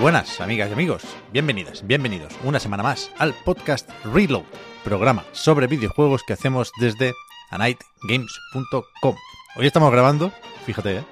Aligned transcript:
buenas, 0.00 0.40
amigas 0.40 0.70
y 0.70 0.72
amigos. 0.72 1.02
Bienvenidas, 1.30 1.86
bienvenidos 1.86 2.32
una 2.42 2.58
semana 2.58 2.82
más 2.82 3.10
al 3.18 3.34
podcast 3.44 3.88
Reload, 4.06 4.44
programa 4.82 5.24
sobre 5.32 5.66
videojuegos 5.66 6.22
que 6.22 6.32
hacemos 6.32 6.72
desde 6.80 7.12
anightgames.com. 7.50 9.14
Hoy 9.56 9.66
estamos 9.66 9.92
grabando, 9.92 10.32
fíjate, 10.64 10.96
¿eh? 10.96 11.04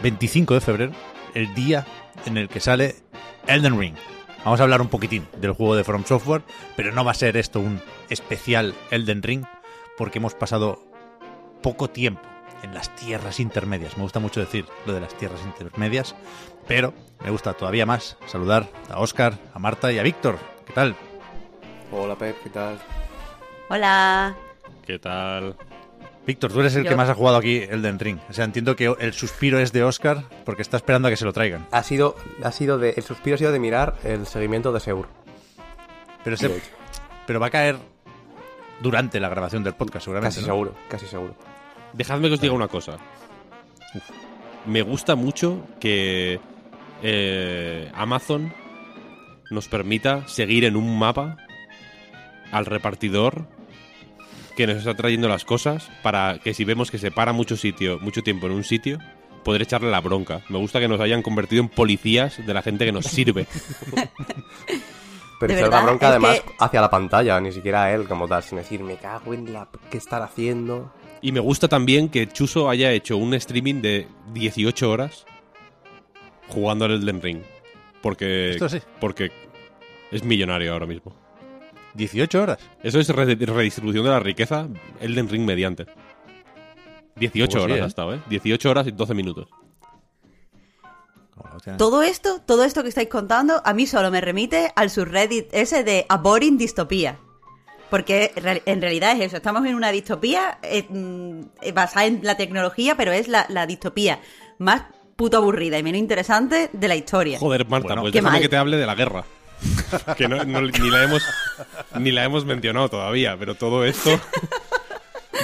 25 0.00 0.54
de 0.54 0.60
febrero, 0.60 0.92
el 1.34 1.52
día 1.56 1.86
en 2.24 2.36
el 2.36 2.48
que 2.48 2.60
sale 2.60 2.94
Elden 3.48 3.80
Ring. 3.80 3.96
Vamos 4.44 4.60
a 4.60 4.62
hablar 4.62 4.80
un 4.80 4.88
poquitín 4.88 5.26
del 5.38 5.50
juego 5.50 5.74
de 5.74 5.82
From 5.82 6.04
Software, 6.04 6.42
pero 6.76 6.92
no 6.92 7.04
va 7.04 7.10
a 7.10 7.14
ser 7.14 7.36
esto 7.36 7.58
un 7.58 7.80
especial 8.10 8.76
Elden 8.92 9.24
Ring, 9.24 9.44
porque 9.98 10.18
hemos 10.18 10.34
pasado 10.34 10.84
poco 11.62 11.90
tiempo 11.90 12.35
en 12.66 12.74
las 12.74 12.94
tierras 12.96 13.40
intermedias. 13.40 13.96
Me 13.96 14.02
gusta 14.02 14.18
mucho 14.20 14.40
decir 14.40 14.66
lo 14.86 14.92
de 14.92 15.00
las 15.00 15.16
tierras 15.16 15.40
intermedias, 15.44 16.14
pero 16.66 16.92
me 17.24 17.30
gusta 17.30 17.54
todavía 17.54 17.86
más 17.86 18.16
saludar 18.26 18.68
a 18.90 18.98
Oscar, 19.00 19.38
a 19.54 19.58
Marta 19.58 19.92
y 19.92 19.98
a 19.98 20.02
Víctor. 20.02 20.38
¿Qué 20.66 20.72
tal? 20.72 20.96
Hola 21.92 22.16
Pep, 22.16 22.36
¿qué 22.42 22.50
tal? 22.50 22.78
Hola. 23.68 24.34
¿Qué 24.84 24.98
tal? 24.98 25.56
Víctor, 26.26 26.52
tú 26.52 26.58
eres 26.60 26.74
el 26.74 26.82
Yo- 26.82 26.90
que 26.90 26.96
más 26.96 27.08
ha 27.08 27.14
jugado 27.14 27.36
aquí 27.36 27.58
Elden 27.58 28.00
Ring. 28.00 28.18
O 28.28 28.32
sea, 28.32 28.44
entiendo 28.44 28.74
que 28.74 28.92
el 28.98 29.12
suspiro 29.12 29.60
es 29.60 29.72
de 29.72 29.84
Oscar 29.84 30.24
porque 30.44 30.62
está 30.62 30.76
esperando 30.76 31.06
a 31.06 31.10
que 31.12 31.16
se 31.16 31.24
lo 31.24 31.32
traigan. 31.32 31.66
Ha 31.70 31.84
sido, 31.84 32.16
ha 32.42 32.50
sido 32.50 32.78
de, 32.78 32.90
el 32.96 33.02
suspiro 33.04 33.36
ha 33.36 33.38
sido 33.38 33.52
de 33.52 33.60
mirar 33.60 33.94
el 34.02 34.26
seguimiento 34.26 34.72
de 34.72 34.80
Seur. 34.80 35.06
Pero, 36.24 36.36
se- 36.36 36.60
pero 37.28 37.38
va 37.38 37.46
a 37.46 37.50
caer 37.50 37.76
durante 38.80 39.20
la 39.20 39.28
grabación 39.28 39.62
del 39.62 39.74
podcast, 39.74 40.04
seguramente. 40.04 40.34
casi 40.34 40.40
¿no? 40.40 40.46
seguro, 40.52 40.74
casi 40.88 41.06
seguro. 41.06 41.36
Dejadme 41.96 42.28
que 42.28 42.34
os 42.34 42.40
diga 42.40 42.52
una 42.54 42.68
cosa. 42.68 42.98
Me 44.66 44.82
gusta 44.82 45.14
mucho 45.14 45.64
que 45.80 46.40
eh, 47.02 47.90
Amazon 47.94 48.52
nos 49.50 49.68
permita 49.68 50.26
seguir 50.28 50.64
en 50.64 50.76
un 50.76 50.98
mapa 50.98 51.36
al 52.52 52.66
repartidor 52.66 53.46
que 54.56 54.66
nos 54.66 54.78
está 54.78 54.94
trayendo 54.94 55.28
las 55.28 55.44
cosas 55.44 55.90
para 56.02 56.38
que 56.38 56.54
si 56.54 56.64
vemos 56.64 56.90
que 56.90 56.98
se 56.98 57.10
para 57.10 57.32
mucho 57.32 57.56
sitio, 57.56 57.98
mucho 58.00 58.22
tiempo 58.22 58.46
en 58.46 58.52
un 58.52 58.64
sitio, 58.64 58.98
poder 59.44 59.62
echarle 59.62 59.90
la 59.90 60.00
bronca. 60.00 60.42
Me 60.48 60.58
gusta 60.58 60.80
que 60.80 60.88
nos 60.88 61.00
hayan 61.00 61.22
convertido 61.22 61.62
en 61.62 61.68
policías 61.68 62.44
de 62.44 62.54
la 62.54 62.62
gente 62.62 62.84
que 62.84 62.92
nos 62.92 63.04
sirve. 63.06 63.46
Pero 65.38 65.52
De 65.52 65.58
echar 65.60 65.68
la 65.70 65.76
verdad, 65.76 65.82
bronca 65.84 66.06
es 66.06 66.10
además 66.10 66.40
que- 66.40 66.54
hacia 66.58 66.80
la 66.80 66.88
pantalla, 66.90 67.40
ni 67.40 67.52
siquiera 67.52 67.84
a 67.84 67.92
él 67.94 68.08
como 68.08 68.26
tal, 68.26 68.42
sin 68.42 68.56
decir, 68.56 68.82
me 68.82 68.96
cago 68.96 69.34
en 69.34 69.52
la... 69.52 69.68
¿Qué 69.90 69.98
estar 69.98 70.22
haciendo? 70.22 70.90
Y 71.22 71.32
me 71.32 71.40
gusta 71.40 71.68
también 71.68 72.08
que 72.08 72.26
Chuso 72.28 72.68
haya 72.68 72.92
hecho 72.92 73.16
un 73.16 73.34
streaming 73.34 73.80
de 73.82 74.06
18 74.32 74.90
horas 74.90 75.24
jugando 76.48 76.84
al 76.84 76.92
Elden 76.92 77.20
Ring. 77.22 77.42
Porque, 78.02 78.50
Esto 78.52 78.68
sí. 78.68 78.78
porque 79.00 79.32
es 80.12 80.22
millonario 80.22 80.72
ahora 80.72 80.86
mismo. 80.86 81.14
18 81.94 82.42
horas. 82.42 82.58
Eso 82.82 83.00
es 83.00 83.08
re- 83.08 83.34
redistribución 83.34 84.04
de 84.04 84.10
la 84.10 84.20
riqueza, 84.20 84.68
Elden 85.00 85.28
Ring 85.28 85.44
mediante. 85.44 85.86
18 87.16 87.50
Pues 87.50 87.52
sí, 87.52 87.58
horas 87.64 87.78
¿eh? 87.78 87.82
ha 87.82 87.86
estado, 87.86 88.14
¿eh? 88.14 88.20
18 88.28 88.70
horas 88.70 88.86
y 88.86 88.90
12 88.92 89.14
minutos. 89.14 89.48
Todo 91.78 92.02
esto, 92.02 92.40
todo 92.46 92.64
esto 92.64 92.82
que 92.82 92.90
estáis 92.90 93.08
contando, 93.08 93.60
a 93.64 93.72
mí 93.72 93.86
solo 93.86 94.10
me 94.10 94.20
remite 94.20 94.70
al 94.76 94.90
subreddit 94.90 95.48
ese 95.52 95.82
de 95.84 96.04
A 96.08 96.18
Boring 96.18 96.58
Distopía. 96.58 97.18
Porque 97.90 98.32
en 98.66 98.80
realidad 98.82 99.12
es 99.12 99.26
eso, 99.28 99.36
estamos 99.36 99.64
en 99.66 99.74
una 99.74 99.92
distopía 99.92 100.58
eh, 100.62 100.86
mm, 100.88 101.40
eh, 101.62 101.72
basada 101.72 102.06
en 102.06 102.20
la 102.22 102.36
tecnología, 102.36 102.96
pero 102.96 103.12
es 103.12 103.28
la, 103.28 103.46
la 103.48 103.66
distopía 103.66 104.18
más 104.58 104.82
puto 105.14 105.36
aburrida 105.36 105.78
y 105.78 105.82
menos 105.82 105.98
interesante 106.00 106.68
de 106.72 106.88
la 106.88 106.96
historia. 106.96 107.38
Joder, 107.38 107.66
Marta, 107.68 107.88
Bueno, 107.88 108.02
pues 108.02 108.12
déjame 108.12 108.32
mal. 108.32 108.40
que 108.42 108.48
te 108.48 108.56
hable 108.56 108.76
de 108.76 108.86
la 108.86 108.94
guerra. 108.94 109.24
que 110.18 110.28
no, 110.28 110.44
no- 110.44 110.60
ni, 110.62 110.90
la 110.90 111.04
hemos, 111.04 111.22
ni 111.98 112.10
la 112.12 112.24
hemos 112.24 112.44
mencionado 112.44 112.88
todavía, 112.88 113.36
pero 113.38 113.54
todo 113.54 113.84
esto... 113.84 114.20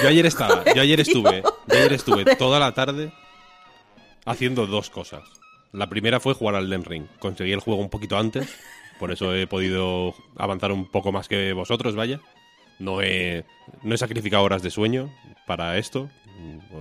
Yo 0.02 0.08
ayer 0.08 0.26
estaba, 0.26 0.64
yo 0.74 0.82
ayer 0.82 0.98
estuve, 1.00 1.42
yo 1.42 1.78
ayer 1.78 1.92
estuve 1.92 2.36
toda 2.36 2.58
la 2.58 2.72
tarde 2.72 3.12
haciendo 4.24 4.66
dos 4.66 4.90
cosas. 4.90 5.22
La 5.70 5.88
primera 5.88 6.18
fue 6.18 6.34
jugar 6.34 6.54
al 6.56 6.68
Den 6.68 6.84
Ring. 6.84 7.06
Conseguí 7.18 7.52
el 7.52 7.60
juego 7.60 7.80
un 7.80 7.88
poquito 7.90 8.18
antes, 8.18 8.48
por 8.98 9.12
eso 9.12 9.34
he 9.34 9.46
podido 9.46 10.14
avanzar 10.36 10.72
un 10.72 10.86
poco 10.86 11.12
más 11.12 11.28
que 11.28 11.52
vosotros, 11.52 11.94
vaya. 11.94 12.20
No 12.82 13.00
he, 13.00 13.44
no 13.84 13.94
he 13.94 13.98
sacrificado 13.98 14.42
horas 14.42 14.60
de 14.60 14.70
sueño 14.70 15.08
para 15.46 15.78
esto, 15.78 16.10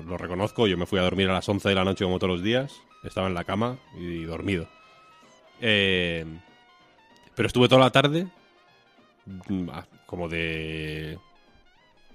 lo 0.07 0.17
reconozco. 0.17 0.65
Yo 0.65 0.75
me 0.75 0.87
fui 0.87 0.97
a 0.97 1.03
dormir 1.03 1.29
a 1.29 1.33
las 1.33 1.47
11 1.47 1.69
de 1.69 1.75
la 1.75 1.83
noche 1.83 2.03
como 2.03 2.17
todos 2.17 2.37
los 2.37 2.43
días, 2.43 2.81
estaba 3.03 3.27
en 3.27 3.35
la 3.35 3.43
cama 3.43 3.77
y 3.99 4.23
dormido. 4.23 4.67
Eh, 5.59 6.25
pero 7.35 7.45
estuve 7.45 7.69
toda 7.69 7.81
la 7.81 7.91
tarde, 7.91 8.27
mm, 9.27 9.69
como 10.07 10.27
de 10.27 11.19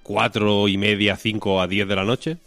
cuatro 0.02 0.66
y 0.66 0.78
media, 0.78 1.14
5 1.14 1.60
a 1.60 1.68
10 1.68 1.86
de 1.86 1.96
la 1.96 2.04
noche, 2.04 2.38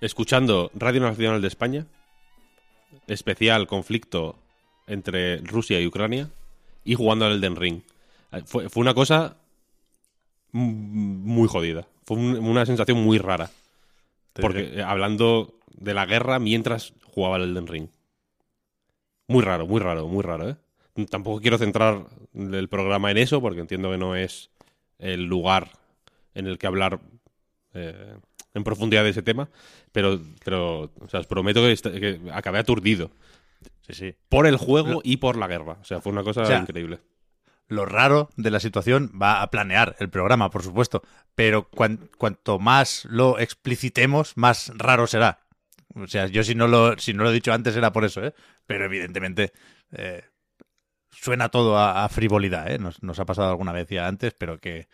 escuchando 0.00 0.70
Radio 0.74 1.02
Nacional 1.02 1.42
de 1.42 1.48
España, 1.48 1.86
especial 3.08 3.66
conflicto 3.66 4.38
entre 4.86 5.36
Rusia 5.38 5.78
y 5.82 5.86
Ucrania, 5.86 6.30
y 6.82 6.94
jugando 6.94 7.26
al 7.26 7.32
Elden 7.32 7.56
Ring. 7.56 7.82
Eh, 8.32 8.42
Fue, 8.46 8.70
fue 8.70 8.80
una 8.80 8.94
cosa 8.94 9.36
muy 10.52 11.48
jodida. 11.48 11.86
Fue 12.04 12.16
un- 12.16 12.38
una 12.38 12.66
sensación 12.66 13.02
muy 13.02 13.18
rara. 13.18 13.50
Porque 14.34 14.62
diré. 14.62 14.80
eh, 14.80 14.82
hablando 14.82 15.54
de 15.74 15.94
la 15.94 16.06
guerra 16.06 16.38
mientras 16.38 16.94
jugaba 17.14 17.36
al 17.36 17.42
Elden 17.42 17.66
Ring. 17.66 17.88
Muy 19.28 19.42
raro, 19.42 19.66
muy 19.66 19.80
raro, 19.80 20.08
muy 20.08 20.22
raro, 20.22 20.50
¿eh? 20.50 20.56
Tampoco 21.08 21.40
quiero 21.40 21.56
centrar 21.58 22.04
el 22.34 22.68
programa 22.68 23.10
en 23.10 23.18
eso 23.18 23.40
porque 23.40 23.60
entiendo 23.60 23.90
que 23.90 23.98
no 23.98 24.14
es 24.14 24.50
el 24.98 25.24
lugar 25.24 25.70
en 26.34 26.46
el 26.46 26.58
que 26.58 26.66
hablar 26.66 27.00
eh, 27.74 28.14
en 28.54 28.64
profundidad 28.64 29.02
de 29.04 29.10
ese 29.10 29.22
tema, 29.22 29.48
pero, 29.92 30.20
pero 30.44 30.90
o 31.00 31.08
sea, 31.08 31.20
os 31.20 31.26
prometo 31.26 31.62
que, 31.62 32.20
acabé 32.32 32.58
aturdido 32.58 33.10
Sí, 33.86 33.94
sí. 33.94 34.14
por 34.28 34.46
el 34.46 34.56
juego 34.58 35.00
y 35.02 35.16
por 35.16 35.36
la 35.36 35.46
guerra. 35.48 35.78
O 35.80 35.84
sea, 35.84 36.00
fue 36.02 36.12
una 36.12 36.22
cosa 36.22 36.42
O 36.42 36.46
sea, 36.46 36.58
increíble. 36.58 36.98
Lo 37.72 37.86
raro 37.86 38.28
de 38.36 38.50
la 38.50 38.60
situación 38.60 39.10
va 39.20 39.40
a 39.42 39.50
planear 39.50 39.96
el 39.98 40.10
programa, 40.10 40.50
por 40.50 40.62
supuesto, 40.62 41.02
pero 41.34 41.68
cuan- 41.70 42.08
cuanto 42.18 42.58
más 42.58 43.06
lo 43.06 43.38
explicitemos, 43.38 44.36
más 44.36 44.70
raro 44.76 45.06
será. 45.06 45.38
O 45.94 46.06
sea, 46.06 46.26
yo 46.26 46.42
si 46.44 46.54
no 46.54 46.68
lo, 46.68 46.98
si 46.98 47.12
no 47.14 47.22
lo 47.24 47.30
he 47.30 47.34
dicho 47.34 47.52
antes 47.52 47.76
era 47.76 47.92
por 47.92 48.04
eso, 48.04 48.24
¿eh? 48.24 48.34
Pero 48.66 48.84
evidentemente 48.84 49.52
eh, 49.92 50.24
suena 51.10 51.48
todo 51.48 51.76
a, 51.78 52.04
a 52.04 52.08
frivolidad, 52.08 52.70
¿eh? 52.70 52.78
Nos, 52.78 53.02
nos 53.02 53.18
ha 53.20 53.24
pasado 53.26 53.50
alguna 53.50 53.72
vez 53.72 53.88
ya 53.88 54.06
antes, 54.06 54.34
pero 54.34 54.58
que 54.58 54.88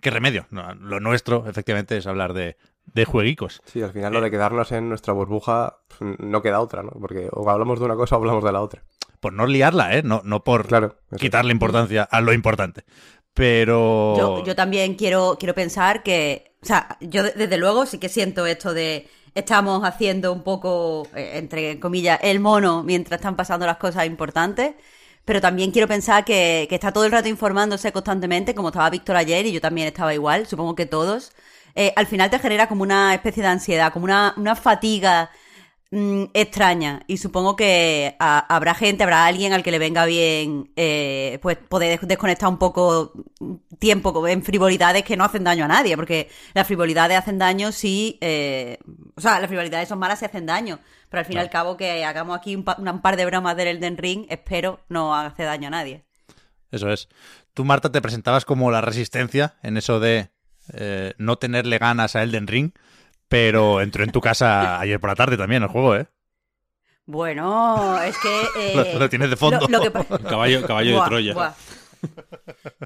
qué 0.00 0.10
remedio. 0.10 0.46
No, 0.50 0.74
lo 0.74 1.00
nuestro, 1.00 1.46
efectivamente, 1.48 1.96
es 1.96 2.06
hablar 2.06 2.32
de, 2.32 2.56
de 2.86 3.04
jueguicos. 3.04 3.62
Sí, 3.64 3.82
al 3.82 3.92
final 3.92 4.12
lo 4.12 4.20
de 4.20 4.30
quedarnos 4.30 4.72
en 4.72 4.88
nuestra 4.88 5.12
burbuja 5.12 5.78
no 6.00 6.42
queda 6.42 6.60
otra, 6.60 6.82
¿no? 6.82 6.90
Porque 6.90 7.28
o 7.30 7.48
hablamos 7.48 7.78
de 7.78 7.84
una 7.84 7.94
cosa 7.96 8.16
o 8.16 8.18
hablamos 8.18 8.42
de 8.44 8.52
la 8.52 8.60
otra. 8.60 8.82
Por 9.22 9.32
no 9.32 9.46
liarla, 9.46 9.94
¿eh? 9.96 10.02
No, 10.02 10.20
no 10.24 10.42
por 10.42 10.66
Claro. 10.66 10.96
quitarle 11.16 11.52
importancia 11.52 12.02
a 12.02 12.20
lo 12.20 12.32
importante. 12.32 12.82
Pero... 13.32 14.14
Yo, 14.18 14.44
yo 14.44 14.56
también 14.56 14.96
quiero, 14.96 15.36
quiero 15.38 15.54
pensar 15.54 16.02
que, 16.02 16.56
o 16.60 16.66
sea, 16.66 16.98
yo 17.00 17.22
de- 17.22 17.30
desde 17.32 17.56
luego 17.56 17.86
sí 17.86 17.98
que 17.98 18.08
siento 18.08 18.46
esto 18.46 18.74
de 18.74 19.08
estamos 19.34 19.84
haciendo 19.84 20.32
un 20.32 20.42
poco, 20.42 21.06
eh, 21.14 21.34
entre 21.38 21.78
comillas, 21.78 22.18
el 22.22 22.40
mono 22.40 22.82
mientras 22.82 23.20
están 23.20 23.36
pasando 23.36 23.64
las 23.64 23.76
cosas 23.76 24.06
importantes, 24.06 24.74
pero 25.24 25.40
también 25.40 25.70
quiero 25.70 25.86
pensar 25.86 26.24
que, 26.24 26.66
que 26.68 26.74
está 26.74 26.92
todo 26.92 27.04
el 27.04 27.12
rato 27.12 27.28
informándose 27.28 27.92
constantemente, 27.92 28.56
como 28.56 28.68
estaba 28.70 28.90
Víctor 28.90 29.14
ayer 29.16 29.46
y 29.46 29.52
yo 29.52 29.60
también 29.60 29.86
estaba 29.86 30.12
igual, 30.12 30.46
supongo 30.48 30.74
que 30.74 30.86
todos. 30.86 31.32
Eh, 31.76 31.92
al 31.94 32.06
final 32.08 32.28
te 32.28 32.40
genera 32.40 32.66
como 32.68 32.82
una 32.82 33.14
especie 33.14 33.42
de 33.44 33.48
ansiedad, 33.50 33.92
como 33.92 34.04
una, 34.04 34.34
una 34.36 34.56
fatiga 34.56 35.30
mm, 35.92 36.24
extraña 36.34 37.02
y 37.06 37.18
supongo 37.18 37.54
que 37.54 38.16
a- 38.18 38.40
habrá 38.52 38.74
gente, 38.74 39.04
habrá 39.04 39.24
alguien 39.26 39.52
al 39.52 39.62
que 39.62 39.70
le 39.70 39.78
venga 39.78 40.04
bien 40.06 40.72
eh, 40.74 41.38
pues 41.42 41.56
poder 41.58 42.00
des- 42.00 42.08
desconectar 42.08 42.48
un 42.48 42.58
poco 42.58 43.12
tiempo 43.78 44.12
co- 44.12 44.26
en 44.26 44.42
frivolidades 44.42 45.04
que 45.04 45.16
no 45.16 45.24
hacen 45.24 45.44
daño 45.44 45.64
a 45.64 45.68
nadie, 45.68 45.94
porque 45.96 46.28
las 46.54 46.66
frivolidades 46.66 47.16
hacen 47.18 47.38
daño 47.38 47.70
si... 47.70 48.18
eh, 48.20 48.78
o 49.14 49.20
sea, 49.20 49.38
las 49.38 49.48
frivolidades 49.48 49.88
son 49.88 49.98
malas 50.00 50.18
si 50.18 50.24
hacen 50.24 50.46
daño, 50.46 50.80
pero 51.08 51.20
al 51.20 51.26
fin 51.26 51.36
y 51.36 51.40
al 51.40 51.50
cabo 51.50 51.76
que 51.76 52.04
hagamos 52.04 52.36
aquí 52.36 52.56
un, 52.56 52.64
pa- 52.64 52.76
un 52.78 53.00
par 53.02 53.16
de 53.16 53.26
bromas 53.26 53.56
del 53.56 53.68
Elden 53.68 53.96
Ring, 53.98 54.26
espero 54.28 54.80
no 54.88 55.14
hace 55.14 55.44
daño 55.44 55.68
a 55.68 55.70
nadie. 55.70 56.04
Eso 56.70 56.90
es. 56.90 57.08
Tú, 57.54 57.64
Marta, 57.66 57.92
te 57.92 58.00
presentabas 58.00 58.46
como 58.46 58.70
la 58.70 58.80
resistencia 58.80 59.56
en 59.62 59.76
eso 59.76 60.00
de 60.00 60.30
eh, 60.72 61.12
no 61.18 61.36
tenerle 61.36 61.76
ganas 61.76 62.16
a 62.16 62.22
Elden 62.22 62.46
Ring, 62.46 62.70
pero 63.32 63.80
entró 63.80 64.04
en 64.04 64.12
tu 64.12 64.20
casa 64.20 64.78
ayer 64.78 65.00
por 65.00 65.08
la 65.08 65.16
tarde 65.16 65.38
también 65.38 65.62
el 65.62 65.68
juego, 65.70 65.96
¿eh? 65.96 66.06
Bueno, 67.06 68.00
es 68.02 68.16
que... 68.18 68.42
eh, 68.58 68.72
Lo- 68.94 68.98
lo 69.00 69.08
tienes 69.08 69.30
de 69.30 69.36
fondo. 69.36 69.66
lo- 69.68 69.78
lo 69.78 69.80
que 69.82 69.90
pa- 69.90 70.04
Caballo, 70.18 70.66
caballo 70.66 70.92
Buah, 70.96 71.04
de 71.04 71.08
Troya. 71.08 71.34
buah. 71.34 71.52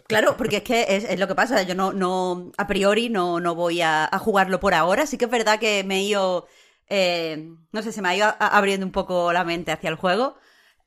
Claro, 0.07 0.37
porque 0.37 0.59
es 0.59 0.63
que 0.63 0.87
es, 0.89 1.05
es 1.05 1.19
lo 1.19 1.27
que 1.27 1.35
pasa. 1.35 1.63
Yo 1.63 1.75
no, 1.75 1.93
no 1.93 2.53
a 2.57 2.67
priori 2.67 3.09
no, 3.09 3.41
no 3.41 3.55
voy 3.55 3.81
a, 3.83 4.05
a 4.11 4.19
jugarlo 4.19 4.61
por 4.61 4.73
ahora. 4.75 5.07
Sí 5.07 5.19
que 5.19 5.25
es 5.25 5.31
verdad 5.31 5.59
que 5.59 5.83
me 5.85 5.97
he 5.97 6.03
ido, 6.03 6.47
eh, 6.89 7.49
no 7.73 7.83
sé, 7.83 7.93
se 7.93 8.03
me 8.03 8.09
ha 8.11 8.17
ido 8.17 8.27
a- 8.27 8.37
a- 8.39 8.57
abriendo 8.57 8.87
un 8.87 8.93
poco 8.93 9.33
la 9.33 9.43
mente 9.45 9.73
hacia 9.73 9.91
el 9.91 9.97
juego. 9.97 10.37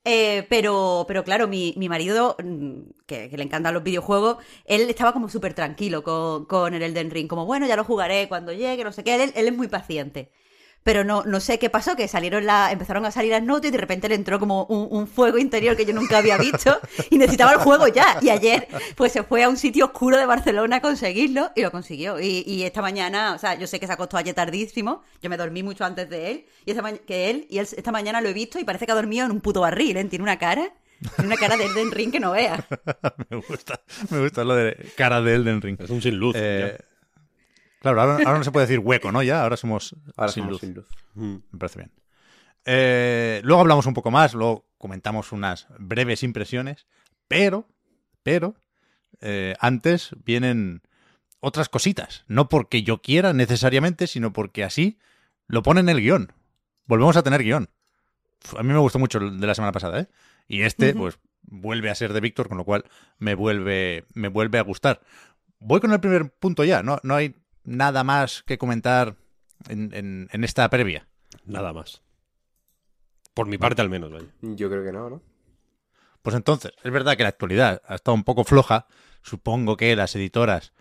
Eh, 0.05 0.47
pero, 0.49 1.05
pero 1.07 1.23
claro, 1.23 1.47
mi, 1.47 1.73
mi 1.77 1.89
marido, 1.89 2.35
mm, 2.43 2.81
que, 3.05 3.29
le 3.35 3.43
encantan 3.43 3.73
los 3.73 3.83
videojuegos, 3.83 4.37
él 4.65 4.89
estaba 4.89 5.13
como 5.13 5.29
súper 5.29 5.53
tranquilo 5.53 6.03
con, 6.03 6.45
con 6.45 6.73
el 6.73 6.81
Elden 6.81 7.11
Ring. 7.11 7.27
Como, 7.27 7.45
bueno, 7.45 7.67
ya 7.67 7.75
lo 7.75 7.83
jugaré 7.83 8.27
cuando 8.27 8.53
llegue, 8.53 8.83
no 8.83 8.91
sé 8.91 9.03
qué. 9.03 9.15
Él, 9.15 9.31
él 9.35 9.47
es 9.47 9.55
muy 9.55 9.67
paciente. 9.67 10.31
Pero 10.83 11.03
no, 11.03 11.23
no 11.25 11.39
sé 11.39 11.59
qué 11.59 11.69
pasó, 11.69 11.95
que 11.95 12.07
salieron 12.07 12.45
la, 12.45 12.71
empezaron 12.71 13.05
a 13.05 13.11
salir 13.11 13.31
las 13.31 13.43
notas 13.43 13.69
y 13.69 13.71
de 13.71 13.77
repente 13.77 14.09
le 14.09 14.15
entró 14.15 14.39
como 14.39 14.65
un, 14.65 14.87
un 14.89 15.07
fuego 15.07 15.37
interior 15.37 15.75
que 15.75 15.85
yo 15.85 15.93
nunca 15.93 16.17
había 16.17 16.37
visto 16.37 16.79
y 17.09 17.17
necesitaba 17.17 17.51
el 17.51 17.59
juego 17.59 17.87
ya. 17.87 18.17
Y 18.21 18.29
ayer 18.29 18.67
pues 18.95 19.11
se 19.11 19.23
fue 19.23 19.43
a 19.43 19.49
un 19.49 19.57
sitio 19.57 19.85
oscuro 19.85 20.17
de 20.17 20.25
Barcelona 20.25 20.77
a 20.77 20.81
conseguirlo 20.81 21.51
y 21.55 21.61
lo 21.61 21.71
consiguió. 21.71 22.19
Y, 22.19 22.43
y 22.47 22.63
esta 22.63 22.81
mañana, 22.81 23.33
o 23.33 23.37
sea, 23.37 23.55
yo 23.55 23.67
sé 23.67 23.79
que 23.79 23.87
se 23.87 23.93
acostó 23.93 24.17
ayer 24.17 24.33
tardísimo, 24.33 25.03
yo 25.21 25.29
me 25.29 25.37
dormí 25.37 25.63
mucho 25.63 25.85
antes 25.85 26.09
de 26.09 26.31
él, 26.31 26.45
y 26.65 26.71
esta 26.71 26.83
que 27.05 27.29
él, 27.29 27.45
y 27.49 27.59
él 27.59 27.67
esta 27.75 27.91
mañana 27.91 28.21
lo 28.21 28.29
he 28.29 28.33
visto 28.33 28.59
y 28.59 28.63
parece 28.63 28.85
que 28.85 28.91
ha 28.91 28.95
dormido 28.95 29.25
en 29.25 29.31
un 29.31 29.41
puto 29.41 29.61
barril, 29.61 29.97
¿eh? 29.97 30.05
Tiene 30.05 30.23
una 30.23 30.39
cara, 30.39 30.73
tiene 31.15 31.27
una 31.27 31.37
cara 31.37 31.57
de 31.57 31.65
Elden 31.65 31.91
Ring 31.91 32.11
que 32.11 32.19
no 32.19 32.31
veas. 32.31 32.63
me 33.29 33.37
gusta, 33.37 33.81
me 34.09 34.19
gusta 34.21 34.43
lo 34.43 34.55
de 34.55 34.91
cara 34.95 35.21
de 35.21 35.35
Elden 35.35 35.61
Ring. 35.61 35.79
Es 35.81 35.89
un 35.89 36.01
sin 36.01 36.15
luz. 36.15 36.35
Eh, 36.37 36.77
claro, 37.79 38.01
ahora, 38.01 38.13
ahora 38.25 38.37
no 38.37 38.43
se 38.43 38.51
puede 38.51 38.67
decir 38.67 38.79
hueco, 38.79 39.11
¿no? 39.11 39.23
Ya, 39.23 39.43
ahora 39.43 39.57
somos 39.57 39.95
Ahora 40.15 40.31
sin 40.31 40.43
somos 40.43 40.51
luz. 40.51 40.61
sin 40.61 40.73
luz. 40.73 40.87
Me 41.15 41.59
parece 41.59 41.79
bien. 41.79 41.91
Eh, 42.65 43.41
luego 43.43 43.61
hablamos 43.61 43.85
un 43.85 43.93
poco 43.93 44.11
más, 44.11 44.33
luego 44.33 44.67
comentamos 44.77 45.31
unas 45.31 45.67
breves 45.79 46.23
impresiones, 46.23 46.87
pero, 47.27 47.67
pero, 48.23 48.55
eh, 49.21 49.55
antes 49.59 50.11
vienen 50.23 50.81
otras 51.39 51.69
cositas. 51.69 52.25
No 52.27 52.49
porque 52.49 52.83
yo 52.83 53.01
quiera 53.01 53.33
necesariamente, 53.33 54.07
sino 54.07 54.33
porque 54.33 54.63
así 54.63 54.99
lo 55.47 55.63
pone 55.63 55.79
en 55.79 55.89
el 55.89 56.01
guion. 56.01 56.33
Volvemos 56.85 57.17
a 57.17 57.23
tener 57.23 57.43
guion. 57.43 57.69
A 58.57 58.63
mí 58.63 58.71
me 58.73 58.79
gustó 58.79 58.99
mucho 58.99 59.17
el 59.19 59.39
de 59.39 59.47
la 59.47 59.55
semana 59.55 59.71
pasada, 59.71 60.01
¿eh? 60.01 60.07
Y 60.47 60.61
este, 60.61 60.93
pues, 60.93 61.19
vuelve 61.43 61.89
a 61.89 61.95
ser 61.95 62.13
de 62.13 62.21
Víctor, 62.21 62.47
con 62.49 62.57
lo 62.57 62.65
cual 62.65 62.85
me 63.17 63.35
vuelve, 63.35 64.05
me 64.13 64.27
vuelve 64.27 64.57
a 64.59 64.63
gustar. 64.63 65.01
Voy 65.59 65.79
con 65.79 65.91
el 65.91 65.99
primer 65.99 66.31
punto 66.31 66.63
ya, 66.63 66.81
no, 66.83 66.99
no 67.03 67.15
hay 67.15 67.35
nada 67.63 68.03
más 68.03 68.43
que 68.43 68.57
comentar 68.57 69.15
en, 69.67 69.93
en- 69.93 70.29
en 70.31 70.43
esta 70.43 70.69
previa. 70.69 71.07
Nada 71.45 71.73
más. 71.73 72.01
Por 73.33 73.47
mi 73.47 73.57
parte, 73.57 73.81
al 73.81 73.89
menos, 73.89 74.11
vaya. 74.11 74.27
Yo 74.41 74.69
creo 74.69 74.83
que 74.83 74.91
no, 74.91 75.09
¿no? 75.09 75.21
Pues 76.21 76.35
entonces, 76.35 76.71
es 76.83 76.91
verdad 76.91 77.15
que 77.15 77.23
la 77.23 77.29
actualidad 77.29 77.81
ha 77.87 77.95
estado 77.95 78.15
un 78.15 78.23
poco 78.23 78.43
floja. 78.43 78.87
Supongo 79.21 79.77
que 79.77 79.95
las 79.95 80.15
editoras, 80.15 80.73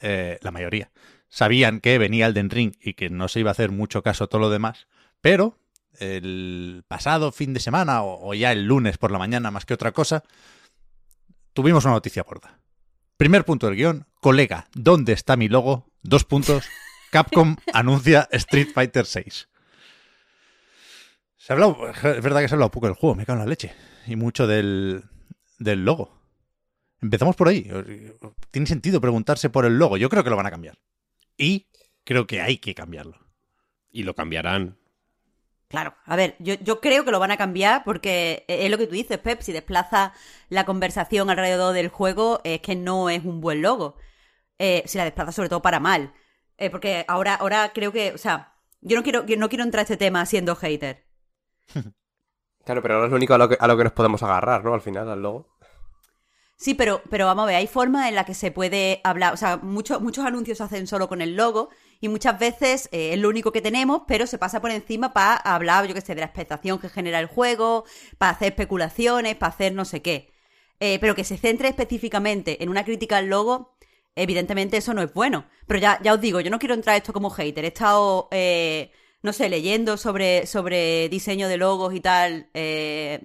eh, 0.00 0.38
la 0.42 0.50
mayoría, 0.50 0.90
sabían 1.28 1.80
que 1.80 1.98
venía 1.98 2.26
Elden 2.26 2.50
Ring 2.50 2.72
y 2.80 2.94
que 2.94 3.08
no 3.10 3.28
se 3.28 3.40
iba 3.40 3.50
a 3.50 3.52
hacer 3.52 3.70
mucho 3.70 4.02
caso 4.02 4.24
a 4.24 4.26
todo 4.26 4.40
lo 4.40 4.50
demás. 4.50 4.88
Pero 5.20 5.58
el 5.98 6.84
pasado 6.88 7.30
fin 7.32 7.54
de 7.54 7.60
semana, 7.60 8.02
o, 8.02 8.28
o 8.30 8.34
ya 8.34 8.50
el 8.52 8.64
lunes 8.66 8.98
por 8.98 9.12
la 9.12 9.18
mañana, 9.18 9.50
más 9.50 9.64
que 9.66 9.74
otra 9.74 9.92
cosa, 9.92 10.24
tuvimos 11.52 11.84
una 11.84 11.94
noticia 11.94 12.22
gorda. 12.22 12.58
Primer 13.16 13.44
punto 13.44 13.66
del 13.66 13.76
guion, 13.76 14.06
colega, 14.20 14.68
¿dónde 14.74 15.12
está 15.12 15.36
mi 15.36 15.48
logo? 15.48 15.91
Dos 16.02 16.24
puntos. 16.24 16.64
Capcom 17.10 17.56
anuncia 17.72 18.28
Street 18.32 18.68
Fighter 18.72 19.06
6. 19.06 19.48
Se 21.36 21.52
ha 21.52 21.54
hablado, 21.54 21.88
es 21.88 22.22
verdad 22.22 22.40
que 22.40 22.48
se 22.48 22.54
ha 22.54 22.56
hablado 22.56 22.70
poco 22.70 22.86
del 22.86 22.94
juego, 22.94 23.16
me 23.16 23.26
cago 23.26 23.38
en 23.38 23.44
la 23.44 23.50
leche. 23.50 23.74
Y 24.06 24.16
mucho 24.16 24.46
del, 24.46 25.04
del 25.58 25.84
logo. 25.84 26.20
Empezamos 27.00 27.34
por 27.34 27.48
ahí. 27.48 27.68
Tiene 28.50 28.66
sentido 28.66 29.00
preguntarse 29.00 29.50
por 29.50 29.64
el 29.64 29.76
logo. 29.76 29.96
Yo 29.96 30.08
creo 30.08 30.22
que 30.22 30.30
lo 30.30 30.36
van 30.36 30.46
a 30.46 30.50
cambiar. 30.50 30.78
Y 31.36 31.66
creo 32.04 32.26
que 32.26 32.40
hay 32.40 32.58
que 32.58 32.74
cambiarlo. 32.74 33.18
Y 33.90 34.04
lo 34.04 34.14
cambiarán. 34.14 34.78
Claro, 35.68 35.94
a 36.04 36.16
ver, 36.16 36.36
yo, 36.38 36.54
yo 36.60 36.80
creo 36.80 37.04
que 37.04 37.10
lo 37.10 37.18
van 37.18 37.30
a 37.30 37.38
cambiar 37.38 37.82
porque 37.82 38.44
es 38.46 38.70
lo 38.70 38.76
que 38.76 38.86
tú 38.86 38.92
dices, 38.92 39.18
Pep, 39.18 39.40
si 39.40 39.52
desplaza 39.52 40.12
la 40.50 40.66
conversación 40.66 41.30
alrededor 41.30 41.72
del 41.74 41.88
juego 41.88 42.40
es 42.44 42.60
que 42.60 42.76
no 42.76 43.08
es 43.08 43.24
un 43.24 43.40
buen 43.40 43.62
logo. 43.62 43.96
Eh, 44.64 44.84
si 44.86 44.96
la 44.96 45.02
desplaza 45.02 45.32
sobre 45.32 45.48
todo 45.48 45.60
para 45.60 45.80
mal. 45.80 46.14
Eh, 46.56 46.70
porque 46.70 47.04
ahora, 47.08 47.34
ahora 47.34 47.72
creo 47.74 47.90
que, 47.90 48.12
o 48.12 48.18
sea, 48.18 48.54
yo 48.80 48.96
no 48.96 49.02
quiero, 49.02 49.26
yo 49.26 49.36
no 49.36 49.48
quiero 49.48 49.64
entrar 49.64 49.80
a 49.80 49.82
este 49.82 49.96
tema 49.96 50.24
siendo 50.24 50.54
hater. 50.54 51.04
Claro, 52.64 52.80
pero 52.80 52.94
ahora 52.94 53.06
es 53.06 53.10
lo 53.10 53.16
único 53.16 53.34
a 53.34 53.38
lo 53.38 53.48
que, 53.48 53.56
a 53.58 53.66
lo 53.66 53.76
que 53.76 53.82
nos 53.82 53.92
podemos 53.92 54.22
agarrar, 54.22 54.62
¿no? 54.62 54.72
Al 54.72 54.80
final, 54.80 55.08
al 55.08 55.20
logo. 55.20 55.48
Sí, 56.56 56.74
pero, 56.74 57.02
pero 57.10 57.26
vamos 57.26 57.42
a 57.42 57.46
ver, 57.46 57.56
hay 57.56 57.66
formas 57.66 58.08
en 58.08 58.14
las 58.14 58.24
que 58.24 58.34
se 58.34 58.52
puede 58.52 59.00
hablar, 59.02 59.34
o 59.34 59.36
sea, 59.36 59.56
muchos 59.56 60.00
muchos 60.00 60.24
anuncios 60.24 60.58
se 60.58 60.62
hacen 60.62 60.86
solo 60.86 61.08
con 61.08 61.20
el 61.22 61.34
logo 61.34 61.70
y 62.00 62.08
muchas 62.08 62.38
veces 62.38 62.88
eh, 62.92 63.14
es 63.14 63.18
lo 63.18 63.30
único 63.30 63.50
que 63.50 63.62
tenemos, 63.62 64.02
pero 64.06 64.28
se 64.28 64.38
pasa 64.38 64.60
por 64.60 64.70
encima 64.70 65.12
para 65.12 65.34
hablar, 65.34 65.88
yo 65.88 65.94
qué 65.94 66.02
sé, 66.02 66.14
de 66.14 66.20
la 66.20 66.26
expectación 66.26 66.78
que 66.78 66.88
genera 66.88 67.18
el 67.18 67.26
juego, 67.26 67.84
para 68.16 68.30
hacer 68.30 68.50
especulaciones, 68.50 69.34
para 69.34 69.52
hacer 69.52 69.72
no 69.72 69.84
sé 69.84 70.02
qué. 70.02 70.30
Eh, 70.78 70.98
pero 71.00 71.16
que 71.16 71.24
se 71.24 71.38
centre 71.38 71.66
específicamente 71.66 72.62
en 72.62 72.68
una 72.68 72.84
crítica 72.84 73.16
al 73.16 73.26
logo, 73.26 73.74
evidentemente 74.16 74.76
eso 74.76 74.94
no 74.94 75.02
es 75.02 75.12
bueno. 75.12 75.46
Pero 75.66 75.80
ya, 75.80 75.98
ya 76.02 76.14
os 76.14 76.20
digo, 76.20 76.40
yo 76.40 76.50
no 76.50 76.58
quiero 76.58 76.74
entrar 76.74 76.94
a 76.94 76.96
esto 76.98 77.12
como 77.12 77.30
hater, 77.30 77.64
he 77.64 77.68
estado... 77.68 78.28
eh, 78.30 78.92
no 79.22 79.32
sé, 79.32 79.48
leyendo 79.48 79.96
sobre, 79.96 80.46
sobre 80.46 81.08
diseño 81.08 81.46
de 81.46 81.56
logos 81.56 81.94
y 81.94 82.00
tal, 82.00 82.48
eh, 82.54 83.20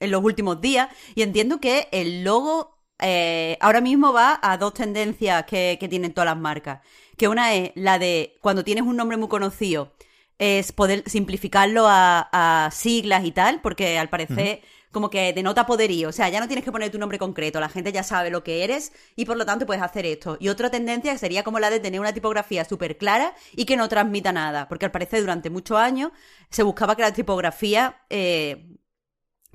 en 0.00 0.10
los 0.10 0.22
últimos 0.22 0.60
días 0.60 0.88
y 1.14 1.22
entiendo 1.22 1.60
que 1.60 1.88
el 1.92 2.24
logo 2.24 2.76
eh, 2.98 3.56
ahora 3.60 3.80
mismo 3.80 4.12
va 4.12 4.38
a 4.42 4.58
dos 4.58 4.74
tendencias 4.74 5.44
que, 5.44 5.76
que 5.78 5.88
tienen 5.88 6.12
todas 6.12 6.26
las 6.26 6.36
marcas. 6.36 6.80
Que 7.16 7.28
una 7.28 7.54
es 7.54 7.70
la 7.76 8.00
de 8.00 8.36
cuando 8.40 8.64
tienes 8.64 8.84
un 8.84 8.96
nombre 8.96 9.16
muy 9.16 9.28
conocido, 9.28 9.94
es 10.38 10.72
poder 10.72 11.04
simplificarlo 11.06 11.86
a, 11.86 12.28
a 12.32 12.70
siglas 12.72 13.24
y 13.24 13.30
tal, 13.30 13.60
porque 13.62 13.98
al 13.98 14.08
parecer 14.08 14.60
como 14.92 15.10
que 15.10 15.32
denota 15.32 15.66
poderío. 15.66 16.08
O 16.08 16.12
sea, 16.12 16.28
ya 16.28 16.40
no 16.40 16.46
tienes 16.46 16.64
que 16.64 16.72
poner 16.72 16.90
tu 16.90 16.98
nombre 16.98 17.18
concreto, 17.18 17.60
la 17.60 17.68
gente 17.68 17.92
ya 17.92 18.02
sabe 18.02 18.30
lo 18.30 18.42
que 18.42 18.64
eres 18.64 18.92
y 19.14 19.24
por 19.24 19.36
lo 19.36 19.44
tanto 19.46 19.66
puedes 19.66 19.82
hacer 19.82 20.06
esto. 20.06 20.36
Y 20.40 20.48
otra 20.48 20.70
tendencia 20.70 21.16
sería 21.18 21.42
como 21.42 21.58
la 21.58 21.70
de 21.70 21.80
tener 21.80 22.00
una 22.00 22.12
tipografía 22.12 22.64
súper 22.64 22.96
clara 22.98 23.34
y 23.54 23.64
que 23.64 23.76
no 23.76 23.88
transmita 23.88 24.32
nada, 24.32 24.68
porque 24.68 24.86
al 24.86 24.92
parecer 24.92 25.20
durante 25.20 25.50
muchos 25.50 25.78
años 25.78 26.12
se 26.50 26.62
buscaba 26.62 26.96
que 26.96 27.02
la 27.02 27.12
tipografía... 27.12 28.04
eh, 28.10 28.68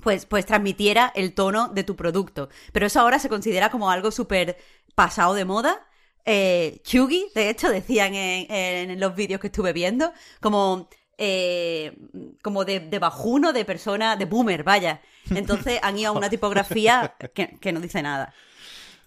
pues, 0.02 0.26
pues 0.26 0.44
transmitiera 0.46 1.12
el 1.14 1.32
tono 1.32 1.68
de 1.68 1.84
tu 1.84 1.94
producto. 1.94 2.48
Pero 2.72 2.86
eso 2.86 2.98
ahora 3.00 3.20
se 3.20 3.28
considera 3.28 3.70
como 3.70 3.88
algo 3.88 4.10
súper 4.10 4.56
pasado 4.96 5.32
de 5.34 5.44
moda. 5.44 5.86
Eh, 6.24 6.80
Chugi, 6.82 7.28
de 7.34 7.50
hecho, 7.50 7.70
decían 7.70 8.14
en, 8.14 8.50
en 8.50 9.00
los 9.00 9.14
vídeos 9.14 9.40
que 9.40 9.46
estuve 9.46 9.72
viendo, 9.72 10.12
como, 10.40 10.88
eh, 11.18 11.96
como 12.42 12.64
de, 12.64 12.80
de 12.80 12.98
bajuno, 12.98 13.52
de 13.52 13.64
persona, 13.64 14.16
de 14.16 14.24
boomer, 14.24 14.64
vaya. 14.64 15.00
Entonces 15.30 15.78
han 15.82 15.98
ido 15.98 16.10
a 16.10 16.16
una 16.16 16.30
tipografía 16.30 17.14
que, 17.34 17.58
que 17.58 17.72
no 17.72 17.80
dice 17.80 18.02
nada. 18.02 18.34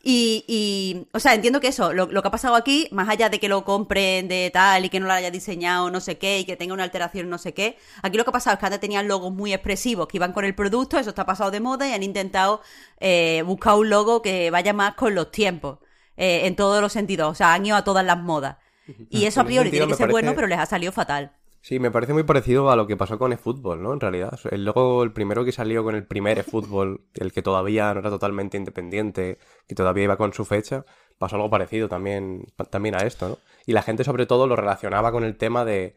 Y, 0.07 0.45
y, 0.47 1.07
o 1.13 1.19
sea, 1.19 1.33
entiendo 1.33 1.59
que 1.59 1.69
eso, 1.69 1.91
lo, 1.91 2.05
lo 2.05 2.21
que 2.21 2.27
ha 2.27 2.31
pasado 2.31 2.53
aquí, 2.53 2.87
más 2.91 3.09
allá 3.09 3.29
de 3.29 3.39
que 3.39 3.49
lo 3.49 3.65
compren 3.65 4.27
de 4.27 4.51
tal 4.53 4.85
y 4.85 4.89
que 4.89 4.99
no 4.99 5.07
lo 5.07 5.13
haya 5.13 5.31
diseñado 5.31 5.89
no 5.89 5.99
sé 5.99 6.19
qué 6.19 6.37
y 6.37 6.45
que 6.45 6.55
tenga 6.55 6.75
una 6.75 6.83
alteración 6.83 7.27
no 7.27 7.39
sé 7.39 7.55
qué, 7.55 7.79
aquí 8.03 8.15
lo 8.15 8.23
que 8.23 8.29
ha 8.29 8.33
pasado 8.33 8.53
es 8.53 8.59
que 8.59 8.67
antes 8.67 8.79
tenían 8.79 9.07
logos 9.07 9.33
muy 9.33 9.51
expresivos 9.51 10.07
que 10.07 10.17
iban 10.17 10.31
con 10.31 10.45
el 10.45 10.53
producto, 10.53 10.99
eso 10.99 11.09
está 11.09 11.25
pasado 11.25 11.49
de 11.49 11.59
moda 11.59 11.87
y 11.87 11.93
han 11.93 12.03
intentado 12.03 12.61
eh, 12.99 13.41
buscar 13.47 13.77
un 13.77 13.89
logo 13.89 14.21
que 14.21 14.51
vaya 14.51 14.73
más 14.73 14.93
con 14.93 15.15
los 15.15 15.31
tiempos, 15.31 15.79
eh, 16.17 16.41
en 16.45 16.55
todos 16.55 16.81
los 16.81 16.93
sentidos, 16.93 17.31
o 17.31 17.33
sea, 17.33 17.55
han 17.55 17.65
ido 17.65 17.75
a 17.75 17.83
todas 17.83 18.05
las 18.05 18.19
modas. 18.19 18.57
Y 19.09 19.25
eso 19.25 19.39
a 19.39 19.43
ese 19.43 19.47
priori 19.47 19.71
tiene 19.71 19.87
que 19.87 19.95
ser 19.95 20.11
bueno, 20.11 20.35
pero 20.35 20.45
les 20.45 20.59
ha 20.59 20.67
salido 20.67 20.91
fatal. 20.91 21.31
Sí, 21.67 21.79
me 21.79 21.89
parece 21.89 22.13
muy 22.13 22.21
parecido 22.21 22.69
a 22.69 22.75
lo 22.75 22.85
que 22.85 22.95
pasó 22.95 23.17
con 23.17 23.33
eFootball, 23.33 23.81
¿no? 23.81 23.91
En 23.91 23.99
realidad. 23.99 24.39
El 24.51 24.65
logo, 24.65 25.01
el 25.01 25.11
primero 25.13 25.43
que 25.43 25.51
salió 25.51 25.83
con 25.83 25.95
el 25.95 26.05
primer 26.05 26.37
eFootball, 26.37 27.01
el 27.15 27.31
que 27.33 27.41
todavía 27.41 27.91
no 27.91 28.01
era 28.01 28.11
totalmente 28.11 28.55
independiente, 28.55 29.39
que 29.67 29.73
todavía 29.73 30.03
iba 30.03 30.15
con 30.15 30.31
su 30.31 30.45
fecha, 30.45 30.85
pasó 31.17 31.37
algo 31.37 31.49
parecido 31.49 31.89
también, 31.89 32.45
también 32.69 32.93
a 32.93 32.99
esto, 32.99 33.29
¿no? 33.29 33.37
Y 33.65 33.71
la 33.73 33.81
gente 33.81 34.03
sobre 34.03 34.27
todo 34.27 34.45
lo 34.45 34.55
relacionaba 34.55 35.11
con 35.11 35.23
el 35.23 35.37
tema 35.37 35.65
de 35.65 35.95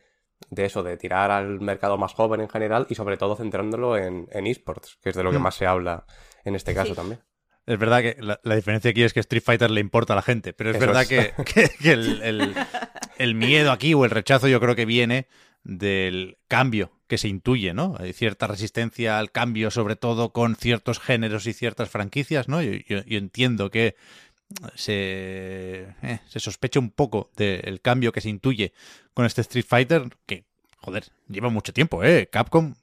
de 0.51 0.65
eso, 0.65 0.83
de 0.85 0.97
tirar 0.97 1.31
al 1.33 1.61
mercado 1.61 1.99
más 1.99 2.15
joven 2.15 2.41
en 2.41 2.49
general 2.49 2.87
y 2.89 2.95
sobre 2.95 3.17
todo 3.19 3.37
centrándolo 3.37 3.97
en, 3.99 4.27
en 4.31 4.47
esports, 4.47 4.97
que 5.03 5.11
es 5.11 5.17
de 5.17 5.23
lo 5.25 5.33
que 5.33 5.39
Mm. 5.39 5.43
más 5.43 5.55
se 5.57 5.67
habla 5.67 6.07
en 6.45 6.55
este 6.55 6.73
caso 6.75 6.91
Sí. 6.93 6.95
también. 6.95 7.21
Es 7.67 7.79
verdad 7.79 8.01
que 8.01 8.17
la, 8.21 8.41
la 8.45 8.55
diferencia 8.55 8.91
aquí 8.93 9.03
es 9.03 9.13
que 9.13 9.21
Street 9.21 9.43
Fighter 9.45 9.71
le 9.71 9.81
importa 9.83 10.15
a 10.15 10.17
la 10.17 10.23
gente, 10.23 10.55
pero 10.55 10.71
es 10.71 10.77
Eso 10.77 10.87
verdad 10.87 11.03
es. 11.03 11.09
que, 11.09 11.33
que- 11.45 11.69
que 11.83 11.91
el, 11.93 12.23
el- 12.23 12.55
el 13.19 13.35
miedo 13.35 13.71
aquí 13.73 13.93
o 13.93 14.05
el 14.07 14.11
rechazo 14.13 14.49
yo 14.49 14.61
creo 14.61 14.75
que 14.77 14.87
viene 14.87 15.27
del 15.69 16.39
cambio 16.49 16.91
que 17.07 17.19
se 17.19 17.29
intuye, 17.29 17.75
¿no? 17.75 17.95
Hay 17.99 18.15
cierta 18.15 18.47
resistencia 18.47 19.19
al 19.19 19.31
cambio, 19.31 19.71
sobre 19.71 19.97
todo 19.97 20.33
con 20.33 20.57
ciertos 20.57 20.99
géneros 20.99 21.47
y 21.47 21.53
ciertas 21.53 21.91
franquicias, 21.91 22.49
¿no? 22.49 22.63
Yo, 22.63 22.73
entiendo 22.89 23.71
que 23.71 23.95
se, 24.75 25.95
eh, 26.03 26.21
se 26.27 26.41
sospecha 26.41 26.81
un 26.81 26.91
poco 26.91 27.31
del 27.37 27.83
cambio 27.83 28.13
que 28.13 28.23
se 28.23 28.31
intuye 28.31 28.73
con 29.13 29.27
este 29.27 29.43
Street 29.43 29.67
Fighter, 29.69 30.09
que, 30.27 30.45
joder, 30.79 31.05
lleva 31.29 31.51
mucho 31.51 31.75
tiempo, 31.75 32.03
¿eh? 32.03 32.29
Capcom 32.33 32.75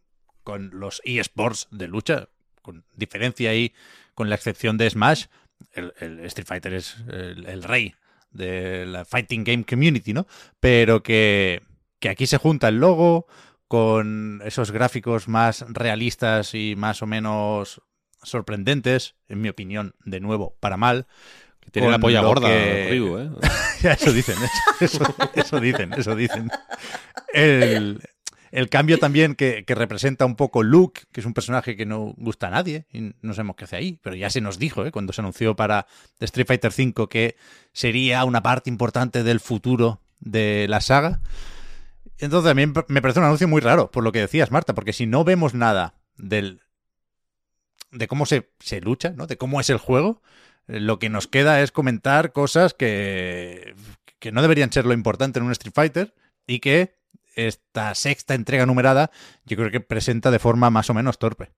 con 0.44 0.70
los 0.80 1.02
eSports 1.06 1.68
de 1.72 1.88
lucha, 1.88 2.30
con 2.62 2.84
diferencia 2.96 3.50
ahí, 3.50 3.74
con 4.14 4.30
la 4.30 4.36
excepción 4.36 4.78
de 4.78 4.90
Smash, 4.92 5.26
el, 5.74 6.20
Street 6.26 6.48
Fighter 6.48 6.74
es 6.74 6.98
el 7.08 7.64
rey 7.64 7.96
de 8.30 8.86
la 8.86 9.06
Fighting 9.06 9.44
Game 9.44 9.64
Community, 9.64 10.14
¿no? 10.14 10.28
Pero 10.60 11.02
que, 11.02 11.64
que 12.00 12.10
aquí 12.10 12.28
se 12.28 12.38
junta 12.38 12.68
el 12.68 12.80
logo 12.80 13.28
con 13.68 14.42
esos 14.46 14.72
gráficos 14.72 15.28
más 15.28 15.66
realistas 15.70 16.54
y 16.54 16.76
más 16.78 17.02
o 17.02 17.08
menos 17.08 17.82
sorprendentes, 18.24 19.16
en 19.28 19.42
mi 19.42 19.50
opinión, 19.50 19.96
de 20.06 20.20
nuevo, 20.20 20.56
para 20.60 20.78
mal. 20.78 21.08
Que 21.62 21.72
tiene 21.72 21.90
la 21.90 22.00
polla 22.00 22.22
gorda, 22.22 22.48
que- 22.48 22.90
Ryu, 22.92 23.18
¿eh? 23.20 23.30
Ya, 23.82 23.94
eso 23.94 24.12
dicen, 24.14 24.36
eso, 24.80 25.04
eso- 25.04 25.16
eso 25.36 25.60
dicen, 25.60 25.94
eso 25.94 26.16
dicen. 26.16 26.50
El, 27.34 28.02
el 28.52 28.70
cambio 28.70 28.98
también 29.00 29.36
que, 29.36 29.64
que 29.66 29.76
representa 29.76 30.26
un 30.26 30.36
poco 30.36 30.64
Luke, 30.64 31.02
que 31.12 31.20
es 31.22 31.26
un 31.26 31.34
personaje 31.34 31.76
que 31.76 31.86
no 31.86 32.14
gusta 32.18 32.48
a 32.48 32.52
nadie, 32.52 32.86
y 32.94 33.14
no 33.22 33.34
sabemos 33.34 33.56
qué 33.58 33.66
hace 33.66 33.76
ahí, 33.76 34.00
pero 34.02 34.16
ya 34.16 34.30
se 34.30 34.42
nos 34.42 34.58
dijo, 34.60 34.86
¿eh? 34.86 34.92
cuando 34.92 35.14
se 35.14 35.22
anunció 35.22 35.56
para 35.56 35.88
Street 36.20 36.48
Fighter 36.48 36.72
V 36.72 37.08
que 37.10 37.36
sería 37.74 38.24
una 38.26 38.42
parte 38.44 38.70
importante 38.70 39.24
del 39.24 39.40
futuro 39.40 40.02
de 40.20 40.68
la 40.70 40.82
saga. 40.82 41.22
Entonces 42.18 42.50
también 42.50 42.74
me 42.88 43.02
parece 43.02 43.20
un 43.20 43.26
anuncio 43.26 43.48
muy 43.48 43.62
raro, 43.62 43.92
por 43.92 44.04
lo 44.04 44.12
que 44.12 44.20
decías, 44.20 44.52
Marta, 44.52 44.74
porque 44.74 44.94
si 44.94 45.06
no 45.06 45.24
vemos 45.24 45.54
nada 45.54 45.96
del 46.18 46.62
de 47.92 48.08
cómo 48.08 48.26
se, 48.26 48.52
se 48.60 48.82
lucha, 48.82 49.12
¿no? 49.12 49.28
De 49.28 49.38
cómo 49.38 49.60
es 49.60 49.70
el 49.70 49.78
juego, 49.78 50.22
eh, 50.68 50.80
lo 50.80 51.00
que 51.00 51.10
nos 51.10 51.28
queda 51.28 51.62
es 51.62 51.72
comentar 51.72 52.32
cosas 52.32 52.74
que, 52.74 53.76
que 54.20 54.32
no 54.32 54.42
deberían 54.42 54.72
ser 54.72 54.86
lo 54.86 54.94
importante 54.94 55.40
en 55.40 55.46
un 55.46 55.52
Street 55.52 55.74
Fighter 55.74 56.16
y 56.48 56.60
que 56.60 56.98
esta 57.36 57.94
sexta 57.96 58.34
entrega 58.34 58.66
numerada 58.66 59.12
yo 59.46 59.58
creo 59.58 59.72
que 59.72 59.82
presenta 59.82 60.32
de 60.32 60.40
forma 60.40 60.70
más 60.70 60.90
o 60.90 60.94
menos 60.94 61.20
torpe. 61.20 61.52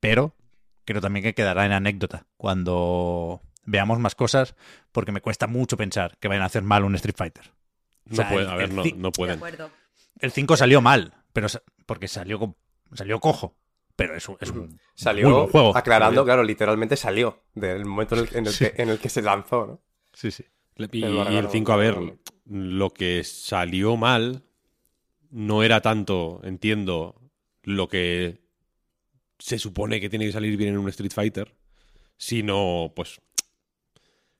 Pero 0.00 0.34
creo 0.84 1.00
también 1.00 1.22
que 1.22 1.34
quedará 1.34 1.66
en 1.66 1.72
anécdota 1.72 2.26
cuando 2.36 3.42
veamos 3.64 3.98
más 3.98 4.14
cosas 4.14 4.56
porque 4.92 5.12
me 5.12 5.20
cuesta 5.20 5.46
mucho 5.46 5.76
pensar 5.76 6.16
que 6.18 6.28
vayan 6.28 6.42
a 6.42 6.46
hacer 6.46 6.62
mal 6.62 6.84
un 6.84 6.94
Street 6.94 7.16
Fighter. 7.16 7.52
O 8.10 8.14
No 8.14 8.16
sea, 8.16 8.28
puede, 8.28 8.44
el- 8.44 8.50
a 8.50 8.54
ver, 8.56 8.70
el 8.70 9.00
no, 9.00 9.12
pueden. 9.12 9.40
El 10.18 10.32
5 10.32 10.56
salió 10.56 10.80
mal, 10.80 11.14
pero 11.32 11.46
porque 11.86 12.08
salió 12.08 12.56
salió 12.92 13.20
cojo, 13.20 13.56
pero 13.96 14.16
es 14.16 14.28
un, 14.28 14.36
es 14.40 14.50
un 14.50 14.58
muy 14.68 14.78
Salió 14.94 15.32
buen 15.34 15.46
juego. 15.48 15.76
aclarando, 15.76 16.24
claro, 16.24 16.42
literalmente 16.42 16.96
salió 16.96 17.44
del 17.54 17.84
momento 17.84 18.16
en 18.16 18.20
el, 18.22 18.36
en 18.36 18.46
el 18.48 18.58
que, 18.58 18.74
en 18.82 18.88
el 18.90 18.98
que 18.98 19.08
se 19.08 19.22
lanzó, 19.22 19.66
¿no? 19.66 19.80
Sí, 20.12 20.30
sí. 20.30 20.44
Y, 20.76 20.82
El 20.84 20.90
y 20.92 21.04
el 21.04 21.18
órgano, 21.18 21.48
5, 21.50 21.72
a 21.72 21.76
ver, 21.76 21.96
lo 22.46 22.90
que 22.90 23.22
salió 23.24 23.96
mal 23.96 24.42
no 25.30 25.62
era 25.62 25.80
tanto, 25.80 26.40
entiendo, 26.42 27.20
lo 27.62 27.88
que 27.88 28.40
se 29.38 29.58
supone 29.58 30.00
que 30.00 30.10
tiene 30.10 30.26
que 30.26 30.32
salir 30.32 30.56
bien 30.56 30.70
en 30.70 30.78
un 30.78 30.88
Street 30.88 31.12
Fighter, 31.12 31.54
sino, 32.16 32.92
pues, 32.96 33.20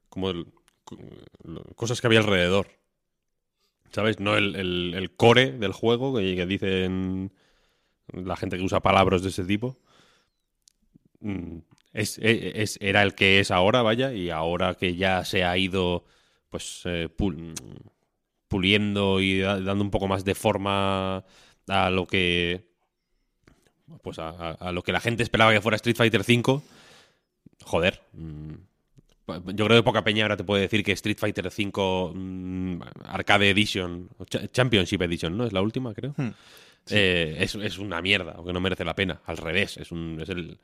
como 0.08 0.30
el- 0.30 0.52
cosas 1.76 2.00
que 2.00 2.06
había 2.08 2.18
alrededor. 2.20 2.66
¿Sabes? 3.92 4.20
No 4.20 4.37
el, 4.37 4.54
el- 4.56 5.11
core 5.16 5.52
del 5.52 5.73
juego, 5.73 6.16
que, 6.16 6.37
que 6.37 6.47
dicen 6.47 7.32
la 8.12 8.37
gente 8.37 8.56
que 8.59 8.64
usa 8.64 8.80
palabras 8.80 9.23
de 9.23 9.30
ese 9.30 9.44
tipo. 9.44 9.78
Mm, 11.20 11.59
Es, 11.92 12.18
es- 12.23 12.78
era 12.80 13.02
el 13.02 13.14
que 13.14 13.40
es 13.40 13.50
ahora, 13.50 13.82
vaya, 13.82 14.12
y 14.12 14.30
ahora 14.30 14.75
que 14.76 14.94
ya 14.97 15.25
se 15.25 15.44
ha 15.44 15.56
ido 15.59 16.04
pues 16.49 16.82
eh, 16.85 17.09
pul- 17.16 17.54
puliendo 18.49 19.20
y 19.20 19.40
da- 19.40 19.61
dando 19.61 19.85
un 19.85 19.90
poco 19.90 20.09
más 20.09 20.25
de 20.25 20.35
forma 20.35 21.25
a 21.68 21.90
lo 21.90 22.06
que 22.06 22.66
pues 24.02 24.18
a, 24.18 24.28
a- 24.30 24.52
a 24.52 24.73
lo 24.73 24.82
que 24.82 24.92
la 24.92 25.00
gente 25.00 25.23
esperaba 25.23 25.52
que 25.52 25.61
fuera 25.61 25.76
Street 25.76 25.97
Fighter 25.97 26.20
V 26.23 26.61
joder 27.64 28.00
mm, 28.12 28.54
yo 29.46 29.66
creo 29.66 29.78
que 29.78 29.82
poca 29.82 30.04
peña 30.04 30.25
ahora 30.25 30.37
te 30.37 30.44
puede 30.44 30.62
decir 30.62 30.82
que 30.82 30.92
Street 30.92 31.18
Fighter 31.18 31.46
V 31.46 32.12
mm, 32.14 32.82
Arcade 33.04 33.50
Edition 33.50 34.08
o 34.18 34.25
Championship 34.25 35.02
Edition 35.02 35.37
no 35.37 35.44
es 35.44 35.52
la 35.52 35.62
última 35.62 35.94
creo 35.94 36.14
Hmm. 36.16 36.30
Eh, 36.88 37.37
es, 37.40 37.54
es 37.54 37.78
una 37.78 38.00
mierda 38.00 38.37
o 38.38 38.44
que 38.44 38.52
no 38.52 38.60
merece 38.60 38.84
la 38.84 38.94
pena 38.94 39.20
al 39.26 39.37
revés 39.37 39.76
es 39.76 39.92
un 39.92 40.18
es 40.20 40.30
el 40.30 40.58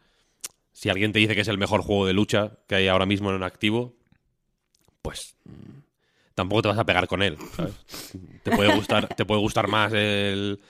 si 0.72 0.88
alguien 0.88 1.12
te 1.12 1.18
dice 1.18 1.34
que 1.34 1.42
es 1.42 1.48
el 1.48 1.58
mejor 1.58 1.82
juego 1.82 2.06
de 2.06 2.14
lucha 2.14 2.52
que 2.66 2.74
hay 2.74 2.88
ahora 2.88 3.06
mismo 3.06 3.30
en 3.32 3.42
activo 3.42 3.94
pues 5.02 5.36
mm, 5.44 5.86
tampoco 6.36 6.62
te 6.62 6.68
vas 6.68 6.78
a 6.78 6.84
pegar 6.84 7.08
con 7.08 7.22
él, 7.22 7.36
¿sabes? 7.56 7.74
Te 8.44 8.50
puede 8.50 8.72
gustar, 8.76 9.08
te 9.08 9.24
puede 9.24 9.40
gustar 9.40 9.66
más 9.66 9.92
el 9.92 10.60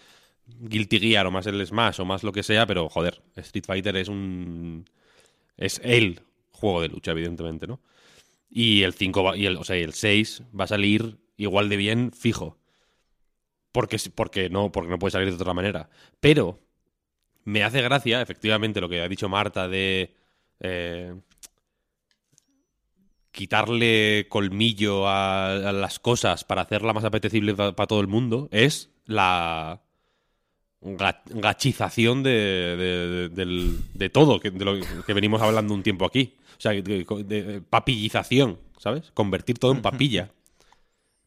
Guilty 0.46 0.98
Gear 0.98 1.26
o 1.26 1.30
más 1.30 1.46
el 1.46 1.66
Smash 1.66 2.00
o 2.00 2.06
más 2.06 2.22
lo 2.22 2.32
que 2.32 2.42
sea, 2.42 2.66
pero 2.66 2.88
joder, 2.88 3.20
Street 3.34 3.64
Fighter 3.66 3.96
es 3.96 4.08
un 4.08 4.88
es 5.58 5.80
el 5.84 6.20
juego 6.56 6.82
de 6.82 6.88
lucha, 6.88 7.12
evidentemente, 7.12 7.66
¿no? 7.66 7.80
Y 8.50 8.82
el 8.82 8.94
5 8.94 9.22
va- 9.24 9.36
y 9.36 9.46
el, 9.46 9.56
o 9.56 9.64
sea, 9.64 9.76
el 9.76 9.94
6 9.94 10.42
va 10.58 10.64
a 10.64 10.68
salir 10.68 11.18
igual 11.36 11.68
de 11.68 11.76
bien 11.76 12.12
fijo. 12.12 12.58
Porque, 13.72 13.98
porque 14.14 14.48
no, 14.50 14.72
porque 14.72 14.90
no 14.90 14.98
puede 14.98 15.12
salir 15.12 15.28
de 15.28 15.34
otra 15.34 15.54
manera. 15.54 15.90
Pero 16.20 16.60
me 17.44 17.62
hace 17.62 17.82
gracia, 17.82 18.22
efectivamente, 18.22 18.80
lo 18.80 18.88
que 18.88 19.02
ha 19.02 19.08
dicho 19.08 19.28
Marta 19.28 19.68
de 19.68 20.14
eh, 20.60 21.14
quitarle 23.36 24.26
colmillo 24.30 25.06
a, 25.06 25.72
las 25.72 25.98
cosas 26.00 26.44
para 26.44 26.62
hacerla 26.62 26.94
más 26.94 27.04
apetecible 27.04 27.54
para 27.54 27.86
todo 27.86 28.00
el 28.00 28.08
mundo 28.08 28.48
es 28.50 28.90
la 29.04 29.82
gachización 30.80 32.22
de, 32.22 33.28
de- 33.32 33.74
de- 33.94 34.10
todo, 34.10 34.38
que, 34.40 34.50
de 34.50 34.64
lo 34.64 34.74
que 35.04 35.14
venimos 35.14 35.42
hablando 35.42 35.74
un 35.74 35.82
tiempo 35.82 36.04
aquí. 36.04 36.34
O 36.56 36.60
sea, 36.60 36.72
de, 36.72 36.82
de 37.04 37.60
papillización, 37.68 38.58
¿sabes? 38.78 39.10
Convertir 39.14 39.58
todo 39.58 39.72
en 39.72 39.82
papilla 39.82 40.30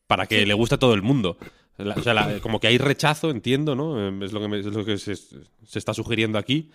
para 0.08 0.25
que 0.27 0.46
le 0.46 0.53
guste 0.53 0.75
a 0.75 0.79
todo 0.79 0.94
el 0.94 1.01
mundo. 1.01 1.38
La- 1.77 1.96
o 1.96 2.01
sea, 2.01 2.13
la- 2.13 2.39
como 2.39 2.60
que 2.60 2.68
hay 2.68 2.77
rechazo, 2.77 3.29
entiendo, 3.32 3.75
¿no? 3.75 4.00
Eh, 4.10 4.25
Es 4.25 4.32
lo 4.34 4.39
que, 4.41 4.48
me- 4.48 4.60
es 4.60 4.65
lo 4.65 4.84
que 4.86 4.98
se, 4.98 5.15
se 5.15 5.79
está 5.79 5.94
sugiriendo 5.94 6.38
aquí 6.39 6.72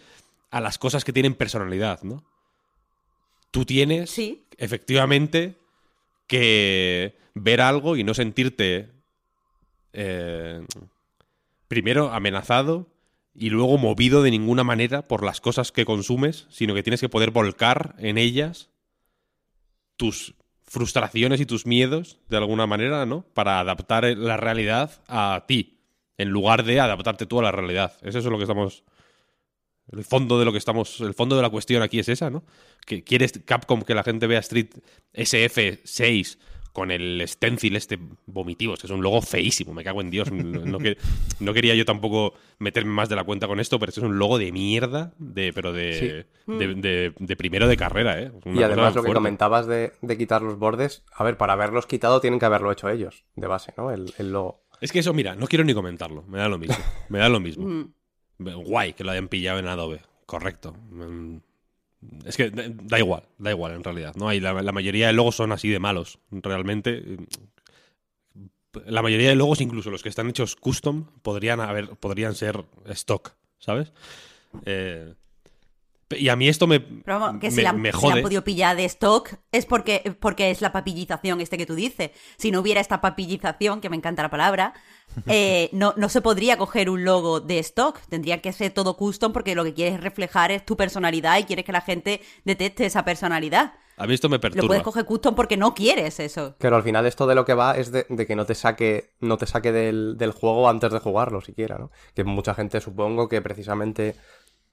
a 0.51 0.61
las 0.61 0.79
cosas 0.79 1.05
que 1.05 1.13
tienen 1.13 1.35
personalidad, 1.35 2.03
¿no? 2.03 2.25
Tú 3.51 3.65
tienes, 3.65 4.11
Sí. 4.11 4.45
efectivamente, 4.57 5.57
que 6.27 7.17
ver 7.35 7.61
algo 7.61 7.97
y 7.97 8.05
no 8.05 8.15
sentirte 8.15 8.91
eh, 9.93 10.65
primero 11.69 12.13
amenazado 12.13 12.91
y 13.35 13.51
luego 13.51 13.79
movido 13.79 14.23
de 14.23 14.31
ninguna 14.31 14.65
manera 14.65 15.09
por 15.09 15.25
las 15.25 15.41
cosas 15.41 15.73
que 15.73 15.85
consumes, 15.85 16.47
sino 16.51 16.75
que 16.75 16.83
tienes 16.83 17.01
que 17.01 17.09
poder 17.09 17.31
volcar 17.31 17.97
en 17.99 18.17
ellas 18.19 18.71
tus 19.97 20.35
frustraciones 20.63 21.41
y 21.41 21.47
tus 21.47 21.67
miedos 21.67 22.19
de 22.29 22.37
alguna 22.37 22.67
manera, 22.67 23.07
¿no? 23.07 23.25
Para 23.35 23.61
adaptar 23.61 24.05
la 24.17 24.37
realidad 24.37 25.03
a 25.09 25.45
ti, 25.47 25.79
en 26.17 26.31
lugar 26.31 26.65
de 26.65 26.81
adaptarte 26.81 27.27
tú 27.27 27.41
a 27.41 27.43
la 27.43 27.53
realidad. 27.53 27.95
Es 28.03 28.15
eso 28.15 28.31
lo 28.31 28.39
que 28.39 28.45
estamos 28.45 28.85
el 29.93 30.05
fondo 30.05 30.39
de 30.39 30.47
lo 30.47 30.53
que 30.53 30.59
estamos 30.59 31.01
el 31.01 31.13
fondo 31.13 31.37
de 31.37 31.43
la 31.43 31.51
cuestión 31.51 31.83
aquí 31.83 31.99
es 31.99 32.09
esa, 32.09 32.31
¿no? 32.31 32.45
Que 32.87 33.05
quieres 33.05 33.33
Capcom 33.45 33.83
que 33.83 33.95
la 33.95 34.03
gente 34.03 34.27
vea 34.27 34.41
Street 34.41 34.71
SF6 35.13 36.39
con 36.75 36.91
el 36.91 37.23
stencil 37.27 37.77
este 37.77 37.99
vomitivo, 38.27 38.75
es 38.75 38.81
que 38.81 38.89
es 38.89 38.91
un 38.91 39.01
logo 39.01 39.23
feísimo, 39.23 39.73
me 39.73 39.83
cago 39.85 40.01
en 40.03 40.11
Dios. 40.11 40.31
No, 40.33 40.79
que- 40.79 40.99
no 41.41 41.55
quería 41.55 41.75
yo 41.75 41.85
tampoco 41.85 42.35
meterme 42.59 42.91
más 42.93 43.09
de 43.09 43.15
la 43.17 43.23
cuenta 43.25 43.47
con 43.47 43.61
esto, 43.61 43.79
pero 43.79 43.89
este 43.91 44.01
es 44.01 44.07
un 44.07 44.19
logo 44.19 44.39
de 44.39 44.51
mierda, 44.51 45.15
de, 45.19 45.53
pero 45.53 45.73
de, 45.73 46.27
de, 46.47 46.75
de- 46.75 47.15
de 47.17 47.37
primero 47.37 47.69
de 47.69 47.77
carrera, 47.77 48.21
¿eh? 48.21 48.33
Una 48.45 48.61
Y 48.61 48.63
además 48.65 48.95
lo 48.95 49.03
que 49.03 49.07
fuerte. 49.07 49.15
comentabas 49.15 49.67
de, 49.69 49.93
de 50.03 50.19
quitar 50.19 50.43
los 50.43 50.59
bordes, 50.59 51.05
a 51.15 51.23
ver, 51.25 51.37
para 51.39 51.53
haberlos 51.55 51.87
quitado 51.87 52.21
tienen 52.21 52.41
que 52.41 52.47
haberlo 52.47 52.73
hecho 52.73 52.89
ellos, 52.89 53.25
de 53.37 53.47
base, 53.47 53.73
¿no? 53.77 53.91
El, 53.93 54.13
el 54.19 54.33
logo. 54.33 54.65
Es 54.81 54.91
que 54.91 54.99
eso, 54.99 55.15
mira, 55.15 55.37
no 55.37 55.47
quiero 55.47 55.65
ni 55.65 55.73
comentarlo, 55.75 56.25
me 56.25 56.39
da 56.39 56.49
lo 56.49 56.59
mismo, 56.59 56.77
me 57.09 57.19
da 57.21 57.29
lo 57.29 57.39
mismo. 57.41 57.67
Mm. 58.37 58.49
Guay 58.65 58.95
que 58.95 59.05
lo 59.05 59.13
hayan 59.13 59.29
pillado 59.29 59.61
en 59.61 59.69
Adobe, 59.69 60.01
correcto. 60.27 60.75
Es 62.25 62.37
que 62.37 62.51
da 62.51 62.65
da 62.69 62.99
igual, 62.99 63.25
da 63.39 63.51
igual 63.51 63.73
en 63.73 63.85
realidad. 63.85 64.15
¿no? 64.17 64.29
Hay 64.29 64.41
la, 64.41 64.53
la 64.63 64.73
mayoría 64.73 65.07
de 65.07 65.13
logos 65.13 65.37
son 65.37 65.53
así 65.53 65.69
de 65.69 65.79
malos, 65.79 66.19
realmente. 66.31 67.19
la 68.87 69.03
mayoría 69.03 69.29
de 69.29 69.37
logos, 69.37 69.61
incluso 69.61 69.91
los 69.91 70.03
que 70.03 70.09
están 70.09 70.29
hechos 70.29 70.57
custom, 70.57 71.07
podrían 71.23 71.61
haber, 71.61 71.91
podrían 71.91 72.35
ser 72.35 72.65
stock, 72.87 73.35
¿sabes? 73.59 73.93
Eh, 74.65 75.15
y 76.19 76.29
a 76.29 76.37
mí 76.37 76.49
esto 76.49 76.67
me, 76.67 76.81
Pero 76.81 77.21
vamos, 77.21 77.41
que 77.41 77.49
me, 77.49 77.57
si, 77.57 77.63
la, 77.63 77.73
me 77.73 77.91
si 77.91 77.93
la 77.95 77.99
jode. 78.01 78.13
han 78.15 78.23
podido 78.23 78.45
pillar 78.45 78.77
de 78.77 78.85
stock 78.87 79.35
es 79.53 79.67
porque, 79.67 80.17
porque 80.21 80.51
es 80.51 80.61
la 80.61 80.73
papillización 80.73 81.41
este 81.41 81.57
que 81.59 81.67
tú 81.67 81.75
dices. 81.75 82.11
Si 82.37 82.51
no 82.51 82.61
hubiera 82.61 82.81
esta 82.81 83.01
papillización, 83.01 83.81
que 83.81 83.91
me 83.91 83.97
encanta 83.97 84.23
la 84.23 84.31
palabra, 84.31 84.75
eh, 85.27 85.69
no, 85.73 85.95
no 85.97 86.09
se 86.09 86.21
podría 86.21 86.57
coger 86.57 86.91
un 86.91 87.05
logo 87.05 87.41
de 87.41 87.59
stock. 87.61 88.01
Tendría 88.09 88.41
que 88.41 88.53
ser 88.53 88.73
todo 88.73 88.97
custom 88.97 89.33
porque 89.33 89.55
lo 89.55 89.65
que 89.65 89.75
quieres 89.75 90.01
reflejar 90.01 90.51
es 90.51 90.65
tu 90.65 90.77
personalidad 90.77 91.39
y 91.39 91.45
quieres 91.45 91.65
que 91.65 91.73
la 91.73 91.81
gente 91.81 92.21
deteste 92.45 92.87
esa 92.87 93.05
personalidad. 93.05 93.75
A 93.97 94.09
mí 94.09 94.15
esto 94.15 94.29
me 94.29 94.39
Lo 94.39 94.41
perturba. 94.41 94.67
puedes 94.67 94.83
coger 94.83 95.05
custom 95.05 95.37
porque 95.37 95.57
no 95.57 95.73
quieres 95.73 96.19
eso. 96.19 96.57
Claro, 96.59 96.75
al 96.75 96.83
final 96.83 97.07
esto 97.07 97.29
de 97.29 97.37
lo 97.37 97.45
que 97.45 97.55
va 97.55 97.77
es 97.77 97.93
de, 97.93 98.05
de 98.09 98.27
que 98.27 98.35
no 98.35 98.45
te 98.45 98.57
saque, 98.57 99.13
no 99.21 99.37
te 99.37 99.47
saque 99.47 99.71
del, 99.71 100.17
del 100.19 100.33
juego 100.33 100.69
antes 100.69 100.93
de 100.93 100.99
jugarlo 100.99 101.41
siquiera, 101.41 101.79
¿no? 101.79 101.93
Que 102.13 102.25
mucha 102.25 102.55
gente 102.55 102.81
supongo 102.81 103.29
que 103.29 103.41
precisamente 103.41 104.17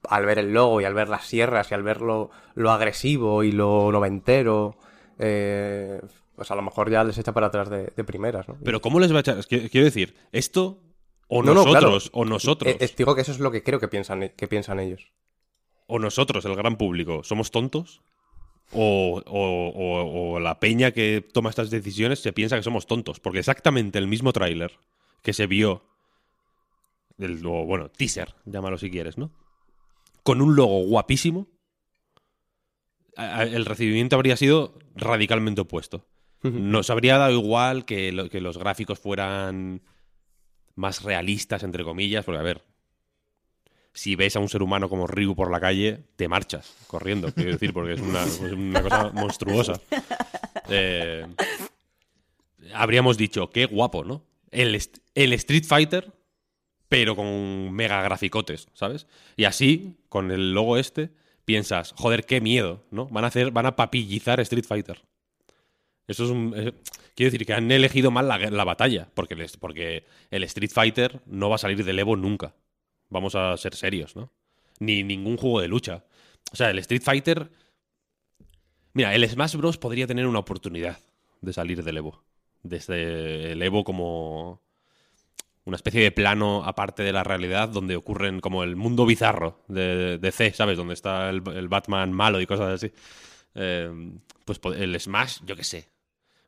al 0.08 0.26
ver 0.26 0.38
el 0.38 0.52
logo 0.52 0.80
y 0.80 0.84
al 0.84 0.94
ver 0.94 1.08
las 1.08 1.26
sierras 1.26 1.70
y 1.70 1.74
al 1.74 1.82
ver 1.82 2.00
lo, 2.00 2.30
lo 2.54 2.70
agresivo 2.70 3.44
y 3.44 3.52
lo 3.52 3.90
noventero, 3.92 4.76
eh, 5.18 6.00
pues 6.36 6.50
a 6.50 6.54
lo 6.56 6.62
mejor 6.62 6.90
ya 6.90 7.04
les 7.04 7.18
echa 7.18 7.32
para 7.32 7.48
atrás 7.48 7.68
de, 7.70 7.92
de 7.94 8.04
primeras, 8.04 8.48
¿no? 8.48 8.56
Pero 8.64 8.80
¿cómo 8.80 8.98
les 9.00 9.12
va 9.12 9.18
a 9.18 9.20
echar? 9.20 9.44
Quiero 9.46 9.84
decir, 9.84 10.16
esto 10.32 10.78
o 11.28 11.42
No, 11.42 11.54
no, 11.54 11.64
claro. 11.64 11.86
nosotros, 11.90 12.10
o 12.14 12.24
nosotros, 12.24 12.72
Eh, 12.74 12.78
eh, 12.80 12.90
digo 12.96 13.14
que 13.14 13.20
eso 13.22 13.32
es 13.32 13.38
lo 13.38 13.50
que 13.50 13.62
creo 13.62 13.78
que 13.80 13.88
piensan, 13.88 14.30
que 14.36 14.48
piensan 14.48 14.80
ellos. 14.80 15.12
o 15.86 15.98
nosotros, 15.98 16.44
el 16.46 16.56
gran 16.56 16.76
público, 16.76 17.22
somos 17.22 17.50
tontos. 17.50 18.02
O, 18.74 19.20
o- 19.26 19.68
o- 19.68 20.32
o 20.36 20.40
la 20.40 20.58
peña 20.58 20.92
que 20.92 21.20
toma 21.32 21.50
estas 21.50 21.68
decisiones 21.70 22.20
se 22.22 22.32
piensa 22.32 22.56
que 22.56 22.62
somos 22.62 22.86
tontos. 22.86 23.20
Porque 23.20 23.40
exactamente 23.40 23.98
el 23.98 24.06
mismo 24.06 24.32
tráiler 24.32 24.72
que 25.22 25.34
se 25.34 25.46
vio, 25.46 25.82
el, 27.18 27.44
o, 27.44 27.66
bueno, 27.66 27.90
teaser, 27.90 28.34
llámalo 28.46 28.78
si 28.78 28.90
quieres, 28.90 29.18
¿no? 29.18 29.30
Con 30.22 30.40
un 30.40 30.54
logo 30.56 30.84
guapísimo, 30.84 31.48
el 33.16 33.64
recibimiento 33.64 34.16
habría 34.16 34.36
sido 34.36 34.78
radicalmente 34.94 35.60
opuesto. 35.62 36.06
Nos 36.42 36.90
habría 36.90 37.18
dado 37.18 37.32
igual 37.32 37.84
que, 37.84 38.10
lo- 38.12 38.28
que 38.28 38.40
los 38.40 38.58
gráficos 38.58 38.98
fueran 38.98 39.82
más 40.74 41.02
realistas, 41.02 41.62
entre 41.62 41.84
comillas, 41.84 42.24
porque 42.24 42.38
a 42.40 42.42
ver, 42.42 42.62
si 43.92 44.16
ves 44.16 44.34
a 44.36 44.40
un 44.40 44.48
ser 44.48 44.62
humano 44.62 44.88
como 44.88 45.06
Ryu 45.06 45.36
por 45.36 45.50
la 45.50 45.60
calle, 45.60 46.04
te 46.16 46.26
marchas 46.28 46.74
corriendo, 46.86 47.32
quiero 47.32 47.52
decir, 47.52 47.72
porque 47.72 47.92
es 47.94 48.00
una, 48.00 48.24
es 48.24 48.40
una 48.40 48.82
cosa 48.82 49.10
monstruosa. 49.12 49.80
Eh, 50.68 51.26
habríamos 52.72 53.18
dicho, 53.18 53.50
qué 53.50 53.66
guapo, 53.66 54.04
¿no? 54.04 54.24
El 54.50 54.74
Street 55.34 55.64
Fighter, 55.64 56.12
pero 56.92 57.16
con 57.16 57.72
mega 57.72 58.02
graficotes, 58.02 58.68
¿sabes? 58.74 59.06
Y 59.34 59.44
así, 59.44 59.96
con 60.10 60.30
el 60.30 60.52
logo 60.52 60.76
este, 60.76 61.08
piensas, 61.46 61.94
joder, 61.96 62.26
qué 62.26 62.42
miedo, 62.42 62.84
¿no? 62.90 63.06
Van 63.06 63.24
a 63.24 63.28
hacer, 63.28 63.50
van 63.50 63.64
a 63.64 63.76
papillizar 63.76 64.40
Street 64.40 64.66
Fighter. 64.66 65.00
Eso 66.06 66.24
es 66.26 66.30
un. 66.30 66.52
eh, 66.54 66.74
quiero 67.14 67.32
decir 67.32 67.46
que 67.46 67.54
han 67.54 67.72
elegido 67.72 68.10
mal 68.10 68.28
la, 68.28 68.36
la 68.36 68.64
batalla, 68.64 69.08
porque, 69.14 69.46
porque 69.58 70.04
el 70.30 70.44
Street 70.44 70.70
Fighter 70.70 71.22
no 71.24 71.48
va 71.48 71.54
a 71.54 71.58
salir 71.58 71.82
del 71.82 71.98
Evo 71.98 72.14
nunca. 72.14 72.54
Vamos 73.08 73.36
a 73.36 73.56
ser 73.56 73.74
serios, 73.74 74.14
¿no? 74.14 74.30
Ni 74.78 75.02
ningún 75.02 75.38
juego 75.38 75.62
de 75.62 75.68
lucha. 75.68 76.04
O 76.52 76.56
sea, 76.56 76.68
el 76.68 76.78
Street 76.80 77.02
Fighter. 77.02 77.50
Mira, 78.92 79.14
el 79.14 79.26
Smash 79.26 79.56
Bros. 79.56 79.78
podría 79.78 80.06
tener 80.06 80.26
una 80.26 80.40
oportunidad 80.40 80.98
de 81.40 81.54
salir 81.54 81.82
del 81.82 81.96
Evo. 81.96 82.22
Desde 82.62 83.52
el 83.52 83.62
Evo 83.62 83.82
como 83.82 84.60
una 85.64 85.76
especie 85.76 86.02
de 86.02 86.10
plano 86.10 86.64
aparte 86.64 87.02
de 87.02 87.12
la 87.12 87.22
realidad 87.22 87.68
donde 87.68 87.96
ocurren 87.96 88.40
como 88.40 88.64
el 88.64 88.76
mundo 88.76 89.06
bizarro 89.06 89.60
de, 89.68 90.18
de 90.18 90.32
C, 90.32 90.52
¿sabes? 90.52 90.76
Donde 90.76 90.94
está 90.94 91.30
el, 91.30 91.40
Batman 91.40 92.12
malo 92.12 92.40
y 92.40 92.46
cosas 92.46 92.74
así. 92.74 92.92
Eh, 93.54 93.90
pues 94.44 94.60
el 94.76 94.98
Smash, 94.98 95.38
yo 95.44 95.56
qué 95.56 95.64
sé. 95.64 95.88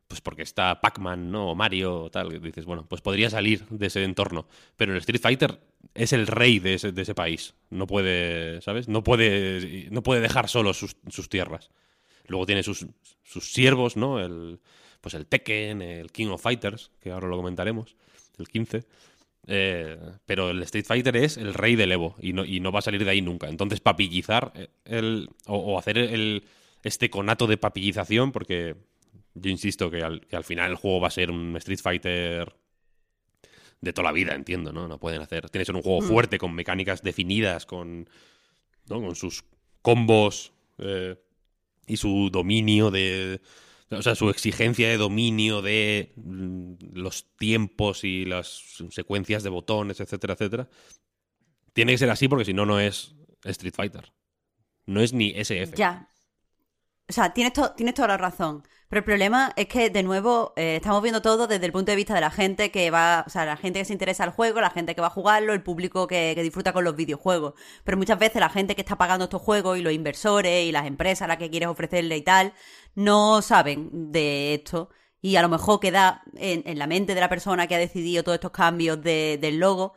Pues 0.07 0.21
porque 0.21 0.43
está 0.43 0.81
Pac-Man, 0.81 1.31
¿no? 1.31 1.51
O 1.51 1.55
Mario 1.55 2.03
o 2.03 2.11
tal. 2.11 2.41
Dices, 2.41 2.65
bueno, 2.65 2.85
pues 2.87 3.01
podría 3.01 3.29
salir 3.29 3.65
de 3.69 3.87
ese 3.87 4.03
entorno. 4.03 4.47
Pero 4.75 4.91
el 4.91 4.99
Street 4.99 5.21
Fighter 5.21 5.59
es 5.93 6.13
el 6.13 6.27
rey 6.27 6.59
de 6.59 6.75
ese, 6.75 6.91
de 6.91 7.01
ese 7.01 7.15
país. 7.15 7.55
No 7.69 7.87
puede, 7.87 8.61
¿sabes? 8.61 8.87
No 8.87 9.03
puede, 9.03 9.87
no 9.91 10.03
puede 10.03 10.21
dejar 10.21 10.47
solos 10.49 10.77
sus, 10.77 10.97
sus 11.09 11.29
tierras. 11.29 11.71
Luego 12.27 12.45
tiene 12.45 12.63
sus, 12.63 12.85
sus 13.23 13.51
siervos, 13.51 13.97
¿no? 13.97 14.19
El, 14.19 14.59
pues 15.01 15.13
el 15.15 15.25
Tekken, 15.25 15.81
el 15.81 16.11
King 16.11 16.27
of 16.27 16.41
Fighters, 16.41 16.91
que 16.99 17.11
ahora 17.11 17.27
lo 17.27 17.37
comentaremos, 17.37 17.95
el 18.39 18.47
15. 18.47 18.85
Eh, 19.47 19.99
pero 20.25 20.49
el 20.49 20.63
Street 20.63 20.85
Fighter 20.85 21.15
es 21.17 21.37
el 21.37 21.53
rey 21.53 21.75
del 21.75 21.91
Evo 21.91 22.15
y 22.19 22.33
no, 22.33 22.45
y 22.45 22.59
no 22.59 22.71
va 22.71 22.79
a 22.79 22.81
salir 22.81 23.03
de 23.05 23.11
ahí 23.11 23.21
nunca. 23.21 23.47
Entonces, 23.47 23.79
papillizar 23.79 24.53
el, 24.85 25.29
o, 25.45 25.57
o 25.57 25.79
hacer 25.79 25.97
el, 25.97 26.43
este 26.83 27.09
conato 27.09 27.47
de 27.47 27.57
papillización, 27.57 28.31
porque 28.31 28.75
yo 29.35 29.49
insisto 29.49 29.91
que 29.91 30.01
al, 30.01 30.21
que 30.21 30.35
al 30.35 30.43
final 30.43 30.71
el 30.71 30.77
juego 30.77 31.01
va 31.01 31.09
a 31.09 31.11
ser 31.11 31.29
un 31.29 31.55
Street 31.57 31.79
Fighter 31.81 32.53
de 33.81 33.93
toda 33.93 34.05
la 34.05 34.11
vida, 34.11 34.33
entiendo, 34.33 34.71
¿no? 34.71 34.87
No 34.87 34.99
pueden 34.99 35.21
hacer. 35.21 35.49
Tiene 35.49 35.61
que 35.61 35.65
ser 35.65 35.75
un 35.75 35.81
juego 35.81 36.01
fuerte, 36.01 36.37
con 36.37 36.55
mecánicas 36.55 37.03
definidas, 37.03 37.65
con, 37.65 38.09
¿no? 38.87 39.01
con 39.01 39.15
sus 39.15 39.43
combos 39.81 40.53
eh, 40.79 41.15
y 41.85 41.97
su 41.97 42.29
dominio 42.31 42.91
de. 42.91 43.41
O 43.91 44.01
sea, 44.01 44.15
su 44.15 44.29
exigencia 44.29 44.89
de 44.89 44.97
dominio 44.97 45.61
de 45.61 46.13
mm, 46.15 46.73
los 46.93 47.27
tiempos 47.37 48.03
y 48.03 48.25
las 48.25 48.83
secuencias 48.89 49.43
de 49.43 49.49
botones, 49.49 49.99
etcétera, 49.99 50.33
etcétera. 50.33 50.69
Tiene 51.73 51.91
que 51.91 51.97
ser 51.99 52.09
así 52.09 52.27
porque 52.27 52.45
si 52.45 52.53
no, 52.53 52.65
no 52.65 52.79
es 52.79 53.15
Street 53.43 53.73
Fighter. 53.75 54.11
No 54.85 55.01
es 55.01 55.13
ni 55.13 55.31
SF. 55.35 55.75
Ya. 55.75 56.09
O 57.07 57.13
sea, 57.13 57.33
tienes, 57.33 57.53
tienes 57.75 57.93
toda 57.93 58.07
la 58.09 58.17
razón. 58.17 58.63
Pero 58.95 59.01
el 59.01 59.05
problema 59.07 59.51
es 59.57 59.67
que, 59.67 59.89
de 59.89 60.03
nuevo, 60.03 60.53
eh, 60.55 60.77
estamos 60.77 61.01
viendo 61.03 61.21
todo 61.21 61.47
desde 61.47 61.65
el 61.65 61.73
punto 61.73 61.91
de 61.91 61.97
vista 61.97 62.13
de 62.15 62.21
la 62.21 62.31
gente 62.31 62.71
que 62.71 62.91
va, 62.91 63.25
o 63.27 63.29
sea, 63.29 63.43
la 63.43 63.57
gente 63.57 63.79
que 63.79 63.83
se 63.83 63.91
interesa 63.91 64.23
al 64.23 64.29
juego, 64.29 64.61
la 64.61 64.69
gente 64.69 64.95
que 64.95 65.01
va 65.01 65.07
a 65.07 65.09
jugarlo, 65.09 65.51
el 65.51 65.61
público 65.61 66.07
que, 66.07 66.31
que 66.33 66.41
disfruta 66.43 66.71
con 66.71 66.85
los 66.85 66.95
videojuegos. 66.95 67.55
Pero 67.83 67.97
muchas 67.97 68.17
veces 68.17 68.39
la 68.39 68.47
gente 68.47 68.73
que 68.73 68.79
está 68.79 68.97
pagando 68.97 69.25
estos 69.25 69.41
juegos 69.41 69.77
y 69.77 69.81
los 69.81 69.91
inversores 69.91 70.63
y 70.65 70.71
las 70.71 70.85
empresas 70.87 71.23
a 71.23 71.27
las 71.27 71.35
que 71.39 71.49
quieres 71.49 71.67
ofrecerle 71.67 72.15
y 72.15 72.21
tal, 72.21 72.53
no 72.95 73.41
saben 73.41 73.89
de 74.13 74.53
esto. 74.53 74.89
Y 75.21 75.35
a 75.35 75.41
lo 75.41 75.49
mejor 75.49 75.81
queda 75.81 76.23
en, 76.37 76.63
en 76.65 76.79
la 76.79 76.87
mente 76.87 77.15
de 77.15 77.19
la 77.19 77.27
persona 77.27 77.67
que 77.67 77.75
ha 77.75 77.79
decidido 77.79 78.23
todos 78.23 78.35
estos 78.35 78.51
cambios 78.51 79.01
de- 79.03 79.37
del 79.41 79.57
logo, 79.57 79.91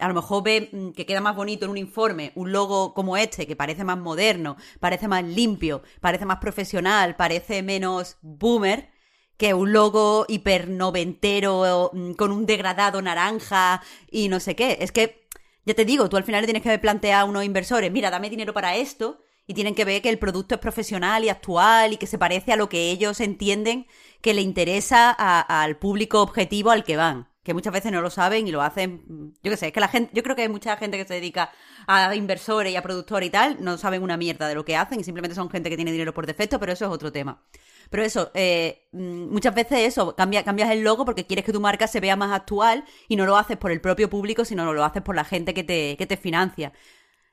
a 0.00 0.08
lo 0.08 0.14
mejor 0.14 0.42
ve 0.42 0.68
mm, 0.72 0.90
que 0.90 1.06
queda 1.06 1.20
más 1.20 1.36
bonito 1.36 1.64
en 1.64 1.70
un 1.72 1.78
informe 1.78 2.32
un 2.34 2.52
logo 2.52 2.94
como 2.94 3.16
este, 3.16 3.46
que 3.46 3.56
parece 3.56 3.84
más 3.84 3.98
moderno, 3.98 4.56
parece 4.80 5.08
más 5.08 5.24
limpio, 5.24 5.82
parece 6.00 6.24
más 6.24 6.38
profesional, 6.38 7.16
parece 7.16 7.62
menos 7.62 8.18
boomer, 8.22 8.90
que 9.36 9.54
un 9.54 9.72
logo 9.72 10.26
hiper 10.28 10.68
noventero 10.68 11.90
mm, 11.92 12.12
con 12.12 12.32
un 12.32 12.46
degradado 12.46 13.00
naranja 13.02 13.82
y 14.10 14.28
no 14.28 14.40
sé 14.40 14.54
qué. 14.56 14.78
Es 14.80 14.92
que, 14.92 15.26
ya 15.64 15.74
te 15.74 15.84
digo, 15.84 16.08
tú 16.08 16.16
al 16.16 16.24
final 16.24 16.44
tienes 16.44 16.62
que 16.62 16.78
plantear 16.78 17.20
a 17.20 17.24
unos 17.24 17.44
inversores, 17.44 17.90
mira, 17.90 18.10
dame 18.10 18.30
dinero 18.30 18.52
para 18.52 18.76
esto, 18.76 19.24
y 19.46 19.54
tienen 19.54 19.74
que 19.74 19.84
ver 19.84 20.00
que 20.00 20.10
el 20.10 20.20
producto 20.20 20.54
es 20.54 20.60
profesional 20.60 21.24
y 21.24 21.28
actual 21.28 21.92
y 21.92 21.96
que 21.96 22.06
se 22.06 22.18
parece 22.18 22.52
a 22.52 22.56
lo 22.56 22.68
que 22.68 22.92
ellos 22.92 23.18
entienden 23.18 23.88
que 24.20 24.32
le 24.32 24.42
interesa 24.42 25.10
al 25.10 25.76
público 25.76 26.22
objetivo 26.22 26.70
al 26.70 26.84
que 26.84 26.96
van. 26.96 27.29
Que 27.42 27.54
muchas 27.54 27.72
veces 27.72 27.90
no 27.92 28.02
lo 28.02 28.10
saben 28.10 28.46
y 28.46 28.50
lo 28.50 28.60
hacen. 28.62 29.02
mm, 29.06 29.32
Yo 29.42 29.50
qué 29.50 29.56
sé, 29.56 29.68
es 29.68 29.72
que 29.72 29.80
la 29.80 29.88
gente, 29.88 30.10
yo 30.14 30.22
creo 30.22 30.36
que 30.36 30.42
hay 30.42 30.48
mucha 30.48 30.76
gente 30.76 30.98
que 30.98 31.06
se 31.06 31.14
dedica 31.14 31.50
a 31.86 32.14
inversores 32.14 32.72
y 32.72 32.76
a 32.76 32.82
productores 32.82 33.28
y 33.28 33.30
tal, 33.30 33.56
no 33.64 33.78
saben 33.78 34.02
una 34.02 34.16
mierda 34.16 34.46
de 34.48 34.54
lo 34.54 34.64
que 34.64 34.76
hacen 34.76 35.00
y 35.00 35.04
simplemente 35.04 35.34
son 35.34 35.48
gente 35.50 35.70
que 35.70 35.76
tiene 35.76 35.92
dinero 35.92 36.12
por 36.14 36.26
defecto, 36.26 36.60
pero 36.60 36.72
eso 36.72 36.84
es 36.84 36.90
otro 36.90 37.10
tema. 37.12 37.42
Pero 37.90 38.02
eso, 38.04 38.30
eh, 38.34 38.88
mm, 38.92 39.30
muchas 39.32 39.54
veces 39.54 39.80
eso, 39.80 40.14
cambia, 40.16 40.44
cambias 40.44 40.70
el 40.70 40.82
logo 40.82 41.04
porque 41.04 41.26
quieres 41.26 41.44
que 41.44 41.52
tu 41.52 41.60
marca 41.60 41.86
se 41.86 42.00
vea 42.00 42.16
más 42.16 42.32
actual 42.32 42.84
y 43.08 43.16
no 43.16 43.26
lo 43.26 43.36
haces 43.36 43.56
por 43.56 43.70
el 43.72 43.80
propio 43.80 44.10
público, 44.10 44.44
sino 44.44 44.72
lo 44.72 44.84
haces 44.84 45.02
por 45.02 45.16
la 45.16 45.24
gente 45.24 45.54
que 45.54 45.64
te, 45.64 45.96
que 45.96 46.06
te 46.06 46.16
financia. 46.16 46.72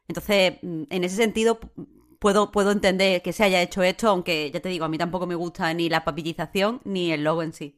Entonces, 0.07 0.55
mm, 0.61 0.83
en 0.89 1.03
ese 1.03 1.15
sentido, 1.17 1.59
puedo, 2.19 2.51
puedo 2.51 2.71
entender 2.71 3.21
que 3.21 3.33
se 3.33 3.43
haya 3.43 3.61
hecho 3.61 3.83
esto, 3.83 4.09
aunque 4.09 4.51
ya 4.51 4.59
te 4.61 4.69
digo, 4.69 4.85
a 4.85 4.89
mí 4.89 4.97
tampoco 4.97 5.27
me 5.27 5.35
gusta 5.35 5.73
ni 5.73 5.89
la 5.89 6.03
papillización 6.05 6.81
ni 6.85 7.11
el 7.11 7.23
logo 7.23 7.43
en 7.43 7.53
sí. 7.53 7.77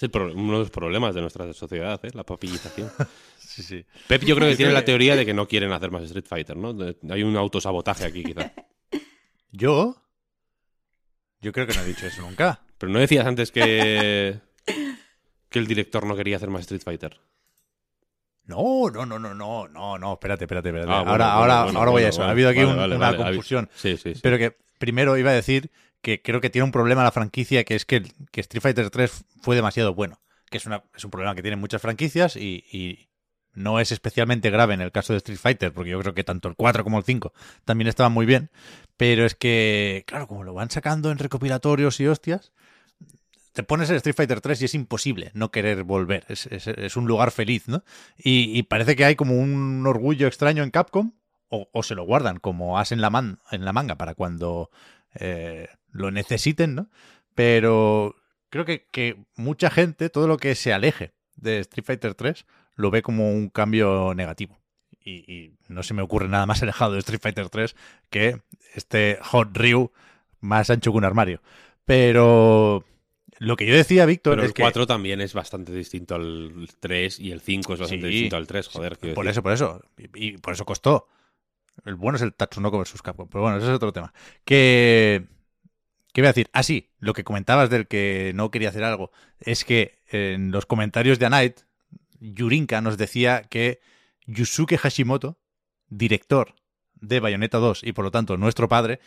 Es 0.00 0.04
el 0.04 0.10
pro- 0.10 0.32
uno 0.32 0.52
de 0.54 0.58
los 0.60 0.70
problemas 0.70 1.14
de 1.14 1.20
nuestra 1.20 1.52
sociedad, 1.52 2.00
¿eh? 2.04 2.10
la 2.14 2.24
papillización. 2.24 2.90
Sí, 3.38 3.64
sí. 3.64 3.84
Pep 4.06 4.22
yo 4.22 4.36
creo 4.36 4.48
que 4.48 4.54
tiene 4.56 4.72
la 4.72 4.84
teoría 4.84 5.16
de 5.16 5.26
que 5.26 5.34
no 5.34 5.46
quieren 5.48 5.72
hacer 5.72 5.90
más 5.90 6.04
Street 6.04 6.24
Fighter, 6.26 6.56
¿no? 6.56 6.72
De- 6.72 6.96
Hay 7.10 7.24
un 7.24 7.36
autosabotaje 7.36 8.04
aquí, 8.04 8.22
quizá. 8.22 8.52
¿Yo? 9.50 9.96
Yo 11.40 11.52
creo 11.52 11.66
que 11.66 11.74
no 11.74 11.80
he 11.82 11.86
dicho 11.86 12.06
eso 12.06 12.22
nunca. 12.22 12.62
Pero 12.78 12.92
no 12.92 13.00
decías 13.00 13.26
antes 13.26 13.50
que, 13.50 14.38
que 15.48 15.58
el 15.58 15.66
director 15.66 16.06
no 16.06 16.14
quería 16.16 16.36
hacer 16.36 16.48
más 16.48 16.60
Street 16.62 16.82
Fighter. 16.82 17.20
No, 18.44 18.88
no, 18.90 19.04
no, 19.04 19.18
no, 19.18 19.34
no, 19.34 19.68
no, 19.68 19.98
no, 19.98 20.12
espérate, 20.14 20.44
espérate, 20.44 20.68
espérate. 20.68 20.90
Ah, 20.92 20.98
bueno, 21.00 21.10
ahora, 21.10 21.24
bueno, 21.26 21.40
ahora, 21.40 21.64
bueno, 21.64 21.78
ahora 21.80 21.90
voy 21.90 22.02
a 22.04 22.08
eso. 22.08 22.22
ha 22.22 22.30
habido 22.30 22.48
aquí 22.50 22.60
Vale, 22.60 22.70
un- 22.72 22.76
vale, 22.78 22.96
una 22.96 23.10
vale. 23.12 23.24
confusión. 23.24 23.68
Sí, 23.74 23.96
sí, 23.96 24.14
sí. 24.14 24.20
Pero 24.22 24.38
que 24.38 24.56
primero 24.78 25.16
iba 25.18 25.30
a 25.30 25.34
decir 25.34 25.70
que 26.02 26.22
creo 26.22 26.40
que 26.40 26.50
tiene 26.50 26.64
un 26.64 26.72
problema 26.72 27.04
la 27.04 27.12
franquicia, 27.12 27.64
que 27.64 27.74
es 27.74 27.84
que, 27.84 28.02
que 28.32 28.40
Street 28.40 28.62
Fighter 28.62 28.90
3 28.90 29.24
fue 29.42 29.56
demasiado 29.56 29.94
bueno. 29.94 30.20
que 30.50 30.58
es, 30.58 30.66
una, 30.66 30.84
es 30.96 31.04
un 31.04 31.10
problema 31.10 31.34
que 31.34 31.42
tienen 31.42 31.60
muchas 31.60 31.82
franquicias 31.82 32.36
y, 32.36 32.64
y 32.72 33.08
no 33.54 33.80
es 33.80 33.92
especialmente 33.92 34.50
grave 34.50 34.74
en 34.74 34.80
el 34.80 34.92
caso 34.92 35.12
de 35.12 35.18
Street 35.18 35.38
Fighter, 35.38 35.72
porque 35.72 35.90
yo 35.90 36.00
creo 36.00 36.14
que 36.14 36.24
tanto 36.24 36.48
el 36.48 36.56
4 36.56 36.84
como 36.84 36.98
el 36.98 37.04
5 37.04 37.32
también 37.64 37.88
estaban 37.88 38.12
muy 38.12 38.26
bien, 38.26 38.50
pero 38.96 39.24
es 39.26 39.34
que, 39.34 40.04
claro, 40.06 40.26
como 40.28 40.44
lo 40.44 40.54
van 40.54 40.70
sacando 40.70 41.10
en 41.10 41.18
recopilatorios 41.18 42.00
y 42.00 42.06
hostias, 42.06 42.52
te 43.52 43.62
pones 43.62 43.90
el 43.90 43.96
Street 43.96 44.14
Fighter 44.14 44.40
3 44.40 44.62
y 44.62 44.64
es 44.66 44.74
imposible 44.74 45.32
no 45.34 45.50
querer 45.50 45.82
volver. 45.84 46.24
Es, 46.28 46.46
es- 46.46 46.96
un 46.96 47.06
lugar 47.06 47.30
feliz, 47.32 47.68
¿no? 47.68 47.82
Y, 48.16 48.56
y 48.56 48.62
parece 48.62 48.94
que 48.96 49.04
hay 49.04 49.16
como 49.16 49.34
un 49.38 49.84
orgullo 49.86 50.26
extraño 50.26 50.62
en 50.62 50.70
Capcom, 50.70 51.12
o, 51.48 51.68
o 51.72 51.82
se 51.82 51.96
lo 51.96 52.04
guardan 52.04 52.38
como 52.38 52.78
as 52.78 52.92
en 52.92 53.00
la, 53.00 53.10
man, 53.10 53.40
en 53.50 53.64
la 53.64 53.72
manga 53.72 53.96
para 53.96 54.14
cuando 54.14 54.70
eh, 55.14 55.68
lo 55.92 56.10
necesiten, 56.10 56.74
¿no? 56.74 56.90
Pero 57.34 58.16
creo 58.50 58.64
que, 58.64 58.86
que 58.90 59.16
mucha 59.36 59.70
gente, 59.70 60.10
todo 60.10 60.26
lo 60.28 60.36
que 60.36 60.54
se 60.54 60.72
aleje 60.72 61.12
de 61.36 61.60
Street 61.60 61.84
Fighter 61.84 62.14
3, 62.14 62.44
lo 62.76 62.90
ve 62.90 63.02
como 63.02 63.30
un 63.32 63.48
cambio 63.48 64.12
negativo. 64.14 64.58
Y, 65.02 65.32
y 65.32 65.56
no 65.68 65.82
se 65.82 65.94
me 65.94 66.02
ocurre 66.02 66.28
nada 66.28 66.44
más 66.46 66.62
alejado 66.62 66.92
de 66.92 66.98
Street 66.98 67.20
Fighter 67.22 67.48
3 67.48 67.74
que 68.10 68.42
este 68.74 69.18
Hot 69.22 69.56
Ryu 69.56 69.90
más 70.40 70.68
ancho 70.70 70.92
que 70.92 70.98
un 70.98 71.04
armario. 71.04 71.40
Pero 71.86 72.84
lo 73.38 73.56
que 73.56 73.66
yo 73.66 73.74
decía, 73.74 74.04
Víctor, 74.06 74.32
Pero 74.34 74.42
es 74.42 74.48
el 74.48 74.54
que 74.54 74.62
4 74.62 74.86
también 74.86 75.20
es 75.22 75.32
bastante 75.32 75.72
distinto 75.72 76.14
al 76.14 76.68
3 76.80 77.18
y 77.20 77.32
el 77.32 77.40
5 77.40 77.74
es 77.74 77.80
bastante 77.80 78.06
Sí. 78.06 78.12
distinto 78.12 78.36
al 78.36 78.46
3, 78.46 78.68
joder. 78.68 78.98
quiero 78.98 79.14
por 79.14 79.24
decir. 79.24 79.32
eso, 79.32 79.42
por 79.42 79.52
eso. 79.52 79.82
Y, 80.14 80.26
y 80.28 80.38
por 80.38 80.52
eso 80.52 80.64
costó. 80.66 81.08
El 81.86 81.94
bueno 81.94 82.16
es 82.16 82.22
el 82.22 82.34
Tatsunoko 82.34 82.78
versus 82.78 83.00
Capcom. 83.00 83.26
Pero 83.28 83.40
bueno, 83.42 83.56
ese 83.56 83.66
es 83.68 83.72
otro 83.72 83.92
tema. 83.92 84.12
Que. 84.44 85.24
¿Qué 86.12 86.20
voy 86.20 86.26
a 86.26 86.32
decir? 86.32 86.50
Ah, 86.52 86.62
sí, 86.62 86.90
lo 86.98 87.12
que 87.12 87.24
comentabas 87.24 87.70
del 87.70 87.86
que 87.86 88.32
no 88.34 88.50
quería 88.50 88.70
hacer 88.70 88.84
algo. 88.84 89.12
Es 89.38 89.64
que 89.64 90.02
en 90.08 90.50
los 90.50 90.66
comentarios 90.66 91.18
de 91.18 91.26
A 91.26 91.30
Night, 91.30 91.60
Yurinka 92.20 92.80
nos 92.80 92.98
decía 92.98 93.42
que 93.42 93.80
Yusuke 94.26 94.76
Hashimoto, 94.76 95.38
director 95.88 96.54
de 96.94 97.20
Bayonetta 97.20 97.58
2 97.58 97.82
y 97.84 97.92
por 97.92 98.04
lo 98.04 98.10
tanto 98.10 98.36
nuestro 98.36 98.68
padre, 98.68 99.00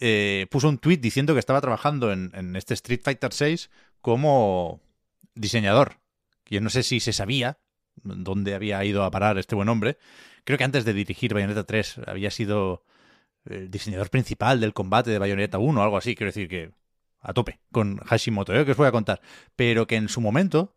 eh, 0.00 0.46
puso 0.50 0.68
un 0.68 0.78
tweet 0.78 0.98
diciendo 0.98 1.34
que 1.34 1.40
estaba 1.40 1.60
trabajando 1.60 2.12
en, 2.12 2.30
en 2.34 2.56
este 2.56 2.74
Street 2.74 3.00
Fighter 3.02 3.32
6 3.32 3.70
como 4.00 4.80
diseñador. 5.34 5.98
Yo 6.46 6.60
no 6.60 6.70
sé 6.70 6.82
si 6.82 7.00
se 7.00 7.12
sabía 7.12 7.58
dónde 8.02 8.54
había 8.54 8.84
ido 8.84 9.04
a 9.04 9.10
parar 9.10 9.38
este 9.38 9.54
buen 9.54 9.68
hombre. 9.68 9.98
Creo 10.44 10.58
que 10.58 10.64
antes 10.64 10.84
de 10.84 10.92
dirigir 10.92 11.34
Bayonetta 11.34 11.64
3 11.64 12.00
había 12.06 12.30
sido 12.30 12.84
el 13.46 13.70
diseñador 13.70 14.10
principal 14.10 14.60
del 14.60 14.72
combate 14.72 15.10
de 15.10 15.18
Bayonetta 15.18 15.58
1 15.58 15.80
o 15.80 15.82
algo 15.82 15.96
así. 15.96 16.14
Quiero 16.14 16.28
decir 16.28 16.48
que 16.48 16.70
a 17.20 17.32
tope 17.32 17.58
con 17.72 17.98
Hashimoto, 17.98 18.54
¿eh? 18.54 18.64
que 18.64 18.72
os 18.72 18.76
voy 18.76 18.86
a 18.86 18.92
contar. 18.92 19.20
Pero 19.56 19.86
que 19.86 19.96
en 19.96 20.08
su 20.08 20.20
momento, 20.20 20.76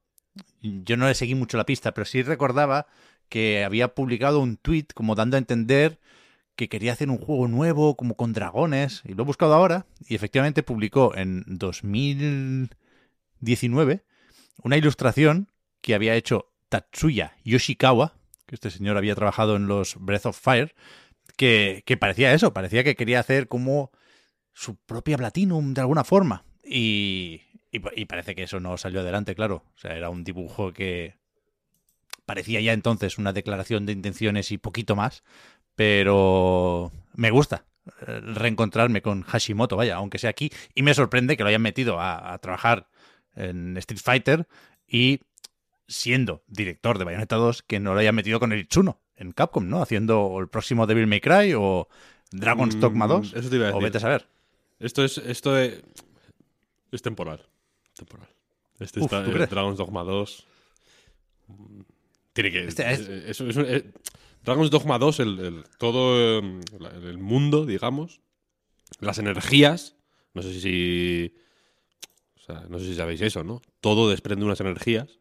yo 0.62 0.98
no 0.98 1.08
le 1.08 1.14
seguí 1.14 1.36
mucho 1.36 1.58
la 1.58 1.66
pista, 1.66 1.94
pero 1.94 2.06
sí 2.06 2.24
recordaba 2.24 2.88
que 3.30 3.64
había 3.64 3.94
publicado 3.94 4.40
un 4.40 4.58
tweet 4.58 4.88
como 4.94 5.16
dando 5.16 5.36
a 5.36 5.40
entender 5.40 6.00
que 6.56 6.70
quería 6.70 6.94
hacer 6.94 7.10
un 7.10 7.20
juego 7.20 7.48
nuevo, 7.48 7.96
como 7.96 8.16
con 8.16 8.34
dragones, 8.34 9.04
y 9.06 9.14
lo 9.14 9.24
he 9.24 9.26
buscado 9.26 9.54
ahora, 9.54 9.86
y 10.08 10.16
efectivamente 10.16 10.64
publicó 10.64 11.16
en 11.16 11.44
2019 11.46 14.04
una 14.64 14.78
ilustración 14.78 15.52
que 15.82 15.94
había 15.94 16.16
hecho 16.16 16.52
Tatsuya 16.70 17.36
Yoshikawa, 17.44 18.16
que 18.48 18.56
este 18.56 18.72
señor 18.72 18.98
había 18.98 19.14
trabajado 19.14 19.56
en 19.56 19.68
los 19.68 19.98
Breath 20.00 20.26
of 20.26 20.40
Fire, 20.40 20.74
que, 21.38 21.98
parecía 22.00 22.34
eso, 22.34 22.54
parecía 22.54 22.84
que 22.84 22.96
quería 22.96 23.20
hacer 23.20 23.48
como 23.48 23.92
su 24.54 24.76
propia 24.76 25.18
Platinum 25.18 25.74
de 25.74 25.82
alguna 25.82 26.04
forma. 26.04 26.44
Y, 26.64 27.42
y, 27.72 27.82
y 27.96 28.06
parece 28.06 28.36
que 28.36 28.44
eso 28.44 28.60
no 28.60 28.78
salió 28.78 29.00
adelante, 29.00 29.36
claro. 29.36 29.64
O 29.76 29.80
sea, 29.80 29.96
era 29.96 30.10
un 30.10 30.24
dibujo 30.24 30.74
que 30.74 31.16
parecía 32.26 32.60
ya 32.60 32.74
entonces 32.74 33.18
una 33.18 33.32
declaración 33.32 33.86
de 33.86 33.94
intenciones 33.94 34.52
y 34.52 34.58
poquito 34.58 34.96
más, 34.96 35.24
pero 35.76 36.92
me 37.14 37.32
gusta 37.32 37.66
eh, 38.06 38.20
reencontrarme 38.20 39.02
con 39.02 39.22
Hashimoto, 39.22 39.78
vaya, 39.78 39.96
aunque 39.96 40.18
sea 40.18 40.32
aquí, 40.32 40.52
y 40.76 40.84
me 40.84 40.94
sorprende 40.94 41.38
que 41.38 41.44
lo 41.44 41.50
hayan 41.50 41.62
metido 41.62 42.02
a, 42.02 42.34
a 42.34 42.38
trabajar 42.40 42.90
en 43.36 43.78
Street 43.78 44.02
Fighter 44.04 44.48
y 44.86 45.22
siendo 45.88 46.44
director 46.48 46.98
de 46.98 47.06
Bayonetta 47.06 47.36
2 47.38 47.64
que 47.64 47.80
no 47.80 47.94
lo 47.94 48.00
hayan 48.00 48.16
metido 48.16 48.40
con 48.40 48.52
el 48.52 48.60
Itsuno 48.60 49.00
en 49.16 49.32
Capcom, 49.32 49.68
¿no? 49.68 49.82
Haciendo 49.82 50.38
el 50.40 50.48
próximo 50.50 50.86
Devil 50.88 51.08
May 51.08 51.22
Cry 51.22 51.54
o 51.56 51.88
Dragon's 52.32 52.76
Mm, 52.76 52.80
Dogma 52.80 53.08
2 53.08 53.34
eso 53.34 53.50
te 53.50 53.56
iba 53.56 53.68
a 53.68 53.70
o 53.70 53.74
decir. 53.76 53.84
vete 53.84 53.98
a 53.98 54.02
saber. 54.02 54.28
Esto 54.80 55.04
es, 55.04 55.18
esto 55.18 55.58
es, 55.58 55.82
es 56.92 57.02
temporal. 57.02 57.46
Temporal. 57.96 58.28
Este 58.80 59.00
Uf, 59.00 59.06
está, 59.06 59.24
¿tú 59.24 59.30
el 59.32 59.36
crees? 59.38 59.50
Dragon's 59.50 59.78
Dogma 59.78 60.04
2. 60.04 60.46
mm, 61.48 61.82
Tiene 62.34 62.52
que. 62.52 62.66
Este 62.68 62.92
es- 62.92 63.08
eh, 63.10 63.24
es 63.30 63.42
eh, 63.42 63.92
Dragon's 64.44 64.70
Dogma 64.70 65.00
2, 65.00 65.20
el, 65.22 65.40
el- 65.40 65.64
todo 65.80 66.40
eh, 66.40 66.60
el 67.06 67.18
mundo, 67.18 67.66
digamos, 67.66 68.22
las 69.00 69.18
energías. 69.18 69.96
No 70.34 70.42
sé 70.44 70.60
si. 70.60 71.34
O 72.36 72.40
sea, 72.42 72.66
no 72.70 72.78
sé 72.78 72.86
si 72.86 72.96
sabéis 72.96 73.22
eso, 73.22 73.44
¿no? 73.44 73.62
Todo 73.82 74.10
desprende 74.10 74.46
unas 74.46 74.60
energías. 74.62 75.20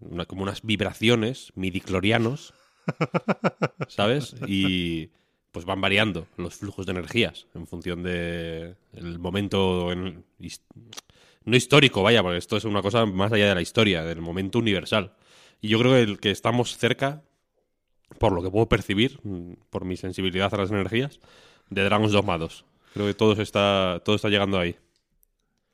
Una- 0.00 0.24
como 0.26 0.42
unas 0.42 0.62
vibraciones 0.62 1.52
midiclorianos. 1.54 2.54
¿Sabes? 3.88 4.34
Y 4.46 5.10
pues 5.52 5.64
van 5.64 5.80
variando 5.80 6.26
los 6.36 6.54
flujos 6.54 6.86
de 6.86 6.92
energías 6.92 7.46
en 7.54 7.66
función 7.66 8.02
de 8.02 8.76
el 8.92 9.18
momento 9.18 9.90
en- 9.92 10.24
no 11.44 11.56
histórico, 11.56 12.02
vaya, 12.02 12.22
porque 12.22 12.38
esto 12.38 12.56
es 12.56 12.64
una 12.64 12.82
cosa 12.82 13.06
más 13.06 13.32
allá 13.32 13.48
de 13.48 13.54
la 13.54 13.62
historia, 13.62 14.02
del 14.04 14.20
momento 14.20 14.58
universal. 14.58 15.14
Y 15.60 15.68
yo 15.68 15.78
creo 15.78 15.92
que 15.92 16.02
el 16.02 16.20
que 16.20 16.30
estamos 16.30 16.76
cerca, 16.76 17.22
por 18.18 18.32
lo 18.32 18.42
que 18.42 18.50
puedo 18.50 18.68
percibir, 18.68 19.18
mm, 19.22 19.52
por 19.70 19.84
mi 19.84 19.96
sensibilidad 19.96 20.52
a 20.52 20.58
las 20.58 20.70
energías, 20.70 21.20
de 21.70 21.82
Dragon's 21.84 22.12
Dogma 22.12 22.36
2. 22.38 22.64
Creo 22.94 23.06
que 23.06 23.14
todo 23.14 23.32
está, 23.40 24.00
todo 24.04 24.16
está 24.16 24.28
llegando 24.28 24.58
ahí. 24.58 24.76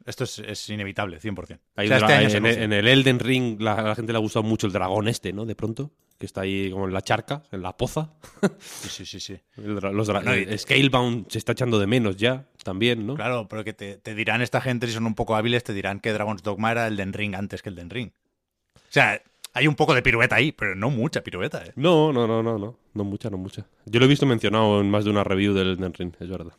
Esto 0.06 0.24
es, 0.24 0.38
es 0.40 0.68
inevitable, 0.68 1.20
100%. 1.20 1.58
Hay 1.76 1.86
O 1.86 1.88
sea, 1.88 1.98
un 1.98 2.02
este 2.04 2.12
año 2.38 2.48
en, 2.48 2.72
el 2.72 2.88
Elden 2.88 3.18
Ring 3.18 3.60
la, 3.60 3.74
a 3.74 3.82
la 3.82 3.94
gente 3.94 4.12
le 4.12 4.18
ha 4.18 4.20
gustado 4.20 4.42
mucho 4.42 4.66
el 4.66 4.72
dragón 4.72 5.08
este, 5.08 5.32
¿no? 5.32 5.46
De 5.46 5.54
pronto, 5.54 5.90
que 6.18 6.26
está 6.26 6.42
ahí 6.42 6.70
como 6.70 6.86
en 6.86 6.92
la 6.92 7.02
charca, 7.02 7.42
en 7.52 7.62
la 7.62 7.76
poza. 7.76 8.12
Sí, 8.58 8.88
sí, 8.88 9.06
sí, 9.06 9.20
sí. 9.20 9.40
El 9.56 9.74
los 9.74 10.08
Bueno, 10.08 10.36
y- 10.36 10.58
Scalebound 10.58 11.28
se 11.28 11.38
está 11.38 11.52
echando 11.52 11.78
de 11.78 11.86
menos 11.86 12.16
ya, 12.16 12.46
también, 12.64 13.06
¿no? 13.06 13.14
Claro, 13.14 13.48
pero 13.48 13.64
que 13.64 13.72
te, 13.72 13.96
te 13.96 14.14
dirán 14.14 14.42
esta 14.42 14.60
gente, 14.60 14.86
si 14.86 14.92
son 14.92 15.06
un 15.06 15.14
poco 15.14 15.36
hábiles, 15.36 15.64
te 15.64 15.72
dirán 15.72 16.00
que 16.00 16.12
Dragon's 16.12 16.42
Dogma 16.42 16.72
era 16.72 16.86
el 16.86 16.96
Den 16.96 17.12
Ring 17.12 17.34
antes 17.34 17.62
que 17.62 17.68
el 17.68 17.76
Den 17.76 17.90
Ring. 17.90 18.10
O 18.74 18.80
sea, 18.88 19.22
hay 19.54 19.66
un 19.66 19.74
poco 19.74 19.94
de 19.94 20.02
pirueta 20.02 20.36
ahí, 20.36 20.52
pero 20.52 20.74
no 20.74 20.90
mucha 20.90 21.22
pirueta, 21.22 21.64
¿eh? 21.64 21.72
No, 21.76 22.12
no, 22.12 22.26
no, 22.26 22.42
no, 22.42 22.58
no. 22.58 22.78
No 22.94 23.04
mucha, 23.04 23.30
no 23.30 23.38
mucha. 23.38 23.66
Yo 23.86 24.00
lo 24.00 24.06
he 24.06 24.08
visto 24.08 24.26
mencionado 24.26 24.80
en 24.80 24.90
más 24.90 25.04
de 25.04 25.10
una 25.10 25.24
review 25.24 25.54
del 25.54 25.72
Elden 25.72 25.94
Ring, 25.94 26.12
es 26.20 26.28
verdad. 26.28 26.52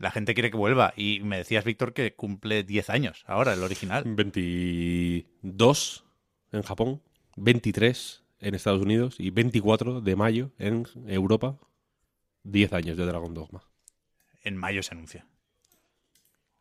La 0.00 0.10
gente 0.10 0.32
quiere 0.32 0.50
que 0.50 0.56
vuelva. 0.56 0.94
Y 0.96 1.20
me 1.20 1.36
decías, 1.36 1.62
Víctor, 1.62 1.92
que 1.92 2.14
cumple 2.14 2.64
10 2.64 2.88
años 2.88 3.22
ahora, 3.26 3.52
el 3.52 3.62
original. 3.62 4.02
22 4.06 6.04
en 6.52 6.62
Japón, 6.62 7.02
23 7.36 8.24
en 8.40 8.54
Estados 8.54 8.80
Unidos 8.80 9.16
y 9.18 9.28
24 9.30 10.00
de 10.00 10.16
mayo 10.16 10.52
en 10.58 10.86
Europa. 11.06 11.58
10 12.44 12.72
años 12.72 12.96
de 12.96 13.04
Dragon 13.04 13.34
Dogma. 13.34 13.62
En 14.42 14.56
mayo 14.56 14.82
se 14.82 14.94
anuncia. 14.94 15.26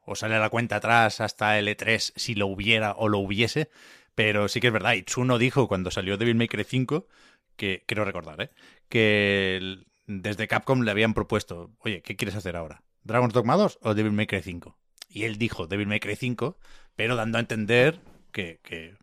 O 0.02 0.15
sale 0.15 0.36
a 0.36 0.39
la 0.39 0.49
cuenta 0.49 0.75
atrás 0.75 1.21
hasta 1.21 1.58
el 1.58 1.69
E3 1.69 2.12
si 2.17 2.36
lo 2.36 2.47
hubiera 2.47 2.91
o 2.91 3.08
lo 3.08 3.19
hubiese. 3.19 3.69
Pero 4.15 4.49
sí 4.49 4.60
que 4.60 4.67
es 4.67 4.73
verdad. 4.73 4.95
Itsuno 4.95 5.38
dijo 5.38 5.69
cuando 5.69 5.91
salió 5.91 6.17
Devil 6.17 6.36
May 6.36 6.49
Cry 6.49 6.65
5, 6.65 7.08
que 7.56 7.86
quiero 7.86 8.04
recordar, 8.04 8.41
¿eh? 8.41 8.49
que 8.89 9.78
desde 10.08 10.49
Capcom 10.49 10.82
le 10.82 10.91
habían 10.91 11.13
propuesto, 11.13 11.71
oye, 11.80 12.02
¿qué 12.02 12.17
quieres 12.17 12.36
hacer 12.36 12.58
ahora? 12.58 12.84
¿Dragon's 13.10 13.34
Dogma 13.34 13.58
2 13.58 13.80
o 13.82 13.93
Devil 13.93 14.13
May 14.13 14.28
Cry 14.28 14.41
5? 14.41 14.78
Y 15.10 15.24
él 15.24 15.38
dijo 15.38 15.67
Devil 15.67 15.88
May 15.88 16.00
Cry 16.00 16.15
5, 16.15 16.58
pero 16.95 17.15
dando 17.15 17.38
a 17.38 17.41
entender 17.41 18.00
que, 18.32 18.60
que, 18.63 18.95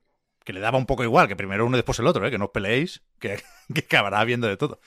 que 0.45 0.53
le 0.53 0.61
daba 0.61 0.79
un 0.79 0.87
poco 0.87 1.03
igual, 1.05 1.29
que 1.29 1.37
primero 1.37 1.67
uno 1.67 1.77
y 1.77 1.79
después 1.79 1.99
el 1.99 2.07
otro, 2.07 2.27
¿eh? 2.27 2.31
que 2.31 2.39
no 2.39 2.47
os 2.47 2.51
peleéis, 2.53 3.03
que, 3.19 3.39
que 3.75 3.81
acabará 3.81 4.25
viendo 4.25 4.47
de 4.47 4.57
todo. 4.57 4.81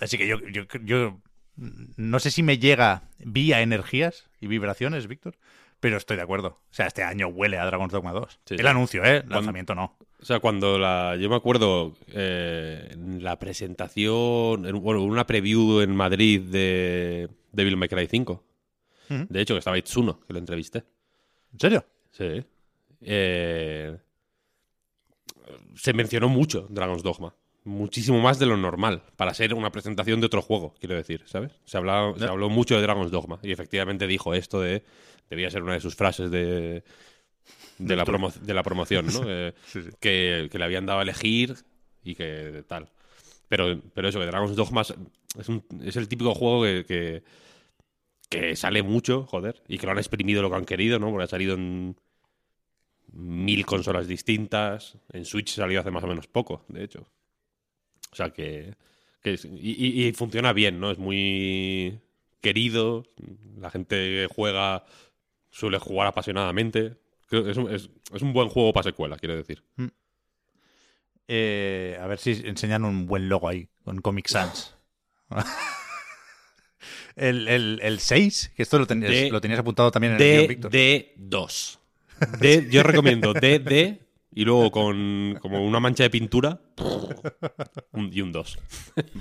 Así 0.00 0.18
que 0.18 0.26
yo, 0.26 0.38
yo, 0.48 0.64
yo 0.84 1.20
no 1.56 2.18
sé 2.20 2.30
si 2.30 2.42
me 2.42 2.58
llega 2.58 3.02
vía 3.18 3.62
energías 3.62 4.28
y 4.40 4.46
vibraciones, 4.48 5.06
Víctor, 5.06 5.36
pero 5.80 5.96
estoy 5.96 6.16
de 6.16 6.22
acuerdo. 6.24 6.48
O 6.70 6.74
sea, 6.74 6.86
este 6.86 7.04
año 7.04 7.28
huele 7.28 7.58
a 7.58 7.64
Dragon's 7.66 7.92
Dogma 7.92 8.12
2. 8.12 8.40
Sí, 8.44 8.54
el 8.54 8.60
sí. 8.60 8.66
anuncio, 8.66 9.04
¿eh? 9.04 9.22
Lanzamiento 9.28 9.74
no. 9.76 9.96
O 10.20 10.24
sea, 10.24 10.40
cuando 10.40 10.78
la. 10.78 11.14
Yo 11.16 11.28
me 11.30 11.36
acuerdo 11.36 11.94
eh, 12.08 12.88
en 12.90 13.22
la 13.22 13.38
presentación. 13.38 14.66
en- 14.66 14.80
bueno, 14.82 15.02
una 15.04 15.26
preview 15.26 15.80
en 15.80 15.94
Madrid 15.94 16.40
de 16.42 17.28
Devil 17.52 17.76
May 17.76 17.88
Cry 17.88 18.06
5. 18.08 18.42
De 19.08 19.40
hecho, 19.40 19.54
que 19.54 19.58
estaba 19.58 19.78
Itsuno, 19.78 20.20
que 20.20 20.32
lo 20.32 20.38
entrevisté. 20.38 20.84
¿En 21.52 21.60
serio? 21.60 21.84
Sí. 22.12 22.44
Eh, 23.00 23.96
se 25.74 25.92
mencionó 25.92 26.28
mucho 26.28 26.66
Dragon's 26.70 27.02
Dogma. 27.02 27.34
Muchísimo 27.64 28.20
más 28.20 28.38
de 28.38 28.46
lo 28.46 28.56
normal. 28.56 29.02
Para 29.16 29.34
ser 29.34 29.54
una 29.54 29.70
presentación 29.70 30.20
de 30.20 30.26
otro 30.26 30.42
juego, 30.42 30.74
quiero 30.80 30.94
decir, 30.94 31.22
¿sabes? 31.26 31.52
Se, 31.64 31.76
hablaba- 31.76 32.18
se 32.18 32.24
habló 32.24 32.48
mucho 32.48 32.76
de 32.76 32.82
Dragon's 32.82 33.10
Dogma. 33.10 33.38
Y 33.42 33.52
efectivamente 33.52 34.06
dijo 34.06 34.34
esto 34.34 34.60
de. 34.60 34.82
Debía 35.30 35.50
ser 35.50 35.62
una 35.62 35.74
de 35.74 35.80
sus 35.80 35.94
frases 35.94 36.30
de. 36.30 36.82
de 37.78 37.96
la, 37.96 38.04
promo- 38.06 38.32
de 38.32 38.54
la 38.54 38.62
promoción, 38.62 39.06
¿no? 39.06 39.20
Eh, 39.26 39.52
Sí, 39.66 39.82
sí. 39.82 39.90
que, 40.00 40.48
que 40.50 40.58
le 40.58 40.64
habían 40.64 40.86
dado 40.86 41.00
a 41.00 41.02
elegir 41.02 41.54
y 42.02 42.14
que 42.14 42.64
tal. 42.66 42.88
Pero, 43.48 43.80
pero 43.94 44.08
eso, 44.08 44.18
que 44.18 44.26
Dragon's 44.26 44.56
Dogma 44.56 44.82
es, 44.82 44.94
es 45.38 45.48
un- 45.48 45.64
es 45.82 45.96
el 45.96 46.08
típico 46.08 46.34
juego 46.34 46.62
que, 46.64 46.84
que, 46.86 47.22
que 48.28 48.56
sale 48.56 48.82
mucho, 48.82 49.26
joder, 49.26 49.62
y 49.68 49.78
que 49.78 49.86
lo 49.86 49.92
han 49.92 49.98
exprimido 49.98 50.42
lo 50.42 50.50
que 50.50 50.56
han 50.56 50.64
querido, 50.66 50.98
¿no? 50.98 51.10
Porque 51.10 51.24
ha 51.24 51.28
salido 51.28 51.54
en 51.54 51.96
mil 53.12 53.64
consolas 53.66 54.06
distintas. 54.06 54.98
En 55.12 55.24
Switch 55.24 55.50
salió 55.54 55.80
hace 55.80 55.90
más 55.90 56.04
o 56.04 56.06
menos 56.08 56.26
poco, 56.26 56.64
de 56.68 56.84
hecho. 56.84 57.08
O 58.12 58.16
sea 58.16 58.30
que. 58.30 58.74
que 59.22 59.34
es- 59.34 59.44
y, 59.44 59.48
y- 60.02 60.06
y 60.08 60.12
funciona 60.12 60.52
bien, 60.52 60.78
¿no? 60.80 60.90
Es 60.90 60.98
muy 60.98 61.98
querido. 62.40 63.04
La 63.58 63.70
gente 63.70 63.96
que 63.96 64.28
juega 64.30 64.84
suele 65.50 65.78
jugar 65.78 66.06
apasionadamente. 66.08 66.96
Creo 67.28 67.44
que 67.44 67.50
es 67.50 67.56
un, 67.56 67.70
es- 67.74 67.90
es 68.12 68.22
un 68.22 68.32
buen 68.32 68.48
juego 68.48 68.72
para 68.72 68.84
secuela, 68.84 69.16
quiero 69.16 69.36
decir. 69.36 69.62
Eh, 71.26 71.98
a 72.00 72.06
ver 72.06 72.18
si 72.18 72.30
enseñan 72.46 72.84
un 72.84 73.06
buen 73.06 73.28
logo 73.28 73.48
ahí, 73.48 73.68
con 73.84 74.00
Comic 74.00 74.28
Sans. 74.28 74.74
el, 77.18 77.48
el, 77.48 77.80
el 77.82 77.98
6, 78.00 78.52
que 78.56 78.62
esto 78.62 78.78
lo 78.78 78.86
tenías, 78.86 79.10
De- 79.12 79.30
lo 79.30 79.40
tenías 79.40 79.60
apuntado 79.60 79.90
también 79.90 80.14
en 80.14 80.20
el 80.22 80.28
guion, 80.30 80.42
D, 80.42 80.48
Víctor. 80.48 80.70
D2. 80.72 81.78
D, 82.40 82.68
yo 82.70 82.82
recomiendo 82.82 83.32
DD 83.34 84.00
y 84.34 84.44
luego 84.44 84.70
con 84.70 85.38
como 85.40 85.64
una 85.64 85.80
mancha 85.80 86.02
de 86.04 86.10
pintura 86.10 86.60
un- 87.92 88.10
y 88.12 88.20
un 88.20 88.32
2. 88.32 88.58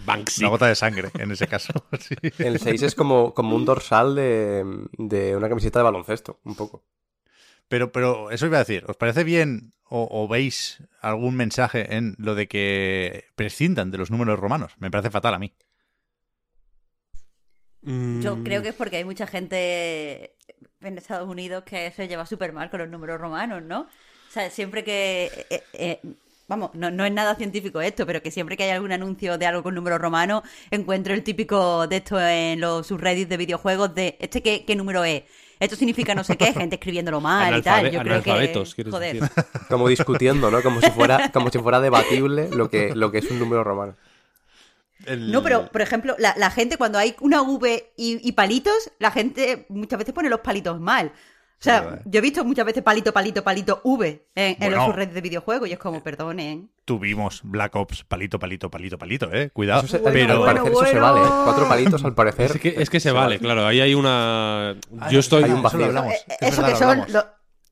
Banksy. 0.06 0.42
Una 0.42 0.50
gota 0.50 0.68
de 0.68 0.76
sangre, 0.76 1.10
en 1.18 1.32
ese 1.32 1.48
caso. 1.48 1.74
sí. 2.00 2.16
El 2.40 2.60
6 2.60 2.82
es 2.84 2.96
como, 2.96 3.34
como 3.34 3.56
un 3.56 3.66
dorsal 3.66 4.16
de, 4.16 4.64
de 4.98 5.36
una 5.36 5.50
camiseta 5.50 5.80
de 5.80 5.84
baloncesto, 5.84 6.40
un 6.44 6.56
poco. 6.56 6.84
Pero, 7.68 7.92
pero 7.92 8.32
eso 8.32 8.46
iba 8.46 8.58
a 8.58 8.62
decir, 8.64 8.86
¿os 8.88 8.96
parece 8.96 9.24
bien 9.24 9.74
o, 9.90 10.08
o 10.10 10.28
veis 10.28 10.82
algún 11.02 11.36
mensaje 11.36 11.96
en 11.96 12.16
lo 12.18 12.34
de 12.34 12.48
que 12.48 13.26
prescindan 13.36 13.92
de 13.92 13.98
los 13.98 14.10
números 14.10 14.40
romanos? 14.40 14.74
Me 14.80 14.90
parece 14.90 15.10
fatal 15.12 15.34
a 15.34 15.40
mí. 15.40 15.54
Mm, 17.88 18.22
Yo 18.22 18.44
creo 18.44 18.62
que 18.62 18.70
es 18.70 18.76
porque 18.76 18.98
hay 18.98 19.06
mucha 19.06 19.26
gente 19.26 20.36
en 20.82 20.98
Estados 20.98 21.28
Unidos 21.30 21.64
que 21.64 21.90
se 21.92 22.08
lleva 22.08 22.26
súper 22.26 22.52
mal 22.52 22.70
con 22.70 22.82
los 22.82 22.90
números 22.90 23.20
romanos, 23.20 23.64
¿no? 23.64 23.82
O 23.82 24.32
sea, 24.32 24.50
siempre 24.50 24.84
que... 24.84 25.32
eh, 25.50 25.64
eh, 25.74 26.02
vamos, 26.50 26.72
no, 26.74 26.92
no 26.92 27.06
es 27.06 27.12
nada 27.14 27.36
científico 27.36 27.80
esto, 27.82 28.06
pero 28.06 28.22
que 28.22 28.30
siempre 28.30 28.58
que 28.58 28.64
hay 28.64 28.72
algún 28.72 28.92
anuncio 28.92 29.38
de 29.38 29.46
algo 29.46 29.64
con 29.64 29.74
número 29.74 29.98
romano, 29.98 30.44
encuentro 30.70 31.14
el 31.14 31.24
típico 31.24 31.88
de 31.88 31.98
esto 31.98 32.20
en 32.20 32.60
los 32.60 32.88
subreddits 32.88 33.30
de 33.30 33.38
videojuegos 33.38 33.96
de, 33.96 34.18
¿este 34.20 34.42
qué, 34.42 34.66
qué 34.66 34.76
número 34.76 35.04
es? 35.06 35.24
Esto 35.60 35.76
significa 35.76 36.14
no 36.14 36.24
sé 36.24 36.38
qué, 36.38 36.54
gente 36.54 36.76
escribiéndolo 36.76 37.20
mal 37.20 37.58
y 37.58 37.62
tal. 37.64 37.90
Yo 37.90 38.02
creo 38.02 38.22
que... 38.22 38.32
Joder. 38.92 39.20
decir. 39.20 39.44
Como 39.70 39.88
discutiendo, 39.88 40.52
¿no? 40.52 40.62
Como 40.62 40.82
si 40.82 40.92
fuera, 40.92 41.32
como 41.32 41.50
si 41.50 41.58
fuera 41.58 41.80
debatible 41.80 42.50
lo 42.52 42.70
que, 42.70 42.94
lo 42.96 43.12
que 43.12 43.18
es 43.20 43.32
un 43.32 43.40
número 43.40 43.64
romano. 43.64 43.96
El- 45.08 45.32
No, 45.32 45.42
pero, 45.42 45.68
por 45.72 45.82
ejemplo, 45.82 46.16
la, 46.20 46.34
la 46.38 46.52
gente 46.52 46.78
cuando 46.78 47.00
hay 47.00 47.16
una 47.22 47.42
V 47.42 47.94
y, 47.98 48.28
y 48.28 48.32
palitos, 48.34 48.92
la 49.00 49.10
gente 49.12 49.66
muchas 49.70 49.98
veces 50.00 50.14
pone 50.14 50.30
los 50.30 50.42
palitos 50.42 50.80
mal. 50.80 51.12
O 51.60 51.64
sea, 51.64 52.02
yo 52.06 52.20
he 52.20 52.22
visto 52.22 52.46
muchas 52.46 52.68
veces 52.68 52.84
palito, 52.84 53.12
palito, 53.12 53.44
palito, 53.44 53.82
V 53.84 54.28
en, 54.36 54.46
en 54.52 54.58
Bueno. 54.60 54.76
los 54.78 54.86
subreddits 54.86 55.16
de 55.16 55.22
videojuegos 55.22 55.68
y 55.68 55.72
es 55.74 55.80
como, 55.80 56.04
perdonen. 56.04 56.70
Tuvimos 56.86 57.42
Black 57.44 57.76
Ops 57.76 58.04
palito, 58.04 58.38
palito, 58.38 58.70
palito, 58.70 59.00
palito, 59.00 59.34
¿eh? 59.34 59.50
Cuidado. 59.50 59.80
Eso 59.86 59.98
se- 59.98 60.00
pero... 60.04 60.46
al 60.46 60.54
parecer 60.56 60.72
eso 60.72 60.86
se 60.86 61.00
vale. 61.00 61.22
¿eh? 61.22 61.30
Cuatro 61.46 61.68
palitos 61.68 62.04
al 62.06 62.14
parecer. 62.14 62.52
Es 62.52 62.62
que, 62.62 62.76
es 62.78 62.90
que 62.92 63.00
se 63.00 63.12
vale, 63.12 63.40
claro. 63.40 63.66
Ahí 63.66 63.82
hay 63.82 63.96
una. 63.96 64.76
Ah, 65.00 65.10
Yo 65.10 65.20
estoy. 65.20 65.46
hay 65.46 65.50
un 65.50 65.56
eso 65.58 65.64
vacío. 65.64 65.80
lo 65.80 65.86
hablamos. 65.86 66.14
Eh, 66.14 66.18
es 66.42 66.48
Eso 66.54 66.62
verdad, 66.62 66.66
que 66.68 66.72
lo 66.74 66.78
son... 66.78 66.90
hablamos. 66.90 67.10
lo- 67.12 67.26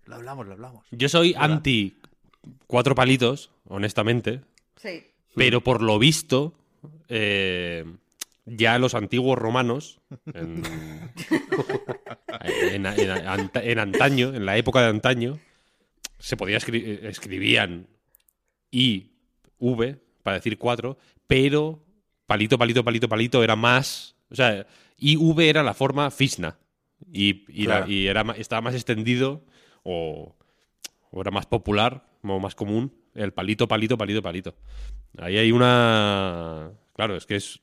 Lo 0.06 0.16
hablamos, 0.16 0.46
lo 0.48 0.54
hablamos. 0.54 0.86
Yo 0.90 1.08
soy 1.10 1.36
anti 1.38 2.00
cuatro 2.66 2.96
palitos, 2.96 3.52
honestamente. 3.68 4.42
Sí. 4.78 5.04
Pero 5.36 5.62
por 5.62 5.84
lo 5.84 6.00
visto, 6.00 6.56
eh, 7.10 7.86
ya 8.46 8.78
los 8.80 8.94
antiguos 8.96 9.38
romanos, 9.38 10.00
en, 10.34 10.64
en- 12.42 12.86
en- 12.86 13.10
anta- 13.28 13.64
en 13.64 13.80
antaño, 13.80 14.34
en 14.34 14.46
la 14.46 14.58
época 14.58 14.82
de 14.82 14.88
antaño, 14.90 15.40
se 16.20 16.38
podía 16.38 16.58
escri- 16.58 16.84
eh, 16.86 17.00
escribían 17.10 17.88
I, 18.72 19.12
V, 19.60 19.98
para 20.24 20.38
decir 20.38 20.58
cuatro, 20.58 20.98
pero 21.28 21.80
palito, 22.26 22.58
palito, 22.58 22.84
palito, 22.84 23.08
palito 23.10 23.44
era 23.44 23.56
más. 23.56 24.16
O 24.30 24.36
sea, 24.36 24.66
IV 24.98 25.40
era 25.50 25.64
la 25.64 25.74
forma 25.74 26.12
Fishna. 26.12 26.58
Y, 27.12 27.46
y, 27.50 27.66
la- 27.68 27.78
Claro. 27.80 27.92
y 27.92 28.08
era, 28.08 28.22
estaba 28.38 28.62
más 28.62 28.74
extendido 28.76 29.44
o, 29.84 30.36
o 31.12 31.22
era 31.22 31.32
más 31.32 31.46
popular 31.46 32.06
o 32.24 32.40
más 32.40 32.56
común 32.56 32.94
el 33.14 33.32
palito, 33.34 33.68
palito, 33.68 33.98
palito, 33.98 34.22
palito. 34.22 34.56
Ahí 35.18 35.38
hay 35.38 35.52
una. 35.52 36.72
Claro, 36.96 37.16
es 37.16 37.26
que 37.26 37.36
es. 37.36 37.60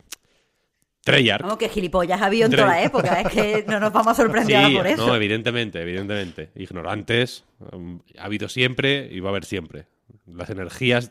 Treyarch. 1.05 1.42
Vamos, 1.42 1.59
que 1.59 1.68
gilipollas 1.68 2.21
ha 2.21 2.27
habido 2.27 2.47
en 2.47 2.53
toda 2.53 2.66
la 2.66 2.83
época, 2.83 3.23
es 3.23 3.29
que 3.33 3.64
no 3.66 3.81
nos 3.81 3.92
vamos 3.92 4.12
a 4.12 4.23
sorprender 4.23 4.57
ahora 4.57 4.77
por 4.77 4.87
eso. 4.87 5.07
no, 5.09 5.16
evidentemente, 5.16 5.83
evidentemente. 5.83 6.53
Ignorantes 6.55 7.45
um, 7.73 7.99
ha 8.18 8.27
habido 8.27 8.49
siempre 8.49 9.09
y 9.11 9.18
va 9.18 9.31
a 9.31 9.33
haber 9.33 9.45
siempre. 9.45 9.87
Las 10.33 10.49
energías 10.51 11.11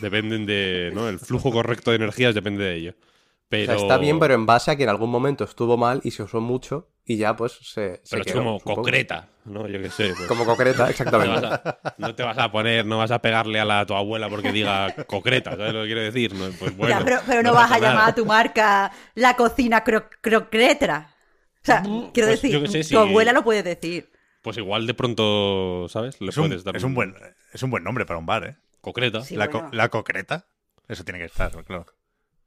dependen 0.00 0.44
de. 0.46 0.90
¿no? 0.92 1.08
El 1.08 1.20
flujo 1.20 1.52
correcto 1.52 1.92
de 1.92 1.96
energías 1.98 2.34
depende 2.34 2.64
de 2.64 2.74
ello. 2.74 2.90
O 2.90 3.04
Pero, 3.48 3.66
sea, 3.66 3.76
está 3.76 3.96
bien, 3.96 4.18
pero 4.18 4.34
en 4.34 4.44
base 4.44 4.72
a 4.72 4.76
que 4.76 4.82
en 4.82 4.88
algún 4.88 5.10
momento 5.10 5.44
estuvo 5.44 5.76
mal 5.76 6.00
y 6.02 6.10
se 6.10 6.24
usó 6.24 6.40
mucho 6.40 6.88
y 7.08 7.16
ya 7.16 7.34
pues 7.34 7.52
se, 7.62 8.00
se 8.04 8.10
pero 8.10 8.20
es 8.20 8.26
quedó, 8.26 8.38
como 8.38 8.58
supongo. 8.58 8.82
concreta, 8.82 9.28
¿no? 9.46 9.66
Yo 9.66 9.82
qué 9.82 9.90
sé. 9.90 10.12
pues, 10.14 10.28
Como 10.28 10.44
concreta, 10.44 10.80
no, 10.80 10.84
te 10.86 10.90
exactamente. 10.92 11.46
a, 11.46 11.78
no 11.98 12.14
te 12.14 12.22
vas 12.22 12.38
a 12.38 12.52
poner, 12.52 12.86
no 12.86 12.98
vas 12.98 13.10
a 13.10 13.20
pegarle 13.20 13.58
a, 13.58 13.64
la, 13.64 13.80
a 13.80 13.86
tu 13.86 13.94
abuela 13.94 14.28
porque 14.28 14.52
diga 14.52 14.92
concreta, 15.06 15.56
¿sabes 15.56 15.72
lo 15.72 15.80
que 15.82 15.86
quiero 15.86 16.02
decir? 16.02 16.34
No, 16.34 16.52
pues 16.58 16.76
bueno, 16.76 16.98
Ya, 17.00 17.04
pero, 17.04 17.20
pero 17.26 17.42
no, 17.42 17.48
no 17.48 17.54
vas 17.56 17.72
a 17.72 17.78
llamar 17.80 18.10
a 18.10 18.14
tu 18.14 18.26
marca 18.26 18.92
la 19.14 19.34
cocina 19.34 19.82
cro 19.82 20.08
crocretra. 20.20 21.14
O 21.62 21.66
sea, 21.68 21.82
quiero 21.82 22.10
Pues 22.12 22.26
decir, 22.28 22.52
yo 22.52 22.62
qué 22.62 22.68
sé, 22.68 22.84
si- 22.84 22.94
tu 22.94 23.00
abuela 23.00 23.32
lo 23.32 23.42
puede 23.42 23.62
decir. 23.62 24.10
Pues 24.42 24.56
igual 24.58 24.86
de 24.86 24.94
pronto, 24.94 25.86
¿sabes? 25.88 26.20
Le 26.20 26.28
Es 26.28 26.36
un, 26.36 26.48
puedes 26.48 26.62
dar 26.64 26.76
es 26.76 26.84
un 26.84 26.94
buen, 26.94 27.14
es 27.52 27.62
un 27.62 27.70
buen 27.70 27.82
nombre 27.84 28.06
para 28.06 28.18
un 28.18 28.26
bar, 28.26 28.44
¿eh? 28.44 28.56
concreta. 28.80 29.22
Sí, 29.22 29.34
la, 29.34 29.48
bueno. 29.48 29.68
co- 29.70 29.76
la 29.76 29.88
concreta. 29.88 30.46
Eso 30.86 31.04
tiene 31.04 31.18
que 31.18 31.26
estar, 31.26 31.50
claro. 31.64 31.86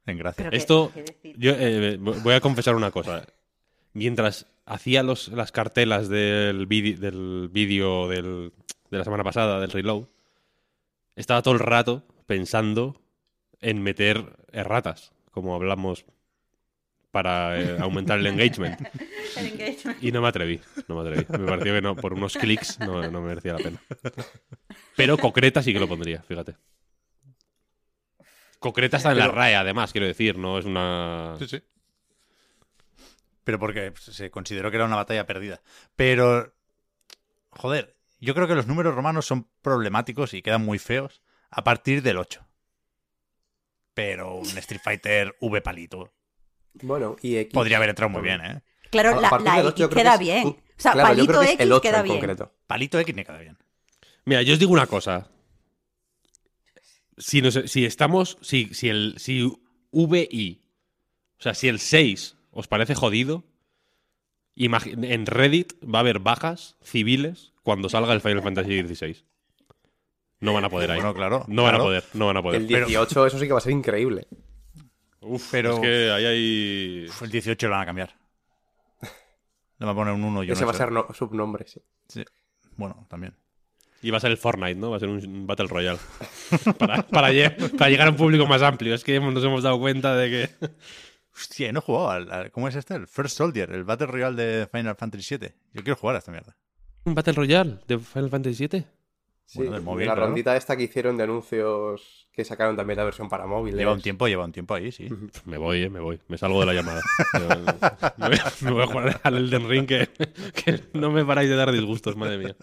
En 0.06 0.18
gracia. 0.18 0.50
Que- 0.50 0.56
Esto, 0.56 0.92
yo 1.36 1.52
eh, 1.56 1.96
voy 1.98 2.34
a 2.34 2.40
confesar 2.40 2.74
una 2.74 2.90
cosa. 2.90 3.26
Mientras 3.92 4.46
hacía 4.64 5.02
los, 5.02 5.28
las 5.28 5.52
cartelas 5.52 6.08
del 6.08 6.66
vídeo 6.66 8.08
del 8.08 8.52
de 8.92 8.98
la 8.98 9.04
semana 9.04 9.24
pasada, 9.24 9.58
del 9.58 9.70
reload, 9.70 10.04
estaba 11.16 11.42
todo 11.42 11.54
el 11.54 11.60
rato 11.60 12.06
pensando 12.26 13.00
en 13.60 13.82
meter 13.82 14.36
erratas, 14.52 15.12
como 15.30 15.54
hablamos 15.54 16.04
para 17.10 17.60
eh, 17.60 17.78
aumentar 17.80 18.18
el 18.18 18.26
engagement. 18.26 18.80
El 19.36 19.46
engagement. 19.46 20.02
Y 20.02 20.12
no 20.12 20.20
me 20.20 20.28
atreví, 20.28 20.60
no 20.88 20.94
me 20.94 21.08
atreví. 21.08 21.26
Me 21.38 21.46
pareció 21.46 21.74
que 21.74 21.80
no, 21.80 21.96
por 21.96 22.12
unos 22.12 22.36
clics 22.36 22.78
no, 22.80 23.10
no 23.10 23.22
me 23.22 23.28
merecía 23.28 23.54
la 23.54 23.58
pena. 23.58 23.82
Pero 24.96 25.16
concreta 25.16 25.62
sí 25.62 25.72
que 25.72 25.80
lo 25.80 25.88
pondría, 25.88 26.22
fíjate. 26.22 26.54
Concreta 28.58 28.98
está 28.98 29.12
en 29.12 29.18
la 29.18 29.28
RAE, 29.28 29.56
además, 29.56 29.92
quiero 29.92 30.06
decir, 30.06 30.36
no 30.36 30.58
es 30.58 30.66
una... 30.66 31.34
Sí, 31.38 31.48
sí. 31.48 31.62
Pero 33.44 33.58
porque 33.58 33.92
se 33.98 34.30
consideró 34.30 34.70
que 34.70 34.76
era 34.76 34.86
una 34.86 34.96
batalla 34.96 35.26
perdida. 35.26 35.60
Pero, 35.96 36.54
joder, 37.50 37.96
yo 38.20 38.34
creo 38.34 38.46
que 38.46 38.54
los 38.54 38.66
números 38.66 38.94
romanos 38.94 39.26
son 39.26 39.48
problemáticos 39.62 40.32
y 40.34 40.42
quedan 40.42 40.64
muy 40.64 40.78
feos 40.78 41.22
a 41.50 41.64
partir 41.64 42.02
del 42.02 42.18
8. 42.18 42.46
Pero 43.94 44.36
un 44.36 44.46
Street 44.58 44.80
Fighter 44.82 45.36
V 45.40 45.60
palito 45.60 46.12
Bueno, 46.74 47.16
y 47.20 47.36
X. 47.36 47.52
podría 47.52 47.76
haber 47.78 47.90
entrado 47.90 48.10
muy 48.10 48.22
bien, 48.22 48.40
¿eh? 48.44 48.62
Claro, 48.90 49.18
A 49.18 49.20
la, 49.20 49.30
la 49.38 49.68
X 49.70 49.88
queda 49.88 50.12
que 50.12 50.14
es- 50.14 50.18
bien. 50.20 50.46
uh, 50.46 50.50
O 50.50 50.56
sea, 50.76 50.92
claro, 50.92 51.08
palito 51.08 51.42
X 51.42 51.56
el 51.58 51.72
8 51.72 51.82
queda 51.82 51.98
en 51.98 52.04
bien. 52.04 52.16
concreto. 52.16 52.54
Palito 52.66 52.98
X 52.98 53.14
me 53.14 53.24
queda 53.24 53.38
bien. 53.38 53.58
Mira, 54.24 54.42
yo 54.42 54.52
os 54.54 54.58
digo 54.58 54.72
una 54.72 54.86
cosa. 54.86 55.28
Si, 57.18 57.42
nos- 57.42 57.70
si 57.70 57.84
estamos. 57.84 58.38
Si, 58.40 58.72
si 58.74 58.88
el. 58.88 59.14
Si 59.18 59.52
VI. 59.92 60.62
O 61.38 61.42
sea, 61.42 61.54
si 61.54 61.68
el 61.68 61.78
6 61.80 62.36
os 62.52 62.68
parece 62.68 62.94
jodido. 62.94 63.44
imagi- 64.56 64.94
En 65.04 65.26
Reddit 65.26 65.72
va 65.82 65.98
a 65.98 66.00
haber 66.00 66.18
bajas 66.20 66.76
civiles 66.82 67.52
cuando 67.62 67.88
salga 67.88 68.12
el 68.12 68.20
Final 68.20 68.42
Fantasy 68.42 68.82
XVI. 68.86 69.24
No 70.40 70.52
van 70.52 70.64
a 70.64 70.68
poder 70.70 70.90
ahí. 70.90 70.98
Bueno, 70.98 71.14
claro, 71.14 71.44
No 71.48 71.62
van 71.64 71.74
a 71.76 71.78
poder, 71.78 72.04
no 72.14 72.26
van 72.26 72.36
a 72.36 72.42
poder. 72.42 72.60
El 72.60 72.66
18, 72.68 73.26
eso 73.26 73.38
sí 73.38 73.46
que 73.46 73.52
va 73.52 73.58
a 73.58 73.62
ser 73.62 73.72
increíble. 73.72 74.26
Uf, 75.20 75.48
pero- 75.50 75.74
Es 75.74 75.80
que 75.80 76.10
ahí 76.10 76.24
hay. 76.26 77.06
Uf, 77.08 77.22
el 77.22 77.30
18 77.30 77.66
lo 77.68 77.72
van 77.74 77.82
a 77.82 77.86
cambiar. 77.86 78.14
Le 79.78 79.86
van 79.86 79.88
a 79.88 79.94
poner 79.94 80.14
un 80.14 80.24
1 80.24 80.42
y 80.44 80.46
un 80.48 80.52
Ese 80.52 80.64
va 80.64 80.70
a 80.72 80.74
8. 80.74 80.78
ser 80.78 80.92
no- 80.92 81.06
subnombre, 81.14 81.66
sí. 81.66 81.80
Sí. 82.08 82.24
Bueno, 82.76 83.06
también. 83.08 83.34
Y 84.02 84.10
va 84.10 84.16
a 84.16 84.20
ser 84.20 84.32
el 84.32 84.36
Fortnite, 84.36 84.74
¿no? 84.74 84.90
Va 84.90 84.96
a 84.96 85.00
ser 85.00 85.08
un 85.08 85.46
Battle 85.46 85.66
Royale. 85.68 85.98
para, 86.78 87.02
para 87.06 87.28
para 87.78 87.88
llegar 87.90 88.08
a 88.08 88.10
un 88.10 88.16
público 88.16 88.46
más 88.46 88.62
amplio. 88.62 88.94
Es 88.94 89.04
que 89.04 89.18
nos 89.20 89.44
hemos 89.44 89.62
dado 89.62 89.78
cuenta 89.78 90.14
de 90.16 90.28
que. 90.58 90.68
Hostia, 91.34 91.72
no 91.72 91.78
he 91.78 91.82
jugado 91.82 92.10
al, 92.10 92.30
al- 92.32 92.50
¿Cómo 92.50 92.68
es 92.68 92.74
este? 92.74 92.94
El 92.94 93.06
First 93.06 93.36
Soldier, 93.38 93.70
el 93.72 93.84
Battle 93.84 94.06
Royale 94.08 94.42
de 94.42 94.66
Final 94.66 94.96
Fantasy 94.96 95.36
VII. 95.38 95.48
Yo 95.72 95.82
quiero 95.82 95.96
jugar 95.96 96.16
a 96.16 96.18
esta 96.18 96.30
mierda. 96.32 96.56
¿Un 97.04 97.14
Battle 97.14 97.32
Royale 97.32 97.78
de 97.88 97.98
Final 97.98 98.30
Fantasy 98.30 98.66
VII? 98.68 98.84
Sí, 99.44 99.58
Bueno, 99.58 99.72
del 99.72 99.82
móvil, 99.82 100.06
la 100.06 100.12
claro. 100.14 100.28
rondita 100.28 100.56
esta 100.56 100.76
que 100.76 100.84
hicieron 100.84 101.16
de 101.16 101.24
anuncios 101.24 102.28
que 102.32 102.44
sacaron 102.44 102.76
también 102.76 102.96
la 102.96 103.04
versión 103.04 103.28
para 103.28 103.46
móviles. 103.46 103.78
Lleva 103.78 103.92
un 103.92 104.00
tiempo, 104.00 104.26
lleva 104.28 104.44
un 104.44 104.52
tiempo 104.52 104.74
ahí, 104.74 104.92
sí. 104.92 105.08
Me 105.44 105.58
voy, 105.58 105.82
eh, 105.82 105.90
me 105.90 106.00
voy. 106.00 106.20
Me 106.28 106.38
salgo 106.38 106.60
de 106.60 106.66
la 106.66 106.72
llamada. 106.74 107.02
me, 108.18 108.28
voy, 108.28 108.38
me 108.62 108.70
voy 108.70 108.82
a 108.82 108.86
jugar 108.86 109.20
al 109.24 109.36
Elden 109.36 109.68
Ring 109.68 109.86
que, 109.86 110.08
que 110.54 110.84
no 110.94 111.10
me 111.10 111.24
paráis 111.24 111.50
de 111.50 111.56
dar 111.56 111.70
disgustos, 111.72 112.16
madre 112.16 112.38
mía. 112.38 112.56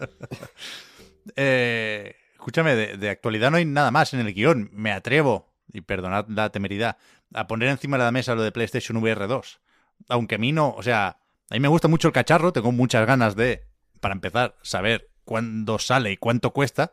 Eh, 1.36 2.16
escúchame, 2.34 2.74
de, 2.74 2.96
de 2.96 3.10
actualidad 3.10 3.50
no 3.50 3.58
hay 3.58 3.64
nada 3.64 3.90
más 3.90 4.14
en 4.14 4.20
el 4.20 4.32
guion. 4.34 4.70
Me 4.72 4.90
atrevo, 4.92 5.52
y 5.72 5.82
perdonad 5.82 6.26
la 6.28 6.50
temeridad, 6.50 6.96
a 7.34 7.46
poner 7.46 7.68
encima 7.68 7.98
de 7.98 8.04
la 8.04 8.12
mesa 8.12 8.34
lo 8.34 8.42
de 8.42 8.52
PlayStation 8.52 8.96
VR 8.98 9.26
2. 9.26 9.60
Aunque 10.08 10.36
a 10.36 10.38
mí 10.38 10.52
no, 10.52 10.70
o 10.70 10.82
sea, 10.82 11.18
a 11.50 11.54
mí 11.54 11.60
me 11.60 11.68
gusta 11.68 11.88
mucho 11.88 12.08
el 12.08 12.14
cacharro, 12.14 12.52
tengo 12.52 12.72
muchas 12.72 13.06
ganas 13.06 13.36
de, 13.36 13.64
para 14.00 14.14
empezar, 14.14 14.56
saber 14.62 15.10
cuándo 15.24 15.78
sale 15.78 16.12
y 16.12 16.16
cuánto 16.16 16.52
cuesta. 16.52 16.92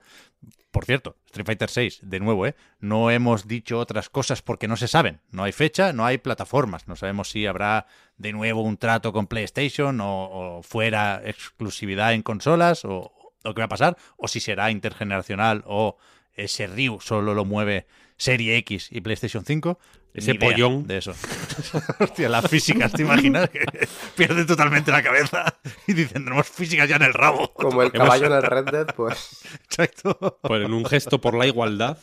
Por 0.72 0.86
cierto, 0.86 1.16
Street 1.26 1.46
Fighter 1.46 1.70
6, 1.70 2.02
de 2.04 2.20
nuevo, 2.20 2.46
¿eh? 2.46 2.56
No 2.80 3.10
hemos 3.10 3.48
dicho 3.48 3.80
otras 3.80 4.10
cosas 4.10 4.42
porque 4.42 4.68
no 4.68 4.78
se 4.78 4.88
saben. 4.88 5.22
No 5.32 5.44
hay 5.44 5.52
fecha, 5.52 5.94
no 5.94 6.06
hay 6.06 6.18
plataformas. 6.20 6.88
No 6.88 6.96
sabemos 6.96 7.30
si 7.32 7.48
habrá 7.48 7.88
de 8.18 8.34
nuevo 8.34 8.62
un 8.62 8.78
trato 8.78 9.12
con 9.14 9.28
PlayStation 9.28 10.00
o, 10.02 10.62
fuera 10.62 11.22
exclusividad 11.26 12.14
en 12.14 12.22
consolas 12.22 12.86
o, 12.86 13.12
o 13.44 13.54
qué 13.54 13.62
va 13.62 13.66
a 13.66 13.70
pasar. 13.70 13.98
O 14.18 14.28
si 14.28 14.40
será 14.40 14.70
intergeneracional 14.70 15.64
o 15.66 15.98
ese 16.34 16.68
Ryu 16.68 17.00
solo 17.02 17.34
lo 17.34 17.44
mueve 17.46 17.88
Serie 18.18 18.58
X 18.58 18.90
y 18.92 19.02
PlayStation 19.02 19.46
5. 19.46 19.80
Ese 20.14 20.34
pollón. 20.34 20.88
De 20.88 20.98
eso. 20.98 21.14
Hostia, 22.00 22.28
las 22.28 22.50
físicas, 22.50 22.92
¿te 22.92 23.04
imaginas? 23.04 23.50
Que 23.52 23.88
pierden 24.16 24.48
totalmente 24.48 24.92
la 24.92 25.04
cabeza 25.04 25.46
y 25.86 25.94
dicen, 25.94 26.24
tenemos 26.24 26.50
físicas 26.50 26.90
ya 26.90 26.96
en 26.96 27.04
el 27.04 27.14
rabo. 27.14 27.54
Como 27.54 27.84
el 27.84 27.92
caballo 27.94 28.26
en 28.26 28.34
el 28.34 28.42
Red 28.42 28.66
Dead, 28.66 28.88
pues 28.96 29.42
Exacto. 29.66 30.40
Pues 30.42 30.66
en 30.66 30.74
un 30.74 30.86
gesto 30.86 31.22
por 31.22 31.36
la 31.36 31.46
igualdad 31.46 32.00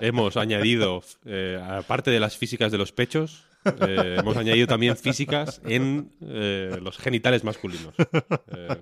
hemos 0.00 0.38
añadido, 0.38 1.02
eh, 1.26 1.62
aparte 1.62 2.10
de 2.10 2.20
las 2.20 2.38
físicas 2.38 2.72
de 2.72 2.78
los 2.78 2.92
pechos, 2.92 3.44
eh, 3.66 4.16
hemos 4.18 4.36
añadido 4.38 4.66
también 4.66 4.96
físicas 4.96 5.60
en 5.66 6.10
eh, 6.22 6.78
los 6.80 6.96
genitales 6.96 7.44
masculinos. 7.44 7.94
Eh, 7.98 8.76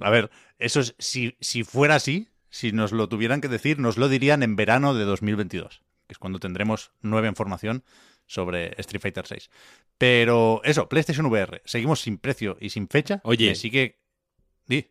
A 0.00 0.10
ver, 0.10 0.30
eso 0.58 0.80
es, 0.80 0.94
si, 0.98 1.36
si 1.40 1.64
fuera 1.64 1.94
así, 1.94 2.28
si 2.52 2.70
nos 2.70 2.92
lo 2.92 3.08
tuvieran 3.08 3.40
que 3.40 3.48
decir, 3.48 3.80
nos 3.80 3.96
lo 3.96 4.08
dirían 4.08 4.44
en 4.44 4.54
verano 4.54 4.94
de 4.94 5.04
2022, 5.04 5.82
que 6.06 6.12
es 6.12 6.18
cuando 6.18 6.38
tendremos 6.38 6.92
nueva 7.00 7.26
información 7.26 7.82
sobre 8.26 8.80
Street 8.80 9.00
Fighter 9.00 9.26
6. 9.26 9.50
Pero 9.98 10.60
eso, 10.62 10.88
PlayStation 10.88 11.26
VR, 11.26 11.62
seguimos 11.64 12.00
sin 12.00 12.18
precio 12.18 12.56
y 12.60 12.70
sin 12.70 12.88
fecha. 12.88 13.20
Oye. 13.24 13.48
Me 13.48 13.54
sigue... 13.56 13.98
Di, 14.66 14.86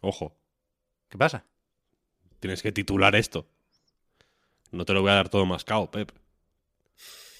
ojo, 0.00 0.36
¿qué 1.08 1.16
pasa? 1.16 1.46
tienes 2.44 2.60
que 2.60 2.72
titular 2.72 3.16
esto. 3.16 3.48
No 4.70 4.84
te 4.84 4.92
lo 4.92 5.00
voy 5.00 5.12
a 5.12 5.14
dar 5.14 5.30
todo 5.30 5.46
mascado, 5.46 5.90
Pep. 5.90 6.12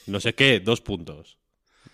No 0.06 0.18
sé 0.18 0.34
qué, 0.34 0.60
dos 0.60 0.80
puntos. 0.80 1.36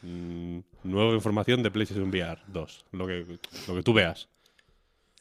Mm, 0.02 0.61
nueva 0.85 1.14
información 1.14 1.64
de 1.64 1.72
PlayStation 1.72 2.09
VR 2.09 2.40
2. 2.46 2.85
Lo 2.92 3.09
que, 3.09 3.26
lo 3.66 3.74
que 3.74 3.83
tú 3.83 3.92
veas. 3.92 4.28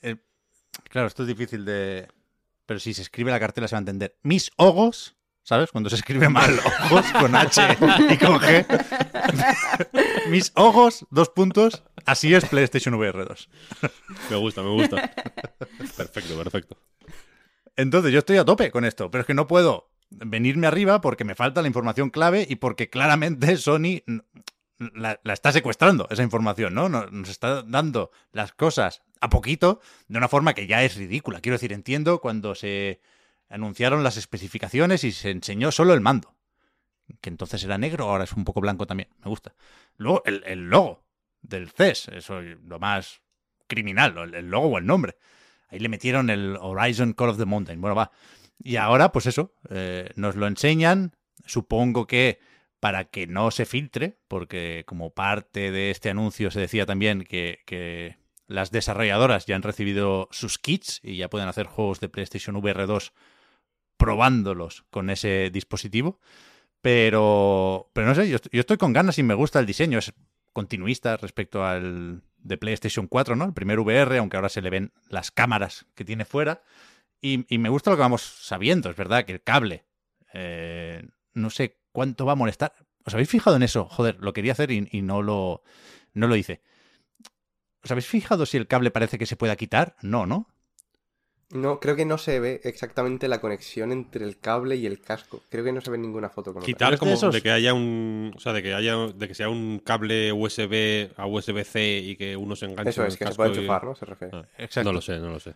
Eh, 0.03 0.17
claro, 0.83 1.07
esto 1.07 1.23
es 1.23 1.29
difícil 1.29 1.65
de... 1.65 2.07
Pero 2.69 2.79
si 2.79 2.93
se 2.93 3.01
escribe 3.01 3.32
la 3.32 3.39
cartela 3.39 3.67
se 3.67 3.73
va 3.73 3.79
a 3.79 3.82
entender. 3.82 4.19
Mis 4.21 4.51
ojos, 4.55 5.17
¿sabes? 5.41 5.71
Cuando 5.71 5.89
se 5.89 5.95
escribe 5.95 6.29
mal 6.29 6.55
ojos 6.84 7.03
con 7.19 7.36
H 7.36 7.67
y 7.71 8.17
con 8.19 8.39
G. 8.39 8.63
Mis 10.29 10.51
ojos, 10.53 11.08
dos 11.10 11.29
puntos. 11.29 11.84
Así 12.05 12.32
es 12.32 12.45
PlayStation 12.45 12.93
VR 12.93 13.25
2. 13.25 13.49
Me 14.29 14.36
gusta, 14.36 14.62
me 14.62 14.69
gusta. 14.69 15.12
Perfecto, 15.97 16.38
perfecto. 16.38 16.77
Entonces 17.75 18.12
yo 18.12 18.19
estoy 18.19 18.38
a 18.38 18.45
tope 18.45 18.69
con 18.69 18.86
esto, 18.86 19.10
pero 19.10 19.23
es 19.23 19.25
que 19.25 19.34
no 19.34 19.47
puedo 19.47 19.89
venirme 20.12 20.67
arriba 20.67 21.01
porque 21.01 21.23
me 21.23 21.34
falta 21.34 21.63
la 21.63 21.69
información 21.69 22.12
clave 22.12 22.45
y 22.47 22.58
porque 22.58 22.88
claramente 22.91 23.58
Sony 23.58 24.03
la, 24.77 25.19
la 25.23 25.34
está 25.34 25.51
secuestrando 25.51 26.08
esa 26.12 26.21
información, 26.21 26.75
¿no? 26.75 26.88
Nos 26.88 27.29
está 27.29 27.63
dando 27.63 28.12
las 28.32 28.51
cosas 28.51 29.01
a 29.21 29.29
poquito 29.29 29.82
de 30.08 30.17
una 30.17 30.27
forma 30.27 30.53
que 30.53 30.67
ya 30.67 30.84
es 30.84 30.95
ridícula. 30.95 31.41
Quiero 31.41 31.55
decir, 31.55 31.73
entiendo 31.73 32.21
cuando 32.21 32.55
se 32.55 33.01
anunciaron 33.49 34.03
las 34.03 34.17
especificaciones 34.17 35.03
y 35.03 35.12
se 35.12 35.32
enseñó 35.32 35.71
solo 35.71 35.93
el 35.93 36.01
mando, 36.01 36.36
que 37.21 37.29
entonces 37.29 37.63
era 37.63 37.77
negro, 37.77 38.10
ahora 38.10 38.23
es 38.23 38.34
un 38.34 38.45
poco 38.45 38.62
blanco 38.62 38.86
también, 38.86 39.10
me 39.23 39.29
gusta. 39.29 39.55
Luego 39.97 40.21
el, 40.25 40.43
el 40.45 40.69
logo 40.69 41.03
del 41.41 41.69
CES, 41.69 42.10
eso 42.10 42.39
es 42.39 42.58
lo 42.62 42.79
más 42.79 43.21
criminal, 43.67 44.34
el, 44.34 44.49
logo 44.49 44.67
o 44.67 44.77
el 44.77 44.86
nombre. 44.86 45.17
Ahí 45.69 45.79
le 45.79 45.89
metieron 45.89 46.29
el 46.29 46.58
Horizon 46.60 47.13
Call 47.13 47.29
of 47.29 47.38
the 47.38 47.45
Mountain. 47.45 47.79
Bueno, 47.82 47.95
va. 47.95 48.12
Y 48.58 48.75
ahora, 48.75 49.12
pues 49.12 49.27
eso, 49.27 49.53
eh, 49.69 50.10
nos 50.15 50.36
lo 50.36 50.47
enseñan. 50.47 51.15
Supongo 51.45 52.08
que 52.08 52.39
para 52.79 53.05
que 53.05 53.27
no 53.27 53.51
se 53.51 53.65
filtre, 53.65 54.17
porque 54.27 54.84
como 54.88 55.13
parte 55.13 55.71
de 55.71 55.91
este 55.91 56.10
anuncio 56.10 56.49
se 56.49 56.60
decía 56.60 56.86
también 56.86 57.23
que 57.23 58.18
las 58.49 58.71
desarrolladoras 58.71 59.45
ya 59.45 59.55
han 59.55 59.62
recibido 59.63 60.27
sus 60.31 60.57
kits 60.59 60.99
y 61.03 61.15
ya 61.17 61.29
pueden 61.29 61.47
hacer 61.47 61.67
juegos 61.67 62.01
de 62.01 62.09
PlayStation 62.09 62.55
VR 62.57 62.85
2 62.88 63.13
probándolos 63.97 64.83
con 64.89 65.09
ese 65.09 65.49
dispositivo. 65.51 66.19
Pero, 66.81 67.89
pero 67.93 68.07
no 68.07 68.15
sé, 68.15 68.29
yo, 68.29 68.35
est- 68.38 68.47
yo 68.51 68.59
estoy 68.62 68.77
con 68.77 68.93
ganas 68.93 69.17
y 69.19 69.23
me 69.23 69.33
gusta 69.33 69.59
el 69.59 69.65
diseño. 69.65 69.99
Es 69.99 70.13
continuista 70.53 71.17
respecto 71.17 71.65
al 71.65 72.23
de 72.38 72.57
PlayStation 72.57 73.07
4, 73.07 73.35
¿no? 73.35 73.45
El 73.45 73.53
primer 73.53 73.79
VR, 73.79 74.17
aunque 74.17 74.38
ahora 74.38 74.49
se 74.49 74.62
le 74.62 74.69
ven 74.69 74.93
las 75.09 75.31
cámaras 75.31 75.85
que 75.95 76.05
tiene 76.05 76.23
fuera. 76.25 76.62
Y, 77.21 77.45
y 77.53 77.57
me 77.57 77.69
gusta 77.69 77.91
lo 77.91 77.97
que 77.97 78.01
vamos 78.01 78.21
sabiendo, 78.21 78.89
es 78.89 78.95
verdad, 78.95 79.25
que 79.25 79.33
el 79.33 79.43
cable, 79.43 79.83
eh, 80.33 81.05
no 81.33 81.49
sé 81.49 81.77
cuánto 81.91 82.25
va 82.25 82.31
a 82.31 82.35
molestar. 82.35 82.73
¿Os 83.05 83.13
habéis 83.13 83.29
fijado 83.29 83.57
en 83.57 83.63
eso? 83.63 83.85
Joder, 83.89 84.17
lo 84.21 84.31
quería 84.31 84.53
hacer 84.53 84.71
y, 84.71 84.88
y 84.89 85.01
no, 85.01 85.21
lo, 85.21 85.63
no 86.13 86.27
lo 86.27 86.35
hice. 86.38 86.62
¿Os 87.89 87.91
habéis 87.91 88.06
fijado 88.06 88.45
si 88.45 88.56
el 88.56 88.67
cable 88.67 88.91
parece 88.91 89.17
que 89.17 89.25
se 89.25 89.36
pueda 89.36 89.56
quitar? 89.56 89.95
No, 90.04 90.28
¿no? 90.28 90.47
no, 91.49 91.80
creo 91.80 91.95
que 91.95 92.06
no 92.06 92.19
se 92.19 92.39
ve 92.39 92.62
exactamente 92.63 93.28
la 93.28 93.41
conexión 93.41 93.91
entre 93.91 94.25
el 94.25 94.38
cable 94.38 94.75
y 94.75 94.86
el 94.86 95.02
casco. 95.02 95.41
Creo 95.49 95.63
que 95.63 95.71
no 95.71 95.82
se 95.82 95.89
ve 95.89 95.97
ninguna 95.97 96.30
foto 96.30 96.54
con 96.54 96.62
Quitar 96.62 96.91
de 96.91 96.97
como 96.99 97.15
de 97.32 97.41
que 97.41 97.49
haya 97.49 97.73
un. 97.73 98.32
O 98.36 98.39
sea, 98.39 98.54
de 98.54 98.62
que 98.62 98.75
haya. 98.75 98.95
De 99.08 99.28
que 99.28 99.34
sea 99.34 99.49
un 99.49 99.80
cable 99.80 100.32
USB 100.32 101.10
a 101.17 101.25
USB-C 101.25 101.97
y 101.97 102.15
que 102.15 102.38
uno 102.38 102.56
se 102.56 102.67
enganche. 102.67 102.91
Eso 102.91 103.02
en 103.02 103.08
es, 103.08 103.13
el 103.13 103.17
que 103.17 103.25
se 103.25 103.30
casco 103.30 103.38
puede 103.38 103.54
y- 103.56 103.58
enchufar, 103.58 103.84
¿no? 103.86 103.95
Se 103.95 104.06
refiere. 104.06 104.38
Ah, 104.38 104.45
Exacto. 104.60 104.88
No 104.91 104.93
lo 104.93 105.02
sé, 105.02 105.17
no 105.17 105.30
lo 105.32 105.39
sé. 105.39 105.56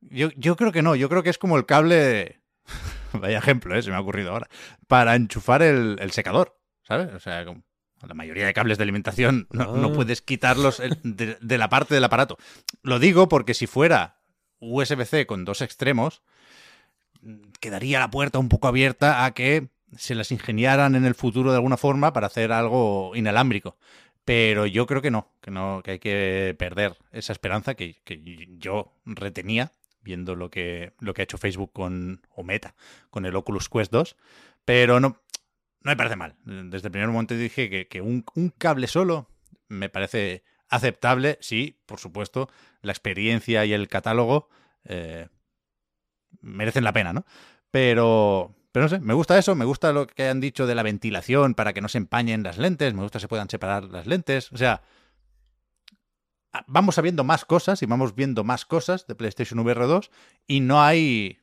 Yo, 0.00 0.30
yo 0.36 0.56
creo 0.56 0.72
que 0.72 0.80
no, 0.80 0.96
yo 0.96 1.10
creo 1.10 1.22
que 1.22 1.28
es 1.28 1.36
como 1.36 1.58
el 1.58 1.66
cable, 1.66 2.40
vaya 3.12 3.36
ejemplo, 3.36 3.76
¿eh? 3.76 3.82
se 3.82 3.90
me 3.90 3.96
ha 3.96 4.00
ocurrido 4.00 4.30
ahora, 4.30 4.48
para 4.86 5.14
enchufar 5.16 5.60
el, 5.60 5.98
el 6.00 6.12
secador, 6.12 6.58
¿sabes? 6.82 7.12
O 7.12 7.20
sea, 7.20 7.44
como 7.44 7.62
la 8.06 8.14
mayoría 8.14 8.46
de 8.46 8.54
cables 8.54 8.78
de 8.78 8.82
alimentación 8.84 9.46
no, 9.50 9.76
no 9.76 9.88
Ah. 9.88 9.92
puedes 9.92 10.22
quitarlos 10.22 10.82
de, 11.02 11.38
de 11.40 11.58
la 11.58 11.68
parte 11.68 11.94
del 11.94 12.04
aparato. 12.04 12.38
Lo 12.82 12.98
digo 12.98 13.28
porque 13.28 13.54
si 13.54 13.66
fuera 13.66 14.16
USB-C 14.60 15.26
con 15.26 15.44
dos 15.44 15.60
extremos, 15.62 16.22
quedaría 17.60 17.98
la 18.00 18.10
puerta 18.10 18.38
un 18.38 18.48
poco 18.48 18.68
abierta 18.68 19.24
a 19.24 19.32
que 19.34 19.68
se 19.96 20.14
las 20.14 20.30
ingeniaran 20.32 20.94
en 20.94 21.04
el 21.04 21.14
futuro 21.14 21.50
de 21.50 21.56
alguna 21.56 21.76
forma 21.76 22.12
para 22.12 22.26
hacer 22.26 22.52
algo 22.52 23.12
inalámbrico. 23.14 23.76
Pero 24.24 24.66
yo 24.66 24.86
creo 24.86 25.02
que 25.02 25.10
no, 25.12 25.28
que 25.40 25.50
no, 25.52 25.80
que 25.84 25.92
hay 25.92 25.98
que 26.00 26.54
perder 26.58 26.96
esa 27.12 27.32
esperanza 27.32 27.74
que, 27.74 27.96
que 28.04 28.20
yo 28.58 28.92
retenía 29.04 29.70
viendo 30.02 30.34
lo 30.34 30.50
que, 30.50 30.92
lo 31.00 31.14
que 31.14 31.22
ha 31.22 31.24
hecho 31.24 31.38
Facebook 31.38 31.70
con, 31.72 32.20
o 32.34 32.42
Meta, 32.42 32.74
con 33.10 33.24
el 33.24 33.36
Oculus 33.36 33.68
Quest 33.68 33.92
2. 33.92 34.16
Pero 34.64 34.98
no, 34.98 35.16
no 35.82 35.90
me 35.90 35.96
parece 35.96 36.16
mal. 36.16 36.36
Desde 36.44 36.88
el 36.88 36.92
primer 36.92 37.08
momento 37.08 37.34
dije 37.34 37.70
que, 37.70 37.88
que 37.88 38.00
un, 38.00 38.24
un 38.34 38.50
cable 38.50 38.86
solo 38.86 39.28
me 39.68 39.88
parece 39.88 40.44
aceptable 40.68 41.38
si, 41.40 41.80
por 41.86 42.00
supuesto, 42.00 42.48
la 42.82 42.92
experiencia 42.92 43.64
y 43.64 43.72
el 43.72 43.88
catálogo 43.88 44.48
eh, 44.84 45.28
merecen 46.40 46.84
la 46.84 46.92
pena, 46.92 47.12
¿no? 47.12 47.24
Pero, 47.70 48.54
pero 48.72 48.84
no 48.84 48.88
sé, 48.88 49.00
me 49.00 49.14
gusta 49.14 49.38
eso, 49.38 49.54
me 49.54 49.64
gusta 49.64 49.92
lo 49.92 50.06
que 50.06 50.28
han 50.28 50.40
dicho 50.40 50.66
de 50.66 50.74
la 50.74 50.82
ventilación 50.82 51.54
para 51.54 51.72
que 51.72 51.80
no 51.80 51.88
se 51.88 51.98
empañen 51.98 52.42
las 52.42 52.58
lentes, 52.58 52.94
me 52.94 53.02
gusta 53.02 53.18
que 53.18 53.22
se 53.22 53.28
puedan 53.28 53.50
separar 53.50 53.84
las 53.84 54.06
lentes, 54.06 54.52
o 54.52 54.56
sea, 54.56 54.82
vamos 56.66 56.94
sabiendo 56.94 57.24
más 57.24 57.44
cosas 57.44 57.82
y 57.82 57.86
vamos 57.86 58.14
viendo 58.14 58.44
más 58.44 58.64
cosas 58.64 59.06
de 59.06 59.14
PlayStation 59.14 59.58
VR 59.60 59.86
2 59.86 60.10
y 60.46 60.60
no 60.60 60.82
hay, 60.82 61.38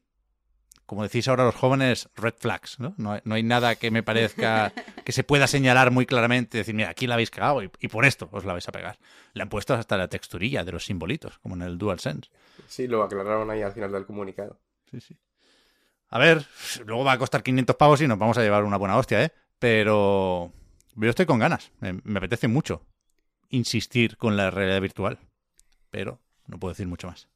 como 0.85 1.03
decís 1.03 1.27
ahora 1.27 1.45
los 1.45 1.55
jóvenes, 1.55 2.09
red 2.15 2.33
flags, 2.37 2.79
¿no? 2.79 2.93
No 2.97 3.13
hay, 3.13 3.21
no 3.23 3.35
hay 3.35 3.43
nada 3.43 3.75
que 3.75 3.91
me 3.91 4.03
parezca 4.03 4.73
que 5.05 5.11
se 5.11 5.23
pueda 5.23 5.47
señalar 5.47 5.91
muy 5.91 6.05
claramente, 6.05 6.57
decir, 6.57 6.75
mira, 6.75 6.89
aquí 6.89 7.07
la 7.07 7.15
habéis 7.15 7.31
cagado 7.31 7.63
y, 7.63 7.71
y 7.79 7.87
por 7.87 8.05
esto 8.05 8.29
os 8.31 8.45
la 8.45 8.53
vais 8.53 8.67
a 8.67 8.71
pegar. 8.71 8.97
Le 9.33 9.43
han 9.43 9.49
puesto 9.49 9.73
hasta 9.73 9.97
la 9.97 10.07
texturilla 10.07 10.63
de 10.63 10.71
los 10.71 10.85
simbolitos, 10.85 11.39
como 11.39 11.55
en 11.55 11.61
el 11.63 11.77
DualSense. 11.77 12.29
Sí, 12.67 12.87
lo 12.87 13.03
aclararon 13.03 13.49
ahí 13.51 13.61
al 13.61 13.73
final 13.73 13.91
del 13.91 14.05
comunicado. 14.05 14.59
Sí, 14.91 14.99
sí. 15.01 15.17
A 16.09 16.19
ver, 16.19 16.45
luego 16.85 17.03
va 17.03 17.13
a 17.13 17.17
costar 17.17 17.41
500 17.43 17.75
pavos 17.75 18.01
y 18.01 18.07
nos 18.07 18.19
vamos 18.19 18.37
a 18.37 18.41
llevar 18.41 18.63
una 18.63 18.77
buena 18.77 18.97
hostia, 18.97 19.23
¿eh? 19.23 19.31
Pero 19.59 20.53
yo 20.95 21.09
estoy 21.09 21.25
con 21.25 21.39
ganas. 21.39 21.71
Me, 21.79 21.93
me 22.03 22.17
apetece 22.19 22.47
mucho 22.47 22.85
insistir 23.49 24.17
con 24.17 24.37
la 24.37 24.51
realidad 24.51 24.81
virtual. 24.81 25.19
pero 25.89 26.19
no 26.47 26.59
puedo 26.59 26.73
decir 26.73 26.87
mucho 26.87 27.07
más. 27.07 27.29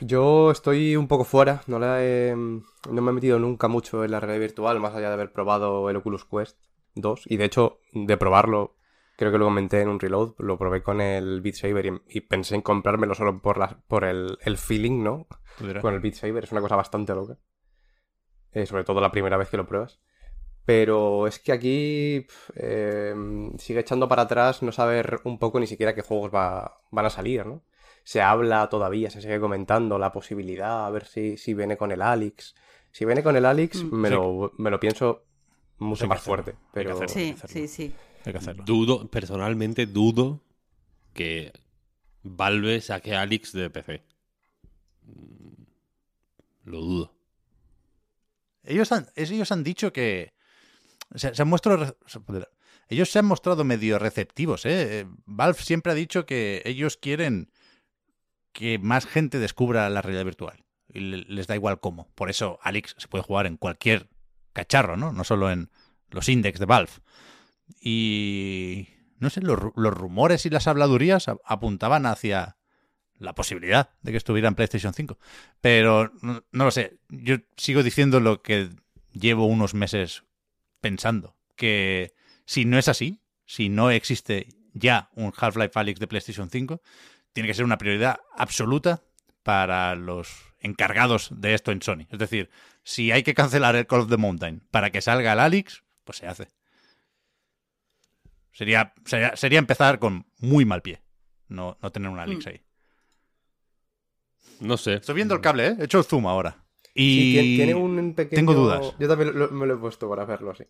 Yo 0.00 0.50
estoy 0.50 0.96
un 0.96 1.08
poco 1.08 1.24
fuera, 1.24 1.62
no, 1.66 1.78
la 1.78 2.02
he- 2.04 2.34
no 2.34 3.02
me 3.02 3.10
he 3.10 3.14
metido 3.14 3.38
nunca 3.38 3.68
mucho 3.68 4.04
en 4.04 4.10
la 4.10 4.20
realidad 4.20 4.40
virtual, 4.40 4.80
más 4.80 4.94
allá 4.94 5.08
de 5.08 5.14
haber 5.14 5.32
probado 5.32 5.88
el 5.90 5.96
Oculus 5.96 6.24
Quest 6.24 6.58
2. 6.94 7.22
Y 7.26 7.36
de 7.36 7.44
hecho, 7.44 7.78
de 7.92 8.16
probarlo, 8.16 8.76
creo 9.16 9.30
que 9.32 9.38
lo 9.38 9.44
comenté 9.46 9.80
en 9.82 9.88
un 9.88 10.00
reload, 10.00 10.34
lo 10.38 10.58
probé 10.58 10.82
con 10.82 11.00
el 11.00 11.40
Beat 11.42 11.56
Saber 11.56 11.86
y, 11.86 12.02
y 12.18 12.20
pensé 12.22 12.54
en 12.54 12.62
comprármelo 12.62 13.14
solo 13.14 13.40
por, 13.40 13.58
la, 13.58 13.82
por 13.86 14.04
el, 14.04 14.38
el 14.42 14.56
feeling, 14.58 15.02
¿no? 15.02 15.26
Dirás. 15.60 15.82
Con 15.82 15.94
el 15.94 16.00
Beat 16.00 16.14
Saber, 16.14 16.44
es 16.44 16.52
una 16.52 16.60
cosa 16.60 16.76
bastante 16.76 17.14
loca. 17.14 17.38
Eh, 18.52 18.66
sobre 18.66 18.84
todo 18.84 19.00
la 19.00 19.10
primera 19.10 19.36
vez 19.36 19.48
que 19.48 19.56
lo 19.56 19.66
pruebas. 19.66 20.00
Pero 20.64 21.26
es 21.26 21.38
que 21.40 21.52
aquí 21.52 22.26
eh, 22.54 23.14
sigue 23.58 23.80
echando 23.80 24.08
para 24.08 24.22
atrás 24.22 24.62
no 24.62 24.72
saber 24.72 25.20
un 25.24 25.38
poco 25.38 25.60
ni 25.60 25.66
siquiera 25.66 25.94
qué 25.94 26.00
juegos 26.02 26.30
va- 26.34 26.80
van 26.90 27.04
a 27.06 27.10
salir, 27.10 27.44
¿no? 27.44 27.62
Se 28.04 28.20
habla 28.22 28.68
todavía, 28.68 29.10
se 29.10 29.20
sigue 29.20 29.40
comentando 29.40 29.98
la 29.98 30.12
posibilidad, 30.12 30.86
a 30.86 30.90
ver 30.90 31.06
si, 31.06 31.36
si 31.36 31.54
viene 31.54 31.76
con 31.76 31.90
el 31.90 32.02
Alex. 32.02 32.54
Si 32.92 33.04
viene 33.04 33.22
con 33.22 33.34
el 33.36 33.44
Alex, 33.46 33.82
Mm. 33.82 33.94
me, 33.96 34.08
Sí. 34.08 34.14
lo, 34.14 34.52
me 34.58 34.70
lo 34.70 34.78
pienso 34.78 35.24
mucho 35.78 36.06
más 36.06 36.18
hacerlo, 36.20 36.42
fuerte. 36.44 36.50
hay 36.52 36.56
que 36.56 36.68
Pero 36.72 36.90
hacerlo. 36.92 37.08
Sí, 37.08 37.34
sí, 37.48 37.66
sí. 37.68 37.94
Hay 38.24 38.32
que 38.32 38.38
hacerlo. 38.38 38.62
Dudo, 38.64 39.08
personalmente 39.08 39.86
dudo 39.86 40.40
que 41.12 41.52
Valve 42.22 42.80
saque 42.80 43.14
a 43.16 43.22
Alex 43.22 43.52
de 43.52 43.70
PC. 43.70 44.02
Mm, 45.02 45.62
Lo 46.64 46.80
dudo. 46.80 47.14
Ellos 48.62 48.90
han, 48.92 49.06
ellos 49.16 49.50
han 49.52 49.62
dicho 49.64 49.92
que. 49.92 50.32
Se, 51.14 51.34
se 51.34 51.42
han 51.42 51.48
mostrado. 51.48 51.96
Ellos 52.88 53.10
se 53.10 53.18
han 53.18 53.24
mostrado 53.26 53.64
medio 53.64 53.98
receptivos, 53.98 54.64
¿eh? 54.66 55.00
Eh, 55.00 55.06
Valve 55.26 55.58
siempre 55.60 55.92
ha 55.92 55.94
dicho 55.94 56.26
que 56.26 56.62
ellos 56.64 56.96
quieren 56.96 57.50
que 58.54 58.78
más 58.78 59.04
gente 59.04 59.38
descubra 59.38 59.90
la 59.90 60.00
realidad 60.00 60.24
virtual. 60.24 60.64
Y 60.88 61.00
le- 61.00 61.24
les 61.28 61.46
da 61.46 61.54
igual 61.56 61.80
cómo. 61.80 62.08
Por 62.14 62.30
eso 62.30 62.58
Alex 62.62 62.94
se 62.96 63.08
puede 63.08 63.24
jugar 63.24 63.44
en 63.46 63.58
cualquier 63.58 64.08
cacharro, 64.54 64.96
¿no? 64.96 65.12
No 65.12 65.24
solo 65.24 65.50
en 65.50 65.70
los 66.10 66.28
index 66.30 66.58
de 66.58 66.66
Valve. 66.66 66.92
Y. 67.80 68.88
No 69.18 69.30
sé, 69.30 69.40
los, 69.40 69.58
los 69.76 69.94
rumores 69.94 70.44
y 70.44 70.50
las 70.50 70.66
habladurías 70.66 71.26
apuntaban 71.44 72.04
hacia 72.04 72.56
la 73.16 73.34
posibilidad 73.34 73.90
de 74.02 74.10
que 74.10 74.18
estuviera 74.18 74.48
en 74.48 74.54
PlayStation 74.54 74.92
5. 74.92 75.18
Pero 75.60 76.12
no, 76.20 76.44
no 76.50 76.64
lo 76.64 76.70
sé. 76.70 76.98
Yo 77.08 77.36
sigo 77.56 77.82
diciendo 77.82 78.20
lo 78.20 78.42
que 78.42 78.70
llevo 79.12 79.46
unos 79.46 79.72
meses 79.74 80.24
pensando. 80.80 81.36
Que 81.56 82.12
si 82.44 82.64
no 82.64 82.78
es 82.78 82.88
así, 82.88 83.22
si 83.46 83.68
no 83.68 83.90
existe 83.90 84.48
ya 84.74 85.08
un 85.14 85.32
Half-Life 85.34 85.78
Alyx 85.78 86.00
de 86.00 86.06
PlayStation 86.08 86.50
5, 86.50 86.82
tiene 87.34 87.46
que 87.46 87.54
ser 87.54 87.66
una 87.66 87.76
prioridad 87.76 88.20
absoluta 88.38 89.02
para 89.42 89.94
los 89.94 90.30
encargados 90.60 91.28
de 91.38 91.52
esto 91.52 91.70
en 91.72 91.82
Sony. 91.82 92.06
Es 92.10 92.18
decir, 92.18 92.48
si 92.82 93.12
hay 93.12 93.22
que 93.22 93.34
cancelar 93.34 93.76
el 93.76 93.86
Call 93.86 94.00
of 94.00 94.08
the 94.08 94.16
Mountain 94.16 94.62
para 94.70 94.88
que 94.90 95.02
salga 95.02 95.34
el 95.34 95.40
Alyx, 95.40 95.82
pues 96.04 96.18
se 96.18 96.26
hace. 96.26 96.48
Sería, 98.52 98.94
sería, 99.04 99.36
sería 99.36 99.58
empezar 99.58 99.98
con 99.98 100.26
muy 100.38 100.64
mal 100.64 100.80
pie. 100.80 101.02
No, 101.48 101.76
no 101.82 101.92
tener 101.92 102.08
un 102.08 102.18
Alyx 102.18 102.46
Mm. 102.46 102.48
ahí. 102.48 102.62
No 104.60 104.76
sé. 104.76 104.94
Estoy 104.94 105.16
viendo 105.16 105.34
el 105.34 105.40
cable, 105.40 105.66
¿eh? 105.68 105.76
He 105.80 105.84
hecho 105.84 105.98
el 105.98 106.04
zoom 106.04 106.26
ahora. 106.26 106.64
Y 106.94 107.14
Sí, 107.16 107.32
tiene, 107.32 107.56
tiene 107.56 107.74
un 107.74 108.14
pequeño... 108.14 108.36
tengo 108.38 108.54
dudas. 108.54 108.94
Yo 108.98 109.08
también 109.08 109.36
lo- 109.36 109.50
me 109.50 109.66
lo 109.66 109.74
he 109.74 109.76
puesto 109.78 110.08
para 110.08 110.24
verlo 110.24 110.52
así. 110.52 110.64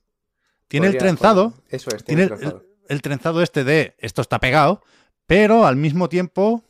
tiene 0.68 0.86
el 0.86 0.96
trenzado, 0.96 1.52
Eso 1.68 1.90
es, 1.94 2.02
tiene 2.04 2.22
tiene, 2.22 2.22
el, 2.24 2.32
el 2.32 2.38
trenzado. 2.38 2.64
el 2.88 3.02
trenzado 3.02 3.42
este 3.42 3.64
de 3.64 3.94
esto 3.98 4.22
está 4.22 4.40
pegado, 4.40 4.82
pero 5.26 5.66
al 5.66 5.76
mismo 5.76 6.08
tiempo 6.08 6.62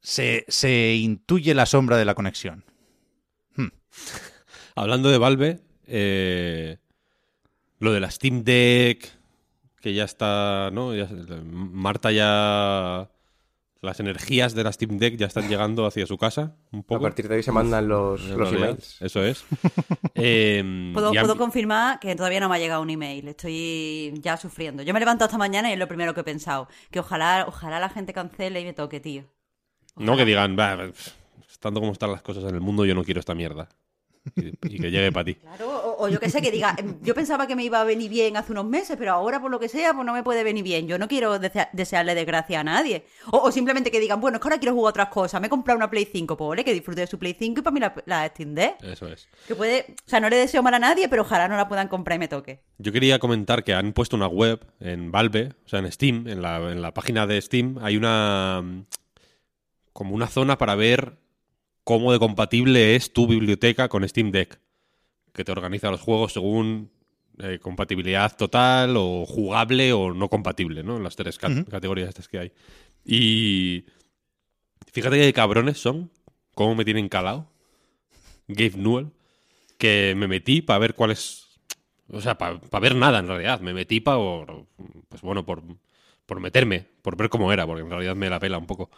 se, 0.00 0.44
se 0.48 0.94
intuye 0.94 1.54
la 1.54 1.66
sombra 1.66 1.96
de 1.96 2.04
la 2.04 2.14
conexión. 2.14 2.64
Hablando 4.74 5.10
de 5.10 5.18
Valve, 5.18 5.60
eh, 5.86 6.78
lo 7.78 7.92
de 7.92 8.00
la 8.00 8.10
Steam 8.10 8.44
Deck, 8.44 9.10
que 9.80 9.94
ya 9.94 10.04
está, 10.04 10.70
¿no? 10.72 10.92
Marta 11.44 12.12
ya... 12.12 13.10
Las 13.82 13.98
energías 13.98 14.54
de 14.54 14.62
la 14.62 14.72
Steam 14.72 14.96
Deck 14.98 15.16
ya 15.16 15.26
están 15.26 15.48
llegando 15.48 15.84
hacia 15.86 16.06
su 16.06 16.16
casa, 16.16 16.54
un 16.70 16.80
A 16.80 16.82
poco. 16.84 17.02
partir 17.02 17.26
de 17.28 17.34
ahí 17.34 17.42
se 17.42 17.50
mandan 17.50 17.88
los, 17.88 18.22
En 18.22 18.30
los 18.30 18.38
realidad, 18.38 18.68
emails. 18.70 19.02
Eso 19.02 19.24
es. 19.24 19.44
Eh, 20.14 20.90
Puedo, 20.94 21.36
confirmar 21.36 21.98
que 21.98 22.14
todavía 22.14 22.38
no 22.38 22.48
me 22.48 22.54
ha 22.54 22.58
llegado 22.60 22.80
un 22.80 22.90
email. 22.90 23.26
Estoy 23.26 24.12
ya 24.22 24.36
sufriendo. 24.36 24.84
Yo 24.84 24.92
me 24.92 24.98
he 24.98 25.00
levantado 25.00 25.26
esta 25.26 25.38
mañana 25.38 25.68
y 25.68 25.72
es 25.72 25.78
lo 25.80 25.88
primero 25.88 26.14
que 26.14 26.20
he 26.20 26.24
pensado. 26.24 26.68
Que 26.92 27.00
ojalá, 27.00 27.44
ojalá 27.48 27.80
la 27.80 27.88
gente 27.88 28.12
cancele 28.12 28.60
y 28.60 28.64
me 28.64 28.72
toque, 28.72 29.00
tío. 29.00 29.24
No 29.96 30.16
que 30.16 30.24
digan, 30.24 30.56
"Va, 30.56 30.76
pf, 30.76 31.10
estando 31.50 31.80
como 31.80 31.92
están 31.92 32.12
las 32.12 32.22
cosas 32.22 32.44
en 32.44 32.54
el 32.54 32.60
mundo, 32.60 32.84
yo 32.84 32.94
no 32.94 33.02
quiero 33.02 33.18
esta 33.20 33.34
mierda. 33.34 33.68
Y, 34.36 34.48
y 34.76 34.78
que 34.80 34.90
llegue 34.90 35.10
para 35.10 35.24
ti. 35.24 35.34
Claro, 35.34 35.68
o, 35.68 36.04
o 36.04 36.08
yo 36.08 36.20
que 36.20 36.30
sé, 36.30 36.40
que 36.40 36.50
diga, 36.50 36.74
em, 36.78 36.96
yo 37.02 37.14
pensaba 37.14 37.46
que 37.46 37.56
me 37.56 37.64
iba 37.64 37.80
a 37.80 37.84
venir 37.84 38.08
bien 38.10 38.36
hace 38.36 38.52
unos 38.52 38.64
meses, 38.66 38.96
pero 38.98 39.12
ahora 39.12 39.40
por 39.40 39.50
lo 39.50 39.58
que 39.58 39.68
sea, 39.68 39.92
pues 39.94 40.06
no 40.06 40.12
me 40.12 40.22
puede 40.22 40.44
venir 40.44 40.62
bien. 40.62 40.86
Yo 40.86 40.96
no 40.98 41.08
quiero 41.08 41.40
desea- 41.40 41.70
desearle 41.72 42.14
desgracia 42.14 42.60
a 42.60 42.64
nadie. 42.64 43.04
O, 43.32 43.38
o 43.38 43.50
simplemente 43.52 43.90
que 43.90 43.98
digan, 44.00 44.20
bueno, 44.20 44.36
es 44.36 44.40
que 44.42 44.46
ahora 44.48 44.58
quiero 44.58 44.74
jugar 44.74 44.90
otras 44.90 45.08
cosas, 45.08 45.40
me 45.40 45.48
he 45.48 45.50
comprado 45.50 45.76
una 45.76 45.90
Play 45.90 46.08
5, 46.10 46.36
pues 46.36 46.48
ole, 46.48 46.64
que 46.64 46.72
disfrute 46.72 47.00
de 47.00 47.06
su 47.08 47.18
Play 47.18 47.34
5 47.38 47.60
y 47.60 47.62
para 47.62 47.74
mí 47.74 47.80
la, 47.80 47.94
la 48.06 48.28
Deck. 48.28 48.76
Eso 48.82 49.08
es. 49.08 49.28
Que 49.48 49.54
puede, 49.56 49.86
o 50.06 50.08
sea, 50.08 50.20
no 50.20 50.28
le 50.28 50.36
deseo 50.36 50.62
mal 50.62 50.74
a 50.74 50.78
nadie, 50.78 51.08
pero 51.08 51.22
ojalá 51.22 51.48
no 51.48 51.56
la 51.56 51.68
puedan 51.68 51.88
comprar 51.88 52.16
y 52.16 52.18
me 52.20 52.28
toque. 52.28 52.60
Yo 52.78 52.92
quería 52.92 53.18
comentar 53.18 53.64
que 53.64 53.74
han 53.74 53.92
puesto 53.92 54.16
una 54.16 54.28
web 54.28 54.60
en 54.80 55.10
Valve, 55.10 55.52
o 55.64 55.68
sea, 55.68 55.80
en 55.80 55.90
Steam, 55.90 56.28
en 56.28 56.42
la, 56.42 56.58
en 56.70 56.80
la 56.80 56.94
página 56.94 57.26
de 57.26 57.40
Steam, 57.40 57.78
hay 57.82 57.96
una. 57.96 58.62
mm, 58.62 58.84
como 59.92 60.14
una 60.14 60.26
zona 60.28 60.56
para 60.56 60.74
ver 60.74 61.18
cómo 61.84 62.12
de 62.12 62.18
compatible 62.18 62.96
es 62.96 63.12
tu 63.12 63.26
biblioteca 63.26 63.88
con 63.88 64.08
Steam 64.08 64.30
Deck. 64.30 64.60
Que 65.32 65.44
te 65.44 65.52
organiza 65.52 65.90
los 65.90 66.00
juegos 66.00 66.32
según 66.32 66.90
eh, 67.38 67.58
compatibilidad 67.60 68.36
total 68.36 68.96
o 68.96 69.24
jugable 69.24 69.92
o 69.92 70.12
no 70.12 70.28
compatible, 70.28 70.82
¿no? 70.82 70.96
En 70.96 71.02
las 71.02 71.16
tres 71.16 71.38
categorías 71.38 72.08
estas 72.08 72.28
que 72.28 72.38
hay. 72.38 72.52
Y. 73.04 73.84
Fíjate 74.92 75.18
qué 75.18 75.32
cabrones 75.32 75.78
son, 75.78 76.10
cómo 76.54 76.74
me 76.74 76.84
tienen 76.84 77.08
calado. 77.08 77.50
Gabe 78.46 78.76
Newell, 78.76 79.10
que 79.78 80.12
me 80.16 80.28
metí 80.28 80.60
para 80.60 80.80
ver 80.80 80.94
cuáles 80.94 81.52
o 82.12 82.20
sea, 82.20 82.36
para 82.36 82.58
ver 82.80 82.94
nada 82.94 83.18
en 83.18 83.26
realidad. 83.26 83.60
Me 83.60 83.72
metí 83.72 84.00
para, 84.00 84.18
pues 85.08 85.22
bueno, 85.22 85.44
por, 85.44 85.62
por 86.26 86.40
meterme, 86.40 86.86
por 87.00 87.16
ver 87.16 87.30
cómo 87.30 87.52
era, 87.52 87.66
porque 87.66 87.82
en 87.82 87.90
realidad 87.90 88.14
me 88.14 88.28
la 88.28 88.38
pela 88.38 88.58
un 88.58 88.66
poco. 88.66 88.90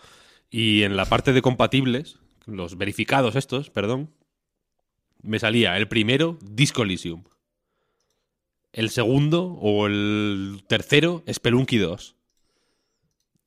Y 0.50 0.82
en 0.82 0.96
la 0.96 1.04
parte 1.04 1.32
de 1.32 1.40
compatibles, 1.40 2.18
los 2.46 2.76
verificados 2.76 3.36
estos, 3.36 3.70
perdón, 3.70 4.10
me 5.22 5.38
salía 5.38 5.76
el 5.76 5.88
primero, 5.88 6.38
Disco 6.42 6.82
Elysium. 6.82 7.24
El 8.72 8.90
segundo 8.90 9.44
o 9.44 9.86
el 9.86 10.64
tercero, 10.68 11.22
Spelunky 11.32 11.78
2. 11.78 12.16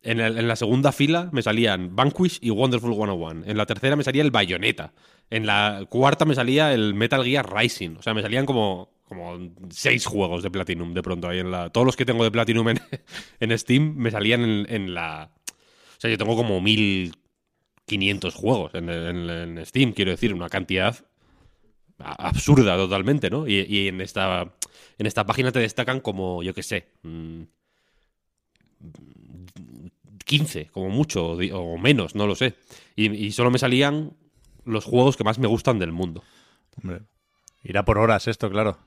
En, 0.03 0.21
en 0.21 0.47
la 0.47 0.55
segunda 0.55 0.91
fila 0.91 1.29
me 1.33 1.41
salían 1.41 1.95
Vanquish 1.95 2.39
y 2.41 2.49
Wonderful 2.49 2.93
101. 2.93 3.43
En 3.45 3.57
la 3.57 3.65
tercera 3.65 3.95
me 3.95 4.03
salía 4.03 4.23
el 4.23 4.31
Bayonetta. 4.31 4.93
En 5.29 5.45
la 5.45 5.85
cuarta 5.89 6.23
me 6.23 6.33
salía 6.33 6.73
el 6.73 6.93
Metal 6.93 7.23
Gear 7.23 7.53
Rising. 7.53 7.97
O 7.97 8.01
sea, 8.01 8.13
me 8.13 8.21
salían 8.21 8.45
como, 8.45 8.89
como 9.03 9.37
seis 9.69 10.05
juegos 10.05 10.43
de 10.43 10.49
Platinum 10.49 10.93
de 10.93 11.03
pronto 11.03 11.27
ahí 11.27 11.39
en 11.39 11.51
la. 11.51 11.69
Todos 11.69 11.85
los 11.85 11.97
que 11.97 12.05
tengo 12.05 12.23
de 12.23 12.31
Platinum 12.31 12.69
en, 12.69 12.79
en 13.39 13.57
Steam 13.57 13.95
me 13.97 14.11
salían 14.11 14.43
en, 14.43 14.65
en 14.69 14.93
la. 14.93 15.29
O 15.45 15.99
sea, 15.99 16.09
yo 16.09 16.17
tengo 16.17 16.35
como 16.35 16.61
1500 17.87 18.35
juegos 18.35 18.73
en, 18.75 18.89
en- 18.89 19.29
en 19.29 19.65
Steam, 19.65 19.93
quiero 19.93 20.11
decir, 20.11 20.33
una 20.33 20.49
cantidad 20.49 20.95
absurda 21.99 22.75
totalmente, 22.77 23.29
¿no? 23.29 23.47
Y, 23.47 23.61
y 23.67 23.87
en 23.87 24.01
esta 24.01 24.53
en 24.99 25.05
esta 25.05 25.25
página 25.25 25.51
te 25.51 25.59
destacan 25.59 25.99
como, 25.99 26.43
yo 26.43 26.53
qué 26.53 26.63
sé, 26.63 26.87
mm, 27.03 27.41
15, 30.25 30.67
como 30.67 30.89
mucho, 30.89 31.31
o 31.53 31.77
menos, 31.77 32.15
no 32.15 32.27
lo 32.27 32.35
sé. 32.35 32.55
Y, 32.95 33.09
y 33.13 33.31
solo 33.31 33.49
me 33.51 33.59
salían 33.59 34.11
los 34.65 34.83
juegos 34.85 35.15
que 35.15 35.23
más 35.23 35.39
me 35.39 35.47
gustan 35.47 35.79
del 35.79 35.91
mundo. 35.91 36.23
Hombre, 36.81 37.01
irá 37.63 37.85
por 37.85 37.97
horas 37.97 38.27
esto, 38.27 38.49
claro. 38.49 38.77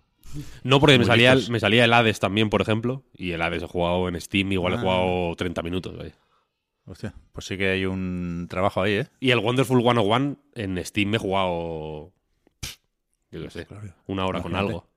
No 0.62 0.78
porque 0.78 0.98
me 0.98 1.05
salía, 1.05 1.34
listos. 1.34 1.51
me 1.51 1.59
salía 1.59 1.84
el 1.84 1.92
Hades 1.92 2.20
también, 2.20 2.51
por 2.51 2.61
ejemplo, 2.62 3.03
y 3.16 3.32
el 3.32 3.42
Hades 3.42 3.62
he 3.62 3.66
jugado 3.66 4.09
en 4.09 4.20
Steam, 4.20 4.53
igual 4.53 4.74
he 4.74 4.76
Ah. 4.76 4.80
jugado 4.80 5.34
30 5.36 5.62
minutos. 5.62 5.96
vaya. 5.96 6.14
Hostia, 6.87 7.14
pues 7.33 7.47
sí 7.47 7.57
que 7.57 7.68
hay 7.70 7.85
un 7.87 8.47
trabajo 8.51 8.83
ahí, 8.83 8.95
¿eh? 8.95 9.07
Y 9.20 9.31
el 9.31 9.39
Wonderful 9.39 9.81
101 9.83 10.37
en 10.55 10.85
Steam 10.85 11.09
me 11.11 11.16
he 11.16 11.20
jugado, 11.20 12.12
pff, 12.61 12.76
yo 13.31 13.43
qué 13.43 13.51
sé, 13.51 13.66
una 14.07 14.26
hora 14.26 14.43
con 14.43 14.53
algo. 14.57 14.89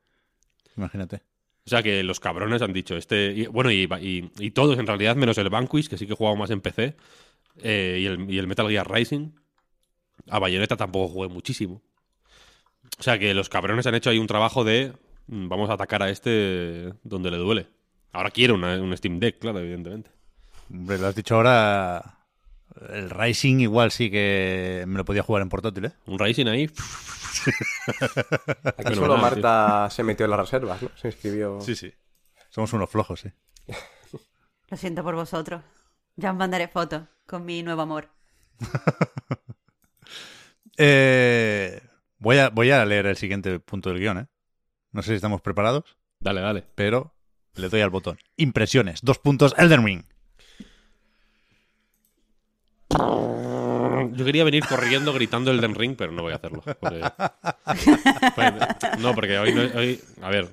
Imagínate. 0.75 1.21
O 1.65 1.69
sea 1.69 1.83
que 1.83 2.03
los 2.03 2.19
cabrones 2.19 2.61
han 2.61 2.73
dicho, 2.73 2.97
este. 2.97 3.31
y- 3.33 3.45
bueno, 3.47 3.71
y, 3.71 3.83
y- 4.01 4.31
y 4.39 4.51
todos 4.51 4.77
en 4.79 4.87
realidad, 4.87 5.15
menos 5.15 5.37
el 5.37 5.49
Vanquish, 5.49 5.87
que 5.87 5.97
sí 5.97 6.07
que 6.07 6.13
he 6.13 6.15
jugado 6.15 6.35
más 6.35 6.49
en 6.49 6.61
PC, 6.61 6.95
eh, 7.57 7.99
y, 8.01 8.05
el, 8.05 8.29
y 8.29 8.39
el 8.39 8.47
Metal 8.47 8.67
Gear 8.67 8.89
Rising. 8.91 9.31
A 10.29 10.39
Bayonetta 10.39 10.75
tampoco 10.77 11.09
jugué 11.09 11.27
muchísimo. 11.29 11.81
O 12.99 13.03
sea 13.03 13.17
que 13.19 13.33
los 13.33 13.49
cabrones 13.49 13.85
han 13.87 13.95
hecho 13.95 14.09
ahí 14.09 14.17
un 14.19 14.27
trabajo 14.27 14.63
de. 14.63 14.93
mm, 15.27 15.47
Vamos 15.47 15.69
a 15.69 15.73
atacar 15.73 16.01
a 16.03 16.09
este 16.09 16.91
donde 17.03 17.29
le 17.31 17.37
duele. 17.37 17.67
Ahora 18.11 18.31
quiero 18.31 18.55
una- 18.55 18.81
un 18.81 18.95
Steam 18.97 19.19
Deck, 19.19 19.39
claro, 19.39 19.59
evidentemente. 19.59 20.11
Hombre, 20.69 20.97
lo 20.97 21.07
has 21.07 21.15
dicho 21.15 21.35
ahora 21.35 22.19
el 22.89 23.09
Rising 23.09 23.59
igual 23.59 23.91
sí 23.91 24.09
que 24.09 24.83
me 24.87 24.97
lo 24.97 25.05
podía 25.05 25.23
jugar 25.23 25.41
en 25.41 25.49
portátil, 25.49 25.85
¿eh? 25.85 25.93
Un 26.05 26.19
Rising 26.19 26.47
ahí. 26.47 26.69
Aquí 28.77 28.95
solo 28.95 29.17
Marta 29.17 29.89
se 29.89 30.03
metió 30.03 30.25
en 30.25 30.31
las 30.31 30.39
reservas, 30.39 30.81
¿no? 30.81 30.89
Se 30.95 31.07
inscribió. 31.09 31.59
Sí, 31.61 31.75
sí. 31.75 31.93
Somos 32.49 32.73
unos 32.73 32.89
flojos, 32.89 33.21
sí. 33.21 33.31
Lo 34.69 34.77
siento 34.77 35.03
por 35.03 35.15
vosotros. 35.15 35.61
Ya 36.15 36.31
os 36.31 36.37
mandaré 36.37 36.67
fotos 36.67 37.03
con 37.25 37.45
mi 37.45 37.63
nuevo 37.63 37.81
amor. 37.81 38.09
Eh, 40.75 41.79
voy, 42.17 42.39
a, 42.39 42.49
voy 42.49 42.71
a 42.71 42.83
leer 42.83 43.05
el 43.05 43.15
siguiente 43.15 43.59
punto 43.59 43.89
del 43.89 43.99
guion, 43.99 44.17
¿eh? 44.17 44.27
No 44.91 45.03
sé 45.03 45.09
si 45.09 45.15
estamos 45.17 45.39
preparados, 45.39 45.83
Dale, 46.19 46.41
dale. 46.41 46.63
pero 46.73 47.13
le 47.53 47.69
doy 47.69 47.81
al 47.81 47.91
botón. 47.91 48.17
Impresiones. 48.37 49.01
Dos 49.03 49.19
puntos. 49.19 49.53
Elden 49.59 49.85
Ring. 49.85 50.03
Yo 54.13 54.25
quería 54.25 54.43
venir 54.43 54.65
corriendo 54.67 55.13
gritando 55.13 55.51
el 55.51 55.61
Den 55.61 55.75
Ring, 55.75 55.95
pero 55.97 56.11
no 56.11 56.21
voy 56.23 56.33
a 56.33 56.35
hacerlo. 56.37 56.61
Porque- 56.79 57.01
pues, 58.35 58.53
no, 58.99 59.13
porque 59.15 59.37
hoy, 59.39 59.53
no- 59.53 59.79
hoy- 59.79 59.99
A 60.21 60.29
ver, 60.29 60.49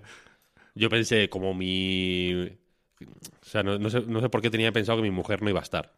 yo 0.75 0.89
pensé 0.89 1.29
como 1.29 1.55
mi... 1.55 2.45
O 3.03 3.45
sea, 3.51 3.63
no, 3.63 3.79
no 3.79 3.91
sé, 3.91 4.03
no 4.07 4.21
sé 4.21 4.29
por 4.29 4.41
qué 4.43 4.51
tenía 4.51 4.73
pensado 4.73 4.99
que 4.99 5.03
mi 5.03 5.11
mujer 5.11 5.43
no 5.43 5.51
iba 5.51 5.61
a 5.61 5.63
estar. 5.63 5.93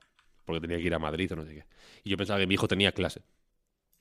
Porque 0.45 0.61
tenía 0.61 0.78
que 0.78 0.84
ir 0.84 0.95
a 0.95 0.99
Madrid 0.99 1.30
o 1.32 1.36
no 1.36 1.45
sé 1.45 1.55
qué. 1.55 1.64
Y 2.05 2.11
yo 2.11 2.16
pensaba 2.16 2.38
que 2.40 2.47
mi 2.47 2.55
hijo 2.55 2.66
tenía 2.68 2.93
clase. 2.93 3.22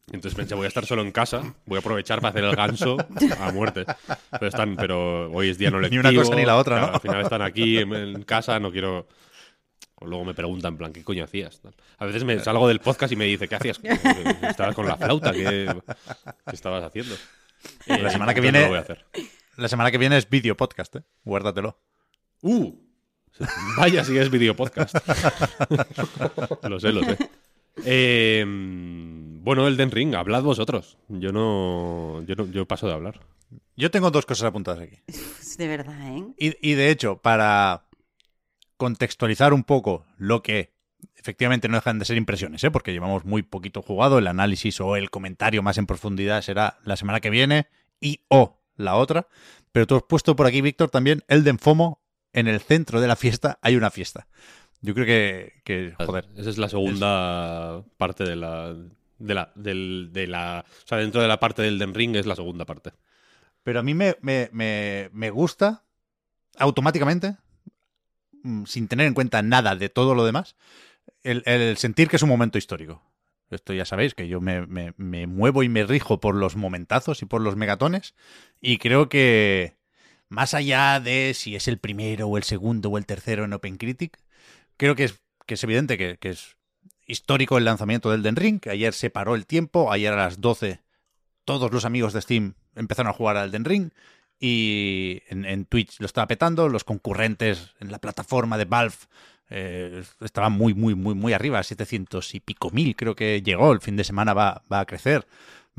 Entonces 0.07 0.33
pensé, 0.35 0.55
voy 0.55 0.65
a 0.65 0.67
estar 0.67 0.85
solo 0.85 1.03
en 1.03 1.11
casa, 1.11 1.53
voy 1.65 1.77
a 1.77 1.79
aprovechar 1.79 2.19
para 2.19 2.29
hacer 2.29 2.43
el 2.43 2.55
ganso 2.55 2.97
a 3.39 3.51
muerte. 3.51 3.85
Pero, 4.31 4.47
están, 4.47 4.75
pero 4.75 5.31
hoy 5.31 5.49
es 5.49 5.57
día 5.57 5.69
no 5.69 5.77
Ni 5.77 5.83
lectivo. 5.83 6.01
una 6.01 6.13
cosa 6.13 6.35
ni 6.35 6.45
la 6.45 6.57
otra, 6.57 6.85
Al 6.85 6.99
final 6.99 7.21
están 7.21 7.41
aquí 7.43 7.77
en, 7.77 7.93
en 7.93 8.23
casa, 8.23 8.59
no 8.59 8.71
quiero... 8.71 9.07
O 10.01 10.07
luego 10.07 10.25
me 10.25 10.33
preguntan, 10.33 10.73
en 10.73 10.77
plan, 10.77 10.93
¿qué 10.93 11.03
coño 11.03 11.23
hacías? 11.23 11.61
A 11.99 12.05
veces 12.05 12.23
me 12.23 12.39
salgo 12.39 12.67
del 12.67 12.79
podcast 12.79 13.13
y 13.13 13.15
me 13.15 13.25
dice, 13.25 13.47
¿qué 13.47 13.55
hacías? 13.55 13.79
Estabas 14.41 14.75
con 14.75 14.87
la 14.87 14.97
flauta, 14.97 15.31
¿qué, 15.31 15.71
qué 16.47 16.55
estabas 16.55 16.83
haciendo? 16.83 17.15
La 17.85 17.95
Eh, 17.97 18.09
semana 18.09 18.33
que 18.33 18.41
viene- 18.41 18.59
no 18.59 18.65
lo 18.65 18.69
voy 18.71 18.77
a 18.79 18.81
hacer. 18.81 19.05
La 19.57 19.67
semana 19.67 19.91
que 19.91 19.97
viene 19.99 20.17
es 20.17 20.27
video 20.29 20.57
podcast, 20.57 20.95
¿eh? 20.95 21.03
Guárdatelo. 21.23 21.77
¡Uh! 22.41 22.73
Vaya 23.77 24.03
si 24.03 24.17
es 24.17 24.29
video 24.31 24.55
podcast. 24.55 24.95
lo 26.63 26.79
sé, 26.79 26.91
lo 26.91 27.03
sé. 27.03 27.17
Eh, 27.85 28.43
bueno, 28.47 29.67
el 29.67 29.77
Den 29.77 29.91
Ring, 29.91 30.15
hablad 30.15 30.41
vosotros. 30.43 30.97
Yo 31.09 31.31
no, 31.31 32.23
yo 32.25 32.35
no, 32.35 32.47
yo 32.47 32.65
paso 32.67 32.87
de 32.87 32.93
hablar. 32.93 33.19
Yo 33.75 33.91
tengo 33.91 34.09
dos 34.11 34.25
cosas 34.25 34.45
apuntadas 34.47 34.81
aquí. 34.81 34.97
De 35.57 35.67
verdad, 35.67 35.95
¿eh? 36.17 36.25
Y, 36.37 36.71
y 36.71 36.73
de 36.73 36.89
hecho, 36.89 37.17
para 37.17 37.85
contextualizar 38.81 39.53
un 39.53 39.63
poco 39.63 40.07
lo 40.17 40.41
que 40.41 40.73
efectivamente 41.15 41.67
no 41.67 41.75
dejan 41.75 41.99
de 41.99 42.05
ser 42.05 42.17
impresiones, 42.17 42.63
¿eh? 42.63 42.71
porque 42.71 42.91
llevamos 42.91 43.25
muy 43.25 43.43
poquito 43.43 43.83
jugado, 43.83 44.17
el 44.17 44.25
análisis 44.25 44.81
o 44.81 44.95
el 44.95 45.11
comentario 45.11 45.61
más 45.61 45.77
en 45.77 45.85
profundidad 45.85 46.41
será 46.41 46.79
la 46.83 46.95
semana 46.95 47.19
que 47.19 47.29
viene 47.29 47.67
y 47.99 48.21
o 48.27 48.59
la 48.77 48.95
otra. 48.95 49.27
Pero 49.71 49.85
tú 49.85 49.97
has 49.97 50.01
puesto 50.01 50.35
por 50.35 50.47
aquí, 50.47 50.61
Víctor, 50.61 50.89
también 50.89 51.21
Elden 51.27 51.59
FOMO, 51.59 52.01
en 52.33 52.47
el 52.47 52.59
centro 52.59 52.99
de 52.99 53.07
la 53.07 53.15
fiesta 53.15 53.59
hay 53.61 53.75
una 53.75 53.91
fiesta. 53.91 54.25
Yo 54.81 54.95
creo 54.95 55.05
que, 55.05 55.61
que 55.63 55.93
joder, 56.03 56.27
Esa 56.35 56.49
es 56.49 56.57
la 56.57 56.67
segunda 56.67 57.83
parte 57.97 58.23
de 58.23 58.35
la, 58.35 58.75
de 59.19 59.33
la, 59.35 59.51
del, 59.53 60.09
de 60.11 60.25
la, 60.25 60.65
o 60.67 60.87
sea, 60.87 60.97
dentro 60.97 61.21
de 61.21 61.27
la 61.27 61.39
parte 61.39 61.61
del 61.61 61.77
Den 61.77 61.93
Ring 61.93 62.15
es 62.15 62.25
la 62.25 62.35
segunda 62.35 62.65
parte. 62.65 62.93
Pero 63.61 63.79
a 63.79 63.83
mí 63.83 63.93
me, 63.93 64.15
me, 64.21 64.49
me, 64.51 65.11
me 65.13 65.29
gusta 65.29 65.83
automáticamente, 66.57 67.37
sin 68.65 68.87
tener 68.87 69.07
en 69.07 69.13
cuenta 69.13 69.41
nada 69.41 69.75
de 69.75 69.89
todo 69.89 70.15
lo 70.15 70.25
demás, 70.25 70.55
el, 71.23 71.77
sentir 71.77 72.07
que 72.09 72.15
es 72.17 72.23
un 72.23 72.29
momento 72.29 72.57
histórico. 72.57 73.03
Esto 73.49 73.73
ya 73.73 73.85
sabéis, 73.85 74.13
que 74.15 74.27
yo 74.27 74.41
me, 74.41 74.65
me- 74.67 74.93
me 74.97 75.27
muevo 75.27 75.63
y 75.63 75.69
me 75.69 75.83
rijo 75.85 76.19
por 76.19 76.35
los 76.35 76.55
momentazos 76.55 77.21
y 77.21 77.25
por 77.25 77.41
los 77.41 77.55
megatones, 77.57 78.15
y 78.61 78.77
creo 78.77 79.09
que 79.09 79.75
más 80.29 80.53
allá 80.53 80.99
de 81.01 81.33
si 81.35 81.55
es 81.55 81.67
el 81.67 81.77
primero 81.77 82.27
o 82.27 82.37
el 82.37 82.43
segundo 82.43 82.89
o 82.89 82.97
el 82.97 83.05
tercero 83.05 83.43
en 83.45 83.53
OpenCritic, 83.53 84.17
creo 84.77 84.95
que 84.95 85.05
es, 85.05 85.21
que 85.45 85.55
es 85.55 85.63
evidente 85.63 85.97
que, 85.97 86.17
que 86.17 86.29
es 86.29 86.57
histórico 87.05 87.57
el 87.57 87.65
lanzamiento 87.65 88.11
del 88.11 88.23
Den 88.23 88.37
Ring, 88.37 88.59
que 88.59 88.69
ayer 88.69 88.93
se 88.93 89.09
paró 89.09 89.35
el 89.35 89.45
tiempo, 89.45 89.91
ayer 89.91 90.13
a 90.13 90.17
las 90.17 90.39
12 90.41 90.81
todos 91.45 91.71
los 91.73 91.85
amigos 91.85 92.13
de 92.13 92.21
Steam 92.21 92.53
empezaron 92.75 93.09
a 93.09 93.13
jugar 93.13 93.37
al 93.37 93.51
Den 93.51 93.65
Ring 93.65 93.91
y 94.43 95.21
en, 95.27 95.65
Twitch 95.65 95.99
lo 95.99 96.07
estaba 96.07 96.25
petando, 96.25 96.67
los 96.67 96.83
concurrentes 96.83 97.75
en 97.79 97.91
la 97.91 97.99
plataforma 97.99 98.57
de 98.57 98.65
Valve 98.65 98.95
eh, 99.51 100.03
estaban 100.19 100.53
muy, 100.53 100.73
muy, 100.73 100.95
muy, 100.95 101.13
muy 101.13 101.33
arriba, 101.33 101.61
700 101.61 102.33
y 102.33 102.39
pico 102.39 102.71
mil 102.71 102.95
creo 102.95 103.15
que 103.15 103.43
llegó, 103.43 103.71
el 103.71 103.81
fin 103.81 103.95
de 103.95 104.03
semana 104.03 104.33
va, 104.33 104.63
va 104.71 104.79
a 104.79 104.85
crecer, 104.85 105.27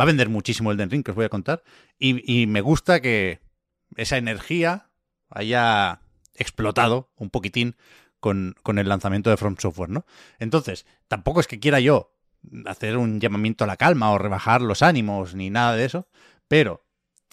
va 0.01 0.05
a 0.05 0.07
vender 0.07 0.29
muchísimo 0.29 0.71
el 0.71 0.77
Den 0.77 0.91
Ring, 0.91 1.03
que 1.03 1.11
os 1.11 1.17
voy 1.17 1.25
a 1.25 1.29
contar, 1.29 1.65
y, 1.99 2.41
y 2.41 2.47
me 2.47 2.61
gusta 2.61 3.01
que 3.01 3.41
esa 3.97 4.17
energía 4.17 4.91
haya 5.29 6.01
explotado 6.37 7.11
un 7.17 7.31
poquitín 7.31 7.75
con, 8.21 8.55
con 8.63 8.79
el 8.79 8.89
lanzamiento 8.89 9.31
de 9.31 9.39
From 9.39 9.57
Software, 9.59 9.91
¿no? 9.91 10.07
Entonces, 10.39 10.87
tampoco 11.09 11.41
es 11.41 11.49
que 11.49 11.59
quiera 11.59 11.81
yo 11.81 12.15
hacer 12.67 12.97
un 12.97 13.19
llamamiento 13.19 13.65
a 13.65 13.67
la 13.67 13.77
calma 13.77 14.13
o 14.13 14.19
rebajar 14.19 14.63
los 14.63 14.83
ánimos 14.83 15.35
ni 15.35 15.51
nada 15.51 15.75
de 15.75 15.85
eso, 15.85 16.07
pero 16.47 16.82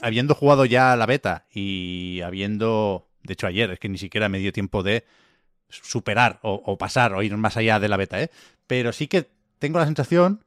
habiendo 0.02 0.36
jugado 0.36 0.66
ya 0.66 0.96
la 0.96 1.06
beta 1.06 1.46
y 1.52 2.22
habiendo, 2.22 3.08
de 3.24 3.34
hecho 3.34 3.48
ayer, 3.48 3.72
es 3.72 3.80
que 3.80 3.90
ni 3.90 3.98
siquiera 3.98 4.30
me 4.30 4.40
dio 4.40 4.52
tiempo 4.54 4.84
de 4.84 5.06
superar 5.70 6.40
o, 6.42 6.78
pasar 6.78 7.14
o 7.14 7.22
ir 7.22 7.36
más 7.38 7.58
allá 7.58 7.80
de 7.80 7.90
la 7.90 7.98
beta, 7.98 8.22
¿eh? 8.22 8.32
Pero 8.66 8.92
sí 8.92 9.08
que 9.08 9.30
tengo 9.60 9.80
la 9.80 9.86
sensación 9.86 10.44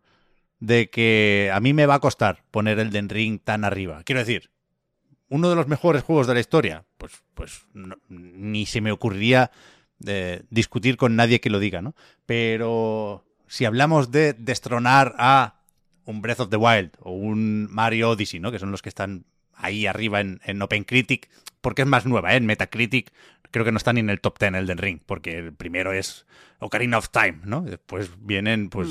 de 0.58 0.90
que 0.90 1.50
a 1.52 1.60
mí 1.60 1.72
me 1.72 1.86
va 1.86 1.94
a 1.94 2.00
costar 2.00 2.44
poner 2.50 2.78
el 2.78 2.90
Den 2.90 3.08
Ring 3.08 3.40
tan 3.42 3.64
arriba. 3.64 4.02
Quiero 4.04 4.20
decir, 4.20 4.50
uno 5.28 5.48
de 5.48 5.56
los 5.56 5.68
mejores 5.68 6.02
juegos 6.02 6.26
de 6.26 6.34
la 6.34 6.40
historia, 6.40 6.84
pues, 6.98 7.22
pues 7.34 7.66
ni 8.08 8.66
se 8.66 8.80
me 8.80 8.92
ocurriría 8.92 9.50
eh, 10.06 10.42
discutir 10.50 10.96
con 10.96 11.16
nadie 11.16 11.40
que 11.40 11.50
lo 11.50 11.58
diga, 11.58 11.82
¿no? 11.82 11.94
Pero 12.26 13.24
si 13.46 13.64
hablamos 13.64 14.10
de 14.10 14.32
destronar 14.32 15.14
a 15.18 15.60
un 16.04 16.20
Breath 16.22 16.40
of 16.40 16.50
the 16.50 16.56
Wild 16.56 16.92
o 17.00 17.12
un 17.12 17.68
Mario 17.70 18.10
Odyssey, 18.10 18.40
¿no? 18.40 18.50
Que 18.50 18.58
son 18.58 18.70
los 18.70 18.82
que 18.82 18.88
están 18.88 19.24
ahí 19.54 19.86
arriba 19.86 20.20
en, 20.20 20.40
en 20.44 20.60
OpenCritic, 20.62 21.28
porque 21.60 21.82
es 21.82 21.88
más 21.88 22.06
nueva, 22.06 22.34
¿eh? 22.34 22.36
En 22.36 22.46
Metacritic 22.46 23.10
creo 23.50 23.64
que 23.64 23.72
no 23.72 23.76
está 23.78 23.92
ni 23.92 24.00
en 24.00 24.10
el 24.10 24.20
top 24.20 24.38
10 24.38 24.54
el 24.54 24.66
Den 24.66 24.78
Ring, 24.78 25.00
porque 25.04 25.38
el 25.38 25.52
primero 25.52 25.92
es 25.92 26.24
Ocarina 26.58 26.98
of 26.98 27.10
Time, 27.10 27.40
¿no? 27.44 27.60
Después 27.62 28.10
vienen, 28.18 28.70
pues, 28.70 28.88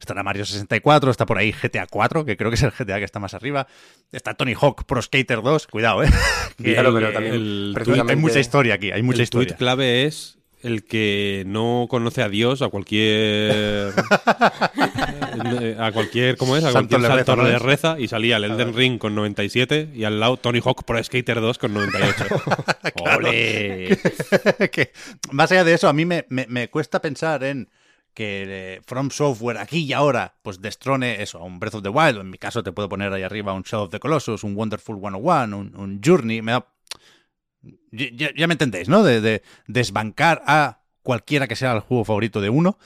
estará 0.00 0.22
Mario 0.22 0.46
64, 0.46 1.10
está 1.10 1.26
por 1.26 1.36
ahí 1.36 1.52
GTA 1.52 1.86
4, 1.86 2.24
que 2.24 2.36
creo 2.38 2.50
que 2.50 2.54
es 2.54 2.62
el 2.62 2.70
GTA 2.70 2.98
que 2.98 3.04
está 3.04 3.18
más 3.20 3.34
arriba, 3.34 3.66
está 4.10 4.32
Tony 4.34 4.54
Hawk 4.58 4.84
Pro 4.86 5.02
Skater 5.02 5.42
2, 5.42 5.66
cuidado, 5.66 6.02
¿eh? 6.02 6.08
Claro, 6.56 6.94
pero 6.94 7.12
también 7.12 7.34
el 7.34 7.72
precisamente- 7.74 8.12
hay 8.14 8.18
mucha 8.18 8.40
historia 8.40 8.74
aquí, 8.74 8.90
hay 8.90 9.02
mucha 9.02 9.18
el 9.18 9.24
historia. 9.24 9.48
tweet 9.48 9.58
clave 9.58 10.06
es 10.06 10.38
el 10.62 10.84
que 10.84 11.44
no 11.46 11.86
conoce 11.88 12.22
a 12.22 12.28
Dios, 12.28 12.62
a 12.62 12.68
cualquier. 12.68 13.92
a 15.78 15.92
cualquier. 15.92 16.36
¿Cómo 16.36 16.56
es? 16.56 16.64
A 16.64 16.72
Santo 16.72 16.96
cualquier 16.96 17.00
le 17.00 17.08
reza, 17.08 17.24
santo 17.26 17.36
¿no 17.42 17.48
le 17.48 17.56
es? 17.56 17.62
reza 17.62 17.98
y 17.98 18.08
salía 18.08 18.36
el 18.36 18.44
Elden 18.44 18.74
Ring 18.74 18.98
con 18.98 19.14
97 19.14 19.90
y 19.94 20.04
al 20.04 20.20
lado 20.20 20.36
Tony 20.36 20.60
Hawk 20.64 20.84
Pro 20.84 21.02
Skater 21.02 21.40
2 21.40 21.58
con 21.58 21.74
98. 21.74 22.24
¡Ole! 23.16 23.98
que 24.72 24.92
más 25.32 25.50
allá 25.52 25.64
de 25.64 25.74
eso, 25.74 25.88
a 25.88 25.92
mí 25.92 26.04
me, 26.04 26.26
me- 26.28 26.46
me 26.48 26.68
cuesta 26.68 27.00
pensar 27.00 27.42
en 27.44 27.68
que 28.14 28.44
eh, 28.48 28.80
From 28.86 29.10
Software 29.10 29.58
aquí 29.58 29.84
y 29.84 29.92
ahora 29.92 30.34
pues 30.42 30.60
destrone 30.60 31.22
eso, 31.22 31.38
un 31.42 31.60
Breath 31.60 31.76
of 31.76 31.82
the 31.82 31.88
Wild, 31.88 32.18
en 32.18 32.28
mi 32.30 32.38
caso 32.38 32.62
te 32.62 32.72
puedo 32.72 32.88
poner 32.88 33.12
ahí 33.12 33.22
arriba 33.22 33.52
un 33.52 33.62
Shadow 33.62 33.84
of 33.86 33.90
the 33.92 34.00
Colossus, 34.00 34.42
un 34.42 34.56
Wonderful 34.56 34.96
101, 34.98 35.56
un, 35.56 35.74
un 35.76 36.00
Journey, 36.04 36.42
me 36.42 36.52
da... 36.52 36.66
Ya, 37.92 38.46
me 38.46 38.54
entendéis, 38.54 38.88
¿no? 38.88 39.02
De, 39.02 39.20
de 39.20 39.42
desbancar 39.66 40.42
a 40.46 40.82
cualquiera 41.02 41.48
que 41.48 41.56
sea 41.56 41.72
el 41.72 41.80
juego 41.80 42.04
favorito 42.04 42.40
de 42.40 42.50
uno. 42.50 42.78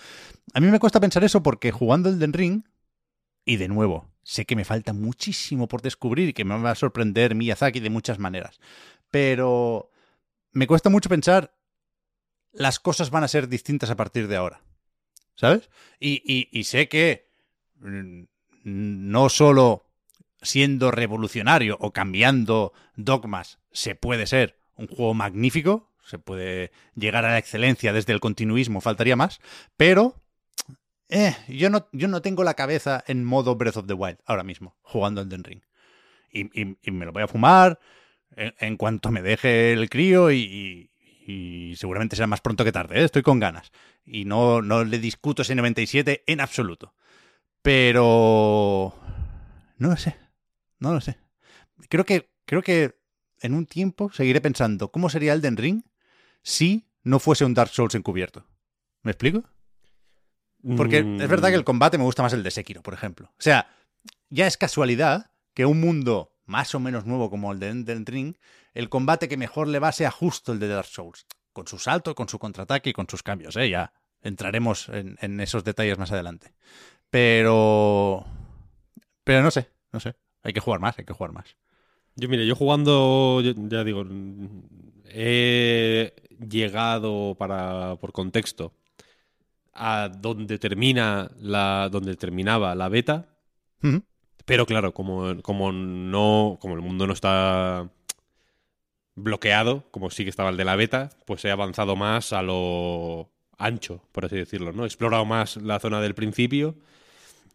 A 0.54 0.60
mí 0.60 0.68
me 0.68 0.80
cuesta 0.80 1.00
pensar 1.00 1.24
eso 1.24 1.42
porque 1.42 1.72
jugando 1.72 2.08
el 2.08 2.18
Den 2.18 2.32
Ring, 2.32 2.62
y 3.44 3.56
de 3.56 3.68
nuevo, 3.68 4.08
sé 4.22 4.46
que 4.46 4.56
me 4.56 4.64
falta 4.64 4.92
muchísimo 4.92 5.68
por 5.68 5.82
descubrir 5.82 6.30
y 6.30 6.32
que 6.32 6.44
me 6.44 6.58
va 6.58 6.70
a 6.70 6.74
sorprender 6.74 7.34
Miyazaki 7.34 7.80
de 7.80 7.90
muchas 7.90 8.18
maneras, 8.18 8.60
pero 9.10 9.90
me 10.52 10.66
cuesta 10.66 10.90
mucho 10.90 11.08
pensar 11.08 11.54
las 12.52 12.78
cosas 12.78 13.10
van 13.10 13.24
a 13.24 13.28
ser 13.28 13.48
distintas 13.48 13.90
a 13.90 13.96
partir 13.96 14.28
de 14.28 14.36
ahora. 14.36 14.62
¿Sabes? 15.36 15.70
Y, 16.00 16.22
y- 16.24 16.48
y 16.52 16.64
sé 16.64 16.88
que 16.88 17.28
mm, 17.80 18.24
no 18.64 19.28
solo 19.28 19.90
siendo 20.42 20.90
revolucionario 20.90 21.76
o 21.80 21.92
cambiando 21.92 22.72
dogmas 22.96 23.58
se 23.72 23.94
puede 23.94 24.26
ser 24.26 24.58
un 24.76 24.86
juego 24.88 25.14
magnífico, 25.14 25.90
se 26.04 26.18
puede 26.18 26.70
llegar 26.94 27.24
a 27.24 27.30
la 27.30 27.38
excelencia 27.38 27.92
desde 27.92 28.12
el 28.12 28.20
continuismo, 28.20 28.80
faltaría 28.80 29.16
más, 29.16 29.40
pero 29.76 30.22
eh, 31.08 31.36
yo, 31.48 31.70
no, 31.70 31.88
yo 31.92 32.08
no 32.08 32.22
tengo 32.22 32.44
la 32.44 32.54
cabeza 32.54 33.02
en 33.06 33.24
modo 33.24 33.56
Breath 33.56 33.76
of 33.78 33.86
the 33.86 33.94
Wild 33.94 34.18
ahora 34.26 34.42
mismo, 34.44 34.76
jugando 34.82 35.20
el 35.20 35.28
Den 35.28 35.44
Ring. 35.44 35.62
Y, 36.30 36.60
y- 36.60 36.90
me 36.90 37.06
lo 37.06 37.12
voy 37.12 37.22
a 37.22 37.28
fumar 37.28 37.78
en, 38.36 38.76
cuanto 38.76 39.10
me 39.12 39.22
deje 39.22 39.72
el 39.72 39.88
crío 39.88 40.32
y 40.32 40.90
seguramente 41.76 42.16
será 42.16 42.26
más 42.26 42.40
pronto 42.40 42.64
que 42.64 42.72
tarde, 42.72 43.00
¿eh? 43.00 43.04
estoy 43.04 43.22
con 43.22 43.38
ganas. 43.40 43.70
Y 44.04 44.24
no, 44.24 44.60
no 44.60 44.84
le 44.84 44.98
discuto 44.98 45.42
ese 45.42 45.54
97 45.54 46.24
en 46.26 46.40
absoluto. 46.40 46.94
Pero... 47.62 48.94
No 49.78 49.88
lo 49.88 49.96
sé, 49.96 50.16
no 50.78 50.92
lo 50.92 51.00
sé. 51.00 51.16
Creo 51.88 52.04
que, 52.04 52.28
creo 52.44 52.62
que 52.62 52.96
en 53.44 53.52
un 53.52 53.66
tiempo 53.66 54.10
seguiré 54.10 54.40
pensando, 54.40 54.90
¿cómo 54.90 55.10
sería 55.10 55.34
Elden 55.34 55.58
Ring 55.58 55.82
si 56.42 56.88
no 57.02 57.18
fuese 57.18 57.44
un 57.44 57.52
Dark 57.52 57.70
Souls 57.70 57.94
encubierto? 57.94 58.46
¿Me 59.02 59.10
explico? 59.10 59.44
Porque 60.78 61.00
es 61.00 61.28
verdad 61.28 61.50
que 61.50 61.56
el 61.56 61.64
combate 61.64 61.98
me 61.98 62.04
gusta 62.04 62.22
más 62.22 62.32
el 62.32 62.42
de 62.42 62.50
Sekiro, 62.50 62.82
por 62.82 62.94
ejemplo. 62.94 63.30
O 63.32 63.42
sea, 63.42 63.68
ya 64.30 64.46
es 64.46 64.56
casualidad 64.56 65.30
que 65.52 65.66
un 65.66 65.78
mundo 65.78 66.32
más 66.46 66.74
o 66.74 66.80
menos 66.80 67.04
nuevo 67.04 67.28
como 67.28 67.52
el 67.52 67.60
de 67.60 67.68
Elden 67.68 68.06
Ring, 68.06 68.36
el 68.72 68.88
combate 68.88 69.28
que 69.28 69.36
mejor 69.36 69.68
le 69.68 69.78
va 69.78 69.92
sea 69.92 70.10
justo 70.10 70.52
el 70.52 70.58
de 70.58 70.68
Dark 70.68 70.88
Souls. 70.88 71.26
Con 71.52 71.66
su 71.66 71.78
salto, 71.78 72.14
con 72.14 72.30
su 72.30 72.38
contraataque 72.38 72.90
y 72.90 72.92
con 72.94 73.06
sus 73.10 73.22
cambios, 73.22 73.56
¿eh? 73.56 73.68
Ya 73.68 73.92
entraremos 74.22 74.88
en, 74.88 75.18
en 75.20 75.38
esos 75.40 75.64
detalles 75.64 75.98
más 75.98 76.12
adelante. 76.12 76.54
Pero... 77.10 78.24
Pero 79.22 79.42
no 79.42 79.50
sé, 79.50 79.70
no 79.92 80.00
sé. 80.00 80.16
Hay 80.42 80.54
que 80.54 80.60
jugar 80.60 80.80
más, 80.80 80.98
hay 80.98 81.04
que 81.04 81.12
jugar 81.12 81.32
más. 81.32 81.56
Yo, 82.16 82.28
mire, 82.28 82.46
yo 82.46 82.54
jugando, 82.54 83.40
yo- 83.40 83.54
ya 83.68 83.82
digo, 83.84 84.04
he 85.06 86.12
llegado 86.48 87.34
para, 87.38 87.96
por 87.96 88.12
contexto 88.12 88.72
a 89.72 90.08
donde 90.08 90.58
termina 90.58 91.30
la, 91.40 91.88
donde 91.90 92.14
terminaba 92.16 92.74
la 92.74 92.88
beta, 92.88 93.26
pero 94.44 94.66
claro, 94.66 94.92
como, 94.94 95.40
como 95.42 95.72
no, 95.72 96.58
como 96.60 96.74
el 96.74 96.80
mundo 96.82 97.06
no 97.06 97.12
está 97.12 97.88
bloqueado, 99.16 99.84
como 99.90 100.10
sí 100.10 100.24
que 100.24 100.30
estaba 100.30 100.50
el 100.50 100.56
de 100.56 100.64
la 100.64 100.76
beta, 100.76 101.10
pues 101.26 101.44
he 101.44 101.50
avanzado 101.50 101.96
más 101.96 102.32
a 102.32 102.42
lo 102.42 103.30
ancho, 103.58 104.02
por 104.12 104.24
así 104.26 104.36
decirlo, 104.36 104.72
¿no? 104.72 104.84
He 104.84 104.86
explorado 104.86 105.24
más 105.24 105.56
la 105.56 105.78
zona 105.80 106.00
del 106.00 106.14
principio, 106.14 106.76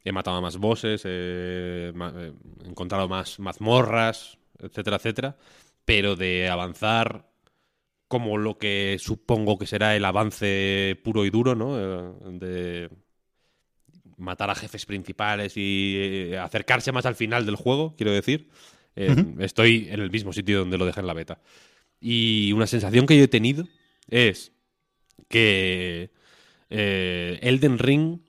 he 0.04 0.12
matado 0.12 0.38
a 0.38 0.42
más 0.42 0.58
bosses, 0.58 1.04
he, 1.06 1.90
he 1.94 2.68
encontrado 2.68 3.08
más 3.08 3.40
mazmorras, 3.40 4.39
etcétera, 4.60 4.98
etcétera, 4.98 5.38
pero 5.86 6.16
de 6.16 6.50
avanzar 6.50 7.30
como 8.08 8.38
lo 8.38 8.58
que 8.58 8.98
supongo 9.00 9.58
que 9.58 9.68
será 9.68 9.96
el 9.96 10.04
avance 10.06 11.00
puro 11.04 11.26
y 11.26 11.30
duro, 11.30 11.56
¿no? 11.56 11.78
Eh, 11.80 12.14
De 12.32 12.90
matar 14.18 14.50
a 14.50 14.56
jefes 14.56 14.86
principales 14.86 15.54
y 15.56 15.96
eh, 15.98 16.38
acercarse 16.38 16.92
más 16.92 17.06
al 17.06 17.16
final 17.16 17.46
del 17.46 17.56
juego, 17.56 17.96
quiero 17.96 18.12
decir. 18.12 18.50
Eh, 18.96 19.16
Estoy 19.40 19.88
en 19.90 20.02
el 20.02 20.12
mismo 20.12 20.34
sitio 20.34 20.60
donde 20.60 20.78
lo 20.78 20.86
dejé 20.86 21.00
en 21.00 21.08
la 21.08 21.14
beta. 21.14 21.40
Y 22.02 22.52
una 22.54 22.68
sensación 22.68 23.06
que 23.06 23.18
yo 23.18 23.24
he 23.24 23.30
tenido 23.30 23.66
es 24.10 24.52
que 25.30 26.12
eh, 26.70 27.40
Elden 27.42 27.78
Ring, 27.78 28.20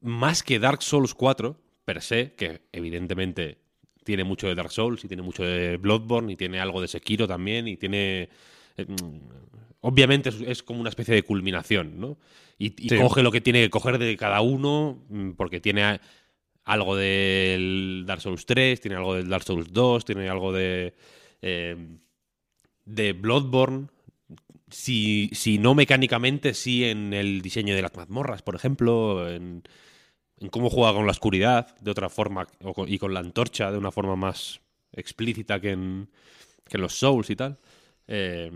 más 0.00 0.42
que 0.42 0.58
Dark 0.58 0.82
Souls 0.82 1.14
4, 1.14 1.60
per 1.84 2.00
se, 2.00 2.32
que 2.34 2.62
evidentemente 2.72 3.58
tiene 4.04 4.22
mucho 4.24 4.46
de 4.46 4.54
Dark 4.54 4.70
Souls 4.70 5.02
y 5.04 5.08
tiene 5.08 5.22
mucho 5.22 5.42
de 5.42 5.76
Bloodborne 5.78 6.32
y 6.32 6.36
tiene 6.36 6.60
algo 6.60 6.80
de 6.80 6.88
Sekiro 6.88 7.26
también 7.26 7.66
y 7.66 7.76
tiene... 7.76 8.28
eh, 8.76 8.86
mm, 8.86 9.18
Obviamente 9.86 10.30
es, 10.30 10.40
es 10.40 10.62
como 10.62 10.80
una 10.80 10.88
especie 10.88 11.14
de 11.14 11.22
culminación, 11.24 12.00
¿no? 12.00 12.16
Y, 12.58 12.68
y 12.82 12.88
Sí. 12.88 12.96
coge 12.96 13.22
lo 13.22 13.30
que 13.30 13.42
tiene 13.42 13.62
que 13.64 13.68
coger 13.70 13.98
de 13.98 14.16
cada 14.16 14.40
uno, 14.40 15.02
mm, 15.10 15.32
porque 15.32 15.60
tiene 15.60 16.00
algo 16.64 16.96
del 16.96 18.04
Dark 18.06 18.22
Souls 18.22 18.46
3, 18.46 18.80
tiene 18.80 18.96
algo 18.96 19.14
del 19.14 19.28
Dark 19.28 19.44
Souls 19.44 19.70
2, 19.74 20.06
tiene 20.06 20.28
algo 20.30 20.52
de, 20.54 20.94
eh, 21.42 21.76
de 22.86 23.12
Bloodborne. 23.12 23.88
Si, 24.70 25.28
si 25.34 25.58
no 25.58 25.74
mecánicamente, 25.74 26.54
sí 26.54 26.84
en 26.84 27.12
el 27.12 27.42
diseño 27.42 27.74
de 27.74 27.82
las 27.82 27.94
mazmorras, 27.94 28.40
por 28.40 28.54
ejemplo, 28.56 29.28
en, 29.30 29.62
en 30.44 30.50
cómo 30.50 30.70
juega 30.70 30.92
con 30.92 31.06
la 31.06 31.12
oscuridad 31.12 31.74
de 31.80 31.90
otra 31.90 32.08
forma 32.08 32.46
con- 32.74 32.88
y 32.88 32.98
con 32.98 33.12
la 33.14 33.20
antorcha 33.20 33.72
de 33.72 33.78
una 33.78 33.90
forma 33.90 34.14
más 34.14 34.60
explícita 34.92 35.58
que 35.60 35.70
en, 35.70 36.08
que 36.68 36.76
en 36.76 36.82
los 36.82 36.94
Souls 36.94 37.30
y 37.30 37.36
tal. 37.36 37.58
Eh, 38.06 38.52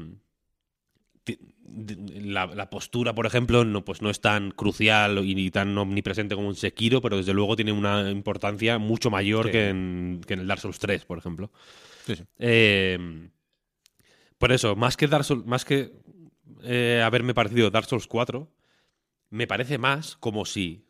la, 2.24 2.46
la 2.46 2.70
postura, 2.70 3.14
por 3.14 3.26
ejemplo, 3.26 3.62
no, 3.64 3.84
pues 3.84 4.00
no 4.00 4.08
es 4.08 4.20
tan 4.20 4.50
crucial 4.50 5.18
y 5.26 5.34
ni 5.34 5.50
tan 5.50 5.76
omnipresente 5.76 6.34
como 6.34 6.48
en 6.48 6.54
Sekiro, 6.56 7.02
pero 7.02 7.18
desde 7.18 7.34
luego 7.34 7.54
tiene 7.56 7.72
una 7.72 8.10
importancia 8.10 8.78
mucho 8.78 9.10
mayor 9.10 9.46
Sí. 9.46 9.52
que, 9.52 9.68
en, 9.68 10.20
que 10.26 10.34
en 10.34 10.40
el 10.40 10.46
Dark 10.46 10.60
Souls 10.60 10.78
3, 10.78 11.04
por 11.04 11.18
ejemplo. 11.18 11.50
Sí, 12.06 12.16
sí. 12.16 12.24
Eh, 12.38 13.28
por 14.38 14.52
eso, 14.52 14.74
más 14.76 14.96
que 14.96 15.06
Dark 15.06 15.24
Souls, 15.24 15.44
más 15.44 15.64
que 15.66 15.92
eh, 16.62 17.02
haberme 17.04 17.34
parecido 17.34 17.70
Dark 17.70 17.86
Souls 17.86 18.06
4, 18.06 18.50
me 19.30 19.46
parece 19.46 19.76
más 19.76 20.16
como 20.16 20.46
si 20.46 20.86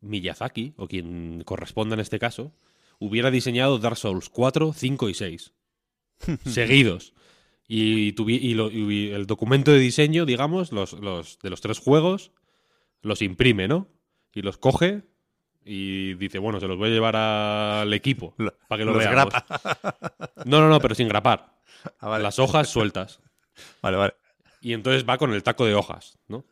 Miyazaki, 0.00 0.74
o 0.76 0.86
quien 0.88 1.42
corresponda 1.44 1.94
en 1.94 2.00
este 2.00 2.18
caso, 2.18 2.52
hubiera 2.98 3.30
diseñado 3.30 3.78
Dark 3.78 3.96
Souls 3.96 4.28
4, 4.28 4.72
5 4.72 5.08
y 5.08 5.14
6. 5.14 5.52
seguidos. 6.46 7.14
Y, 7.66 8.14
y 8.20 8.54
lo- 8.54 8.70
y 8.70 9.10
el 9.10 9.26
documento 9.26 9.70
de 9.70 9.78
diseño, 9.78 10.26
digamos, 10.26 10.72
los, 10.72 10.92
los- 10.94 11.38
de 11.38 11.50
los 11.50 11.60
tres 11.60 11.78
juegos, 11.78 12.32
los 13.02 13.22
imprime, 13.22 13.68
¿no? 13.68 13.86
Y 14.34 14.42
los 14.42 14.58
coge 14.58 15.02
y 15.64 16.14
dice, 16.14 16.38
bueno, 16.38 16.58
se 16.60 16.66
los 16.66 16.76
voy 16.78 16.88
a 16.90 16.92
llevar 16.92 17.16
al 17.16 17.92
equipo 17.94 18.34
Lo- 18.38 18.52
para 18.68 18.80
que 18.80 18.84
lo 18.84 18.92
los 18.94 19.04
veamos. 19.04 19.32
No, 20.44 20.60
no, 20.60 20.68
no, 20.68 20.80
pero 20.80 20.94
sin 20.94 21.08
grapar. 21.08 21.56
Ah, 21.98 22.08
vale. 22.10 22.24
Las 22.24 22.38
hojas 22.38 22.68
sueltas. 22.68 23.20
Vale, 23.80 23.96
vale. 23.96 24.12
Y 24.60 24.74
entonces 24.74 25.08
va 25.08 25.16
con 25.16 25.32
el 25.32 25.42
taco 25.42 25.64
de 25.64 25.74
hojas, 25.74 26.18
¿no? 26.28 26.44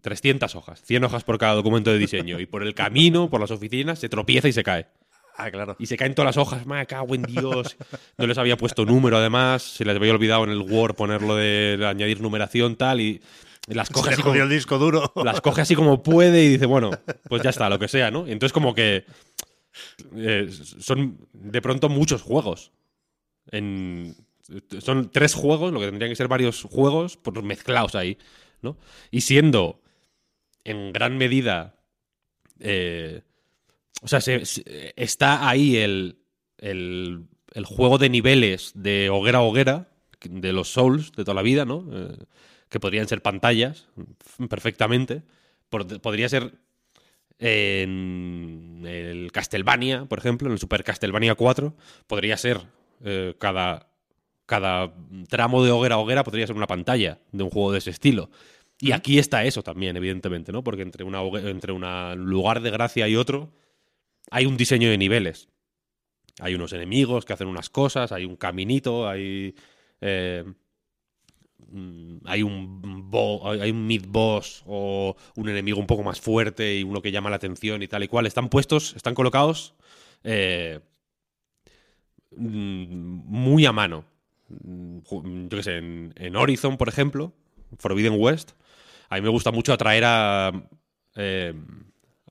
300 0.00 0.54
hojas, 0.56 0.82
100 0.82 1.04
hojas 1.04 1.22
por 1.22 1.38
cada 1.38 1.54
documento 1.54 1.92
de 1.92 1.98
diseño. 1.98 2.40
Y 2.40 2.46
por 2.46 2.64
el 2.64 2.74
camino, 2.74 3.30
por 3.30 3.40
las 3.40 3.52
oficinas, 3.52 4.00
se 4.00 4.08
tropieza 4.08 4.48
y 4.48 4.52
se 4.52 4.64
cae. 4.64 4.88
Ah, 5.36 5.50
claro. 5.50 5.76
Y 5.78 5.86
se 5.86 5.96
caen 5.96 6.14
todas 6.14 6.36
las 6.36 6.36
hojas, 6.36 6.66
me 6.66 6.84
cago 6.86 7.14
en 7.14 7.22
Dios. 7.22 7.76
No 8.18 8.26
les 8.26 8.38
había 8.38 8.56
puesto 8.56 8.84
número, 8.84 9.16
además. 9.18 9.62
Se 9.62 9.84
les 9.84 9.96
había 9.96 10.12
olvidado 10.12 10.44
en 10.44 10.50
el 10.50 10.60
Word 10.60 10.94
ponerlo 10.94 11.36
de 11.36 11.84
añadir 11.86 12.20
numeración, 12.20 12.76
tal. 12.76 13.00
Y 13.00 13.20
las 13.68 13.88
Se 13.88 13.94
coge, 13.94 14.10
le 14.10 14.14
así 14.14 14.22
como, 14.22 14.34
el 14.34 14.48
disco 14.48 14.78
duro. 14.78 15.12
las 15.24 15.40
coge 15.40 15.62
así 15.62 15.74
como 15.74 16.02
puede 16.02 16.44
y 16.44 16.48
dice, 16.48 16.66
bueno, 16.66 16.90
pues 17.28 17.42
ya 17.42 17.50
está, 17.50 17.68
lo 17.68 17.78
que 17.78 17.88
sea, 17.88 18.10
¿no? 18.10 18.26
Y 18.26 18.32
entonces, 18.32 18.52
como 18.52 18.74
que. 18.74 19.04
eh, 20.16 20.48
son 20.78 21.18
de 21.32 21.62
pronto 21.62 21.88
muchos 21.88 22.22
juegos. 22.22 22.72
En, 23.50 24.14
son 24.80 25.10
tres 25.10 25.34
juegos, 25.34 25.72
lo 25.72 25.80
que 25.80 25.86
tendrían 25.86 26.10
que 26.10 26.16
ser 26.16 26.28
varios 26.28 26.62
juegos, 26.62 27.16
pues 27.16 27.42
mezclados 27.42 27.94
ahí, 27.94 28.18
¿no? 28.62 28.76
Y 29.10 29.22
siendo 29.22 29.80
en 30.64 30.92
gran 30.92 31.18
medida. 31.18 31.76
eh, 32.60 33.22
o 34.02 34.08
sea, 34.08 34.20
se- 34.20 34.42
está 34.96 35.48
ahí 35.48 35.76
el, 35.76 36.18
el, 36.58 37.26
el 37.54 37.64
juego 37.66 37.98
de 37.98 38.10
niveles 38.10 38.72
de 38.74 39.10
hoguera 39.10 39.42
hoguera, 39.42 39.88
de 40.28 40.52
los 40.52 40.68
Souls 40.72 41.12
de 41.12 41.24
toda 41.24 41.34
la 41.34 41.42
vida, 41.42 41.64
¿no? 41.64 41.86
Eh, 41.92 42.16
que 42.68 42.80
podrían 42.80 43.08
ser 43.08 43.22
pantallas 43.22 43.88
perfectamente. 44.50 45.22
Por- 45.70 46.00
podría 46.00 46.28
ser 46.28 46.54
en 47.38 48.82
el 48.86 49.32
Castlevania, 49.32 50.04
por 50.06 50.18
ejemplo, 50.18 50.46
en 50.48 50.52
el 50.52 50.58
Super 50.58 50.84
Castlevania 50.84 51.34
4, 51.34 51.74
podría 52.06 52.36
ser 52.36 52.60
eh, 53.04 53.34
cada, 53.38 53.88
cada 54.46 54.92
tramo 55.28 55.64
de 55.64 55.70
hoguera 55.70 55.96
a 55.96 55.98
hoguera 55.98 56.24
podría 56.24 56.46
ser 56.46 56.56
una 56.56 56.66
pantalla 56.66 57.20
de 57.32 57.42
un 57.44 57.50
juego 57.50 57.72
de 57.72 57.78
ese 57.78 57.90
estilo. 57.90 58.30
Y 58.80 58.92
aquí 58.92 59.18
está 59.18 59.44
eso 59.44 59.62
también, 59.62 59.96
evidentemente, 59.96 60.52
¿no? 60.52 60.64
Porque 60.64 60.82
entre 60.82 61.04
hogue- 61.04 61.48
entre 61.48 61.72
una 61.72 62.14
lugar 62.14 62.60
de 62.60 62.70
gracia 62.70 63.08
y 63.08 63.16
otro 63.16 63.52
hay 64.30 64.46
un 64.46 64.56
diseño 64.56 64.90
de 64.90 64.98
niveles. 64.98 65.48
Hay 66.40 66.54
unos 66.54 66.72
enemigos 66.72 67.24
que 67.24 67.32
hacen 67.32 67.48
unas 67.48 67.70
cosas, 67.70 68.10
hay 68.12 68.24
un 68.24 68.36
caminito, 68.36 69.08
hay 69.08 69.54
eh, 70.00 70.44
mm, 71.70 72.18
hay 72.24 72.42
un 72.42 73.10
bo- 73.10 73.48
hay 73.50 73.60
hay 73.60 73.70
un 73.70 73.86
mid 73.86 74.04
boss 74.08 74.62
o 74.66 75.16
un 75.36 75.48
enemigo 75.48 75.78
un 75.78 75.86
poco 75.86 76.02
más 76.02 76.20
fuerte 76.20 76.78
y 76.78 76.82
uno 76.82 77.02
que 77.02 77.12
llama 77.12 77.30
la 77.30 77.36
atención 77.36 77.82
y 77.82 77.88
tal 77.88 78.02
y 78.04 78.08
cual. 78.08 78.26
Están 78.26 78.48
puestos, 78.48 78.94
están 78.96 79.14
colocados 79.14 79.74
eh, 80.24 80.80
mm, 82.36 82.84
muy 83.26 83.66
a 83.66 83.72
mano. 83.72 84.04
Mm, 84.62 84.98
ju- 85.00 85.48
Yo 85.48 85.56
qué 85.56 85.62
sé, 85.62 85.76
en, 85.78 86.12
en 86.16 86.36
Horizon, 86.36 86.76
por 86.76 86.88
ejemplo, 86.88 87.32
Forbidden 87.78 88.14
West, 88.18 88.52
a 89.08 89.16
mí 89.16 89.22
me 89.22 89.28
gusta 89.28 89.50
mucho 89.52 89.72
atraer 89.72 90.04
a, 90.06 90.52
eh, 91.16 91.54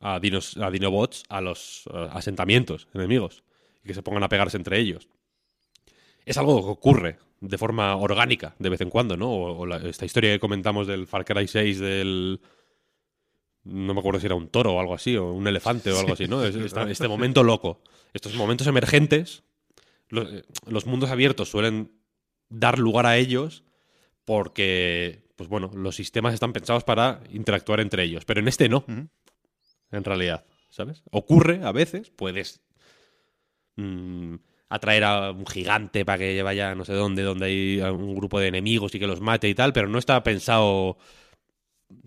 a, 0.02 0.20
dinos, 0.20 0.58
a 0.58 0.70
dinobots 0.72 1.24
a 1.30 1.42
los 1.42 1.84
eh, 1.94 2.08
asentamientos 2.12 2.88
enemigos 2.94 3.44
y 3.84 3.88
que 3.88 3.94
se 3.94 4.02
pongan 4.04 4.24
a 4.24 4.30
pegarse 4.30 4.58
entre 4.58 4.80
ellos. 4.80 5.08
Es 6.26 6.38
algo 6.38 6.62
que 6.64 6.70
ocurre 6.70 7.18
de 7.42 7.58
forma 7.58 7.96
orgánica 7.98 8.56
de 8.60 8.70
vez 8.70 8.80
en 8.82 8.90
cuando, 8.90 9.18
¿no? 9.18 9.30
O, 9.30 9.58
o 9.60 9.66
la- 9.66 9.78
esta 9.78 10.06
historia 10.06 10.32
que 10.32 10.40
comentamos 10.40 10.88
del 10.88 11.08
Far 11.08 11.26
Cry 11.26 11.48
6 11.48 11.80
del... 11.80 12.40
No 13.66 13.94
me 13.94 14.00
acuerdo 14.02 14.20
si 14.20 14.26
era 14.26 14.36
un 14.36 14.50
toro 14.50 14.74
o 14.74 14.80
algo 14.80 14.94
así, 14.94 15.16
o 15.16 15.32
un 15.32 15.48
elefante 15.48 15.92
o 15.92 16.00
algo 16.00 16.14
así, 16.14 16.28
¿no? 16.28 16.44
Es- 16.44 16.56
esta- 16.56 16.82
este 16.92 17.08
momento 17.08 17.44
loco. 17.44 17.82
Estos 18.14 18.36
momentos 18.36 18.68
emergentes, 18.68 19.44
lo- 20.10 20.30
eh, 20.30 20.44
los 20.68 20.86
mundos 20.86 21.10
abiertos 21.12 21.50
suelen 21.50 21.92
dar 22.54 22.80
lugar 22.80 23.06
a 23.06 23.18
ellos 23.18 23.64
porque, 24.26 25.24
pues 25.36 25.50
bueno, 25.50 25.72
los 25.74 25.96
sistemas 25.96 26.34
están 26.34 26.54
pensados 26.54 26.84
para 26.84 27.22
interactuar 27.32 27.80
entre 27.80 28.04
ellos, 28.04 28.26
pero 28.26 28.40
en 28.40 28.48
este 28.48 28.70
no, 28.70 28.86
en 28.88 30.04
realidad, 30.04 30.46
¿sabes? 30.70 31.04
Ocurre 31.12 31.62
a 31.64 31.72
veces, 31.72 32.10
puedes 32.12 32.62
mm, 33.76 34.36
atraer 34.70 35.04
a 35.04 35.32
un 35.32 35.46
gigante 35.46 36.06
para 36.06 36.20
que 36.20 36.42
vaya 36.44 36.76
no 36.76 36.86
sé 36.86 36.94
dónde, 36.94 37.24
donde 37.24 37.46
hay 37.46 37.82
un 37.82 38.16
grupo 38.16 38.40
de 38.40 38.48
enemigos 38.48 38.96
y 38.96 39.00
que 39.00 39.08
los 39.08 39.20
mate 39.20 39.50
y 39.50 39.56
tal, 39.56 39.74
pero 39.74 39.88
no 39.88 40.00
está 40.00 40.24
pensado 40.24 40.98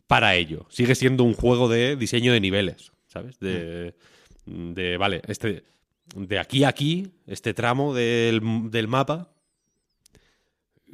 para 0.06 0.36
ello. 0.36 0.66
Sigue 0.70 0.94
siendo 0.94 1.24
un 1.24 1.34
juego 1.34 1.68
de 1.68 1.96
diseño 1.96 2.32
de 2.32 2.40
niveles, 2.40 2.92
¿sabes? 3.08 3.38
De, 3.40 3.94
de 4.46 4.96
vale, 4.96 5.22
este 5.26 5.64
de 6.14 6.38
aquí 6.38 6.62
a 6.62 6.68
aquí, 6.68 7.14
este 7.26 7.52
tramo 7.52 7.92
del, 7.92 8.70
del 8.70 8.86
mapa, 8.88 9.35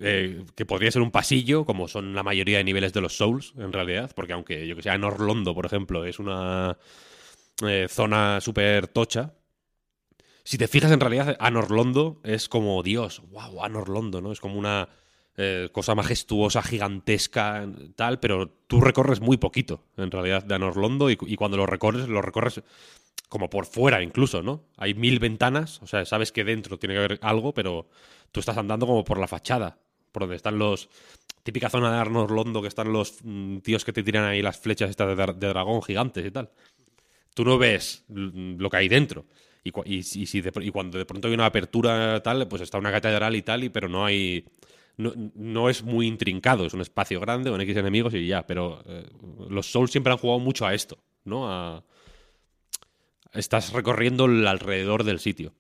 eh, 0.03 0.45
que 0.55 0.67
podría 0.67 0.91
ser 0.91 1.03
un 1.03 1.11
pasillo, 1.11 1.65
como 1.65 1.89
son 1.89 2.15
la 2.15 2.23
mayoría 2.23 2.59
de 2.59 2.65
niveles 2.65 2.93
de 2.93 3.01
los 3.01 3.17
Souls, 3.17 3.55
en 3.57 3.73
realidad, 3.73 4.11
porque 4.15 4.33
aunque 4.33 4.67
yo 4.67 4.77
que 4.77 4.83
sea 4.83 4.95
en 4.95 5.05
Orlondo, 5.05 5.55
por 5.55 5.67
ejemplo, 5.67 6.05
es 6.05 6.19
una 6.19 6.77
eh, 7.67 7.87
zona 7.89 8.41
súper 8.41 8.89
tocha, 8.89 9.35
si 10.45 10.59
te 10.59 10.69
fijas 10.69 10.91
en 10.91 11.01
realidad, 11.01 11.37
Anorlondo 11.39 12.21
es 12.25 12.49
como 12.49 12.83
Dios, 12.83 13.23
wow, 13.31 13.63
Anorlondo, 13.65 14.21
¿no? 14.21 14.33
Es 14.33 14.41
como 14.41 14.59
una 14.59 14.89
eh, 15.37 15.69
cosa 15.73 15.95
majestuosa, 15.95 16.63
gigantesca, 16.63 17.69
tal, 17.95 18.19
pero 18.19 18.49
tú 18.67 18.81
recorres 18.81 19.21
muy 19.21 19.37
poquito, 19.37 19.85
en 19.97 20.11
realidad, 20.11 20.43
de 20.43 20.55
Anorlondo 20.55 21.11
y, 21.11 21.19
y 21.27 21.37
cuando 21.37 21.57
lo 21.57 21.67
recorres, 21.67 22.09
lo 22.09 22.23
recorres 22.23 22.61
como 23.29 23.49
por 23.49 23.67
fuera 23.67 24.03
incluso, 24.03 24.43
¿no? 24.43 24.65
Hay 24.77 24.95
mil 24.95 25.19
ventanas, 25.21 25.81
o 25.83 25.87
sea, 25.87 26.05
sabes 26.05 26.33
que 26.33 26.45
dentro 26.45 26.79
tiene 26.79 26.95
que 26.95 26.99
haber 26.99 27.19
algo, 27.23 27.55
pero 27.55 27.89
tú 28.33 28.41
estás 28.41 28.59
andando 28.59 28.87
como 28.87 29.05
por 29.05 29.19
la 29.19 29.29
fachada, 29.29 29.79
por 30.13 30.23
donde 30.23 30.37
están 30.37 30.59
los... 30.59 30.89
Típica 31.43 31.69
zona 31.69 31.91
de 31.91 31.99
Arnold 31.99 32.31
Londo 32.31 32.63
que 32.63 32.69
están 32.69 32.93
los 32.93 33.19
mm, 33.25 33.59
tíos 33.59 33.85
que 33.85 33.93
te 33.93 34.05
tiran 34.05 34.25
ahí 34.25 34.43
las 34.43 34.61
flechas 34.61 34.91
estas 34.91 35.09
de, 35.09 35.17
dra- 35.21 35.35
de 35.35 35.49
dragón 35.49 35.83
gigantes 35.83 36.25
y 36.25 36.31
tal. 36.31 36.51
Tú 37.35 37.45
no 37.45 37.59
ves 37.59 38.05
lo 38.09 38.71
que 38.71 38.77
hay 38.77 38.89
dentro. 38.89 39.27
Y, 39.65 39.71
cuando 40.71 40.99
de 40.99 41.05
pronto 41.07 41.29
hay 41.29 41.35
una 41.35 41.47
apertura 41.47 42.23
tal, 42.23 42.47
pues 42.49 42.63
está 42.63 42.79
una 42.79 42.91
catedral 42.93 43.35
y 43.35 43.43
tal, 43.43 43.65
y, 43.65 43.69
pero 43.71 43.89
no 43.89 44.05
hay... 44.05 44.45
No, 44.99 45.13
no 45.35 45.71
es 45.71 45.83
muy 45.83 46.07
intrincado, 46.07 46.67
es 46.67 46.75
un 46.75 46.83
espacio 46.83 47.19
grande 47.19 47.51
con 47.51 47.61
X 47.63 47.77
enemigos 47.77 48.13
y 48.13 48.27
ya, 48.27 48.47
pero 48.47 48.83
eh, 48.87 49.07
los 49.49 49.67
Souls 49.71 49.91
siempre 49.91 50.13
han 50.13 50.19
jugado 50.19 50.39
mucho 50.39 50.67
a 50.67 50.75
esto, 50.75 50.99
¿no? 51.25 51.51
A, 51.51 51.83
estás 53.33 53.73
recorriendo 53.73 54.25
alrededor 54.25 55.05
del 55.05 55.19
sitio. 55.19 55.55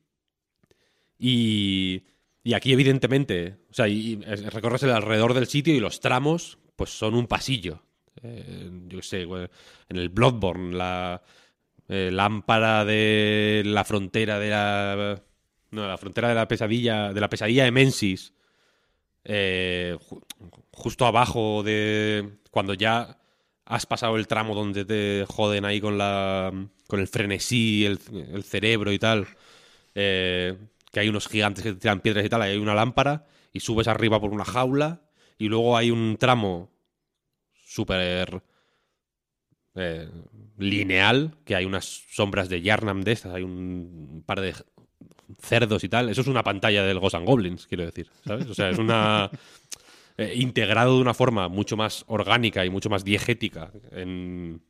Y, 1.18 2.02
y 2.44 2.54
aquí, 2.54 2.72
evidentemente, 2.72 3.58
o 3.70 3.74
sea, 3.74 3.88
y, 3.88 4.14
y 4.14 4.20
es- 4.26 4.52
recorres 4.52 4.82
el 4.82 4.90
alrededor 4.90 5.34
del 5.34 5.46
sitio 5.46 5.74
y 5.74 5.80
los 5.80 6.00
tramos, 6.00 6.58
pues 6.76 6.90
son 6.90 7.14
un 7.14 7.26
pasillo. 7.26 7.82
Eh, 8.22 8.70
yo 8.88 9.02
sé, 9.02 9.22
en 9.22 9.96
el 9.96 10.08
Bloodborne, 10.10 10.74
la 10.76 11.22
eh, 11.88 12.10
lámpara 12.12 12.84
de 12.84 13.62
la 13.66 13.84
frontera 13.84 14.38
de 14.38 14.50
la. 14.50 15.22
No, 15.70 15.86
la 15.88 15.98
frontera 15.98 16.28
de 16.28 16.34
la 16.34 16.48
pesadilla. 16.48 17.12
De 17.12 17.20
la 17.20 17.28
pesadilla 17.30 17.64
de 17.64 17.70
Mensis. 17.72 18.34
eh, 19.24 19.96
ju- 20.00 20.22
justo 20.72 21.06
abajo 21.06 21.62
de. 21.62 22.38
Cuando 22.50 22.74
ya 22.74 23.18
has 23.64 23.86
pasado 23.86 24.16
el 24.16 24.26
tramo 24.26 24.54
donde 24.54 24.84
te 24.84 25.24
joden 25.28 25.64
ahí 25.64 25.80
con 25.80 25.96
la 25.98 26.52
con 26.88 27.00
el 27.00 27.08
frenesí, 27.08 27.86
el, 27.86 27.98
el 28.34 28.44
cerebro 28.44 28.92
y 28.92 28.98
tal, 28.98 29.26
eh, 29.94 30.56
que 30.92 31.00
hay 31.00 31.08
unos 31.08 31.26
gigantes 31.26 31.64
que 31.64 31.72
tiran 31.72 32.00
piedras 32.00 32.24
y 32.24 32.28
tal, 32.28 32.42
hay 32.42 32.58
una 32.58 32.74
lámpara 32.74 33.26
y 33.52 33.60
subes 33.60 33.88
arriba 33.88 34.20
por 34.20 34.32
una 34.32 34.44
jaula 34.44 35.02
y 35.38 35.48
luego 35.48 35.76
hay 35.76 35.90
un 35.90 36.16
tramo 36.18 36.70
súper 37.64 38.42
eh, 39.74 40.08
lineal, 40.58 41.38
que 41.44 41.56
hay 41.56 41.64
unas 41.64 42.04
sombras 42.10 42.48
de 42.48 42.60
Yarnam 42.60 43.02
de 43.02 43.12
estas, 43.12 43.34
hay 43.34 43.42
un 43.42 44.22
par 44.26 44.40
de 44.40 44.54
cerdos 45.40 45.82
y 45.82 45.88
tal. 45.88 46.10
Eso 46.10 46.20
es 46.20 46.26
una 46.26 46.42
pantalla 46.42 46.84
del 46.84 46.98
Ghosts 46.98 47.16
and 47.16 47.26
Goblins, 47.26 47.66
quiero 47.66 47.84
decir, 47.84 48.08
¿sabes? 48.24 48.46
O 48.46 48.54
sea, 48.54 48.70
es 48.70 48.78
una... 48.78 49.30
eh, 50.18 50.34
integrado 50.36 50.96
de 50.96 51.00
una 51.00 51.14
forma 51.14 51.48
mucho 51.48 51.76
más 51.76 52.04
orgánica 52.06 52.64
y 52.64 52.70
mucho 52.70 52.90
más 52.90 53.04
diegética 53.04 53.72
en 53.90 54.62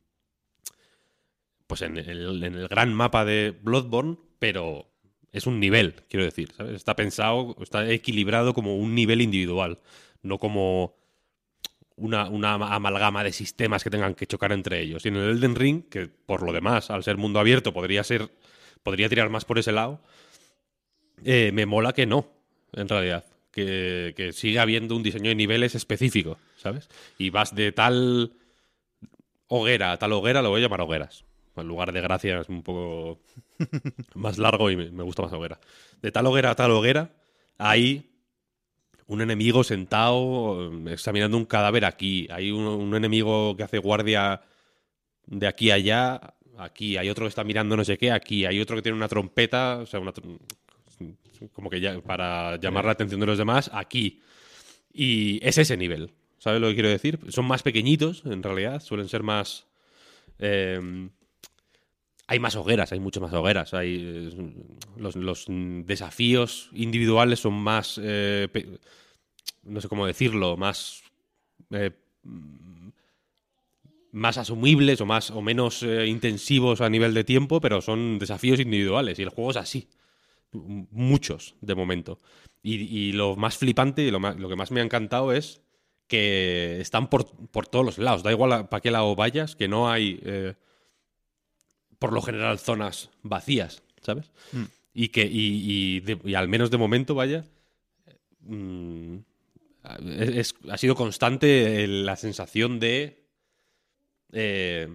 pues 1.67 1.81
en 1.81 1.97
el, 1.97 2.43
en 2.43 2.55
el 2.55 2.67
gran 2.67 2.93
mapa 2.93 3.25
de 3.25 3.57
Bloodborne, 3.61 4.17
pero 4.37 4.92
es 5.33 5.45
un 5.47 5.59
nivel, 5.59 5.95
quiero 6.09 6.23
decir, 6.23 6.53
¿sabes? 6.55 6.75
Está 6.75 6.95
pensado, 6.95 7.57
está 7.61 7.89
equilibrado 7.91 8.53
como 8.53 8.77
un 8.77 8.95
nivel 8.95 9.19
individual, 9.21 9.79
no 10.21 10.37
como 10.37 10.95
una, 11.95 12.29
una 12.29 12.53
ama- 12.53 12.73
amalgama 12.73 13.23
de 13.23 13.33
sistemas 13.33 13.83
que 13.83 13.89
tengan 13.89 14.15
que 14.15 14.27
chocar 14.27 14.51
entre 14.53 14.79
ellos. 14.81 15.05
Y 15.05 15.09
en 15.09 15.17
el 15.17 15.31
Elden 15.31 15.55
Ring, 15.55 15.83
que 15.89 16.07
por 16.07 16.43
lo 16.43 16.53
demás, 16.53 16.89
al 16.89 17.03
ser 17.03 17.17
mundo 17.17 17.39
abierto, 17.39 17.73
podría 17.73 18.03
ser. 18.03 18.29
podría 18.83 19.09
tirar 19.09 19.29
más 19.29 19.43
por 19.45 19.59
ese 19.59 19.71
lado. 19.71 19.99
eh, 21.25 21.51
me 21.53 21.65
mola 21.65 21.93
que 21.93 22.05
no, 22.05 22.27
en 22.73 22.87
realidad. 22.87 23.25
Que, 23.51 24.13
que 24.17 24.33
siga 24.33 24.63
habiendo 24.63 24.95
un 24.95 25.03
diseño 25.03 25.29
de 25.29 25.35
niveles 25.35 25.75
específico, 25.75 26.37
¿sabes? 26.57 26.89
Y 27.19 27.29
vas 27.29 27.53
de 27.53 27.71
tal 27.71 28.33
hoguera 29.47 29.91
a 29.91 29.97
tal 29.97 30.13
hoguera, 30.13 30.41
lo 30.41 30.49
voy 30.49 30.61
a 30.61 30.63
llamar 30.63 30.81
hogueras. 30.81 31.23
En 31.55 31.67
lugar 31.67 31.91
de 31.91 32.01
gracia 32.01 32.41
es 32.41 32.49
un 32.49 32.63
poco 32.63 33.19
más 34.15 34.37
largo 34.37 34.71
y 34.71 34.75
me, 34.75 35.03
gusta 35.03 35.21
más 35.21 35.33
hoguera. 35.33 35.59
De 36.01 36.11
tal 36.11 36.25
hoguera 36.25 36.51
a 36.51 36.55
tal 36.55 36.71
hoguera, 36.71 37.11
hay 37.57 38.09
un 39.05 39.21
enemigo 39.21 39.63
sentado 39.63 40.71
eh, 40.71 40.93
examinando 40.93 41.37
un 41.37 41.45
cadáver 41.45 41.85
aquí. 41.85 42.27
Hay 42.31 42.51
un, 42.51 42.95
enemigo 42.95 43.55
que 43.55 43.63
hace 43.63 43.77
guardia 43.77 44.41
de 45.27 45.47
aquí 45.47 45.69
a 45.69 45.75
allá. 45.75 46.33
Aquí 46.57 46.97
hay 46.97 47.09
otro 47.09 47.25
que 47.25 47.29
está 47.29 47.43
mirando 47.43 47.77
no 47.77 47.83
sé 47.85 47.97
qué. 47.97 48.11
Aquí 48.11 48.45
hay 48.45 48.59
otro 48.59 48.75
que 48.75 48.81
tiene 48.81 48.97
una 48.97 49.07
trompeta. 49.07 49.77
O 49.77 49.85
sea, 49.85 49.99
una 49.99 50.13
tr- 50.13 50.39
como 51.51 51.69
que 51.69 51.79
ya 51.81 51.99
para 52.01 52.55
llamar 52.57 52.85
la 52.85 52.91
atención 52.93 53.19
de 53.19 53.27
los 53.27 53.37
demás. 53.37 53.69
Aquí. 53.73 54.21
Y 54.91 55.39
es 55.45 55.57
ese 55.57 55.77
nivel. 55.77 56.11
¿Sabes 56.39 56.59
lo 56.61 56.67
que 56.67 56.73
quiero 56.73 56.89
decir? 56.89 57.19
Son 57.29 57.45
más 57.45 57.61
pequeñitos, 57.63 58.23
en 58.25 58.41
realidad. 58.43 58.81
Suelen 58.81 59.07
ser 59.07 59.21
más. 59.23 59.67
eh, 60.39 61.09
hay 62.27 62.39
más 62.39 62.55
hogueras, 62.55 62.91
hay 62.91 62.99
muchas 62.99 63.21
más 63.21 63.33
hogueras. 63.33 63.73
Hay, 63.73 64.31
los, 64.97 65.45
desafíos 65.85 66.69
individuales 66.73 67.39
son 67.39 67.53
más. 67.53 67.99
eh, 68.01 68.47
no 69.63 69.81
sé 69.81 69.87
cómo 69.87 70.05
decirlo, 70.05 70.57
más. 70.57 71.03
eh, 71.71 71.91
más 74.11 74.37
asumibles 74.37 75.01
o 75.01 75.05
más 75.07 75.31
o 75.31 75.41
menos 75.41 75.81
eh, 75.81 76.05
intensivos 76.05 76.81
a 76.81 76.89
nivel 76.89 77.13
de 77.15 77.23
tiempo, 77.23 77.59
pero 77.59 77.81
son 77.81 78.19
desafíos 78.19 78.59
individuales. 78.59 79.17
Y 79.19 79.23
el 79.23 79.29
juego 79.29 79.51
es 79.51 79.57
así. 79.57 79.89
Muchos, 80.51 81.55
de 81.61 81.73
momento. 81.75 82.19
Y, 82.61 82.75
y 82.75 83.11
lo 83.13 83.35
más 83.35 83.57
flipante 83.57 84.03
y 84.03 84.11
lo, 84.11 84.19
lo 84.19 84.49
que 84.49 84.55
más 84.55 84.71
me 84.71 84.81
ha 84.81 84.83
encantado 84.83 85.33
es 85.33 85.61
que 86.07 86.79
están 86.79 87.09
por, 87.09 87.25
por 87.49 87.67
todos 87.67 87.83
los 87.85 87.97
lados. 87.97 88.21
Da 88.23 88.31
igual 88.31 88.69
para 88.69 88.81
qué 88.81 88.91
lado 88.91 89.15
vayas, 89.15 89.55
que 89.55 89.67
no 89.67 89.89
hay. 89.89 90.21
Por 92.03 92.11
lo 92.11 92.21
general 92.21 92.59
zonas 92.59 93.09
vacías, 93.21 93.81
¿sabes? 94.01 94.29
Y 94.93 95.07
que 95.07 95.21
y, 95.23 95.95
y 95.95 95.99
de- 96.01 96.19
y 96.25 96.35
al 96.35 96.49
menos 96.49 96.69
de 96.69 96.77
momento, 96.77 97.15
vaya, 97.15 97.45
mm, 98.41 99.19
es- 100.19 100.53
ha 100.69 100.77
sido 100.77 100.95
constante 100.95 101.87
la 101.87 102.17
sensación 102.17 102.81
de 102.81 103.23
eh, 104.33 104.89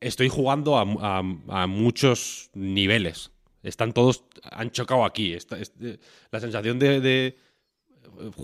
estoy 0.00 0.28
jugando 0.28 0.76
a, 0.76 0.82
a- 0.82 1.62
a 1.62 1.66
muchos 1.66 2.50
niveles. 2.52 3.30
Están 3.62 3.94
todos, 3.94 4.24
han 4.42 4.70
chocado 4.70 5.06
aquí. 5.06 5.32
Esta- 5.32 5.58
es- 5.58 5.72
eh, 5.80 5.96
la 6.30 6.40
sensación 6.40 6.78
de, 6.78 7.00
de, 7.00 7.36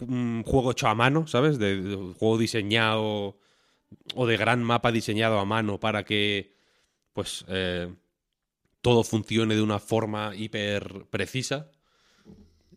un 0.01 0.43
juego 0.47 0.71
hecho 0.73 0.89
a 0.89 0.95
mano, 0.95 1.27
¿sabes? 1.27 1.59
De, 1.59 1.83
de 1.83 1.97
un 1.97 2.15
juego 2.15 2.39
diseñado 2.39 3.39
o 4.15 4.27
de 4.27 4.37
gran 4.39 4.63
mapa 4.63 4.91
diseñado 4.91 5.39
a 5.39 5.45
mano 5.45 5.79
para 5.79 6.03
que 6.07 6.54
pues 7.15 7.47
eh, 7.49 7.91
todo 8.83 9.03
funcione 9.03 9.55
de 9.55 9.63
una 9.63 9.79
forma 9.79 10.37
hiper 10.37 11.07
precisa, 11.09 11.71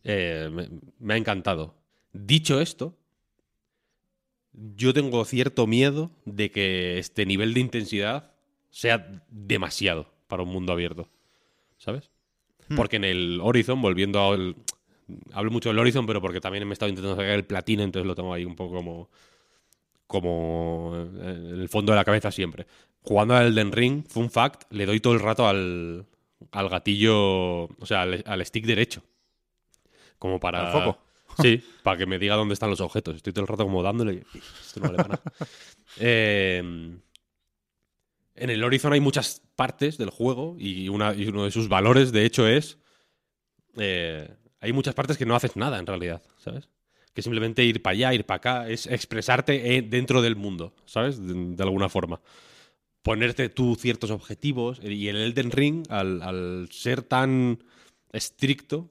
eh, 0.05 0.49
me, 0.49 0.69
me 0.99 1.13
ha 1.13 1.17
encantado. 1.17 1.75
Dicho 2.13 2.61
esto, 2.61 2.97
yo 4.53 4.93
tengo 4.93 5.23
cierto 5.25 5.67
miedo 5.67 6.11
de 6.23 6.49
que 6.51 6.97
este 6.97 7.25
nivel 7.25 7.53
de 7.53 7.59
intensidad 7.59 8.31
sea 8.69 9.23
demasiado 9.29 10.09
para 10.27 10.43
un 10.43 10.49
mundo 10.49 10.71
abierto. 10.71 11.09
¿Sabes? 11.77 12.09
Porque 12.75 12.97
en 12.97 13.05
el 13.05 13.39
Horizon, 13.41 13.81
volviendo 13.81 14.19
al. 14.19 14.55
Hablo 15.31 15.51
mucho 15.51 15.69
del 15.69 15.79
Horizon, 15.79 16.05
pero 16.05 16.21
porque 16.21 16.41
también 16.41 16.65
me 16.65 16.71
he 16.71 16.73
estado 16.73 16.89
intentando 16.89 17.15
sacar 17.15 17.35
el 17.35 17.45
platino, 17.45 17.83
entonces 17.83 18.05
lo 18.05 18.15
tengo 18.15 18.33
ahí 18.33 18.45
un 18.45 18.55
poco 18.55 18.75
como. 18.75 19.09
Como 20.05 20.93
en 20.95 21.59
el 21.59 21.69
fondo 21.69 21.91
de 21.91 21.97
la 21.97 22.05
cabeza 22.05 22.31
siempre. 22.31 22.65
Jugando 23.01 23.35
al 23.35 23.47
Elden 23.47 23.71
Ring, 23.71 24.03
fun 24.07 24.29
fact, 24.29 24.63
le 24.71 24.85
doy 24.85 24.99
todo 24.99 25.13
el 25.13 25.19
rato 25.21 25.47
al, 25.47 26.05
al 26.51 26.69
gatillo. 26.69 27.63
O 27.65 27.85
sea, 27.85 28.01
al, 28.03 28.23
al 28.25 28.45
stick 28.45 28.65
derecho. 28.65 29.01
Como 30.19 30.39
para. 30.39 30.67
Al 30.67 30.71
foco. 30.71 30.99
Sí, 31.41 31.61
para 31.83 31.97
que 31.97 32.05
me 32.07 32.17
diga 32.19 32.35
dónde 32.35 32.53
están 32.53 32.69
los 32.71 32.81
objetos. 32.81 33.15
Estoy 33.15 33.31
todo 33.33 33.43
el 33.43 33.47
rato 33.47 33.63
como 33.63 33.83
dándole. 33.83 34.13
y 34.33 34.37
Esto 34.37 34.79
no 34.79 34.87
vale 34.87 34.97
para 34.97 35.09
nada. 35.09 35.21
Eh, 35.99 36.59
en 38.35 38.49
el 38.49 38.63
Horizon 38.63 38.93
hay 38.93 38.99
muchas 38.99 39.41
partes 39.55 39.97
del 39.97 40.11
juego 40.11 40.55
y, 40.59 40.89
una, 40.89 41.13
y 41.15 41.27
uno 41.27 41.45
de 41.45 41.51
sus 41.51 41.69
valores, 41.69 42.11
de 42.11 42.25
hecho, 42.25 42.47
es. 42.47 42.77
eh, 43.77 44.29
hay 44.59 44.73
muchas 44.73 44.93
partes 44.93 45.17
que 45.17 45.25
no 45.25 45.35
haces 45.35 45.55
nada 45.55 45.79
en 45.79 45.87
realidad, 45.87 46.21
¿sabes? 46.37 46.69
Que 47.13 47.21
simplemente 47.23 47.63
ir 47.63 47.81
para 47.81 47.93
allá, 47.93 48.13
ir 48.13 48.25
para 48.25 48.37
acá, 48.37 48.69
es 48.69 48.85
expresarte 48.87 49.77
eh, 49.77 49.81
dentro 49.81 50.21
del 50.21 50.35
mundo, 50.35 50.75
¿sabes? 50.85 51.25
De, 51.25 51.33
de 51.55 51.63
alguna 51.63 51.89
forma. 51.89 52.19
Ponerte 53.07 53.47
tú 53.47 53.75
ciertos 53.75 54.11
objetivos. 54.11 54.81
Y 54.83 55.07
el 55.07 55.15
Elden 55.15 55.51
Ring, 55.51 55.85
al, 55.89 56.21
al 56.21 56.67
ser 56.71 57.03
tan 57.03 57.63
estricto, 58.11 58.89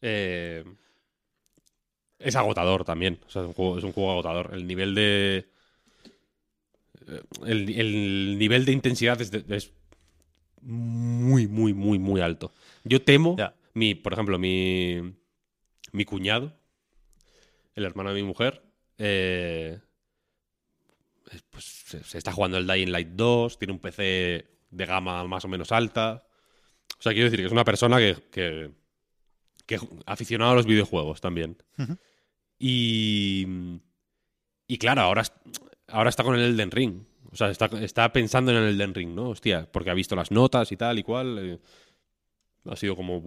eh, 0.00 0.64
es 2.20 2.36
agotador 2.36 2.84
también. 2.84 3.18
O 3.26 3.30
sea, 3.30 3.42
es 3.42 3.48
un 3.48 3.54
juego, 3.54 3.78
es 3.78 3.82
un 3.84 3.92
juego 3.92 4.12
agotador. 4.12 4.50
El 4.54 4.68
nivel 4.68 4.94
de. 4.94 5.48
eh, 7.08 7.22
El, 7.44 7.68
el 7.70 8.38
nivel 8.38 8.64
de 8.64 8.72
intensidad 8.72 9.20
es, 9.20 9.32
de- 9.32 9.44
es 9.56 9.72
muy, 10.62 11.48
muy, 11.48 11.74
muy, 11.74 11.98
muy 11.98 12.20
alto. 12.20 12.52
Yo 12.84 13.02
temo, 13.02 13.36
mi, 13.74 13.96
por 13.96 14.12
ejemplo, 14.12 14.38
mi, 14.38 15.00
mi 15.90 16.04
cuñado, 16.04 16.52
el 17.74 17.84
hermano 17.84 18.10
de 18.10 18.22
mi 18.22 18.26
mujer, 18.26 18.62
eh, 18.98 19.80
pues, 21.50 21.64
se, 21.64 22.02
se 22.04 22.18
está 22.18 22.32
jugando 22.32 22.58
el 22.58 22.66
Dying 22.66 22.90
Light 22.90 23.08
2, 23.10 23.58
tiene 23.58 23.72
un 23.72 23.78
PC 23.80 24.46
de 24.70 24.86
gama 24.86 25.24
más 25.24 25.44
o 25.44 25.48
menos 25.48 25.72
alta. 25.72 26.26
O 26.98 27.02
sea, 27.02 27.12
quiero 27.12 27.26
decir 27.26 27.40
que 27.40 27.46
es 27.46 27.52
una 27.52 27.64
persona 27.64 27.98
que, 27.98 28.16
que, 28.30 28.70
que 29.66 29.78
aficionado 30.06 30.52
a 30.52 30.54
los 30.54 30.66
videojuegos 30.66 31.20
también. 31.20 31.56
Y. 32.58 33.46
Y 34.66 34.78
claro, 34.78 35.02
ahora, 35.02 35.22
ahora 35.88 36.10
está 36.10 36.24
con 36.24 36.34
el 36.34 36.40
Elden 36.40 36.70
Ring. 36.70 37.02
O 37.30 37.36
sea, 37.36 37.50
está, 37.50 37.66
está 37.82 38.12
pensando 38.12 38.50
en 38.52 38.58
el 38.58 38.74
Elden 38.74 38.94
Ring, 38.94 39.14
¿no? 39.14 39.30
Hostia, 39.30 39.68
porque 39.70 39.90
ha 39.90 39.94
visto 39.94 40.16
las 40.16 40.30
notas 40.30 40.72
y 40.72 40.76
tal 40.76 40.98
y 40.98 41.02
cual. 41.02 41.38
eh, 41.38 41.58
ha 42.66 42.76
sido 42.76 42.96
como, 42.96 43.22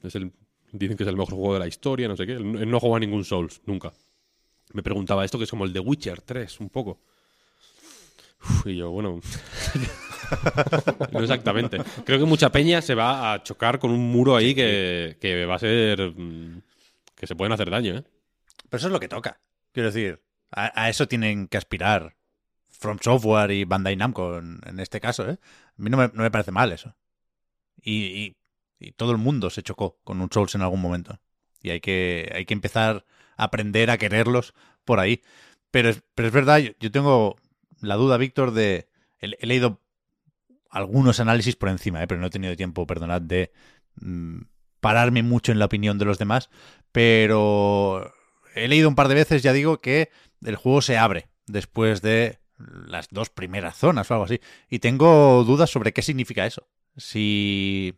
que 0.00 0.08
es 0.08 0.14
el, 0.16 0.32
dicen 0.72 0.96
que 0.96 1.04
es 1.04 1.08
el 1.08 1.16
mejor 1.16 1.34
juego 1.34 1.54
de 1.54 1.60
la 1.60 1.68
historia, 1.68 2.08
no 2.08 2.16
sé 2.16 2.26
qué. 2.26 2.32
Él, 2.32 2.56
él 2.56 2.70
no 2.70 2.80
juega 2.80 2.96
a 2.96 3.00
ningún 3.00 3.24
Souls, 3.24 3.60
nunca. 3.66 3.92
Me 4.72 4.82
preguntaba 4.82 5.24
esto 5.24 5.38
que 5.38 5.44
es 5.44 5.50
como 5.50 5.64
el 5.64 5.72
de 5.72 5.80
Witcher 5.80 6.20
3, 6.20 6.60
un 6.60 6.70
poco. 6.70 7.00
Uf, 8.42 8.66
y 8.66 8.76
yo, 8.76 8.90
bueno. 8.90 9.20
no 11.12 11.20
exactamente. 11.20 11.78
Creo 12.04 12.18
que 12.18 12.24
mucha 12.24 12.50
peña 12.50 12.80
se 12.82 12.94
va 12.94 13.32
a 13.32 13.42
chocar 13.42 13.78
con 13.78 13.90
un 13.90 14.10
muro 14.10 14.36
ahí 14.36 14.54
que, 14.54 15.16
que 15.20 15.44
va 15.46 15.56
a 15.56 15.58
ser. 15.58 16.12
mm, 16.16 16.62
que 17.14 17.26
se 17.26 17.36
pueden 17.36 17.52
hacer 17.52 17.70
daño, 17.70 17.96
¿eh? 17.98 18.04
Pero 18.68 18.78
eso 18.78 18.86
es 18.88 18.92
lo 18.92 19.00
que 19.00 19.08
toca. 19.08 19.40
Quiero 19.72 19.88
decir, 19.90 20.22
a, 20.52 20.72
a 20.84 20.88
eso 20.88 21.06
tienen 21.08 21.48
que 21.48 21.58
aspirar 21.58 22.16
From 22.68 22.98
Software 23.00 23.50
y 23.50 23.64
Bandai 23.64 23.96
Namco 23.96 24.38
en, 24.38 24.60
en 24.66 24.80
este 24.80 25.00
caso, 25.00 25.28
¿eh? 25.28 25.38
A 25.78 25.82
mí 25.82 25.90
no 25.90 25.96
me, 25.98 26.08
no 26.14 26.22
me 26.22 26.30
parece 26.30 26.52
mal 26.52 26.72
eso. 26.72 26.94
Y, 27.82 28.04
y- 28.06 28.36
y 28.82 28.92
todo 28.92 29.12
el 29.12 29.18
mundo 29.18 29.50
se 29.50 29.62
chocó 29.62 29.98
con 30.04 30.20
un 30.22 30.30
Souls 30.32 30.54
en 30.54 30.62
algún 30.62 30.80
momento. 30.80 31.20
Y 31.62 31.70
hay 31.70 31.80
que, 31.80 32.32
hay 32.34 32.46
que 32.46 32.54
empezar 32.54 33.04
a 33.36 33.44
aprender 33.44 33.90
a 33.90 33.98
quererlos 33.98 34.54
por 34.86 35.00
ahí. 35.00 35.22
Pero 35.70 35.90
es, 35.90 36.02
pero 36.14 36.28
es 36.28 36.34
verdad, 36.34 36.58
yo, 36.58 36.72
yo 36.80 36.90
tengo 36.90 37.36
la 37.80 37.96
duda, 37.96 38.16
Víctor, 38.16 38.52
de... 38.52 38.88
He, 39.18 39.46
leído 39.46 39.80
algunos 40.70 41.20
análisis 41.20 41.56
por 41.56 41.68
encima, 41.68 42.02
¿eh? 42.02 42.06
pero 42.06 42.20
no 42.20 42.28
he 42.28 42.30
tenido 42.30 42.56
tiempo, 42.56 42.86
perdonad, 42.86 43.20
de 43.20 43.52
mm, 43.96 44.42
pararme 44.80 45.22
mucho 45.22 45.52
en 45.52 45.58
la 45.58 45.66
opinión 45.66 45.98
de 45.98 46.04
los 46.04 46.18
demás. 46.18 46.48
Pero 46.92 48.12
he 48.54 48.68
leído 48.68 48.88
un 48.88 48.94
par 48.94 49.08
de 49.08 49.14
veces, 49.14 49.42
ya 49.42 49.52
digo, 49.52 49.80
que 49.80 50.10
el 50.42 50.56
juego 50.56 50.80
se 50.82 50.96
abre 50.96 51.28
después 51.46 52.02
de 52.02 52.38
las 52.86 53.08
dos 53.10 53.30
primeras 53.30 53.76
zonas 53.76 54.10
o 54.10 54.14
algo 54.14 54.24
así. 54.24 54.40
Y 54.68 54.78
tengo 54.78 55.44
dudas 55.44 55.70
sobre 55.70 55.92
qué 55.92 56.02
significa 56.02 56.46
eso. 56.46 56.68
Si 56.96 57.94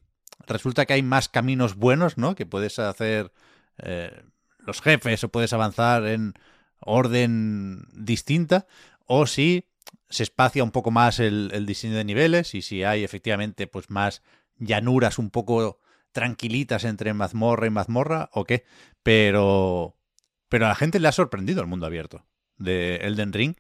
resulta 0.46 0.86
que 0.86 0.94
hay 0.94 1.02
más 1.02 1.28
caminos 1.28 1.76
buenos, 1.76 2.18
¿no? 2.18 2.34
Que 2.34 2.46
puedes 2.46 2.78
hacer 2.78 3.32
eh, 3.78 4.22
los 4.58 4.80
jefes 4.80 5.24
o 5.24 5.28
puedes 5.28 5.52
avanzar 5.52 6.06
en 6.06 6.34
orden 6.80 7.86
distinta. 7.92 8.66
O 9.06 9.26
si 9.26 9.66
se 10.12 10.22
espacia 10.22 10.62
un 10.62 10.70
poco 10.70 10.90
más 10.90 11.18
el, 11.18 11.50
el 11.52 11.66
diseño 11.66 11.96
de 11.96 12.04
niveles 12.04 12.54
y 12.54 12.62
si 12.62 12.84
hay 12.84 13.02
efectivamente 13.02 13.66
pues 13.66 13.90
más 13.90 14.22
llanuras 14.58 15.18
un 15.18 15.30
poco 15.30 15.80
tranquilitas 16.12 16.84
entre 16.84 17.14
mazmorra 17.14 17.66
y 17.66 17.70
mazmorra 17.70 18.28
o 18.32 18.44
qué. 18.44 18.64
Pero, 19.02 19.96
pero 20.48 20.66
a 20.66 20.68
la 20.68 20.74
gente 20.74 21.00
le 21.00 21.08
ha 21.08 21.12
sorprendido 21.12 21.60
el 21.62 21.66
mundo 21.66 21.86
abierto 21.86 22.26
de 22.58 22.96
Elden 22.96 23.32
Ring 23.32 23.54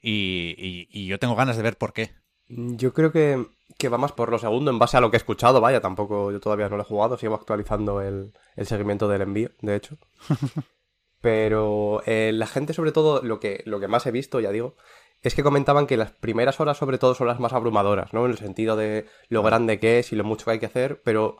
y, 0.00 0.54
y- 0.58 0.88
y 0.90 1.06
yo 1.06 1.18
tengo 1.18 1.36
ganas 1.36 1.56
de 1.56 1.62
ver 1.62 1.76
por 1.78 1.92
qué. 1.92 2.12
Yo 2.48 2.94
creo 2.94 3.12
que, 3.12 3.46
que 3.76 3.90
va 3.90 3.98
más 3.98 4.12
por 4.12 4.30
lo 4.30 4.38
segundo, 4.38 4.70
en 4.70 4.78
base 4.78 4.96
a 4.96 5.00
lo 5.02 5.10
que 5.10 5.18
he 5.18 5.22
escuchado, 5.24 5.60
vaya, 5.60 5.82
tampoco 5.82 6.32
yo 6.32 6.40
todavía 6.40 6.70
no 6.70 6.76
lo 6.78 6.82
he 6.82 6.86
jugado, 6.86 7.18
sigo 7.18 7.34
actualizando 7.34 8.00
el, 8.00 8.32
el 8.56 8.66
seguimiento 8.66 9.06
del 9.08 9.20
envío, 9.20 9.50
de 9.60 9.76
hecho. 9.76 9.98
Pero 11.20 12.02
eh, 12.06 12.30
la 12.32 12.46
gente, 12.46 12.72
sobre 12.74 12.92
todo, 12.92 13.22
lo 13.22 13.40
que, 13.40 13.62
lo 13.66 13.80
que 13.80 13.88
más 13.88 14.06
he 14.06 14.12
visto, 14.12 14.38
ya 14.40 14.52
digo, 14.52 14.76
es 15.22 15.34
que 15.34 15.42
comentaban 15.42 15.86
que 15.86 15.96
las 15.96 16.12
primeras 16.12 16.60
horas, 16.60 16.78
sobre 16.78 16.98
todo, 16.98 17.14
son 17.14 17.26
las 17.26 17.40
más 17.40 17.52
abrumadoras, 17.52 18.12
¿no? 18.12 18.24
En 18.24 18.32
el 18.32 18.38
sentido 18.38 18.76
de 18.76 19.06
lo 19.28 19.42
grande 19.42 19.80
que 19.80 19.98
es 19.98 20.12
y 20.12 20.16
lo 20.16 20.24
mucho 20.24 20.44
que 20.44 20.52
hay 20.52 20.58
que 20.58 20.66
hacer, 20.66 21.02
pero 21.02 21.38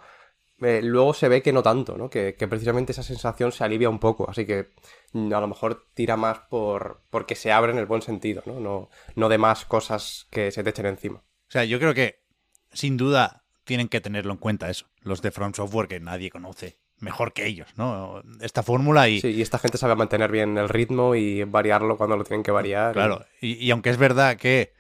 eh, 0.61 0.81
luego 0.83 1.15
se 1.15 1.29
ve 1.29 1.43
que 1.43 1.53
no 1.53 1.63
tanto, 1.63 1.97
¿no? 1.97 2.11
Que, 2.11 2.35
que 2.35 2.49
precisamente 2.49 2.93
esa 2.93 3.03
sensación 3.03 3.53
se 3.53 3.63
alivia 3.63 3.89
un 3.89 4.01
poco, 4.01 4.29
así 4.29 4.45
que 4.47 4.71
mm, 5.13 5.33
a 5.33 5.41
lo 5.41 5.47
mejor 5.47 5.87
tira 5.95 6.17
más 6.17 6.41
por 6.51 7.03
porque 7.11 7.37
se 7.37 7.53
abre 7.53 7.73
en 7.73 7.79
el 7.79 7.87
buen 7.87 8.03
sentido, 8.03 8.43
¿no? 8.47 8.59
No, 8.59 8.91
no 9.15 9.29
de 9.29 9.39
más 9.39 9.65
cosas 9.65 10.27
que 10.31 10.51
se 10.51 10.65
te 10.65 10.71
echen 10.71 10.87
encima. 10.87 11.19
O 11.19 11.51
sea, 11.51 11.65
yo 11.65 11.79
creo 11.79 11.95
que 11.95 12.25
sin 12.73 12.97
duda 12.97 13.45
tienen 13.65 13.89
que 13.89 14.01
tenerlo 14.01 14.33
en 14.33 14.39
cuenta 14.39 14.71
eso. 14.71 14.87
Los 15.01 15.23
de 15.23 15.31
From 15.31 15.55
Software 15.55 15.89
que 15.89 16.01
nadie 16.01 16.31
conoce 16.31 16.79
mejor 17.01 17.33
que 17.33 17.47
ellos, 17.47 17.69
¿no? 17.77 18.23
Esta 18.41 18.63
fórmula 18.63 19.09
y... 19.09 19.21
Sí, 19.21 19.29
y 19.29 19.43
esta 19.43 19.59
gente 19.59 19.79
sabe 19.79 19.95
mantener 19.95 20.31
bien 20.31 20.59
el 20.59 20.69
ritmo 20.69 21.15
y 21.15 21.45
variarlo 21.45 21.97
cuando 21.97 22.17
lo 22.17 22.25
tienen 22.25 22.43
que 22.43 22.51
variar. 22.51 22.93
Claro, 22.93 23.25
y, 23.41 23.55
y 23.55 23.71
aunque 23.71 23.91
es 23.91 23.97
verdad 23.97 24.37
que 24.37 24.73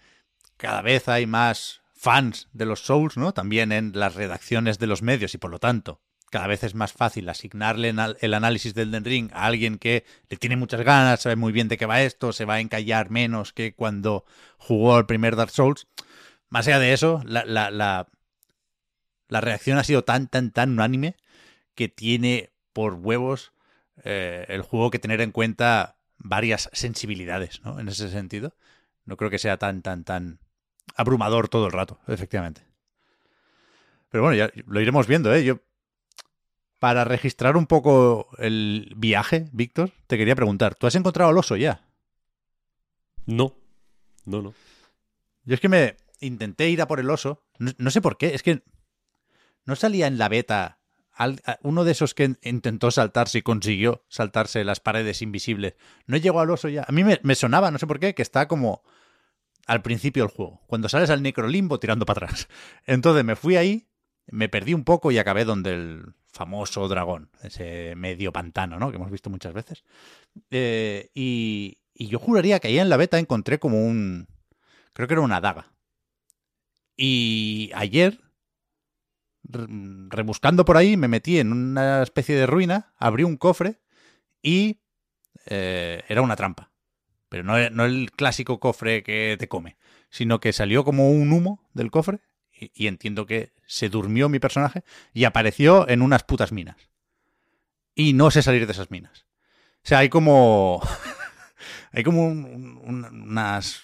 cada 0.56 0.82
vez 0.82 1.08
hay 1.08 1.26
más 1.26 1.82
fans 1.94 2.48
de 2.52 2.66
los 2.66 2.80
Souls, 2.80 3.16
¿no? 3.16 3.32
También 3.32 3.72
en 3.72 3.92
las 3.94 4.14
redacciones 4.14 4.78
de 4.78 4.86
los 4.86 5.02
medios 5.02 5.34
y 5.34 5.38
por 5.38 5.50
lo 5.50 5.58
tanto 5.58 6.00
cada 6.30 6.46
vez 6.46 6.62
es 6.64 6.74
más 6.74 6.92
fácil 6.92 7.28
asignarle 7.28 7.94
el 8.20 8.34
análisis 8.34 8.74
del 8.74 8.90
Den 8.90 9.04
Ring 9.04 9.30
a 9.32 9.46
alguien 9.46 9.78
que 9.78 10.04
le 10.28 10.36
tiene 10.36 10.56
muchas 10.56 10.82
ganas, 10.82 11.22
sabe 11.22 11.36
muy 11.36 11.52
bien 11.52 11.68
de 11.68 11.78
qué 11.78 11.86
va 11.86 12.02
esto, 12.02 12.32
se 12.32 12.44
va 12.44 12.54
a 12.54 12.60
encallar 12.60 13.10
menos 13.10 13.52
que 13.52 13.74
cuando 13.74 14.24
jugó 14.58 14.98
el 14.98 15.06
primer 15.06 15.36
Dark 15.36 15.50
Souls. 15.50 15.86
Más 16.50 16.66
allá 16.66 16.78
de 16.78 16.92
eso, 16.92 17.22
la, 17.24 17.44
la, 17.44 17.70
la, 17.70 18.08
la 19.28 19.40
reacción 19.40 19.78
ha 19.78 19.84
sido 19.84 20.04
tan, 20.04 20.28
tan, 20.28 20.50
tan 20.50 20.72
unánime 20.72 21.16
que 21.79 21.89
tiene 21.89 22.51
por 22.72 22.95
huevos 22.95 23.53
eh, 24.03 24.47
el 24.49 24.62
juego 24.62 24.91
que 24.91 24.99
tener 24.99 25.20
en 25.20 25.31
cuenta 25.31 25.97
varias 26.16 26.68
sensibilidades, 26.72 27.62
¿no? 27.62 27.79
En 27.79 27.87
ese 27.87 28.09
sentido. 28.09 28.57
No 29.05 29.16
creo 29.16 29.31
que 29.31 29.39
sea 29.39 29.59
tan, 29.59 29.81
tan, 29.81 30.03
tan 30.03 30.41
abrumador 30.97 31.49
todo 31.49 31.66
el 31.66 31.72
rato, 31.72 32.01
efectivamente. 32.09 32.62
Pero 34.09 34.24
bueno, 34.24 34.37
ya 34.37 34.51
lo 34.66 34.81
iremos 34.81 35.07
viendo, 35.07 35.33
¿eh? 35.33 35.45
Yo, 35.45 35.61
para 36.81 37.05
registrar 37.05 37.57
un 37.57 37.68
poco 37.68 38.29
el 38.39 38.93
viaje, 38.97 39.49
Víctor, 39.53 39.93
te 40.09 40.18
quería 40.18 40.35
preguntar, 40.35 40.74
¿tú 40.74 40.89
has 40.89 40.97
encontrado 40.97 41.31
al 41.31 41.39
oso 41.39 41.55
ya? 41.55 41.87
No. 43.24 43.55
No, 44.24 44.43
no. 44.43 44.53
Yo 45.45 45.55
es 45.55 45.61
que 45.61 45.68
me 45.68 45.97
intenté 46.18 46.70
ir 46.70 46.83
a 46.83 46.89
por 46.89 46.99
el 46.99 47.09
oso, 47.09 47.45
no, 47.61 47.70
no 47.79 47.93
sé 47.93 48.01
por 48.01 48.18
qué, 48.18 48.35
es 48.35 48.43
que 48.43 48.64
no 49.64 49.76
salía 49.76 50.09
en 50.09 50.18
la 50.18 50.29
beta 50.29 50.78
uno 51.62 51.84
de 51.84 51.92
esos 51.92 52.14
que 52.14 52.36
intentó 52.42 52.90
saltarse 52.90 53.38
y 53.38 53.42
consiguió 53.42 54.04
saltarse 54.08 54.64
las 54.64 54.80
paredes 54.80 55.22
invisibles. 55.22 55.74
No 56.06 56.16
llegó 56.16 56.40
al 56.40 56.50
oso 56.50 56.68
ya. 56.68 56.84
A 56.86 56.92
mí 56.92 57.04
me, 57.04 57.20
me 57.22 57.34
sonaba, 57.34 57.70
no 57.70 57.78
sé 57.78 57.86
por 57.86 57.98
qué, 57.98 58.14
que 58.14 58.22
está 58.22 58.48
como 58.48 58.82
al 59.66 59.82
principio 59.82 60.24
del 60.24 60.34
juego, 60.34 60.62
cuando 60.66 60.88
sales 60.88 61.10
al 61.10 61.22
necrolimbo 61.22 61.78
tirando 61.78 62.06
para 62.06 62.26
atrás. 62.26 62.48
Entonces 62.86 63.24
me 63.24 63.36
fui 63.36 63.56
ahí, 63.56 63.88
me 64.26 64.48
perdí 64.48 64.74
un 64.74 64.84
poco 64.84 65.10
y 65.10 65.18
acabé 65.18 65.44
donde 65.44 65.74
el 65.74 66.14
famoso 66.26 66.88
dragón, 66.88 67.30
ese 67.42 67.94
medio 67.96 68.32
pantano, 68.32 68.78
¿no? 68.78 68.90
Que 68.90 68.96
hemos 68.96 69.10
visto 69.10 69.28
muchas 69.28 69.52
veces. 69.52 69.84
Eh, 70.50 71.10
y, 71.14 71.78
y 71.92 72.06
yo 72.06 72.18
juraría 72.18 72.60
que 72.60 72.68
ahí 72.68 72.78
en 72.78 72.88
la 72.88 72.96
beta 72.96 73.18
encontré 73.18 73.58
como 73.58 73.84
un... 73.84 74.28
Creo 74.92 75.06
que 75.06 75.14
era 75.14 75.20
una 75.20 75.40
daga. 75.40 75.72
Y 76.96 77.70
ayer, 77.74 78.20
rebuscando 79.51 80.64
por 80.64 80.76
ahí, 80.76 80.96
me 80.96 81.09
metí 81.09 81.38
en 81.38 81.53
una 81.53 82.03
especie 82.03 82.36
de 82.36 82.46
ruina, 82.46 82.92
abrí 82.99 83.24
un 83.24 83.36
cofre 83.36 83.80
y 84.42 84.80
eh, 85.46 86.03
era 86.09 86.22
una 86.22 86.36
trampa. 86.36 86.70
Pero 87.28 87.44
no, 87.44 87.70
no 87.70 87.84
el 87.84 88.11
clásico 88.12 88.59
cofre 88.61 89.03
que 89.03 89.36
te 89.38 89.49
come, 89.49 89.76
sino 90.11 90.40
que 90.40 90.53
salió 90.53 90.84
como 90.84 91.11
un 91.11 91.32
humo 91.32 91.68
del 91.74 91.90
cofre 91.90 92.20
y, 92.53 92.86
entiendo 92.88 93.26
que 93.26 93.53
se 93.66 93.88
durmió 93.88 94.28
mi 94.28 94.38
personaje 94.40 94.82
y 95.12 95.24
apareció 95.24 95.88
en 95.88 96.03
unas 96.03 96.24
putas 96.24 96.53
minas. 96.53 96.76
y 97.94 98.12
no 98.12 98.30
sé 98.30 98.42
salir 98.42 98.64
de 98.66 98.72
esas 98.72 98.90
minas. 98.90 99.26
O 99.84 99.88
sea, 99.88 99.99
hay 99.99 100.09
como. 100.09 100.80
hay 101.92 102.05
como 102.05 102.26
un- 102.28 102.80
un- 102.84 103.05
unas 103.05 103.82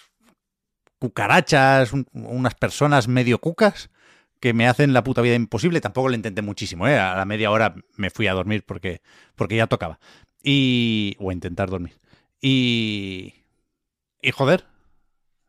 cucarachas, 0.99 1.93
un- 1.93 2.07
unas 2.13 2.55
personas 2.55 3.09
medio 3.09 3.39
cucas 3.41 3.91
que 4.45 4.55
me 4.55 4.69
hacen 4.69 4.93
la 4.93 5.03
puta 5.05 5.23
vida 5.23 5.35
imposible. 5.37 5.81
Tampoco 5.81 6.11
lo 6.11 6.15
intenté 6.15 6.43
muchísimo, 6.43 6.87
¿eh? 6.87 6.99
A 6.99 7.17
la 7.17 7.25
media 7.25 7.51
hora 7.51 7.75
me 7.97 8.11
fui 8.11 8.27
a 8.29 8.35
dormir 8.35 8.65
porque, 8.67 9.01
porque 9.37 9.57
ya 9.57 9.67
tocaba. 9.67 9.99
Y. 10.43 11.17
o 11.19 11.33
intentar 11.33 11.71
dormir. 11.71 11.95
Y. 12.43 13.35
Y 14.23 14.31
joder. 14.33 14.67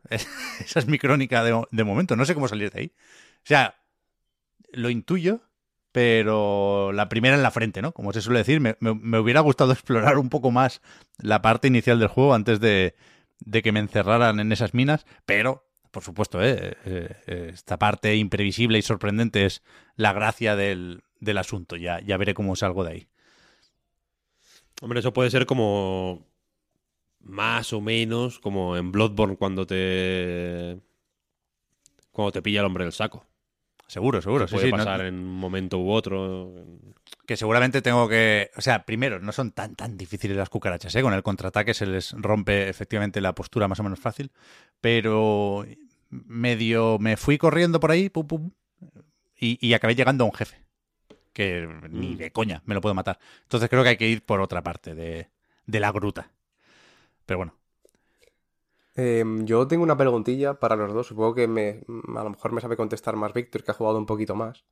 Esa 0.09 0.79
es 0.79 0.87
mi 0.87 0.99
crónica 0.99 1.43
de, 1.43 1.61
de 1.71 1.83
momento. 1.83 2.15
No 2.15 2.25
sé 2.25 2.33
cómo 2.35 2.47
salir 2.47 2.71
de 2.71 2.79
ahí. 2.81 2.93
O 2.97 3.47
sea, 3.47 3.75
lo 4.71 4.89
intuyo, 4.89 5.41
pero 5.91 6.91
la 6.93 7.09
primera 7.09 7.35
en 7.35 7.43
la 7.43 7.51
frente, 7.51 7.81
¿no? 7.81 7.93
Como 7.93 8.13
se 8.13 8.21
suele 8.21 8.39
decir, 8.39 8.59
me, 8.61 8.75
me- 8.79 8.95
me 8.95 9.19
hubiera 9.19 9.41
gustado 9.41 9.71
explorar 9.73 10.17
un 10.17 10.29
poco 10.29 10.51
más 10.51 10.81
la 11.19 11.41
parte 11.41 11.67
inicial 11.67 11.99
del 11.99 12.09
juego 12.09 12.33
antes 12.33 12.59
de, 12.59 12.95
de 13.39 13.61
que 13.61 13.71
me 13.71 13.79
encerraran 13.79 14.39
en 14.39 14.51
esas 14.51 14.73
minas, 14.73 15.05
pero, 15.25 15.64
por 15.95 16.03
supuesto, 16.03 16.43
¿eh? 16.43 16.75
Eh, 16.83 17.15
eh, 17.25 17.49
esta 17.53 17.79
parte 17.79 18.13
imprevisible 18.17 18.77
y 18.77 18.81
sorprendente 18.81 19.45
es 19.45 19.63
la 19.95 20.11
gracia 20.11 20.57
del, 20.57 21.03
del 21.21 21.37
asunto. 21.37 21.77
Ya, 21.77 22.01
ya 22.01 22.17
veré 22.17 22.33
cómo 22.33 22.57
salgo 22.57 22.83
de 22.83 22.91
ahí. 22.91 23.07
Hombre, 24.81 24.99
eso 24.99 25.13
puede 25.13 25.29
ser 25.29 25.45
como 25.45 26.27
más 27.21 27.71
o 27.71 27.79
menos 27.79 28.39
como 28.39 28.75
en 28.75 28.91
Bloodborne 28.91 29.37
cuando 29.37 29.65
te 29.65 30.81
cuando 32.11 32.33
te 32.33 32.41
pilla 32.41 32.59
el 32.59 32.65
hombre 32.65 32.83
del 32.83 32.91
saco. 32.91 33.25
Seguro, 33.87 34.21
seguro. 34.21 34.47
sí, 34.49 34.55
puede 34.55 34.65
sí, 34.65 34.71
no- 34.71 34.77
pasar 34.77 35.01
en 35.05 35.15
un 35.15 35.35
momento 35.35 35.77
u 35.79 35.91
otro. 35.91 36.51
que 37.25 37.37
seguramente 37.37 37.81
tengo 37.81 38.09
que. 38.09 38.51
O 38.57 38.61
sea, 38.61 38.83
primero, 38.83 39.19
no 39.21 39.31
son 39.31 39.51
tan 39.51 39.75
tan 39.75 39.95
difíciles 39.97 40.35
las 40.35 40.49
cucarachas, 40.49 40.93
¿eh? 40.95 41.01
Con 41.01 41.13
el 41.13 41.23
contraataque 41.23 41.73
se 41.73 41.85
les 41.85 42.11
rompe 42.17 42.67
efectivamente 42.67 43.21
la 43.21 43.33
postura 43.33 43.69
más 43.69 43.79
o 43.79 43.83
menos 43.83 43.99
fácil. 43.99 44.31
Pero 44.81 45.65
medio 46.09 46.97
me 46.99 47.17
fui 47.17 47.37
corriendo 47.37 47.79
por 47.79 47.91
ahí, 47.91 48.09
pum, 48.09 48.27
pum, 48.27 48.51
y, 49.39 49.57
y 49.65 49.73
acabé 49.73 49.95
llegando 49.95 50.23
a 50.23 50.27
un 50.27 50.33
jefe. 50.33 50.63
Que 51.33 51.67
ni 51.91 52.15
Mm. 52.15 52.17
de 52.17 52.31
coña 52.31 52.63
me 52.65 52.75
lo 52.75 52.81
puedo 52.81 52.95
matar. 52.95 53.19
Entonces 53.43 53.69
creo 53.69 53.83
que 53.83 53.89
hay 53.89 53.97
que 53.97 54.07
ir 54.09 54.25
por 54.25 54.41
otra 54.41 54.63
parte 54.63 54.95
de, 54.95 55.29
de 55.65 55.79
la 55.79 55.91
gruta. 55.91 56.31
Pero 57.25 57.39
bueno, 57.39 57.55
Em, 58.95 59.45
yo 59.45 59.67
tengo 59.67 59.83
una 59.83 59.97
preguntilla 59.97 60.59
para 60.59 60.75
los 60.75 60.93
dos. 60.93 61.07
Supongo 61.07 61.35
que 61.35 61.47
me, 61.47 61.81
a 62.17 62.23
lo 62.23 62.29
mejor 62.31 62.51
me 62.53 62.61
sabe 62.61 62.77
contestar 62.77 63.15
más 63.15 63.33
Víctor, 63.33 63.63
que 63.63 63.71
ha 63.71 63.73
jugado 63.73 63.97
un 63.97 64.05
poquito 64.05 64.35
más. 64.35 64.65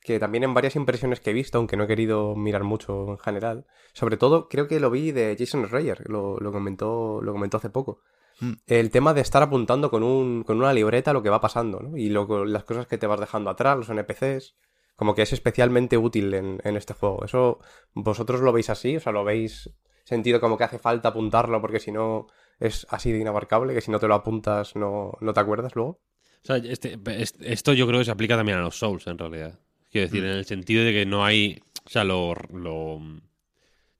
Que 0.00 0.18
también 0.20 0.44
en 0.44 0.54
varias 0.54 0.76
impresiones 0.76 1.20
que 1.20 1.30
he 1.30 1.34
visto, 1.34 1.58
aunque 1.58 1.76
no 1.76 1.84
he 1.84 1.88
querido 1.88 2.36
mirar 2.36 2.64
mucho 2.64 3.10
en 3.12 3.18
general. 3.18 3.66
Sobre 3.92 4.16
todo, 4.16 4.48
creo 4.48 4.68
que 4.68 4.80
lo 4.80 4.90
vi 4.90 5.12
de 5.12 5.36
Jason 5.38 5.66
Schreier, 5.66 6.08
lo, 6.08 6.38
lo 6.38 6.52
comentó, 6.52 7.20
lo 7.22 7.32
comentó 7.32 7.56
hace 7.58 7.70
poco. 7.70 8.02
Mm. 8.40 8.52
El 8.66 8.90
tema 8.90 9.14
de 9.14 9.20
estar 9.22 9.42
apuntando 9.42 9.90
con, 9.90 10.02
un, 10.02 10.42
con 10.44 10.58
una 10.58 10.72
libreta 10.72 11.12
lo 11.12 11.22
que 11.22 11.30
va 11.30 11.40
pasando, 11.40 11.80
¿no? 11.80 11.96
Y 11.96 12.08
lo- 12.10 12.44
las 12.44 12.64
cosas 12.64 12.86
que 12.86 12.98
te 12.98 13.06
vas 13.06 13.20
dejando 13.20 13.50
atrás, 13.50 13.76
los 13.76 13.88
NPCs. 13.88 14.54
Como 14.94 15.14
que 15.14 15.22
es 15.22 15.32
especialmente 15.34 15.98
útil 15.98 16.32
en, 16.34 16.60
en 16.64 16.76
este 16.76 16.94
juego. 16.94 17.24
¿Eso 17.24 17.58
vosotros 17.94 18.40
lo 18.40 18.52
veis 18.52 18.70
así? 18.70 18.96
O 18.96 19.00
sea, 19.00 19.12
¿lo 19.12 19.24
veis 19.24 19.70
sentido 20.04 20.40
como 20.40 20.56
que 20.56 20.64
hace 20.64 20.78
falta 20.78 21.08
apuntarlo 21.10 21.60
porque 21.60 21.80
si 21.80 21.92
no 21.92 22.26
es 22.60 22.86
así 22.90 23.12
de 23.12 23.18
inabarcable 23.18 23.74
que 23.74 23.80
si 23.82 23.90
no 23.90 23.98
te 23.98 24.08
lo 24.08 24.14
apuntas 24.14 24.74
no, 24.76 25.12
no 25.20 25.34
te 25.34 25.40
acuerdas 25.40 25.74
luego? 25.76 26.00
O 26.42 26.46
sea, 26.46 26.56
este- 26.56 26.98
est- 27.08 27.42
esto 27.42 27.72
yo 27.74 27.86
creo 27.86 27.98
que 28.00 28.04
se 28.06 28.10
aplica 28.10 28.36
también 28.36 28.56
a 28.58 28.62
los 28.62 28.78
Souls, 28.78 29.06
en 29.06 29.18
realidad. 29.18 29.58
Quiero 29.90 30.06
decir, 30.06 30.24
en 30.24 30.30
el 30.30 30.44
sentido 30.46 30.82
de 30.84 30.92
que 30.92 31.04
no 31.06 31.24
hay. 31.24 31.60
O 31.84 31.90
sea, 31.90 32.04
lo, 32.04 32.34
lo 32.52 32.98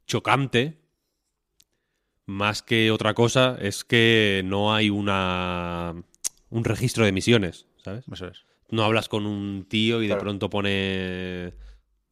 chocante, 0.07 0.79
más 2.27 2.63
que 2.63 2.91
otra 2.91 3.15
cosa, 3.15 3.57
es 3.61 3.85
que 3.85 4.43
no 4.45 4.75
hay 4.75 4.91
una. 4.91 5.95
un 6.51 6.65
registro 6.65 7.05
de 7.05 7.13
misiones, 7.13 7.67
¿sabes? 7.83 8.05
eso 8.13 8.27
es. 8.29 8.45
No 8.69 8.83
hablas 8.83 9.09
con 9.09 9.27
un 9.27 9.65
tío 9.69 10.03
y 10.03 10.09
de 10.09 10.17
pronto 10.17 10.51
pone. 10.51 11.53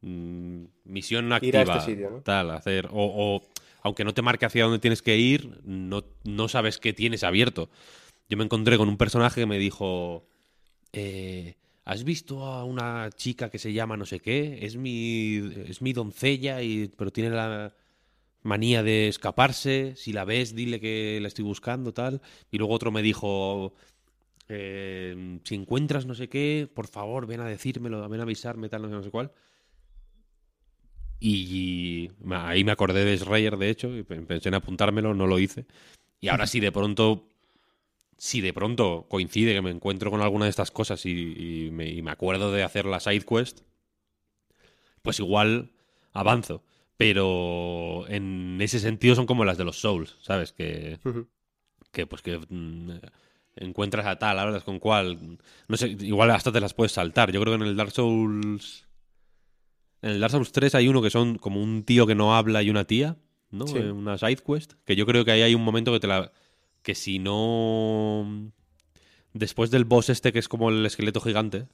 mm, 0.00 0.64
misión 0.84 1.26
Ir 1.26 1.32
a 1.32 1.36
activa. 1.36 1.76
este 1.76 1.90
sitio, 1.92 2.10
¿no? 2.10 2.20
Tal, 2.20 2.50
hacer. 2.52 2.86
O, 2.86 2.92
o, 2.92 3.42
aunque 3.82 4.04
no 4.04 4.14
te 4.14 4.22
marque 4.22 4.46
hacia 4.46 4.64
dónde 4.64 4.78
tienes 4.78 5.02
que 5.02 5.16
ir, 5.16 5.60
no, 5.64 6.04
no 6.24 6.48
sabes 6.48 6.78
qué 6.78 6.92
tienes 6.92 7.24
abierto. 7.24 7.68
Yo 8.28 8.36
me 8.36 8.44
encontré 8.44 8.78
con 8.78 8.88
un 8.88 8.96
personaje 8.96 9.40
que 9.42 9.46
me 9.46 9.58
dijo. 9.58 10.24
eh, 10.92 11.56
¿Has 11.86 12.04
visto 12.04 12.44
a 12.46 12.64
una 12.64 13.10
chica 13.14 13.50
que 13.50 13.58
se 13.58 13.74
llama 13.74 13.98
no 13.98 14.06
sé 14.06 14.20
qué? 14.20 14.60
Es 14.62 14.76
mi, 14.76 15.36
es 15.66 15.82
mi 15.82 15.92
doncella, 15.92 16.62
y, 16.62 16.88
pero 16.96 17.10
tiene 17.10 17.28
la 17.28 17.74
manía 18.44 18.84
de 18.84 19.08
escaparse. 19.08 19.94
Si 19.96 20.12
la 20.14 20.24
ves, 20.26 20.54
dile 20.56 20.80
que 20.80 21.18
la 21.22 21.28
estoy 21.28 21.44
buscando, 21.44 21.94
tal. 21.94 22.22
Y 22.52 22.58
luego 22.58 22.74
otro 22.74 22.92
me 22.92 23.02
dijo, 23.02 23.74
eh, 24.48 25.40
si 25.44 25.54
encuentras 25.56 26.06
no 26.06 26.14
sé 26.14 26.28
qué, 26.28 26.68
por 26.74 26.88
favor, 26.88 27.26
ven 27.26 27.40
a 27.42 27.46
decírmelo, 27.48 28.08
ven 28.08 28.20
a 28.20 28.24
avisarme, 28.24 28.68
tal, 28.70 28.82
no 28.82 28.88
sé, 28.88 28.94
no 28.94 29.04
sé 29.04 29.10
cuál. 29.10 29.32
Y 31.20 32.10
ahí 32.30 32.64
me 32.64 32.72
acordé 32.72 33.04
de 33.04 33.16
Schreier, 33.16 33.56
de 33.56 33.70
hecho, 33.70 33.96
y 33.96 34.02
pe- 34.02 34.20
pensé 34.22 34.48
en 34.48 34.54
apuntármelo, 34.56 35.14
no 35.14 35.26
lo 35.26 35.38
hice. 35.38 35.66
Y 36.20 36.28
ahora 36.28 36.46
si 36.46 36.60
de 36.60 36.72
pronto, 36.72 37.28
si 38.18 38.40
de 38.42 38.52
pronto 38.54 39.06
coincide 39.10 39.54
que 39.54 39.62
me 39.62 39.70
encuentro 39.70 40.10
con 40.10 40.22
alguna 40.22 40.46
de 40.46 40.50
estas 40.50 40.70
cosas 40.72 41.06
y, 41.06 41.66
y 41.68 41.70
me, 41.72 41.88
y 41.90 42.02
me 42.02 42.12
acuerdo 42.12 42.52
de 42.52 42.64
hacer 42.64 42.86
la 42.86 43.00
side 43.00 43.22
quest, 43.26 43.62
pues 45.02 45.20
igual 45.20 45.70
avanzo. 46.12 46.62
Pero 46.96 48.06
en 48.08 48.58
ese 48.60 48.78
sentido 48.78 49.14
son 49.14 49.26
como 49.26 49.44
las 49.44 49.58
de 49.58 49.64
los 49.64 49.80
Souls, 49.80 50.16
¿sabes? 50.20 50.52
Que, 50.52 50.98
que 51.90 52.06
pues 52.06 52.22
que 52.22 52.38
mm, 52.48 52.90
encuentras 53.56 54.06
a 54.06 54.18
tal, 54.18 54.38
hablas 54.38 54.62
con 54.64 54.78
cual, 54.78 55.38
no 55.68 55.76
sé, 55.76 55.88
igual 56.00 56.30
hasta 56.30 56.52
te 56.52 56.60
las 56.60 56.74
puedes 56.74 56.92
saltar. 56.92 57.32
Yo 57.32 57.40
creo 57.40 57.56
que 57.56 57.62
en 57.62 57.68
el 57.68 57.76
Dark 57.76 57.90
Souls 57.90 58.86
en 60.02 60.10
el 60.10 60.20
Dark 60.20 60.32
Souls 60.32 60.52
3 60.52 60.74
hay 60.74 60.88
uno 60.88 61.00
que 61.00 61.08
son 61.08 61.38
como 61.38 61.62
un 61.62 61.82
tío 61.82 62.06
que 62.06 62.14
no 62.14 62.36
habla 62.36 62.62
y 62.62 62.68
una 62.68 62.84
tía, 62.84 63.16
¿no? 63.50 63.66
Sí. 63.66 63.78
Eh, 63.78 63.90
Una 63.90 64.18
side 64.18 64.36
quest, 64.36 64.74
que 64.84 64.96
yo 64.96 65.06
creo 65.06 65.24
que 65.24 65.30
ahí 65.30 65.40
hay 65.40 65.54
un 65.54 65.64
momento 65.64 65.92
que 65.92 66.00
te 66.00 66.06
la 66.06 66.30
que 66.82 66.94
si 66.94 67.18
no 67.18 68.52
después 69.32 69.70
del 69.70 69.86
boss 69.86 70.10
este 70.10 70.32
que 70.32 70.38
es 70.38 70.48
como 70.48 70.68
el 70.68 70.84
esqueleto 70.84 71.20
gigante. 71.22 71.68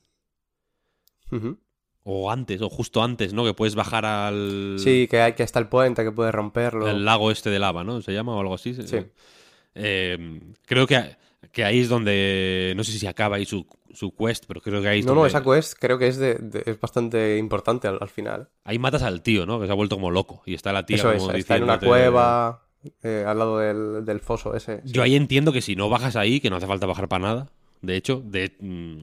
O 2.05 2.30
antes 2.30 2.62
o 2.62 2.68
justo 2.70 3.03
antes, 3.03 3.32
¿no? 3.32 3.44
Que 3.44 3.55
puedes 3.55 3.74
bajar 3.74 4.05
al 4.07 4.76
Sí, 4.78 5.07
que, 5.11 5.20
hay, 5.20 5.32
que 5.34 5.42
está 5.42 5.59
el 5.59 5.68
puente, 5.68 6.03
que 6.05 6.12
puedes 6.12 6.34
romperlo. 6.34 6.88
el 6.88 7.05
lago 7.05 7.30
este 7.30 7.51
de 7.51 7.59
lava, 7.59 7.84
¿no? 7.84 8.01
Se 8.03 8.12
llama 8.12 8.34
o 8.36 8.40
algo 8.40 8.55
así. 8.55 8.74
Sí. 8.74 8.98
Eh, 9.74 10.40
creo 10.66 10.86
que, 10.86 11.16
que 11.53 11.64
ahí 11.64 11.80
es 11.80 11.88
donde. 11.88 12.72
No 12.76 12.84
sé 12.84 12.92
si 12.92 13.07
acaba 13.07 13.36
ahí 13.36 13.44
su, 13.44 13.66
su 13.92 14.14
quest, 14.14 14.44
pero 14.48 14.61
creo 14.61 14.80
que 14.82 14.88
ahí 14.88 15.01
es 15.01 15.07
No, 15.07 15.12
no, 15.14 15.20
donde- 15.20 15.28
esa 15.28 15.42
quest 15.44 15.74
creo 15.78 15.98
que 15.98 16.09
es, 16.09 16.16
de, 16.16 16.34
de- 16.34 16.62
es 16.66 16.80
bastante 16.80 17.38
importante 17.38 17.86
al, 17.88 17.98
al 18.01 18.09
final. 18.09 18.48
Ahí 18.64 18.78
matas 18.78 19.03
al 19.03 19.22
tío, 19.22 19.46
¿no? 19.46 19.61
Que 19.61 19.66
se 19.66 19.72
ha 19.72 19.76
vuelto 19.76 19.96
como 19.96 20.11
loco. 20.11 20.42
Y 20.46 20.55
está 20.55 20.72
la 20.72 20.86
tía 20.86 20.96
Eso 20.96 21.12
es, 21.12 21.22
como 21.22 21.32
está 21.32 21.57
en 21.57 21.64
una 21.64 21.78
cueva, 21.78 22.64
eh, 23.03 23.24
al 23.26 23.38
lado 23.38 23.59
del, 23.59 24.05
del 24.05 24.20
foso 24.20 24.55
ese. 24.57 24.80
sí. 24.84 24.92
Yo 24.92 25.03
ahí 25.03 25.14
entiendo 25.16 25.53
que 25.53 25.61
si 25.61 25.76
no 25.76 25.88
bajas 25.88 26.16
ahí, 26.16 26.40
que 26.40 26.51
no 26.51 26.57
hace 26.57 26.66
falta 26.66 26.86
bajar 26.86 27.09
para 27.09 27.22
nada. 27.22 27.46
De 27.82 27.96
hecho, 27.96 28.22
de, 28.24 28.53
mm, 28.61 28.98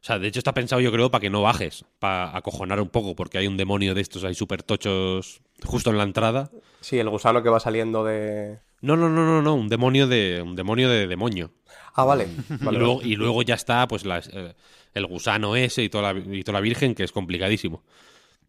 o 0.00 0.04
sea, 0.04 0.18
de 0.18 0.28
hecho 0.28 0.38
está 0.40 0.54
pensado 0.54 0.80
yo 0.80 0.92
creo 0.92 1.10
para 1.10 1.20
que 1.20 1.30
no 1.30 1.42
bajes, 1.42 1.84
para 1.98 2.36
acojonar 2.36 2.80
un 2.80 2.88
poco, 2.88 3.14
porque 3.16 3.38
hay 3.38 3.46
un 3.46 3.56
demonio 3.56 3.94
de 3.94 4.00
estos 4.00 4.24
ahí 4.24 4.34
súper 4.34 4.62
tochos 4.62 5.40
justo 5.64 5.90
en 5.90 5.98
la 5.98 6.04
entrada. 6.04 6.50
Sí, 6.80 6.98
el 6.98 7.08
gusano 7.10 7.42
que 7.42 7.48
va 7.48 7.60
saliendo 7.60 8.04
de... 8.04 8.60
No, 8.80 8.96
no, 8.96 9.08
no, 9.08 9.24
no, 9.26 9.42
no, 9.42 9.54
un 9.54 9.68
demonio 9.68 10.06
de 10.06 10.40
un 10.40 10.54
demonio 10.54 10.88
de 10.88 11.08
demonio. 11.08 11.50
Ah, 11.94 12.04
vale. 12.04 12.28
y, 12.60 12.64
luego, 12.64 12.96
vale. 12.98 13.08
y 13.08 13.16
luego 13.16 13.42
ya 13.42 13.54
está, 13.56 13.88
pues 13.88 14.04
las- 14.04 14.28
eh, 14.32 14.54
el 14.94 15.06
gusano 15.06 15.56
ese 15.56 15.82
y 15.82 15.88
toda, 15.88 16.12
la, 16.12 16.20
y 16.36 16.42
toda 16.44 16.58
la 16.58 16.62
virgen, 16.62 16.94
que 16.94 17.02
es 17.02 17.10
complicadísimo. 17.10 17.82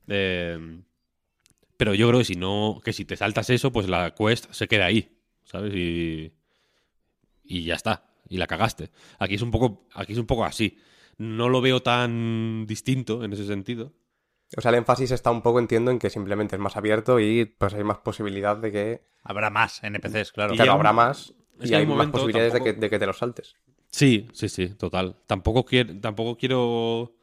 Eh, 0.08 0.82
pero 1.78 1.93
yo 1.95 2.08
creo 2.10 2.20
que 2.20 2.26
si 2.26 2.36
no, 2.36 2.80
que 2.84 2.93
si 2.93 3.06
te 3.06 3.18
saltas 3.18 3.50
eso, 3.50 3.72
pues 3.72 3.88
la 3.88 4.14
quest 4.14 4.52
se 4.52 4.68
queda 4.68 4.86
ahí, 4.86 5.18
¿sabes? 5.45 5.74
Y, 5.74 6.32
y 7.43 7.64
ya 7.64 7.76
está. 7.76 8.04
Y 8.28 8.38
la 8.38 8.47
cagaste. 8.47 8.91
Aquí 9.18 9.36
es 9.36 9.41
un 9.41 9.50
poco, 9.50 9.88
aquí 9.93 10.14
es 10.14 10.20
un 10.20 10.28
poco 10.28 10.45
así. 10.45 10.78
No 11.20 11.47
lo 11.49 11.61
veo 11.61 11.84
tan 11.84 12.65
distinto 12.65 13.24
en 13.24 13.34
ese 13.34 13.45
sentido. 13.45 13.93
O 14.57 14.61
sea, 14.61 14.70
el 14.70 14.78
énfasis 14.80 15.11
está 15.11 15.30
un 15.30 15.43
poco, 15.43 15.59
entiendo, 15.59 15.91
en 15.91 15.99
que 15.99 16.09
simplemente 16.09 16.55
es 16.55 16.61
más 16.61 16.76
abierto 16.76 17.20
y 17.20 17.45
pues 17.45 17.76
hay 17.76 17.84
más 17.84 17.99
posibilidad 17.99 18.57
de 18.57 18.72
que... 18.72 19.03
Habrá 19.22 19.51
más 19.51 19.84
NPCs, 19.84 20.32
claro. 20.32 20.53
Y 20.53 20.55
Claro, 20.55 20.72
llega 20.72 20.74
habrá 20.74 20.93
más 20.93 21.36
es 21.59 21.67
y 21.67 21.70
que 21.70 21.76
hay 21.76 21.86
más 21.86 22.07
posibilidades 22.07 22.53
de, 22.53 22.63
que, 22.63 22.74
de 22.74 22.89
que 22.89 22.97
te 22.97 23.05
los 23.05 23.17
saltes. 23.17 23.55
Sí, 23.91 24.28
sí, 24.34 24.49
sí, 24.49 24.70
total. 24.70 25.17
Tampoco 25.28 25.65
quiero, 25.65 25.99
tampoco 25.99 26.38
quiero. 26.38 27.15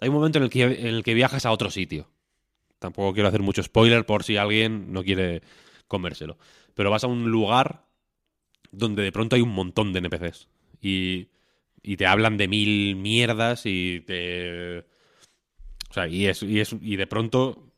Hay 0.00 0.08
un 0.08 0.14
momento 0.14 0.38
en 0.38 0.44
el 0.44 0.50
que 0.50 0.62
en 0.62 0.86
el 0.86 1.02
que 1.02 1.14
viajas 1.14 1.46
a 1.46 1.52
otro 1.52 1.70
sitio. 1.70 2.08
Tampoco 2.78 3.12
quiero 3.12 3.28
hacer 3.28 3.42
mucho 3.42 3.62
spoiler 3.62 4.06
por 4.06 4.22
si 4.22 4.36
alguien 4.36 4.92
no 4.92 5.02
quiere 5.02 5.42
comérselo. 5.88 6.38
Pero 6.74 6.90
vas 6.90 7.04
a 7.04 7.08
un 7.08 7.30
lugar 7.30 7.86
donde 8.70 9.02
de 9.02 9.12
pronto 9.12 9.36
hay 9.36 9.42
un 9.42 9.52
montón 9.52 9.92
de 9.92 10.00
NPCs. 10.00 10.48
Y, 10.80 11.28
y 11.88 11.96
te 11.96 12.06
hablan 12.06 12.36
de 12.36 12.48
mil 12.48 12.96
mierdas 12.96 13.62
y 13.64 14.00
te. 14.00 14.80
O 15.88 15.94
sea, 15.94 16.06
y 16.06 16.26
es, 16.26 16.42
y 16.42 16.60
es. 16.60 16.76
Y 16.82 16.96
de 16.96 17.06
pronto. 17.06 17.72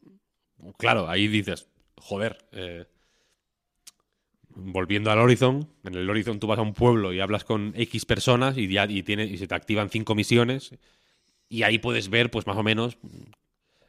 Claro, 0.79 1.09
ahí 1.09 1.29
dices. 1.29 1.69
joder, 1.97 2.39
eh, 2.51 2.87
volviendo 4.49 5.13
al 5.13 5.21
Horizon, 5.21 5.69
en 5.85 5.95
el 5.95 6.11
Horizon 6.11 6.41
tú 6.41 6.49
vas 6.49 6.59
a 6.59 6.63
un 6.63 6.75
pueblo 6.75 7.13
y 7.13 7.21
hablas 7.21 7.45
con 7.45 7.73
X 7.77 8.05
personas 8.05 8.59
y, 8.59 8.67
ya, 8.67 8.85
y, 8.91 9.05
tiene, 9.05 9.27
y 9.27 9.39
se 9.39 9.47
te 9.47 9.55
activan 9.55 9.91
cinco 9.91 10.17
misiones 10.17 10.75
y 11.49 11.63
ahí 11.63 11.79
puedes 11.79 12.11
ver, 12.11 12.33
pues 12.33 12.49
más 12.49 12.57
o 12.57 12.65
menos, 12.65 12.99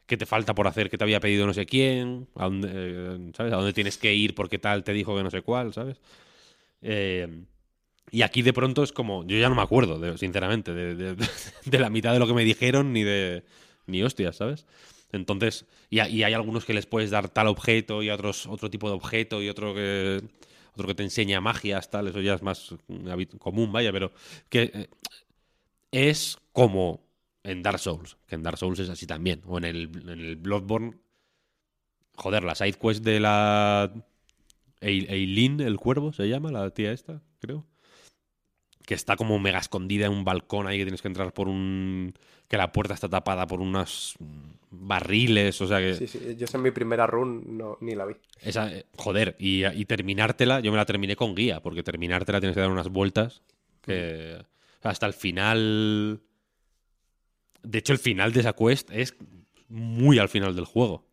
qué 0.06 0.16
te 0.16 0.24
falta 0.24 0.54
por 0.54 0.68
hacer, 0.68 0.88
qué 0.88 0.98
te 0.98 1.04
había 1.04 1.18
pedido 1.18 1.46
no 1.46 1.52
sé 1.52 1.66
quién, 1.66 2.28
a 2.36 2.44
dónde, 2.44 2.68
eh, 2.72 3.32
¿sabes? 3.36 3.52
A 3.52 3.56
dónde 3.56 3.72
tienes 3.72 3.98
que 3.98 4.14
ir 4.14 4.36
porque 4.36 4.60
tal 4.60 4.84
te 4.84 4.92
dijo 4.92 5.16
que 5.16 5.24
no 5.24 5.30
sé 5.32 5.42
cuál, 5.42 5.72
¿sabes? 5.72 6.00
Eh, 6.80 7.44
y 8.12 8.22
aquí 8.22 8.42
de 8.42 8.52
pronto 8.52 8.84
es 8.84 8.92
como, 8.92 9.24
yo 9.26 9.38
ya 9.38 9.48
no 9.50 9.56
me 9.56 9.62
acuerdo, 9.62 10.18
sinceramente, 10.18 10.72
de, 11.64 11.78
la 11.80 11.90
mitad 11.90 12.12
de 12.12 12.20
lo 12.20 12.28
que 12.28 12.34
me 12.34 12.44
dijeron 12.44 12.92
ni 12.92 13.02
de 13.04 13.44
ni 13.86 14.02
hostias, 14.04 14.36
¿sabes? 14.36 14.66
Entonces, 15.12 15.66
y, 15.90 16.00
y 16.00 16.22
hay 16.22 16.34
algunos 16.34 16.64
que 16.64 16.74
les 16.74 16.86
puedes 16.86 17.10
dar 17.10 17.28
tal 17.30 17.48
objeto 17.48 18.02
y 18.02 18.10
otros 18.10 18.46
otro 18.46 18.70
tipo 18.70 18.88
de 18.88 18.94
objeto 18.94 19.42
y 19.42 19.48
otro 19.48 19.74
que 19.74 20.22
otro 20.74 20.88
que 20.88 20.94
te 20.94 21.02
enseña 21.02 21.40
magias, 21.42 21.90
tal, 21.90 22.08
eso 22.08 22.20
ya 22.22 22.34
es 22.34 22.42
más 22.42 22.74
común, 23.38 23.72
vaya, 23.72 23.92
pero 23.92 24.12
que 24.48 24.70
eh, 24.74 24.88
es 25.92 26.38
como 26.52 27.00
en 27.44 27.62
Dark 27.62 27.78
Souls, 27.78 28.16
que 28.26 28.34
en 28.36 28.42
Dark 28.42 28.58
Souls 28.58 28.78
es 28.78 28.88
así 28.88 29.06
también, 29.06 29.42
o 29.46 29.58
en 29.58 29.64
el, 29.64 29.90
en 30.02 30.08
el 30.08 30.36
Bloodborne, 30.36 30.94
joder, 32.16 32.44
la 32.44 32.54
side 32.54 32.74
quest 32.78 33.02
de 33.04 33.20
la 33.20 33.92
Eil- 34.80 35.08
Eileen, 35.10 35.60
el 35.60 35.78
cuervo, 35.78 36.12
se 36.12 36.28
llama, 36.28 36.52
la 36.52 36.70
tía 36.70 36.92
esta, 36.92 37.22
creo. 37.40 37.66
Que 38.86 38.94
está 38.94 39.16
como 39.16 39.38
mega 39.38 39.58
escondida 39.58 40.06
en 40.06 40.12
un 40.12 40.24
balcón 40.24 40.66
ahí 40.66 40.78
que 40.78 40.84
tienes 40.84 41.02
que 41.02 41.08
entrar 41.08 41.32
por 41.32 41.48
un. 41.48 42.14
que 42.48 42.56
la 42.56 42.72
puerta 42.72 42.94
está 42.94 43.08
tapada 43.08 43.46
por 43.46 43.60
unos 43.60 44.16
barriles, 44.70 45.60
o 45.60 45.66
sea 45.66 45.78
que. 45.78 45.94
Sí, 45.94 46.06
sí, 46.06 46.18
yo 46.36 46.46
en 46.52 46.62
mi 46.62 46.70
primera 46.72 47.06
run 47.06 47.56
no, 47.56 47.78
ni 47.80 47.94
la 47.94 48.06
vi. 48.06 48.14
Esa, 48.40 48.72
eh, 48.72 48.86
joder, 48.96 49.36
y, 49.38 49.64
y 49.64 49.84
terminártela, 49.84 50.60
yo 50.60 50.70
me 50.72 50.76
la 50.78 50.84
terminé 50.86 51.14
con 51.16 51.34
guía, 51.34 51.60
porque 51.62 51.82
terminártela 51.82 52.40
tienes 52.40 52.54
que 52.56 52.60
dar 52.60 52.70
unas 52.70 52.88
vueltas 52.88 53.42
que 53.82 54.38
hasta 54.82 55.06
el 55.06 55.12
final. 55.12 56.20
De 57.62 57.78
hecho, 57.78 57.92
el 57.92 57.98
final 58.00 58.32
de 58.32 58.40
esa 58.40 58.54
quest 58.54 58.90
es 58.90 59.14
muy 59.68 60.18
al 60.18 60.28
final 60.28 60.54
del 60.56 60.64
juego. 60.64 61.06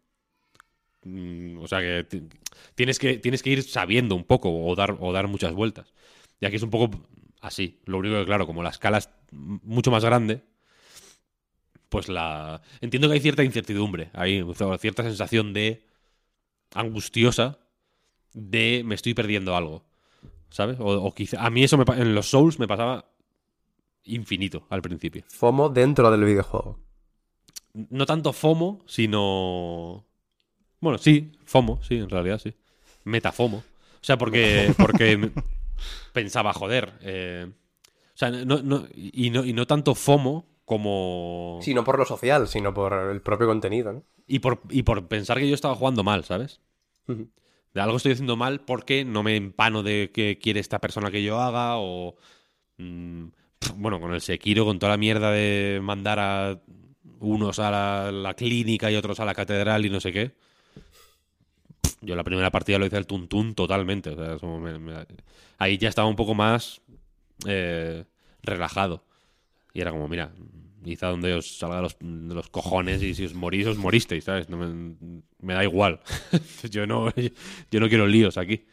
Mm, 1.04 1.60
O 1.60 1.68
sea 1.68 1.80
que 1.82 2.04
ti- 2.04 2.24
tienes 2.76 3.00
que, 3.00 3.18
tienes 3.18 3.44
que 3.44 3.52
ir 3.52 3.64
sabiendo 3.64 4.16
un 4.16 4.24
poco 4.24 4.50
o 4.52 4.76
dar, 4.76 4.98
o 5.00 5.14
dar 5.14 5.28
muchas 5.28 5.54
vueltas. 5.54 5.94
Y 6.42 6.46
aquí 6.46 6.56
es 6.56 6.64
un 6.64 6.70
poco 6.70 6.90
así. 7.42 7.80
Lo 7.86 7.98
único 7.98 8.16
que, 8.18 8.26
claro, 8.26 8.46
como 8.46 8.64
la 8.64 8.70
escala 8.70 8.98
es 8.98 9.10
mucho 9.32 9.92
más 9.92 10.04
grande, 10.04 10.44
pues 11.90 12.08
la. 12.10 12.62
Entiendo 12.82 13.08
que 13.08 13.16
hay 13.16 13.20
cierta 13.20 13.44
incertidumbre. 13.44 14.10
Hay 14.14 14.46
cierta 14.80 15.04
sensación 15.04 15.54
de 15.54 15.86
angustiosa 16.74 17.60
de 18.34 18.84
me 18.86 18.96
estoy 18.96 19.14
perdiendo 19.14 19.56
algo. 19.56 19.84
¿Sabes? 20.50 20.80
O, 20.80 20.86
o 20.86 21.14
quizá. 21.14 21.44
A 21.46 21.50
mí 21.50 21.64
eso 21.64 21.78
me 21.78 21.86
en 21.96 22.16
los 22.16 22.30
Souls 22.30 22.60
me 22.60 22.68
pasaba 22.68 23.06
infinito 24.04 24.66
al 24.70 24.82
principio. 24.82 25.24
FOMO 25.28 25.70
dentro 25.70 26.10
del 26.12 26.24
videojuego. 26.24 26.80
No 27.74 28.06
tanto 28.06 28.34
FOMO, 28.34 28.84
sino. 28.88 30.06
Bueno, 30.80 30.98
sí, 30.98 31.32
FOMO, 31.46 31.82
sí, 31.84 31.98
en 31.98 32.10
realidad 32.10 32.40
sí. 32.40 32.54
Metafomo. 33.04 33.58
O 33.58 34.04
sea, 34.04 34.18
porque. 34.18 34.74
Porque 34.78 35.32
pensaba, 36.14 36.54
joder. 36.54 36.94
eh, 37.02 37.48
o 38.16 38.18
sea, 38.20 38.32
no, 38.32 38.62
no- 38.62 38.88
y, 38.96 39.30
no, 39.30 39.46
y 39.46 39.54
no 39.54 39.66
tanto 39.68 39.96
FOMO 39.96 40.46
como. 40.66 41.60
Sí, 41.62 41.74
no 41.74 41.84
por 41.84 41.98
lo 42.00 42.06
social, 42.06 42.48
sino 42.48 42.74
por 42.74 42.94
el 42.94 43.22
propio 43.22 43.48
contenido, 43.48 43.94
¿no? 43.94 44.04
Y 44.28 44.40
por, 44.40 44.62
y 44.70 44.84
por 44.84 45.08
pensar 45.08 45.40
que 45.40 45.50
yo 45.50 45.56
estaba 45.56 45.76
jugando 45.76 46.04
mal, 46.04 46.24
¿sabes? 46.24 46.62
De 47.74 47.82
algo 47.82 47.98
estoy 47.98 48.14
haciendo 48.14 48.36
mal 48.36 48.62
porque 48.62 49.06
no 49.06 49.22
me 49.24 49.36
empano 49.36 49.84
de 49.84 50.12
qué 50.14 50.40
quiere 50.42 50.60
esta 50.60 50.80
persona 50.80 51.12
que 51.12 51.24
yo 51.24 51.40
haga 51.40 51.78
o... 51.78 52.16
mm, 52.78 53.26
bueno, 53.78 54.00
con 54.02 54.14
el 54.14 54.22
Sekiro, 54.22 54.66
con 54.66 54.80
toda 54.80 54.92
la 54.94 54.98
mierda 54.98 55.32
de 55.32 55.80
mandar 55.84 56.20
a 56.20 56.62
unos 57.20 57.60
a 57.60 57.72
la, 57.72 58.12
la 58.12 58.34
clínica 58.36 58.92
y 58.92 58.96
otros 58.98 59.20
a 59.20 59.26
la 59.26 59.36
catedral 59.36 59.86
y 59.86 59.90
no 59.92 60.00
sé 60.02 60.14
qué. 60.14 60.36
Yo 62.02 62.16
la 62.16 62.24
primera 62.24 62.52
partida 62.52 62.80
lo 62.80 62.86
hice 62.86 62.98
al 62.98 63.08
tuntún 63.08 63.56
totalmente. 63.56 64.10
o 64.12 64.16
sea, 64.16 65.08
ahí 65.58 65.78
ya 65.78 65.90
estaba 65.90 66.08
un 66.08 66.16
poco 66.16 66.34
más 66.34 66.82
eh, 67.48 68.06
relajado. 68.42 69.04
Y 69.74 69.82
era 69.82 69.92
como, 69.92 70.08
mira, 70.08 70.32
a 71.02 71.08
donde 71.08 71.34
os 71.34 71.58
salga 71.58 71.82
los, 71.82 71.98
de 72.00 72.34
los 72.34 72.50
cojones 72.50 73.04
y 73.04 73.14
si 73.14 73.26
os 73.26 73.34
morís, 73.34 73.68
os 73.68 73.78
moristeis, 73.78 74.24
¿sabes? 74.24 74.50
No 74.50 74.58
me, 74.58 75.54
da 75.54 75.64
igual. 75.64 76.00
yo, 76.70 76.88
no, 76.88 77.14
yo 77.72 77.80
no 77.80 77.90
quiero 77.90 78.08
líos 78.08 78.38
aquí. 78.38 78.66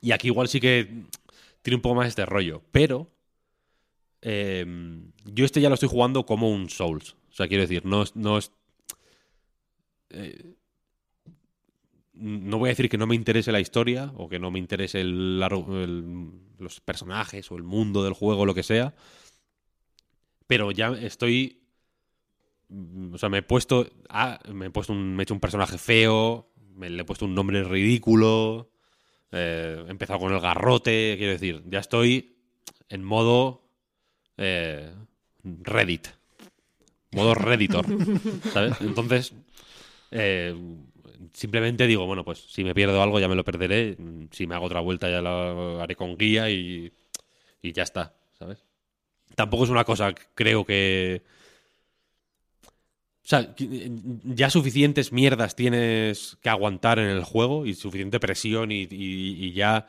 Y 0.00 0.12
aquí 0.12 0.28
igual 0.28 0.48
sí 0.48 0.60
que 0.60 0.88
tiene 1.62 1.76
un 1.76 1.82
poco 1.82 1.96
más 1.96 2.08
este 2.08 2.24
rollo. 2.24 2.62
Pero 2.70 3.10
eh, 4.22 4.64
yo 5.24 5.44
este 5.44 5.60
ya 5.60 5.68
lo 5.68 5.74
estoy 5.74 5.88
jugando 5.88 6.24
como 6.24 6.50
un 6.50 6.70
Souls. 6.70 7.16
O 7.30 7.34
sea, 7.34 7.48
quiero 7.48 7.62
decir, 7.62 7.84
no. 7.84 8.04
No, 8.14 8.38
es, 8.38 8.52
eh, 10.10 10.54
no 12.14 12.58
voy 12.58 12.68
a 12.68 12.72
decir 12.72 12.88
que 12.88 12.98
no 12.98 13.06
me 13.06 13.14
interese 13.14 13.52
la 13.52 13.60
historia 13.60 14.12
o 14.16 14.28
que 14.28 14.38
no 14.38 14.50
me 14.50 14.58
interese 14.58 15.00
el, 15.00 15.38
los 16.58 16.80
personajes 16.80 17.50
o 17.50 17.56
el 17.56 17.62
mundo 17.62 18.02
del 18.04 18.12
juego 18.12 18.42
o 18.42 18.46
lo 18.46 18.54
que 18.54 18.62
sea. 18.62 18.94
Pero 20.46 20.70
ya 20.70 20.88
estoy 20.88 21.62
o 23.12 23.18
sea, 23.18 23.28
me 23.28 23.38
he 23.38 23.42
puesto. 23.42 23.86
ah, 24.08 24.38
me 24.52 24.66
he 24.66 24.70
puesto 24.70 24.92
un. 24.92 25.14
Me 25.14 25.22
he 25.22 25.24
hecho 25.24 25.34
un 25.34 25.40
personaje 25.40 25.78
feo. 25.78 26.48
Me 26.74 26.88
le 26.88 27.02
he 27.02 27.04
puesto 27.04 27.24
un 27.26 27.34
nombre 27.34 27.62
ridículo. 27.64 28.70
eh, 29.30 29.84
he 29.86 29.90
empezado 29.90 30.20
con 30.20 30.32
el 30.32 30.40
garrote. 30.40 31.14
Quiero 31.18 31.32
decir, 31.32 31.62
ya 31.66 31.80
estoy 31.80 32.36
en 32.88 33.04
modo. 33.04 33.62
eh, 34.38 34.90
Reddit. 35.44 36.08
Modo 37.12 37.34
Redditor. 37.34 37.84
¿Sabes? 38.52 38.80
Entonces. 38.80 39.34
eh, 40.10 40.54
simplemente 41.32 41.86
digo, 41.86 42.06
bueno, 42.06 42.24
pues 42.24 42.38
si 42.40 42.64
me 42.64 42.74
pierdo 42.74 43.02
algo 43.02 43.20
ya 43.20 43.28
me 43.28 43.34
lo 43.36 43.44
perderé. 43.44 43.96
Si 44.30 44.46
me 44.46 44.54
hago 44.54 44.66
otra 44.66 44.80
vuelta 44.80 45.10
ya 45.10 45.20
lo 45.22 45.80
haré 45.80 45.96
con 45.96 46.16
guía 46.16 46.50
y. 46.50 46.92
Y 47.62 47.72
ya 47.72 47.84
está, 47.84 48.14
¿sabes? 48.38 48.64
Tampoco 49.36 49.64
es 49.64 49.70
una 49.70 49.84
cosa, 49.84 50.14
creo 50.34 50.64
que. 50.66 51.22
O 53.24 53.28
sea, 53.28 53.54
que- 53.54 53.90
ya 54.24 54.50
suficientes 54.50 55.12
mierdas 55.12 55.54
tienes 55.54 56.38
que 56.42 56.48
aguantar 56.48 56.98
en 56.98 57.08
el 57.08 57.22
juego 57.24 57.66
y 57.66 57.74
suficiente 57.74 58.18
presión 58.18 58.72
y, 58.72 58.82
y- 58.90 59.46
y 59.46 59.52
ya 59.52 59.86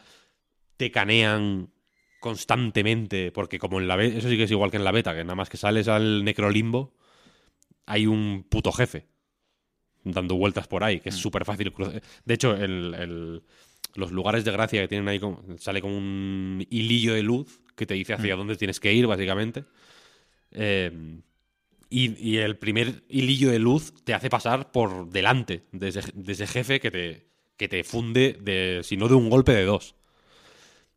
te 0.77 0.91
canean 0.91 1.71
constantemente, 2.19 3.31
porque 3.31 3.59
como 3.59 3.79
en 3.81 3.88
la 3.88 3.95
beta, 3.97 4.17
eso 4.19 4.29
sí 4.29 4.38
que 4.38 4.43
es 4.43 4.51
igual 4.51 4.71
que 4.71 4.77
en 4.77 4.86
la 4.86 4.91
beta, 4.93 5.13
que 5.15 5.23
nada 5.23 5.35
más 5.35 5.49
que 5.49 5.57
sales 5.57 5.88
al 5.89 6.23
necrolimbo, 6.26 6.93
hay 7.88 8.07
un 8.07 8.45
puto 8.49 8.72
jefe 8.73 9.07
dando 10.03 10.35
vueltas 10.35 10.67
por 10.67 10.84
ahí, 10.84 10.99
que 10.99 11.09
es 11.09 11.15
súper 11.15 11.45
fácil 11.45 11.71
cruzar. 11.71 12.01
De 12.25 12.34
hecho, 12.34 12.55
el- 12.55 12.93
el- 12.93 13.43
los 13.95 14.11
lugares 14.11 14.43
de 14.43 14.51
gracia 14.51 14.81
que 14.81 14.88
tienen 14.88 15.07
ahí, 15.07 15.19
como- 15.19 15.43
sale 15.57 15.81
como 15.81 15.97
un 15.97 16.65
hilillo 16.69 17.13
de 17.13 17.23
luz 17.23 17.61
que 17.75 17.85
te 17.85 17.93
dice 17.93 18.13
hacia 18.13 18.35
dónde 18.35 18.55
tienes 18.55 18.80
que 18.80 18.91
ir, 18.93 19.05
básicamente. 19.07 19.65
Eh, 20.51 21.19
y, 21.89 22.30
y 22.31 22.38
el 22.38 22.57
primer 22.57 23.03
hilillo 23.07 23.51
de 23.51 23.59
luz 23.59 23.93
te 24.03 24.13
hace 24.13 24.30
pasar 24.30 24.71
por 24.71 25.09
delante 25.09 25.63
de 25.71 25.89
ese, 25.89 26.01
de 26.13 26.31
ese 26.34 26.47
jefe 26.47 26.80
que 26.80 26.89
te, 26.91 27.27
que 27.55 27.67
te 27.67 27.84
funde, 27.84 28.38
de, 28.41 28.81
si 28.84 28.97
no 28.97 29.07
de 29.07 29.13
un 29.15 29.30
golpe, 29.30 29.51
de 29.53 29.63
dos. 29.65 29.95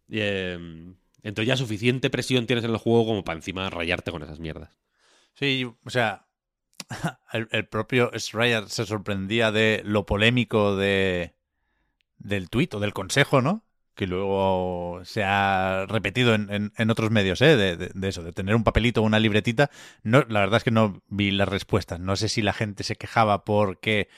Eh, 0.08 0.58
entonces 1.22 1.48
ya 1.48 1.56
suficiente 1.56 2.10
presión 2.10 2.46
tienes 2.46 2.64
en 2.64 2.70
el 2.70 2.76
juego 2.76 3.06
como 3.06 3.24
para 3.24 3.38
encima 3.38 3.68
rayarte 3.70 4.10
con 4.10 4.22
esas 4.22 4.38
mierdas. 4.40 4.76
Sí, 5.34 5.64
o 5.64 5.90
sea, 5.90 6.25
el, 7.32 7.66
propio 7.66 8.10
Schreier 8.16 8.68
se 8.68 8.86
sorprendía 8.86 9.50
de 9.52 9.82
lo 9.84 10.06
polémico 10.06 10.76
de 10.76 11.34
del 12.18 12.50
tuit 12.50 12.74
o 12.74 12.80
del 12.80 12.94
consejo, 12.94 13.42
¿no? 13.42 13.64
Que 13.94 14.06
luego 14.06 15.00
se 15.04 15.24
ha 15.24 15.86
repetido 15.88 16.34
en, 16.34 16.72
en- 16.76 16.90
otros 16.90 17.10
medios, 17.10 17.42
¿eh? 17.42 17.56
De, 17.56 18.08
eso, 18.08 18.22
de 18.22 18.32
tener 18.32 18.54
un 18.54 18.64
papelito 18.64 19.02
o 19.02 19.04
una 19.04 19.20
libretita. 19.20 19.70
No, 20.02 20.24
la 20.28 20.40
verdad 20.40 20.58
es 20.58 20.64
que 20.64 20.70
no 20.70 21.02
vi 21.08 21.30
las 21.30 21.48
respuestas. 21.48 22.00
No 22.00 22.16
sé 22.16 22.28
si 22.28 22.42
la 22.42 22.52
gente 22.52 22.84
se 22.84 22.96
quejaba 22.96 23.44
porque 23.44 24.08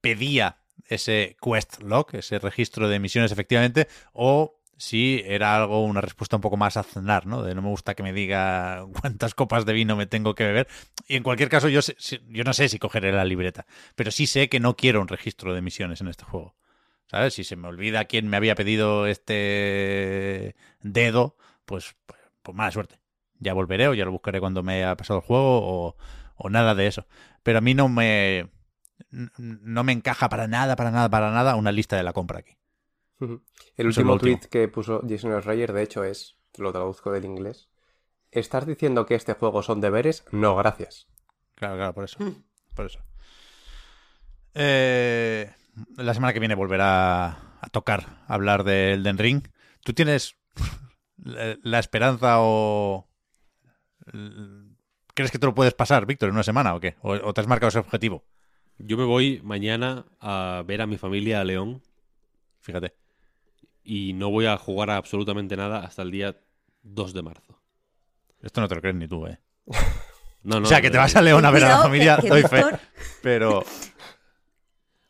pedía 0.00 0.58
ese 0.86 1.36
quest 1.42 1.82
log, 1.82 2.08
ese 2.14 2.38
registro 2.38 2.88
de 2.88 2.98
misiones 3.00 3.32
efectivamente, 3.32 3.88
o 4.12 4.57
si 4.78 5.22
era 5.26 5.56
algo, 5.56 5.84
una 5.84 6.00
respuesta 6.00 6.36
un 6.36 6.42
poco 6.42 6.56
más 6.56 6.76
aznar, 6.78 7.26
¿no? 7.26 7.42
De 7.42 7.54
no 7.54 7.62
me 7.62 7.68
gusta 7.68 7.94
que 7.96 8.02
me 8.04 8.12
diga 8.14 8.86
cuántas 9.00 9.34
copas 9.34 9.66
de 9.66 9.74
vino 9.74 9.96
me 9.96 10.06
tengo 10.06 10.34
que 10.34 10.44
beber. 10.44 10.68
Y 11.08 11.16
en 11.16 11.22
cualquier 11.24 11.50
caso, 11.50 11.68
yo, 11.68 11.82
sé- 11.82 11.96
yo 12.28 12.44
no 12.44 12.54
sé 12.54 12.68
si 12.68 12.78
cogeré 12.78 13.12
la 13.12 13.24
libreta, 13.26 13.66
pero 13.96 14.10
sí 14.12 14.26
sé 14.26 14.48
que 14.48 14.60
no 14.60 14.76
quiero 14.76 15.00
un 15.02 15.08
registro 15.08 15.54
de 15.54 15.62
misiones 15.62 16.00
en 16.00 16.08
este 16.08 16.24
juego. 16.24 16.54
¿Sabes? 17.10 17.34
Si 17.34 17.44
se 17.44 17.56
me 17.56 17.68
olvida 17.68 18.04
quién 18.04 18.28
me 18.28 18.36
había 18.36 18.54
pedido 18.54 19.06
este 19.06 20.54
dedo, 20.82 21.36
pues, 21.64 21.96
pues, 22.06 22.20
pues 22.42 22.56
mala 22.56 22.70
suerte. 22.70 23.00
Ya 23.40 23.54
volveré 23.54 23.88
o 23.88 23.94
ya 23.94 24.04
lo 24.04 24.12
buscaré 24.12 24.40
cuando 24.40 24.62
me 24.62 24.74
haya 24.74 24.96
pasado 24.96 25.20
el 25.20 25.24
juego 25.26 25.60
o, 25.88 25.96
o 26.36 26.50
nada 26.50 26.74
de 26.74 26.86
eso. 26.86 27.06
Pero 27.42 27.58
a 27.58 27.60
mí 27.62 27.74
no 27.74 27.88
me, 27.88 28.50
no 29.38 29.84
me 29.84 29.92
encaja 29.92 30.28
para 30.28 30.48
nada, 30.48 30.76
para 30.76 30.90
nada, 30.90 31.08
para 31.10 31.30
nada 31.30 31.56
una 31.56 31.72
lista 31.72 31.96
de 31.96 32.02
la 32.02 32.12
compra 32.12 32.40
aquí. 32.40 32.56
El 33.20 33.86
último 33.86 34.12
último. 34.12 34.18
tweet 34.18 34.48
que 34.50 34.68
puso 34.68 35.02
Jason 35.08 35.40
Schreier, 35.40 35.72
de 35.72 35.82
hecho, 35.82 36.04
es, 36.04 36.36
lo 36.56 36.72
traduzco 36.72 37.12
del 37.12 37.24
inglés. 37.24 37.68
¿Estás 38.30 38.66
diciendo 38.66 39.06
que 39.06 39.14
este 39.14 39.34
juego 39.34 39.62
son 39.62 39.80
deberes? 39.80 40.24
No, 40.30 40.54
gracias. 40.56 41.08
Claro, 41.54 41.76
claro, 41.76 41.94
por 41.94 42.04
eso. 42.04 42.18
Por 42.74 42.86
eso. 42.86 43.00
Eh, 44.54 45.50
la 45.96 46.14
semana 46.14 46.32
que 46.32 46.40
viene 46.40 46.54
volverá 46.54 47.58
a 47.60 47.68
tocar 47.70 48.24
hablar 48.28 48.64
de 48.64 48.92
Elden 48.92 49.18
Ring. 49.18 49.48
¿Tú 49.82 49.92
tienes 49.92 50.36
la, 51.16 51.56
la 51.62 51.78
esperanza 51.78 52.36
o... 52.40 53.08
¿Crees 55.14 55.32
que 55.32 55.38
te 55.38 55.46
lo 55.46 55.54
puedes 55.54 55.74
pasar, 55.74 56.06
Víctor, 56.06 56.28
en 56.28 56.34
una 56.34 56.44
semana 56.44 56.74
o 56.74 56.80
qué? 56.80 56.96
¿O, 57.02 57.12
o 57.12 57.34
te 57.34 57.40
has 57.40 57.48
marcado 57.48 57.68
ese 57.68 57.78
objetivo? 57.80 58.24
Yo 58.78 58.96
me 58.96 59.04
voy 59.04 59.40
mañana 59.42 60.06
a 60.20 60.62
ver 60.64 60.82
a 60.82 60.86
mi 60.86 60.96
familia 60.96 61.40
a 61.40 61.44
León 61.44 61.82
Fíjate. 62.68 62.94
Y 63.90 64.12
no 64.12 64.28
voy 64.30 64.44
a 64.46 64.56
jugar 64.58 64.90
a 64.90 64.96
absolutamente 64.96 65.56
nada 65.56 65.78
hasta 65.80 66.02
el 66.02 66.10
día 66.10 66.36
2 66.82 67.14
de 67.14 67.22
marzo. 67.22 67.58
Esto 68.42 68.60
no 68.60 68.68
te 68.68 68.74
lo 68.74 68.80
crees 68.82 68.96
ni 68.96 69.08
tú, 69.08 69.26
¿eh? 69.26 69.38
No, 70.44 70.60
no, 70.60 70.66
o 70.66 70.68
sea, 70.68 70.80
que 70.80 70.90
te 70.90 70.96
vas 70.98 71.14
a 71.16 71.20
León 71.20 71.44
a 71.44 71.50
ver 71.50 71.64
a 71.64 71.68
la 71.70 71.82
familia, 71.82 72.16
que- 72.16 72.22
que 72.22 72.28
doy 72.28 72.42
fe. 72.42 72.62
Pero 73.22 73.64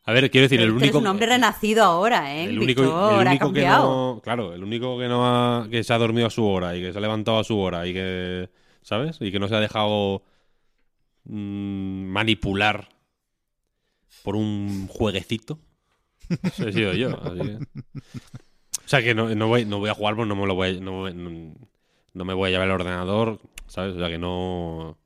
A 0.05 0.13
ver, 0.13 0.31
quiero 0.31 0.45
decir, 0.47 0.59
el 0.61 0.71
único... 0.71 0.85
eres 0.85 0.95
un 0.97 1.07
hombre 1.07 1.27
renacido 1.27 1.85
ahora, 1.85 2.35
¿eh? 2.35 2.45
El 2.45 2.59
único, 2.59 2.81
Víctor, 2.83 3.21
el 3.23 3.27
ha 3.29 3.31
único 3.31 3.53
que 3.53 3.67
no, 3.67 4.21
claro, 4.25 4.55
el 4.55 4.65
único 4.65 4.99
que 4.99 5.07
no 5.07 5.27
ha, 5.27 5.69
que 5.69 5.85
se 5.85 5.93
ha 5.93 5.99
dormido 5.99 6.27
a 6.27 6.31
su 6.31 6.47
hora 6.47 6.75
y 6.75 6.81
que 6.81 6.93
se 6.93 6.99
ha 6.99 7.01
levantado 7.03 7.39
a 7.39 7.45
su 7.45 7.59
hora 7.59 7.87
y 7.87 7.93
que, 7.93 8.49
¿sabes? 8.83 9.19
Y 9.21 9.31
que 9.31 9.39
no 9.39 9.49
se 9.49 9.55
ha 9.57 9.61
dejado 9.61 10.23
mm, 11.25 12.07
manipular 12.07 12.89
por 14.23 14.35
un 14.35 14.89
jueguecito. 14.89 15.59
Ese 16.43 16.71
he 16.71 16.73
sido 16.73 16.95
yo. 16.95 17.11
así 17.23 17.39
que- 17.39 17.59
O 18.85 18.89
sea 18.89 19.03
que 19.03 19.15
no, 19.15 19.29
no 19.35 19.49
voy, 19.49 19.65
no 19.65 19.79
voy 19.79 19.91
a 19.91 19.95
jugar, 19.95 20.17
pues 20.17 20.27
no 20.27 20.35
me 20.37 20.47
lo 20.47 20.55
voy, 20.55 20.77
a- 20.77 20.81
no, 20.81 21.11
no- 21.11 21.55
no 22.15 22.25
me 22.25 22.35
voy 22.35 22.49
a 22.49 22.51
llevar 22.53 22.69
el 22.69 22.75
ordenador, 22.75 23.41
¿sabes? 23.67 23.95
O 23.97 23.99
sea 23.99 24.09
que 24.09 24.19
no, 24.19 24.99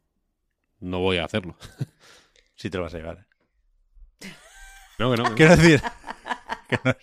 no 0.80 1.00
voy 1.00 1.18
a 1.18 1.24
hacerlo. 1.24 1.56
sí 2.56 2.70
te 2.70 2.78
lo 2.78 2.84
vas 2.84 2.94
a 2.94 2.98
llevar. 2.98 3.26
No, 4.98 5.10
que 5.10 5.16
no. 5.16 5.34
Quiero 5.34 5.56
decir 5.56 5.82
que 6.68 6.78
no, 6.84 6.94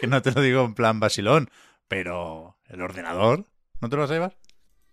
que 0.00 0.06
no 0.08 0.22
te 0.22 0.32
lo 0.32 0.40
digo 0.40 0.64
en 0.64 0.74
plan 0.74 0.98
vacilón, 0.98 1.50
pero 1.88 2.56
el 2.68 2.80
ordenador, 2.80 3.44
¿no 3.80 3.88
te 3.88 3.96
lo 3.96 4.02
vas 4.02 4.10
a 4.10 4.14
llevar? 4.14 4.36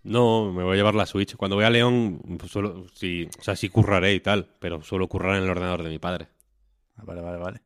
No, 0.03 0.51
me 0.53 0.63
voy 0.63 0.73
a 0.73 0.77
llevar 0.77 0.95
la 0.95 1.05
Switch. 1.05 1.35
Cuando 1.35 1.55
voy 1.55 1.65
a 1.65 1.69
León, 1.69 2.21
pues 2.37 2.51
solo, 2.51 2.85
sí, 2.93 3.27
o 3.39 3.43
sea, 3.43 3.55
sí 3.55 3.69
curraré 3.69 4.13
y 4.13 4.19
tal, 4.19 4.55
pero 4.59 4.81
suelo 4.83 5.07
currar 5.07 5.37
en 5.37 5.43
el 5.43 5.49
ordenador 5.49 5.83
de 5.83 5.89
mi 5.89 5.99
padre. 5.99 6.27
Ah, 6.97 7.03
Vale, 7.05 7.21
vale, 7.21 7.37
vale. 7.37 7.61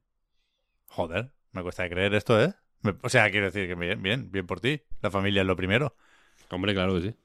Joder, 0.87 1.31
me 1.51 1.61
cuesta 1.63 1.89
creer 1.89 2.13
esto, 2.15 2.41
¿eh? 2.41 2.53
O 3.01 3.09
sea, 3.09 3.29
quiero 3.31 3.45
decir 3.47 3.67
que 3.67 3.75
bien, 3.75 4.01
bien, 4.01 4.31
bien 4.31 4.45
por 4.45 4.59
ti. 4.59 4.81
La 5.01 5.09
familia 5.11 5.41
es 5.41 5.47
lo 5.47 5.55
primero, 5.55 5.95
Hombre, 6.49 6.73
claro 6.73 6.95
que 6.95 7.01
sí. 7.01 7.15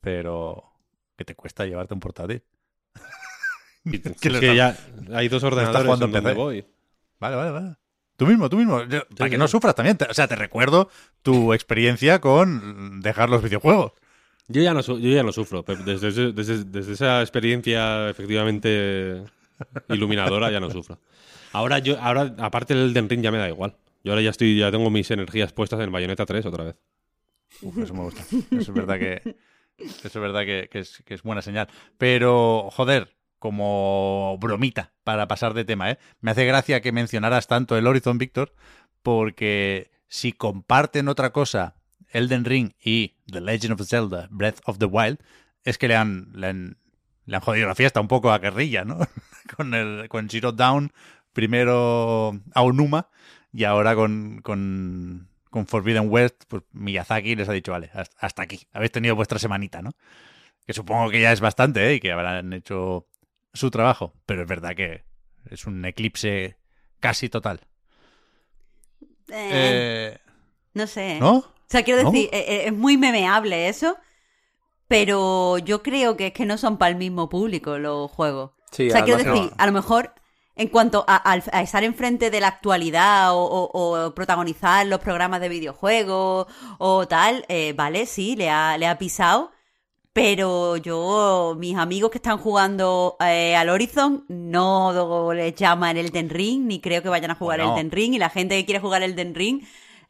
pero 0.00 0.64
que 1.16 1.24
te 1.24 1.34
cuesta 1.34 1.66
llevarte 1.66 1.94
un 1.94 2.00
portátil. 2.00 2.42
Y- 3.84 3.98
Que 3.98 4.28
es 4.28 4.38
que 4.38 4.54
ya 4.54 4.76
hay 5.12 5.28
dos 5.28 5.42
ordenadores 5.42 5.92
en 5.94 5.98
donde 6.12 6.34
voy. 6.34 6.64
Vale, 7.18 7.36
vale, 7.36 7.50
vale. 7.50 7.74
Tú 8.16 8.26
mismo, 8.26 8.48
tú 8.48 8.56
mismo. 8.56 8.84
Yo- 8.84 9.04
para 9.16 9.28
que 9.28 9.34
sí, 9.36 9.38
no 9.40 9.48
sufras 9.48 9.74
también. 9.74 9.96
Te- 9.96 10.04
o 10.04 10.14
sea, 10.14 10.28
te 10.28 10.36
recuerdo 10.36 10.88
tu 11.22 11.52
experiencia 11.52 12.20
con 12.20 13.00
dejar 13.00 13.28
los 13.28 13.42
videojuegos. 13.42 13.92
Yo 14.48 14.62
ya 14.62 14.72
no, 14.74 14.80
yo 14.82 14.96
ya 14.98 15.22
no 15.24 15.32
sufro. 15.32 15.62
Desde, 15.62 16.32
desde, 16.32 16.64
desde 16.64 16.92
esa 16.92 17.20
experiencia 17.22 18.08
efectivamente 18.10 19.24
iluminadora 19.88 20.50
ya 20.50 20.60
no 20.60 20.70
sufro. 20.70 20.98
Ahora 21.52 21.78
yo, 21.80 21.98
ahora 22.00 22.34
aparte 22.38 22.74
del 22.74 22.90
Elden 22.90 23.08
Ring 23.08 23.22
ya 23.22 23.30
me 23.32 23.38
da 23.38 23.48
igual. 23.48 23.74
Yo 24.04 24.12
ahora 24.12 24.22
ya 24.22 24.30
estoy, 24.30 24.58
ya 24.58 24.70
tengo 24.70 24.90
mis 24.90 25.10
energías 25.10 25.52
puestas 25.52 25.80
en 25.80 25.92
Bayonetta 25.92 26.26
3 26.26 26.46
otra 26.46 26.64
vez. 26.64 26.76
Uf, 27.60 27.78
eso 27.78 27.94
me 27.94 28.00
gusta. 28.00 28.22
Eso 28.22 28.72
es 28.72 28.72
verdad 28.72 28.98
que, 28.98 29.36
eso 29.78 30.08
es, 30.08 30.14
verdad 30.14 30.44
que, 30.44 30.68
que 30.70 30.80
es, 30.80 31.02
que 31.04 31.14
es 31.14 31.22
buena 31.22 31.42
señal. 31.42 31.68
Pero, 31.98 32.68
joder, 32.72 33.16
como 33.38 34.38
bromita 34.40 34.92
para 35.04 35.28
pasar 35.28 35.54
de 35.54 35.64
tema, 35.64 35.90
¿eh? 35.90 35.98
Me 36.20 36.30
hace 36.30 36.44
gracia 36.44 36.80
que 36.80 36.92
mencionaras 36.92 37.46
tanto 37.46 37.76
el 37.76 37.86
Horizon, 37.86 38.18
Víctor, 38.18 38.54
porque 39.02 39.90
si 40.08 40.32
comparten 40.32 41.08
otra 41.08 41.30
cosa, 41.30 41.76
Elden 42.08 42.44
Ring 42.44 42.72
y 42.82 43.16
The 43.26 43.40
Legend 43.40 43.80
of 43.80 43.88
Zelda, 43.88 44.28
Breath 44.30 44.60
of 44.64 44.78
the 44.78 44.84
Wild, 44.86 45.18
es 45.64 45.78
que 45.78 45.88
le 45.88 45.96
han, 45.96 46.30
le 46.34 46.46
han, 46.46 46.78
le 47.24 47.40
jodido 47.40 47.66
la 47.66 47.74
fiesta 47.74 48.00
un 48.00 48.08
poco 48.08 48.30
a 48.30 48.38
Guerrilla, 48.38 48.84
¿no? 48.84 48.98
con, 49.56 49.74
el, 49.74 50.08
con 50.08 50.28
Zero 50.28 50.52
Down, 50.52 50.92
primero 51.32 52.40
a 52.54 52.62
Onuma 52.62 53.08
y 53.52 53.64
ahora 53.64 53.94
con, 53.94 54.40
con, 54.42 55.28
con 55.50 55.66
Forbidden 55.66 56.10
West, 56.10 56.44
pues 56.48 56.62
Miyazaki 56.72 57.36
les 57.36 57.48
ha 57.48 57.52
dicho, 57.52 57.72
vale, 57.72 57.90
hasta, 58.18 58.42
aquí, 58.42 58.66
habéis 58.72 58.92
tenido 58.92 59.16
vuestra 59.16 59.38
semanita, 59.38 59.82
¿no? 59.82 59.92
Que 60.66 60.72
supongo 60.72 61.10
que 61.10 61.20
ya 61.20 61.32
es 61.32 61.40
bastante, 61.40 61.90
¿eh? 61.90 61.94
Y 61.94 62.00
que 62.00 62.12
habrán 62.12 62.52
hecho 62.52 63.06
su 63.52 63.70
trabajo, 63.70 64.14
pero 64.26 64.42
es 64.42 64.48
verdad 64.48 64.74
que 64.74 65.04
es 65.50 65.66
un 65.66 65.84
eclipse 65.84 66.56
casi 67.00 67.28
total. 67.28 67.60
Eh, 69.28 70.14
Eh, 70.14 70.18
no 70.74 70.86
sé. 70.86 71.18
¿No? 71.20 71.38
O 71.38 71.44
sea, 71.68 71.82
quiero 71.84 72.04
decir, 72.04 72.28
eh, 72.32 72.64
es 72.66 72.72
muy 72.72 72.96
memeable 72.96 73.68
eso, 73.68 73.96
pero 74.88 75.58
yo 75.58 75.82
creo 75.82 76.16
que 76.16 76.28
es 76.28 76.32
que 76.32 76.44
no 76.46 76.58
son 76.58 76.78
para 76.78 76.90
el 76.90 76.96
mismo 76.96 77.28
público 77.28 77.78
los 77.78 78.10
juegos. 78.10 78.52
Sí, 78.70 78.88
o 78.88 78.92
sea, 78.92 79.04
quiero 79.04 79.22
decir, 79.22 79.50
a 79.56 79.66
lo 79.66 79.72
mejor 79.72 80.14
en 80.56 80.68
cuanto 80.68 81.04
a, 81.08 81.16
al- 81.16 81.42
a 81.52 81.62
estar 81.62 81.82
enfrente 81.84 82.30
de 82.30 82.40
la 82.40 82.48
actualidad 82.48 83.32
o, 83.34 83.42
o- 83.44 84.06
o 84.06 84.14
protagonizar 84.14 84.86
los 84.86 85.00
programas 85.00 85.40
de 85.40 85.48
videojuegos 85.48 86.46
o 86.78 87.08
tal, 87.08 87.44
eh, 87.48 87.72
vale, 87.76 88.06
sí, 88.06 88.36
le 88.36 88.50
ha, 88.50 88.76
le 88.78 88.86
ha 88.86 88.98
pisado. 88.98 89.50
Pero 90.14 90.76
yo, 90.76 91.56
mis 91.58 91.74
amigos 91.78 92.10
que 92.10 92.18
están 92.18 92.36
jugando 92.36 93.16
eh, 93.20 93.56
al 93.56 93.70
Horizon, 93.70 94.26
no 94.28 95.32
les 95.32 95.54
llaman 95.54 95.96
el 95.96 96.10
Den 96.10 96.28
Ring, 96.28 96.66
ni 96.66 96.82
creo 96.82 97.02
que 97.02 97.08
vayan 97.08 97.30
a 97.30 97.34
jugar 97.34 97.60
el 97.60 97.74
Den 97.74 97.90
Ring. 97.90 98.12
Y 98.12 98.18
la 98.18 98.28
gente 98.28 98.54
que 98.56 98.66
quiere 98.66 98.78
jugar 98.78 99.02
el 99.02 99.16
Den 99.16 99.34
Ring, 99.34 99.62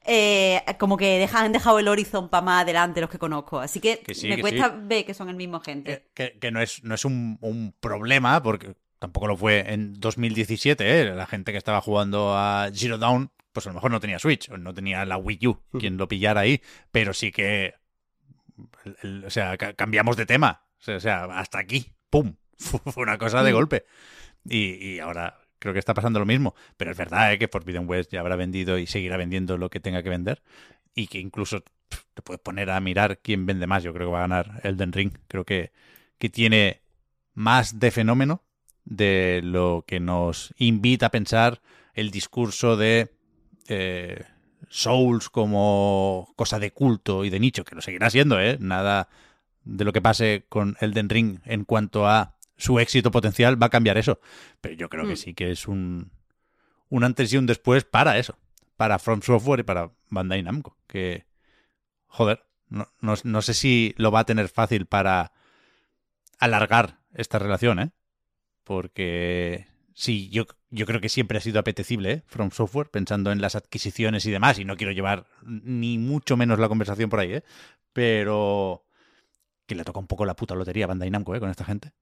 eh, 0.05 0.61
como 0.81 0.97
que 0.97 1.29
han 1.33 1.53
dejado 1.53 1.79
el 1.79 1.87
Horizon 1.87 2.29
para 2.29 2.43
más 2.43 2.63
adelante 2.63 3.01
los 3.01 3.11
que 3.11 3.19
conozco. 3.21 3.61
Así 3.61 3.79
que, 3.79 3.99
Que 4.01 4.13
sí, 4.13 4.27
me 4.29 4.35
que 4.37 4.41
cuesta 4.43 4.71
sí. 4.71 4.75
ver 4.83 5.05
que 5.07 5.15
son 5.15 5.29
el 5.29 5.37
mismo 5.37 5.61
gente. 5.61 6.09
que, 6.15 6.31
que- 6.33 6.39
que 6.41 6.51
no 6.51 6.61
es, 6.61 6.83
no 6.83 6.97
es 6.97 7.05
un, 7.05 7.39
un 7.41 7.73
problema, 7.79 8.43
porque 8.43 8.75
tampoco 9.03 9.27
lo 9.27 9.37
fue 9.37 9.73
en 9.73 9.95
2017, 9.99 11.01
¿eh? 11.01 11.15
La 11.15 11.27
gente 11.27 11.51
que 11.51 11.59
estaba 11.59 11.81
jugando 11.81 12.37
a 12.37 12.71
Zero 12.73 12.99
Dawn, 12.99 13.33
pues 13.53 13.67
a 13.67 13.71
lo 13.71 13.75
mejor 13.75 13.91
no 13.91 13.99
tenía 13.99 14.21
Switch, 14.21 14.49
o 14.49 14.57
no 14.57 14.73
tenía 14.73 15.05
la 15.05 15.17
Wii 15.17 15.47
U, 15.49 15.61
quien 15.81 15.97
lo 15.97 16.07
pillara 16.07 16.43
ahí, 16.43 16.63
pero 16.93 17.13
sí 17.13 17.33
que... 17.33 17.75
el- 18.85 18.97
el- 19.03 19.25
o 19.25 19.31
sea, 19.31 19.57
ca- 19.57 19.75
cambiamos 19.75 20.17
de 20.17 20.25
tema. 20.27 20.63
O 20.87 21.01
sea, 21.01 21.25
hasta 21.25 21.59
aquí. 21.59 21.93
¡Pum! 22.11 22.37
Fue 22.57 23.03
una 23.03 23.19
cosa 23.19 23.43
de 23.43 23.53
golpe. 23.53 23.85
Y, 24.45 24.75
y 24.95 24.99
ahora 25.01 25.39
creo 25.59 25.73
que 25.73 25.81
está 25.81 25.95
pasando 25.95 26.21
lo 26.21 26.27
mismo. 26.27 26.55
Pero 26.77 26.93
es 26.93 26.97
verdad 26.97 27.33
¿eh? 27.33 27.39
que 27.39 27.49
Forbidden 27.49 27.89
West 27.89 28.13
ya 28.13 28.21
habrá 28.21 28.37
vendido 28.37 28.79
y 28.79 28.87
seguirá 28.87 29.17
vendiendo 29.17 29.59
lo 29.59 29.69
que 29.69 29.81
tenga 29.81 30.03
que 30.05 30.11
vender. 30.11 30.43
Y 30.95 31.09
que 31.09 31.19
incluso 31.19 31.65
te 32.15 32.23
puedes 32.23 32.41
poner 32.41 32.71
a 32.71 32.79
mirar 32.81 33.19
quién 33.19 33.47
vende 33.47 33.67
más. 33.67 33.83
Yo 33.83 33.93
creo 33.93 34.07
que 34.09 34.13
va 34.13 34.19
a 34.19 34.29
ganar 34.29 34.61
Elden 34.63 34.93
Ring. 34.93 35.13
Creo 35.27 35.45
que, 35.45 35.73
que 36.19 36.29
tiene 36.29 36.83
más 37.35 37.79
de 37.81 37.91
fenómeno 37.91 38.45
de 38.85 39.41
lo 39.45 39.85
que 39.87 40.01
nos 40.01 40.53
invita 40.57 41.07
a 41.07 41.11
pensar 41.11 41.61
el 41.95 42.11
discurso 42.11 42.77
de 42.77 43.15
eh, 43.69 44.25
Souls 44.69 45.29
como 45.29 46.33
cosa 46.37 46.59
de 46.59 46.73
culto 46.73 47.25
y 47.25 47.31
de 47.31 47.41
nicho, 47.41 47.65
que 47.65 47.75
lo 47.75 47.83
seguirá 47.83 48.11
siendo, 48.11 48.41
¿eh? 48.41 48.57
Nada 48.61 49.09
de 49.65 49.85
lo 49.85 49.93
que 49.93 50.01
pase 50.03 50.45
con 50.49 50.77
Elden 50.81 51.09
Ring 51.09 51.39
en 51.45 51.65
cuanto 51.65 52.07
a 52.09 52.37
su 52.57 52.79
éxito 52.81 53.11
potencial 53.11 53.61
va 53.61 53.67
a 53.67 53.71
cambiar 53.71 53.99
eso. 53.99 54.21
Pero 54.61 54.75
yo 54.75 54.89
creo 54.89 55.07
que 55.07 55.13
Mm. 55.13 55.17
sí 55.17 55.35
que 55.35 55.51
es 55.51 55.69
un, 55.69 56.11
un 56.89 57.05
antes 57.05 57.33
y 57.33 57.37
un 57.37 57.47
después 57.47 57.85
para 57.85 58.19
eso. 58.19 58.39
Para 58.77 58.99
From 58.99 59.21
Software 59.23 59.61
y 59.61 59.65
para 59.65 59.93
Bandai 60.09 60.43
Namco. 60.43 60.77
Que, 60.87 61.27
joder, 62.07 62.45
no, 62.69 62.89
no, 63.01 63.15
no 63.23 63.43
sé 63.43 63.55
si 63.55 63.95
lo 63.99 64.11
va 64.11 64.21
a 64.21 64.27
tener 64.27 64.49
fácil 64.49 64.87
para 64.87 65.33
alargar 66.39 66.99
esta 67.15 67.39
relación, 67.39 67.79
¿eh? 67.79 67.91
Porque 68.65 69.67
sí, 69.95 70.29
yo, 70.31 70.47
yo 70.71 70.87
creo 70.87 71.01
que 71.01 71.09
siempre 71.09 71.39
ha 71.39 71.41
sido 71.41 71.61
apetecible, 71.61 72.13
¿eh? 72.13 72.23
From 72.27 72.51
Software, 72.51 72.91
pensando 72.91 73.33
en 73.33 73.41
las 73.41 73.55
adquisiciones 73.55 74.25
y 74.27 74.31
demás, 74.31 74.59
y 74.59 74.65
no 74.65 74.77
quiero 74.77 74.93
llevar 74.93 75.27
ni 75.43 75.99
mucho 75.99 76.37
menos 76.37 76.59
la 76.59 76.69
conversación 76.69 77.11
por 77.11 77.21
ahí, 77.21 77.35
¿eh? 77.35 77.45
Pero 77.93 78.85
que 79.67 79.75
le 79.75 79.85
toca 79.85 80.01
un 80.01 80.07
poco 80.07 80.25
la 80.25 80.35
puta 80.35 80.55
lotería 80.55 80.85
a 80.85 80.89
Bandai 80.89 81.11
Namco, 81.11 81.35
¿eh? 81.35 81.41
Con 81.41 81.51
esta 81.51 81.65
gente. 81.65 81.93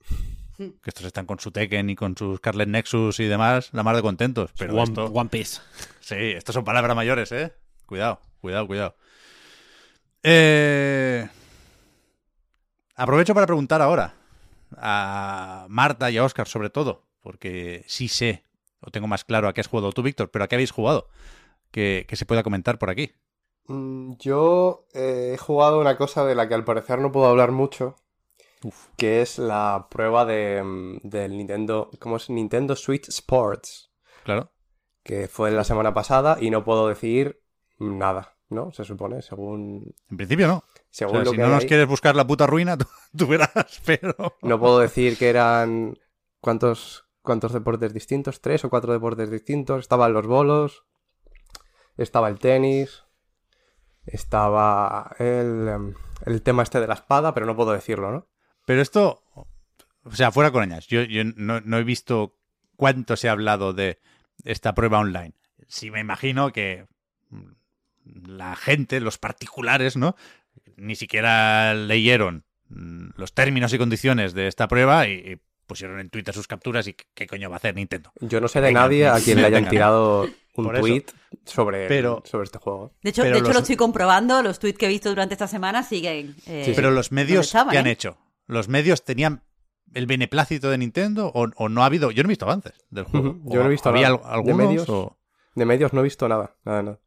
Que 0.56 0.88
estos 0.88 1.04
están 1.04 1.26
con 1.26 1.38
su 1.38 1.50
Tekken 1.50 1.90
y 1.90 1.96
con 1.96 2.16
sus 2.16 2.38
Scarlet 2.38 2.66
Nexus 2.66 3.20
y 3.20 3.24
demás, 3.24 3.68
la 3.74 3.82
mar 3.82 3.94
de 3.94 4.00
contentos. 4.00 4.52
Pero 4.56 4.72
One, 4.72 4.84
esto... 4.84 5.04
One 5.04 5.28
Piece. 5.28 5.60
Sí, 6.00 6.14
estos 6.14 6.54
son 6.54 6.64
palabras 6.64 6.96
mayores, 6.96 7.30
¿eh? 7.32 7.52
Cuidado, 7.84 8.22
cuidado, 8.40 8.66
cuidado. 8.66 8.96
Eh... 10.22 11.28
Aprovecho 12.94 13.34
para 13.34 13.46
preguntar 13.46 13.82
ahora 13.82 14.14
a 14.76 15.66
Marta 15.68 16.10
y 16.10 16.18
a 16.18 16.24
Oscar, 16.24 16.48
sobre 16.48 16.70
todo, 16.70 17.04
porque 17.22 17.84
sí 17.86 18.08
sé, 18.08 18.44
o 18.80 18.90
tengo 18.90 19.06
más 19.06 19.24
claro 19.24 19.48
a 19.48 19.52
qué 19.54 19.60
has 19.60 19.68
jugado 19.68 19.92
tú, 19.92 20.02
Víctor, 20.02 20.30
pero 20.30 20.44
a 20.44 20.48
qué 20.48 20.56
habéis 20.56 20.70
jugado, 20.72 21.08
que, 21.70 22.06
que 22.08 22.16
se 22.16 22.26
pueda 22.26 22.42
comentar 22.42 22.78
por 22.78 22.90
aquí. 22.90 23.12
Mm, 23.68 24.14
Yo 24.18 24.86
eh, 24.94 25.32
he 25.34 25.38
jugado 25.38 25.80
una 25.80 25.96
cosa 25.96 26.24
de 26.24 26.34
la 26.34 26.48
que 26.48 26.54
al 26.54 26.64
parecer 26.64 26.98
no 27.00 27.10
puedo 27.12 27.26
hablar 27.26 27.52
mucho, 27.52 27.96
Uf. 28.62 28.86
que 28.96 29.22
es 29.22 29.38
la 29.38 29.88
prueba 29.90 30.24
de, 30.24 30.62
mm, 30.62 30.98
del 31.02 31.36
Nintendo, 31.36 31.90
¿cómo 31.98 32.16
es? 32.16 32.30
Nintendo 32.30 32.76
Switch 32.76 33.08
Sports, 33.08 33.90
Claro. 34.24 34.50
que 35.02 35.28
fue 35.28 35.50
la 35.50 35.64
semana 35.64 35.94
pasada 35.94 36.38
y 36.40 36.50
no 36.50 36.64
puedo 36.64 36.88
decir 36.88 37.40
nada, 37.78 38.36
¿no? 38.48 38.72
Se 38.72 38.84
supone, 38.84 39.22
según, 39.22 39.94
En 40.10 40.16
principio 40.16 40.46
no. 40.48 40.64
O 40.96 40.98
según 40.98 41.12
sea, 41.12 41.24
lo 41.24 41.30
si 41.30 41.36
que 41.36 41.42
no 41.42 41.48
hay 41.48 41.54
nos 41.54 41.64
quieres 41.66 41.86
buscar 41.86 42.16
la 42.16 42.26
puta 42.26 42.46
ruina, 42.46 42.76
tú, 42.78 42.86
tú 43.16 43.26
verás, 43.26 43.82
pero... 43.84 44.36
No 44.42 44.58
puedo 44.58 44.78
decir 44.78 45.18
que 45.18 45.28
eran 45.28 45.98
cuántos, 46.40 47.04
cuántos 47.22 47.52
deportes 47.52 47.92
distintos, 47.92 48.40
tres 48.40 48.64
o 48.64 48.70
cuatro 48.70 48.92
deportes 48.92 49.30
distintos. 49.30 49.80
Estaban 49.80 50.14
los 50.14 50.26
bolos, 50.26 50.84
estaba 51.98 52.28
el 52.28 52.38
tenis, 52.38 53.04
estaba 54.06 55.14
el, 55.18 55.68
em, 55.68 55.94
el 56.24 56.42
tema 56.42 56.62
este 56.62 56.80
de 56.80 56.86
la 56.86 56.94
espada, 56.94 57.34
pero 57.34 57.44
no 57.44 57.56
puedo 57.56 57.72
decirlo, 57.72 58.10
¿no? 58.10 58.28
Pero 58.64 58.80
esto, 58.80 59.22
o 60.02 60.12
sea, 60.12 60.32
fuera 60.32 60.50
coñas, 60.50 60.86
yo, 60.86 61.02
yo 61.02 61.24
no, 61.24 61.60
no 61.60 61.76
he 61.78 61.84
visto 61.84 62.38
cuánto 62.76 63.16
se 63.16 63.28
ha 63.28 63.32
hablado 63.32 63.72
de 63.72 64.00
esta 64.44 64.74
prueba 64.74 64.98
online. 64.98 65.34
Sí 65.68 65.90
me 65.90 66.00
imagino 66.00 66.52
que 66.52 66.86
la 68.04 68.56
gente, 68.56 69.00
los 69.00 69.18
particulares, 69.18 69.96
¿no? 69.96 70.16
Ni 70.76 70.96
siquiera 70.96 71.74
leyeron 71.74 72.44
mm, 72.68 73.10
los 73.16 73.32
términos 73.32 73.72
y 73.72 73.78
condiciones 73.78 74.34
de 74.34 74.46
esta 74.48 74.68
prueba 74.68 75.08
y, 75.08 75.12
y 75.12 75.40
pusieron 75.66 75.98
en 76.00 76.10
Twitter 76.10 76.34
sus 76.34 76.46
capturas 76.46 76.86
y 76.86 76.94
qué, 76.94 77.04
qué 77.14 77.26
coño 77.26 77.48
va 77.50 77.56
a 77.56 77.58
hacer 77.58 77.74
Nintendo. 77.74 78.12
Yo 78.20 78.40
no 78.40 78.48
sé 78.48 78.60
de 78.60 78.68
Venga, 78.68 78.80
nadie 78.82 79.08
a 79.08 79.18
quien 79.20 79.38
le 79.38 79.46
hayan 79.46 79.62
venga. 79.62 79.70
tirado 79.70 80.22
un 80.54 80.64
Por 80.64 80.76
eso. 80.76 80.82
tweet 80.86 81.04
sobre, 81.44 81.88
Pero- 81.88 82.22
sobre 82.24 82.44
este 82.44 82.58
juego. 82.58 82.92
De 83.02 83.10
hecho, 83.10 83.22
Pero 83.22 83.34
de 83.34 83.38
hecho 83.40 83.48
los- 83.48 83.54
lo 83.56 83.60
estoy 83.60 83.76
comprobando, 83.76 84.42
los 84.42 84.58
tweets 84.58 84.78
que 84.78 84.86
he 84.86 84.90
visto 84.90 85.08
durante 85.08 85.34
esta 85.34 85.48
semana 85.48 85.82
siguen. 85.82 86.34
eh, 86.46 86.62
Sí, 86.64 86.70
sí. 86.70 86.72
Pero 86.76 86.90
los 86.90 87.10
medios 87.12 87.46
estaban, 87.46 87.72
que 87.72 87.78
han 87.78 87.86
¿eh? 87.86 87.92
hecho, 87.92 88.16
los 88.46 88.68
medios 88.68 89.04
tenían 89.04 89.42
el 89.94 90.06
beneplácito 90.06 90.70
de 90.70 90.78
Nintendo 90.78 91.30
o, 91.34 91.48
o 91.56 91.68
no 91.68 91.82
ha 91.82 91.86
habido, 91.86 92.10
yo 92.10 92.22
no 92.22 92.28
he 92.28 92.30
visto 92.32 92.44
avances 92.44 92.74
del 92.90 93.04
juego. 93.04 93.30
Ujú, 93.30 93.50
yo 93.52 93.60
no 93.60 93.66
he 93.66 93.70
visto 93.70 93.88
¿Había 93.88 94.10
nada. 94.10 94.22
al- 94.24 94.30
¿De 94.30 94.34
algunos 94.34 94.56
medios? 94.68 94.88
o- 94.88 95.18
De 95.54 95.64
medios 95.64 95.92
no 95.92 96.00
he 96.00 96.04
visto 96.04 96.28
nada, 96.28 96.54
nada, 96.64 96.82
nada. 96.82 97.00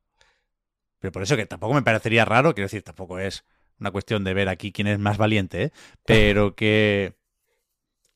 Pero 1.00 1.12
por 1.12 1.24
eso 1.24 1.36
que 1.36 1.46
tampoco 1.46 1.74
me 1.74 1.82
parecería 1.82 2.26
raro, 2.26 2.54
quiero 2.54 2.66
decir, 2.66 2.84
tampoco 2.84 3.20
es 3.20 3.46
una 3.80 3.92
cuestión 3.92 4.24
de 4.24 4.34
ver 4.34 4.50
aquí 4.50 4.72
quién 4.72 4.88
es 4.88 5.00
más 5.00 5.18
valiente, 5.18 5.64
¿eh? 5.64 5.72
pero 6.06 6.56
que, 6.56 7.16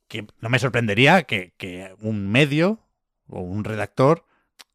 que 0.08 0.28
no 0.40 0.50
me 0.50 0.60
sorprendería 0.60 1.24
que, 1.24 1.54
que 1.58 1.96
un 2.02 2.30
medio 2.32 2.80
o 3.28 3.42
un 3.42 3.64
redactor 3.64 4.26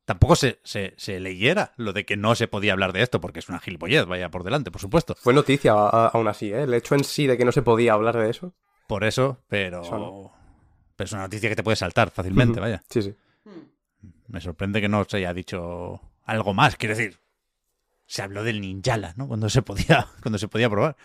tampoco 0.06 0.36
se, 0.36 0.58
se, 0.64 0.94
se 0.96 1.20
leyera 1.20 1.74
lo 1.76 1.92
de 1.92 2.06
que 2.06 2.16
no 2.16 2.34
se 2.34 2.48
podía 2.48 2.72
hablar 2.72 2.94
de 2.94 3.02
esto, 3.02 3.20
porque 3.20 3.40
es 3.40 3.48
una 3.50 3.58
gilipollez, 3.58 4.06
vaya 4.06 4.30
por 4.30 4.42
delante, 4.42 4.70
por 4.70 4.80
supuesto. 4.80 5.14
Fue 5.16 5.34
noticia 5.34 5.72
aún 5.72 6.28
así, 6.28 6.50
¿eh? 6.50 6.62
El 6.62 6.72
hecho 6.72 6.94
en 6.94 7.04
sí 7.04 7.26
de 7.26 7.36
que 7.36 7.44
no 7.44 7.52
se 7.52 7.60
podía 7.60 7.92
hablar 7.92 8.16
de 8.16 8.30
eso. 8.30 8.54
Por 8.86 9.04
eso, 9.04 9.44
pero, 9.48 9.82
Eso 9.82 9.98
no. 9.98 10.32
pero 10.96 11.04
es 11.04 11.12
una 11.12 11.22
noticia 11.22 11.50
que 11.50 11.56
te 11.56 11.62
puede 11.62 11.76
saltar 11.76 12.10
fácilmente, 12.10 12.58
vaya. 12.58 12.82
Sí, 12.88 13.02
sí. 13.02 13.14
Me 14.28 14.40
sorprende 14.40 14.80
que 14.80 14.88
no 14.88 15.04
se 15.04 15.18
haya 15.18 15.34
dicho 15.34 16.00
algo 16.24 16.54
más, 16.54 16.76
quiero 16.76 16.96
decir. 16.96 17.18
Se 18.08 18.22
habló 18.22 18.42
del 18.42 18.60
Ninjala, 18.60 19.14
¿no? 19.16 19.28
Cuando 19.28 19.48
se 19.48 19.62
podía, 19.62 20.08
cuando 20.22 20.38
se 20.38 20.48
podía 20.48 20.68
probar. 20.68 20.96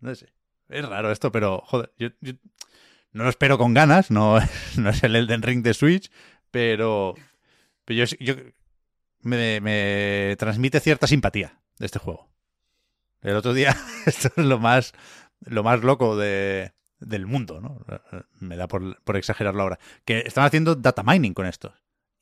No 0.00 0.14
sé. 0.14 0.32
Es 0.68 0.88
raro 0.88 1.12
esto, 1.12 1.30
pero 1.30 1.60
joder, 1.66 1.92
yo, 1.98 2.08
no 3.12 3.24
lo 3.24 3.28
espero 3.28 3.58
con 3.58 3.74
ganas, 3.74 4.10
no, 4.10 4.38
no 4.78 4.90
es 4.90 5.02
el 5.02 5.16
Elden 5.16 5.42
Ring 5.42 5.62
de 5.62 5.74
Switch, 5.74 6.10
pero, 6.50 7.14
pero 7.84 8.04
yo, 8.04 8.16
yo 8.20 8.34
me, 9.20 9.60
me 9.60 10.36
transmite 10.38 10.80
cierta 10.80 11.06
simpatía 11.06 11.60
de 11.78 11.86
este 11.86 11.98
juego. 11.98 12.30
El 13.20 13.36
otro 13.36 13.52
día, 13.52 13.76
esto 14.06 14.30
es 14.36 14.44
lo 14.44 14.58
más, 14.58 14.92
lo 15.40 15.62
más 15.62 15.82
loco 15.82 16.16
de, 16.16 16.72
del 17.00 17.26
mundo, 17.26 17.60
¿no? 17.60 17.84
Me 18.40 18.56
da 18.56 18.68
por, 18.68 19.02
por 19.02 19.16
exagerarlo 19.16 19.62
ahora. 19.62 19.78
Que 20.04 20.20
estaban 20.20 20.48
haciendo 20.48 20.74
data 20.74 21.02
mining 21.02 21.34
con 21.34 21.46
estos. 21.46 21.72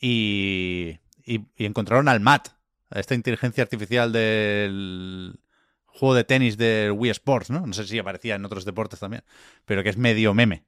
Y, 0.00 0.98
y, 1.24 1.46
y 1.56 1.66
encontraron 1.66 2.08
al 2.08 2.20
MAT, 2.20 2.48
a 2.48 2.52
esta 2.90 3.14
inteligencia 3.14 3.62
artificial 3.62 4.12
del 4.12 5.38
juego 5.86 6.14
de 6.14 6.24
tenis 6.24 6.56
del 6.56 6.92
Wii 6.92 7.10
Sports, 7.10 7.50
¿no? 7.50 7.66
No 7.66 7.72
sé 7.72 7.84
si 7.86 7.98
aparecía 7.98 8.34
en 8.36 8.44
otros 8.44 8.64
deportes 8.64 9.00
también, 9.00 9.22
pero 9.64 9.82
que 9.82 9.90
es 9.90 9.96
medio 9.96 10.34
meme, 10.34 10.64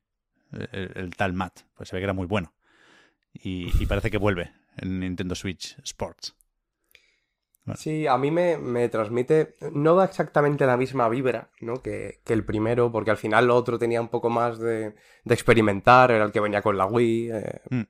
el, 0.53 0.93
el 0.95 1.17
tal 1.17 1.33
Matt. 1.33 1.61
Pues 1.75 1.89
se 1.89 1.97
ve 1.97 2.01
que 2.01 2.05
era 2.05 2.13
muy 2.13 2.27
bueno. 2.27 2.53
Y, 3.33 3.71
y 3.83 3.87
parece 3.87 4.11
que 4.11 4.19
vuelve 4.19 4.53
en 4.77 5.01
Nintendo 5.01 5.35
Switch 5.35 5.77
Sports. 5.85 6.35
Bueno. 7.65 7.79
Sí, 7.81 8.09
a 8.09 8.19
mí 8.19 8.33
me, 8.33 8.59
me 8.59 8.89
transmite, 8.89 9.55
no 9.73 9.95
da 9.95 10.05
exactamente 10.05 10.67
la 10.67 10.77
misma 10.77 11.09
vibra, 11.09 11.51
¿no? 11.61 11.81
Que, 11.81 12.21
que 12.25 12.33
el 12.33 12.45
primero, 12.45 12.91
porque 12.91 13.13
al 13.13 13.17
final 13.17 13.47
lo 13.47 13.55
otro 13.55 13.79
tenía 13.79 14.01
un 14.01 14.09
poco 14.09 14.31
más 14.31 14.59
de, 14.59 14.95
de 15.25 15.35
experimentar, 15.35 16.11
era 16.11 16.25
el 16.25 16.33
que 16.33 16.41
venía 16.41 16.61
con 16.61 16.77
la 16.77 16.87
Wii. 16.87 17.31
eh, 17.31 17.61
Mm. 17.71 17.83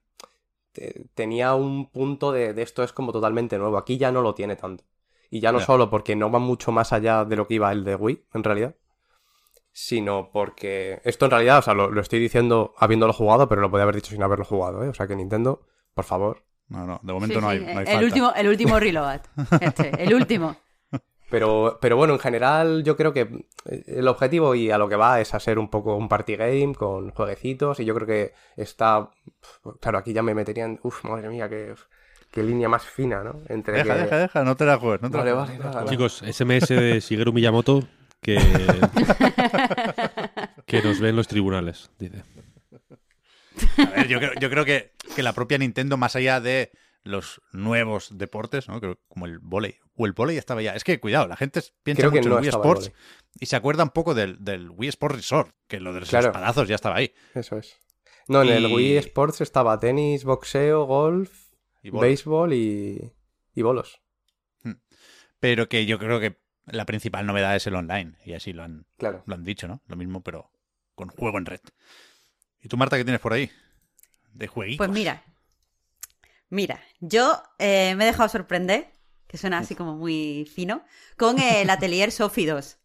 Te- 0.72 1.04
tenía 1.14 1.54
un 1.54 1.90
punto 1.90 2.32
de, 2.32 2.52
de 2.54 2.62
esto 2.62 2.82
es 2.82 2.92
como 2.92 3.12
totalmente 3.12 3.58
nuevo. 3.58 3.76
Aquí 3.78 3.98
ya 3.98 4.10
no 4.12 4.22
lo 4.22 4.34
tiene 4.34 4.56
tanto. 4.56 4.84
Y 5.30 5.40
ya 5.40 5.50
no 5.52 5.60
solo 5.60 5.88
porque 5.88 6.14
no 6.16 6.30
va 6.30 6.38
mucho 6.38 6.72
más 6.72 6.92
allá 6.92 7.24
de 7.24 7.36
lo 7.36 7.46
que 7.46 7.54
iba 7.54 7.72
el 7.72 7.84
de 7.84 7.94
Wii, 7.94 8.24
en 8.34 8.44
realidad. 8.44 8.74
Sino 9.74 10.30
porque 10.30 11.00
esto 11.04 11.24
en 11.24 11.30
realidad, 11.30 11.58
o 11.60 11.62
sea, 11.62 11.72
lo, 11.72 11.90
lo 11.90 12.00
estoy 12.02 12.18
diciendo 12.18 12.74
habiéndolo 12.76 13.14
jugado, 13.14 13.48
pero 13.48 13.62
lo 13.62 13.70
podía 13.70 13.84
haber 13.84 13.94
dicho 13.94 14.10
sin 14.10 14.22
haberlo 14.22 14.44
jugado, 14.44 14.84
¿eh? 14.84 14.88
O 14.88 14.94
sea 14.94 15.06
que 15.06 15.16
Nintendo, 15.16 15.62
por 15.94 16.04
favor, 16.04 16.44
No, 16.68 16.86
no, 16.86 17.00
de 17.02 17.12
momento 17.14 17.36
sí, 17.36 17.40
no 17.40 17.48
hay, 17.48 17.58
sí, 17.60 17.64
no 17.64 17.70
hay 17.70 17.76
el, 17.78 17.86
falta. 17.86 18.04
último, 18.04 18.32
el 18.36 18.48
último 18.48 18.78
reload. 18.80 19.20
Este, 19.60 20.02
el 20.04 20.12
último. 20.14 20.56
Pero, 21.32 21.78
pero 21.80 21.96
bueno, 21.96 22.12
en 22.12 22.18
general 22.20 22.84
yo 22.84 22.94
creo 22.96 23.12
que 23.14 23.20
eh, 23.64 23.84
el 23.86 24.06
objetivo 24.06 24.54
y 24.54 24.70
a 24.70 24.76
lo 24.76 24.86
que 24.88 24.96
va 24.96 25.18
es 25.20 25.32
a 25.34 25.40
ser 25.40 25.58
un 25.58 25.70
poco 25.70 25.96
un 25.96 26.08
party 26.08 26.36
game 26.36 26.74
con 26.74 27.10
jueguecitos 27.10 27.80
y 27.80 27.86
yo 27.86 27.94
creo 27.94 28.06
que 28.06 28.34
está... 28.56 29.08
Claro, 29.80 29.98
aquí 29.98 30.12
ya 30.12 30.22
me 30.22 30.34
meterían... 30.34 30.78
Uf, 30.82 31.02
madre 31.04 31.30
mía, 31.30 31.48
qué, 31.48 31.74
qué 32.30 32.42
línea 32.42 32.68
más 32.68 32.84
fina, 32.84 33.24
¿no? 33.24 33.40
Entre 33.48 33.78
Deja, 33.78 33.94
que- 33.94 34.02
deja, 34.02 34.18
deja, 34.18 34.44
no 34.44 34.56
te 34.56 34.66
la 34.66 34.78
juegues. 34.78 35.00
No 35.00 35.10
te 35.10 35.16
la 35.16 35.22
Vale, 35.24 35.32
juegues, 35.46 35.58
vale, 35.58 35.74
la 35.74 35.80
nada. 35.80 35.90
Chicos, 35.90 36.22
SMS 36.30 36.68
de 36.68 37.00
Shigeru 37.00 37.32
Miyamoto 37.32 37.82
que, 38.20 38.36
que 40.66 40.82
nos 40.82 41.00
ve 41.00 41.08
en 41.08 41.16
los 41.16 41.28
tribunales, 41.28 41.90
dice. 41.98 42.22
A 43.78 43.84
ver, 43.90 44.08
yo 44.08 44.18
creo, 44.18 44.32
yo 44.40 44.50
creo 44.50 44.64
que, 44.64 44.92
que 45.16 45.22
la 45.22 45.32
propia 45.32 45.58
Nintendo, 45.58 45.96
más 45.96 46.16
allá 46.16 46.40
de 46.40 46.70
los 47.04 47.40
nuevos 47.52 48.16
deportes, 48.18 48.68
¿no? 48.68 48.80
Como 49.08 49.26
el 49.26 49.38
volei, 49.38 49.76
o 50.02 50.06
el 50.06 50.12
volei 50.12 50.36
estaba 50.36 50.60
ya. 50.62 50.74
Es 50.74 50.84
que, 50.84 50.98
cuidado, 51.00 51.26
la 51.28 51.36
gente 51.36 51.62
piensa 51.82 52.00
Creo 52.02 52.10
que 52.12 52.18
mucho 52.18 52.28
no 52.30 52.36
en 52.38 52.42
Wii 52.42 52.48
Sports 52.50 52.92
y 53.40 53.46
se 53.46 53.56
acuerda 53.56 53.82
un 53.84 53.90
poco 53.90 54.14
del, 54.14 54.42
del 54.44 54.70
Wii 54.70 54.88
Sports 54.90 55.16
Resort, 55.16 55.54
que 55.68 55.80
lo 55.80 55.92
de 55.92 56.00
los 56.00 56.08
Claro. 56.08 56.28
espadazos 56.28 56.68
ya 56.68 56.74
estaba 56.74 56.96
ahí. 56.96 57.12
Eso 57.34 57.56
es. 57.58 57.78
No, 58.28 58.42
en 58.42 58.48
el 58.50 58.66
Wii 58.66 58.96
Sports 58.98 59.40
estaba 59.40 59.78
tenis, 59.80 60.24
boxeo, 60.24 60.84
golf, 60.84 61.50
Y 61.82 61.90
béisbol 61.90 62.52
y, 62.54 63.12
y 63.54 63.62
bolos. 63.62 64.00
Pero 65.40 65.68
que 65.68 65.86
yo 65.86 65.98
creo 65.98 66.20
que 66.20 66.40
la 66.66 66.86
principal 66.86 67.26
novedad 67.26 67.56
es 67.56 67.66
el 67.66 67.74
online, 67.74 68.14
y 68.24 68.34
así 68.34 68.52
lo 68.52 68.62
han, 68.62 68.86
Claro. 68.96 69.24
lo 69.26 69.34
han 69.34 69.42
dicho, 69.42 69.66
¿no? 69.66 69.82
Lo 69.88 69.96
mismo, 69.96 70.22
pero 70.22 70.52
con 70.94 71.08
juego 71.08 71.38
en 71.38 71.46
red. 71.46 71.60
¿Y 72.60 72.68
tú, 72.68 72.76
Marta, 72.76 72.96
qué 72.96 73.02
tienes 73.04 73.20
por 73.20 73.32
ahí? 73.32 73.50
De 74.32 74.46
jueguitos. 74.46 74.78
Pues 74.86 74.90
mira, 74.96 75.24
mira, 76.48 76.80
yo 77.00 77.42
eh, 77.58 77.94
me 77.96 78.04
he 78.04 78.06
dejado 78.06 78.28
sorprender, 78.28 78.91
que 79.32 79.38
suena 79.38 79.58
así 79.58 79.74
como 79.74 79.96
muy 79.96 80.44
fino, 80.54 80.84
con 81.16 81.40
el 81.40 81.70
Atelier 81.70 82.12
Sophie 82.12 82.46
2. 82.46 82.78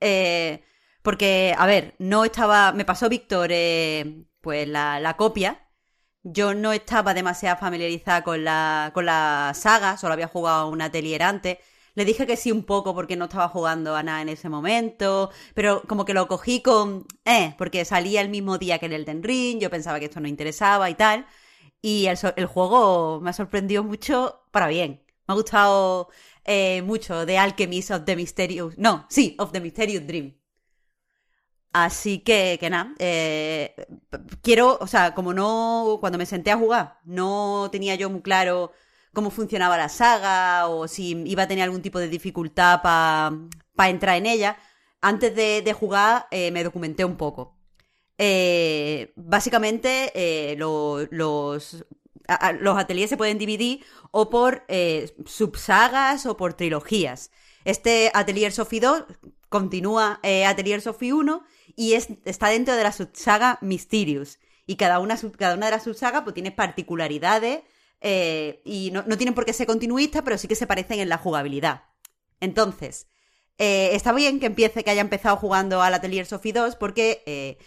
Eh, 0.00 0.62
porque, 1.02 1.54
a 1.58 1.66
ver, 1.66 1.96
no 1.98 2.24
estaba, 2.24 2.72
me 2.72 2.84
pasó 2.84 3.08
Víctor 3.08 3.50
eh, 3.52 4.24
pues 4.40 4.68
la, 4.68 5.00
la 5.00 5.16
copia. 5.16 5.68
Yo 6.22 6.54
no 6.54 6.72
estaba 6.72 7.14
demasiado 7.14 7.56
familiarizada 7.58 8.22
con 8.24 8.44
la, 8.44 8.92
con 8.94 9.06
la 9.06 9.52
saga, 9.54 9.96
solo 9.96 10.12
había 10.14 10.28
jugado 10.28 10.68
un 10.68 10.82
Atelier 10.82 11.22
antes. 11.24 11.58
Le 11.94 12.04
dije 12.04 12.26
que 12.28 12.36
sí 12.36 12.52
un 12.52 12.64
poco 12.64 12.94
porque 12.94 13.16
no 13.16 13.24
estaba 13.24 13.48
jugando 13.48 13.96
a 13.96 14.02
nada 14.04 14.22
en 14.22 14.28
ese 14.28 14.48
momento, 14.48 15.30
pero 15.54 15.82
como 15.88 16.04
que 16.04 16.14
lo 16.14 16.28
cogí 16.28 16.62
con... 16.62 17.06
Eh, 17.24 17.54
porque 17.58 17.84
salía 17.84 18.20
el 18.20 18.28
mismo 18.28 18.58
día 18.58 18.78
que 18.78 18.86
el 18.86 18.92
Elden 18.92 19.22
Ring, 19.24 19.60
yo 19.60 19.70
pensaba 19.70 19.98
que 19.98 20.06
esto 20.06 20.20
no 20.20 20.28
interesaba 20.28 20.90
y 20.90 20.94
tal. 20.94 21.26
Y 21.82 22.06
el, 22.06 22.18
el 22.36 22.46
juego 22.46 23.20
me 23.20 23.30
ha 23.30 23.32
sorprendido 23.32 23.82
mucho 23.84 24.42
para 24.52 24.68
bien. 24.68 25.02
Me 25.28 25.32
ha 25.32 25.36
gustado 25.36 26.08
eh, 26.44 26.80
mucho 26.82 27.26
The 27.26 27.36
Alchemist 27.38 27.90
of 27.90 28.04
the 28.06 28.16
Mysterious... 28.16 28.78
No, 28.78 29.06
sí, 29.10 29.36
of 29.38 29.52
the 29.52 29.60
Mysterious 29.60 30.06
Dream. 30.06 30.34
Así 31.72 32.20
que, 32.20 32.56
que 32.58 32.70
nada, 32.70 32.94
eh, 32.98 33.74
quiero, 34.42 34.78
o 34.80 34.86
sea, 34.86 35.14
como 35.14 35.34
no, 35.34 35.98
cuando 36.00 36.18
me 36.18 36.24
senté 36.26 36.50
a 36.50 36.56
jugar, 36.56 36.98
no 37.04 37.68
tenía 37.70 37.94
yo 37.94 38.08
muy 38.10 38.22
claro 38.22 38.72
cómo 39.12 39.30
funcionaba 39.30 39.76
la 39.76 39.88
saga 39.90 40.66
o 40.68 40.88
si 40.88 41.10
iba 41.26 41.42
a 41.44 41.48
tener 41.48 41.64
algún 41.64 41.82
tipo 41.82 41.98
de 41.98 42.08
dificultad 42.08 42.80
para 42.82 43.90
entrar 43.90 44.16
en 44.16 44.26
ella, 44.26 44.58
antes 45.02 45.34
de, 45.36 45.72
jugar 45.74 46.26
eh, 46.30 46.50
me 46.52 46.64
documenté 46.64 47.04
un 47.04 47.16
poco. 47.16 47.56
básicamente 49.16 50.54
lo- 50.58 51.06
los, 51.10 51.84
los 52.60 52.78
ateliers 52.78 53.10
se 53.10 53.16
pueden 53.16 53.38
dividir 53.38 53.84
o 54.10 54.30
por 54.30 54.64
eh, 54.68 55.14
subsagas 55.26 56.26
o 56.26 56.36
por 56.36 56.54
trilogías. 56.54 57.30
Este 57.64 58.10
Atelier 58.14 58.52
Sophie 58.52 58.80
2 58.80 59.04
continúa 59.48 60.20
eh, 60.22 60.44
Atelier 60.46 60.80
Sophie 60.80 61.12
1 61.12 61.42
y 61.76 61.94
es, 61.94 62.08
está 62.24 62.48
dentro 62.48 62.76
de 62.76 62.82
la 62.82 62.92
subsaga 62.92 63.58
Mysterious. 63.60 64.38
Y 64.66 64.76
cada 64.76 64.98
una, 64.98 65.18
cada 65.36 65.54
una 65.54 65.66
de 65.66 65.72
las 65.72 65.84
subsagas 65.84 66.22
pues, 66.22 66.34
tiene 66.34 66.52
particularidades 66.52 67.62
eh, 68.00 68.60
y 68.64 68.90
no, 68.92 69.02
no 69.06 69.16
tienen 69.16 69.34
por 69.34 69.44
qué 69.44 69.52
ser 69.52 69.66
continuistas, 69.66 70.22
pero 70.22 70.38
sí 70.38 70.46
que 70.46 70.54
se 70.54 70.66
parecen 70.66 71.00
en 71.00 71.08
la 71.08 71.18
jugabilidad. 71.18 71.84
Entonces, 72.40 73.06
eh, 73.58 73.90
está 73.94 74.12
bien 74.12 74.38
que 74.38 74.46
empiece, 74.46 74.84
que 74.84 74.90
haya 74.90 75.00
empezado 75.00 75.36
jugando 75.36 75.82
al 75.82 75.92
Atelier 75.92 76.26
Sophie 76.26 76.52
2 76.52 76.76
porque 76.76 77.24
eh, 77.26 77.58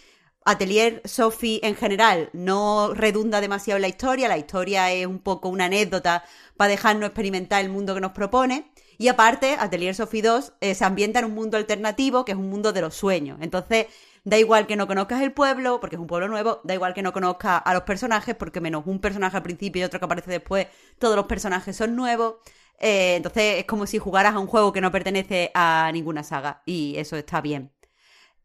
Atelier 0.44 1.02
Sophie 1.04 1.60
en 1.62 1.76
general 1.76 2.30
no 2.32 2.94
redunda 2.94 3.40
demasiado 3.40 3.76
en 3.76 3.82
la 3.82 3.88
historia, 3.88 4.28
la 4.28 4.38
historia 4.38 4.90
es 4.92 5.06
un 5.06 5.20
poco 5.20 5.48
una 5.48 5.66
anécdota 5.66 6.24
para 6.56 6.70
dejarnos 6.70 7.06
experimentar 7.08 7.64
el 7.64 7.70
mundo 7.70 7.94
que 7.94 8.00
nos 8.00 8.12
propone. 8.12 8.72
Y 8.98 9.08
aparte, 9.08 9.56
Atelier 9.58 9.94
Sophie 9.94 10.22
2 10.22 10.52
eh, 10.60 10.74
se 10.74 10.84
ambienta 10.84 11.18
en 11.18 11.24
un 11.26 11.34
mundo 11.34 11.56
alternativo 11.56 12.24
que 12.24 12.32
es 12.32 12.38
un 12.38 12.48
mundo 12.48 12.72
de 12.72 12.80
los 12.80 12.94
sueños. 12.94 13.38
Entonces, 13.40 13.86
da 14.24 14.38
igual 14.38 14.66
que 14.66 14.76
no 14.76 14.86
conozcas 14.86 15.22
el 15.22 15.32
pueblo, 15.32 15.80
porque 15.80 15.96
es 15.96 16.00
un 16.00 16.06
pueblo 16.06 16.28
nuevo, 16.28 16.60
da 16.64 16.74
igual 16.74 16.94
que 16.94 17.02
no 17.02 17.12
conozcas 17.12 17.62
a 17.64 17.74
los 17.74 17.82
personajes, 17.82 18.34
porque 18.36 18.60
menos 18.60 18.84
un 18.86 19.00
personaje 19.00 19.36
al 19.36 19.42
principio 19.42 19.82
y 19.82 19.84
otro 19.84 19.98
que 19.98 20.04
aparece 20.04 20.30
después, 20.30 20.66
todos 20.98 21.16
los 21.16 21.26
personajes 21.26 21.76
son 21.76 21.96
nuevos. 21.96 22.36
Eh, 22.78 23.16
entonces, 23.16 23.58
es 23.60 23.64
como 23.64 23.86
si 23.86 23.98
jugaras 23.98 24.34
a 24.34 24.38
un 24.38 24.46
juego 24.46 24.72
que 24.72 24.80
no 24.80 24.90
pertenece 24.92 25.50
a 25.54 25.90
ninguna 25.92 26.22
saga. 26.22 26.62
Y 26.66 26.94
eso 26.96 27.16
está 27.16 27.40
bien. 27.40 27.72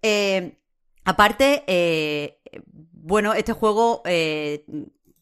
Eh, 0.02 0.58
aparte, 1.08 1.64
eh, 1.68 2.40
bueno, 2.92 3.34
este 3.34 3.54
juego 3.54 4.02
eh, 4.06 4.66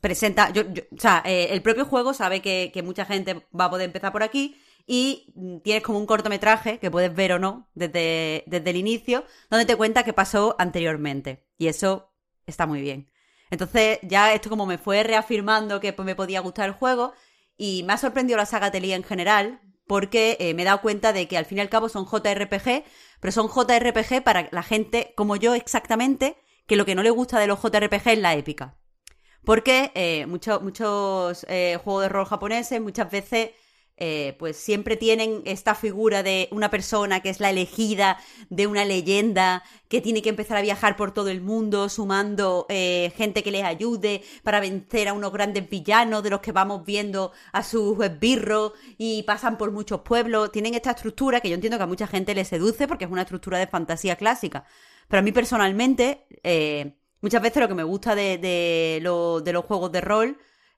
presenta. 0.02 0.50
yo- 0.52 0.64
o 0.64 1.00
sea, 1.00 1.22
eh, 1.26 1.50
el 1.52 1.62
propio 1.62 1.86
juego 1.86 2.14
sabe 2.14 2.42
que, 2.42 2.82
mucha 2.84 3.06
gente 3.06 3.46
va 3.58 3.66
a 3.66 3.70
poder 3.70 3.86
empezar 3.86 4.12
por 4.12 4.24
aquí. 4.24 4.58
Y 4.88 5.32
mm, 5.36 5.60
tienes 5.60 5.84
como 5.84 6.00
un 6.00 6.08
cortometraje 6.08 6.80
que 6.80 6.90
puedes 6.92 7.14
ver 7.14 7.34
o 7.34 7.40
no 7.40 7.70
desde, 7.76 8.44
desde 8.48 8.70
el 8.72 8.78
inicio, 8.78 9.26
donde 9.50 9.66
te 9.66 9.76
cuenta 9.76 10.04
qué 10.04 10.14
pasó 10.14 10.56
anteriormente. 10.58 11.46
Y 11.58 11.68
eso 11.68 12.12
está 12.48 12.66
muy 12.66 12.82
bien. 12.82 13.12
Entonces, 13.52 14.00
ya 14.02 14.34
esto 14.34 14.50
como 14.50 14.66
me 14.66 14.80
fue 14.80 15.04
reafirmando 15.04 15.80
que 15.80 15.94
pues, 15.94 16.06
me 16.06 16.16
podía 16.16 16.40
gustar 16.42 16.66
el 16.68 16.74
juego. 16.74 17.14
Y 17.58 17.84
me 17.84 17.94
ha 17.94 17.98
sorprendido 17.98 18.38
la 18.38 18.46
saga 18.48 18.68
Atelier 18.68 18.98
en 18.98 19.04
general, 19.04 19.62
porque 19.88 20.36
me 20.56 20.64
he 20.64 20.66
dado 20.66 20.82
cuenta 20.82 21.14
de 21.14 21.28
que 21.28 21.38
al 21.38 21.46
fin 21.46 21.60
y 21.60 21.62
al 21.62 21.70
cabo 21.70 21.90
son 21.90 22.06
JRPG, 22.06 22.84
pero 23.26 23.32
son 23.32 23.50
JRPG 23.50 24.22
para 24.24 24.50
la 24.52 24.62
gente 24.62 25.12
como 25.16 25.36
yo 25.36 25.56
exactamente, 25.56 26.38
que 26.68 26.76
lo 26.76 26.86
que 26.86 26.94
no 26.94 27.02
le 27.02 27.10
gusta 27.10 27.40
de 27.40 27.48
los 27.48 27.60
JRPG 27.60 28.10
es 28.10 28.20
la 28.20 28.36
épica. 28.36 28.76
Porque 29.44 29.92
eh, 29.96 30.28
mucho- 30.28 30.60
muchos 30.62 31.44
eh, 31.50 31.80
juegos 31.84 32.04
de 32.04 32.10
rol 32.10 32.28
japoneses 32.28 32.80
muchas 32.80 33.10
veces 33.10 33.50
eh, 33.98 34.36
pues 34.40 34.58
siempre 34.58 34.98
tienen 34.98 35.42
esta 35.46 35.74
figura 35.76 36.22
de 36.24 36.50
una 36.52 36.70
persona 36.70 37.22
que 37.22 37.30
es 37.30 37.40
la 37.40 37.50
elegida 37.50 38.18
de 38.50 38.68
una 38.68 38.84
leyenda, 38.86 39.64
que 39.88 40.02
tiene 40.02 40.22
que 40.22 40.30
empezar 40.30 40.58
a 40.58 40.62
viajar 40.62 40.96
por 40.96 41.14
todo 41.14 41.30
el 41.30 41.42
mundo, 41.42 41.88
sumando 41.90 42.66
eh, 42.70 43.14
gente 43.16 43.44
que 43.44 43.52
les 43.52 43.64
ayude 43.64 44.22
para 44.44 44.60
vencer 44.60 45.08
a 45.08 45.14
unos 45.14 45.32
grandes 45.32 45.70
villanos 45.70 46.24
de 46.24 46.30
los 46.30 46.42
que 46.42 46.52
vamos 46.52 46.86
viendo 46.86 47.32
a 47.54 47.64
sus 47.64 48.04
esbirros 48.04 48.74
y 48.98 49.24
pasan 49.24 49.58
por 49.58 49.72
muchos 49.72 50.02
pueblos. 50.02 50.52
Tienen 50.52 50.74
esta 50.74 50.92
estructura 50.92 51.40
que 51.42 51.50
yo 51.50 51.56
entiendo 51.56 51.78
que 51.78 51.84
a 51.84 51.88
mucha 51.88 52.08
gente 52.08 52.36
les 52.36 52.48
seduce 52.48 52.88
porque 52.88 53.06
es 53.06 53.12
una 53.12 53.22
estructura 53.22 53.58
de 53.60 53.68
fantasía 53.68 54.16
clásica. 54.16 54.66
Pero 55.08 55.20
a 55.20 55.24
mí 55.24 55.32
personalmente, 55.32 56.26
eh, 56.44 56.96
muchas 57.22 57.42
veces 57.42 57.62
lo 57.62 57.68
que 57.68 57.76
me 57.76 57.84
gusta 57.84 58.16
de, 58.16 58.38
de 58.38 59.00
lo- 59.02 59.42
de 59.42 59.54
los 59.54 59.66
juegos 59.66 59.92
de 59.92 60.02
rol 60.02 60.38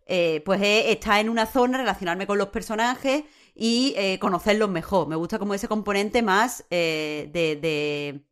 eh, 0.10 0.42
pues 0.46 0.62
es 0.62 0.86
estar 0.86 1.20
en 1.20 1.28
una 1.28 1.46
zona, 1.46 1.78
relacionarme 1.78 2.26
con 2.26 2.38
los 2.38 2.48
personajes 2.48 3.24
y 3.54 3.94
eh, 3.98 4.18
conocerlos 4.20 4.70
mejor. 4.70 5.08
Me 5.08 5.18
gusta 5.18 5.38
como 5.38 5.54
ese 5.54 5.68
componente 5.68 6.22
más 6.22 6.66
eh, 6.70 7.30
de, 7.34 8.24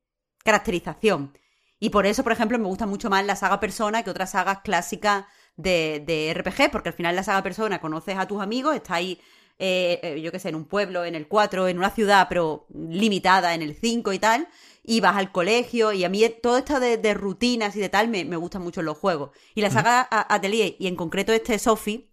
caracterización. 0.43 1.37
Y 1.79 1.89
por 1.89 2.05
eso, 2.05 2.23
por 2.23 2.31
ejemplo, 2.31 2.57
me 2.57 2.67
gusta 2.67 2.85
mucho 2.85 3.09
más 3.09 3.25
la 3.25 3.35
saga 3.35 3.59
Persona 3.59 4.03
que 4.03 4.09
otras 4.09 4.31
sagas 4.31 4.59
clásicas 4.63 5.25
de, 5.57 6.01
de 6.05 6.33
RPG, 6.33 6.71
porque 6.71 6.89
al 6.89 6.95
final 6.95 7.15
la 7.15 7.23
saga 7.23 7.43
Persona 7.43 7.81
conoces 7.81 8.17
a 8.17 8.27
tus 8.27 8.41
amigos, 8.41 8.75
está 8.75 8.95
ahí, 8.95 9.19
yo 9.59 10.31
qué 10.31 10.39
sé, 10.39 10.49
en 10.49 10.55
un 10.55 10.65
pueblo, 10.65 11.03
en 11.03 11.15
el 11.15 11.27
4, 11.27 11.67
en 11.67 11.77
una 11.77 11.89
ciudad, 11.89 12.27
pero 12.29 12.67
limitada 12.73 13.53
en 13.53 13.61
el 13.61 13.75
5 13.75 14.13
y 14.13 14.19
tal, 14.19 14.47
y 14.87 14.99
vas 15.01 15.15
al 15.17 15.31
colegio, 15.31 15.91
y 15.91 16.03
a 16.03 16.09
mí 16.09 16.21
todo 16.41 16.57
esto 16.57 16.79
de, 16.79 16.97
de 16.97 17.13
rutinas 17.13 17.75
y 17.75 17.79
de 17.79 17.89
tal 17.89 18.07
me, 18.07 18.23
me 18.25 18.35
gusta 18.37 18.59
mucho 18.59 18.81
en 18.81 18.85
los 18.85 18.97
juegos. 18.97 19.31
Y 19.55 19.61
la 19.61 19.71
saga 19.71 20.07
A- 20.11 20.33
Atelier, 20.33 20.75
y 20.79 20.87
en 20.87 20.95
concreto 20.95 21.33
este 21.33 21.57
Sophie, 21.59 22.09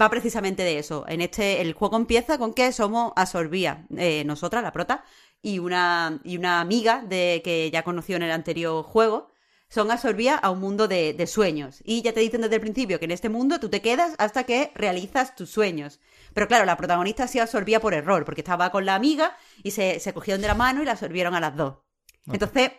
va 0.00 0.10
precisamente 0.10 0.62
de 0.62 0.78
eso. 0.78 1.04
En 1.08 1.20
este, 1.20 1.60
el 1.60 1.72
juego 1.72 1.96
empieza 1.96 2.38
con 2.38 2.54
que 2.54 2.72
somos 2.72 3.12
Asorbía, 3.16 3.86
eh, 3.96 4.24
nosotras, 4.24 4.62
la 4.62 4.72
prota, 4.72 5.04
y 5.42 5.58
una, 5.58 6.20
y 6.24 6.36
una 6.36 6.60
amiga 6.60 7.02
de 7.06 7.42
que 7.44 7.70
ya 7.70 7.82
conoció 7.82 8.16
en 8.16 8.22
el 8.22 8.30
anterior 8.30 8.82
juego, 8.82 9.30
son 9.68 9.90
absorbidas 9.90 10.38
a 10.42 10.50
un 10.50 10.60
mundo 10.60 10.86
de, 10.88 11.14
de 11.14 11.26
sueños. 11.26 11.82
Y 11.84 12.02
ya 12.02 12.12
te 12.12 12.20
dicen 12.20 12.42
desde 12.42 12.54
el 12.56 12.60
principio 12.60 12.98
que 12.98 13.06
en 13.06 13.10
este 13.10 13.28
mundo 13.28 13.58
tú 13.58 13.68
te 13.68 13.82
quedas 13.82 14.14
hasta 14.18 14.44
que 14.44 14.70
realizas 14.74 15.34
tus 15.34 15.50
sueños. 15.50 16.00
Pero 16.32 16.46
claro, 16.48 16.64
la 16.64 16.76
protagonista 16.76 17.24
ha 17.24 17.28
sido 17.28 17.42
absorbida 17.42 17.80
por 17.80 17.92
error, 17.92 18.24
porque 18.24 18.40
estaba 18.42 18.70
con 18.70 18.86
la 18.86 18.94
amiga 18.94 19.36
y 19.62 19.72
se, 19.72 19.98
se 20.00 20.14
cogieron 20.14 20.42
de 20.42 20.48
la 20.48 20.54
mano 20.54 20.80
y 20.82 20.84
la 20.86 20.92
absorbieron 20.92 21.34
a 21.34 21.40
las 21.40 21.56
dos. 21.56 21.83
Entonces, 22.32 22.72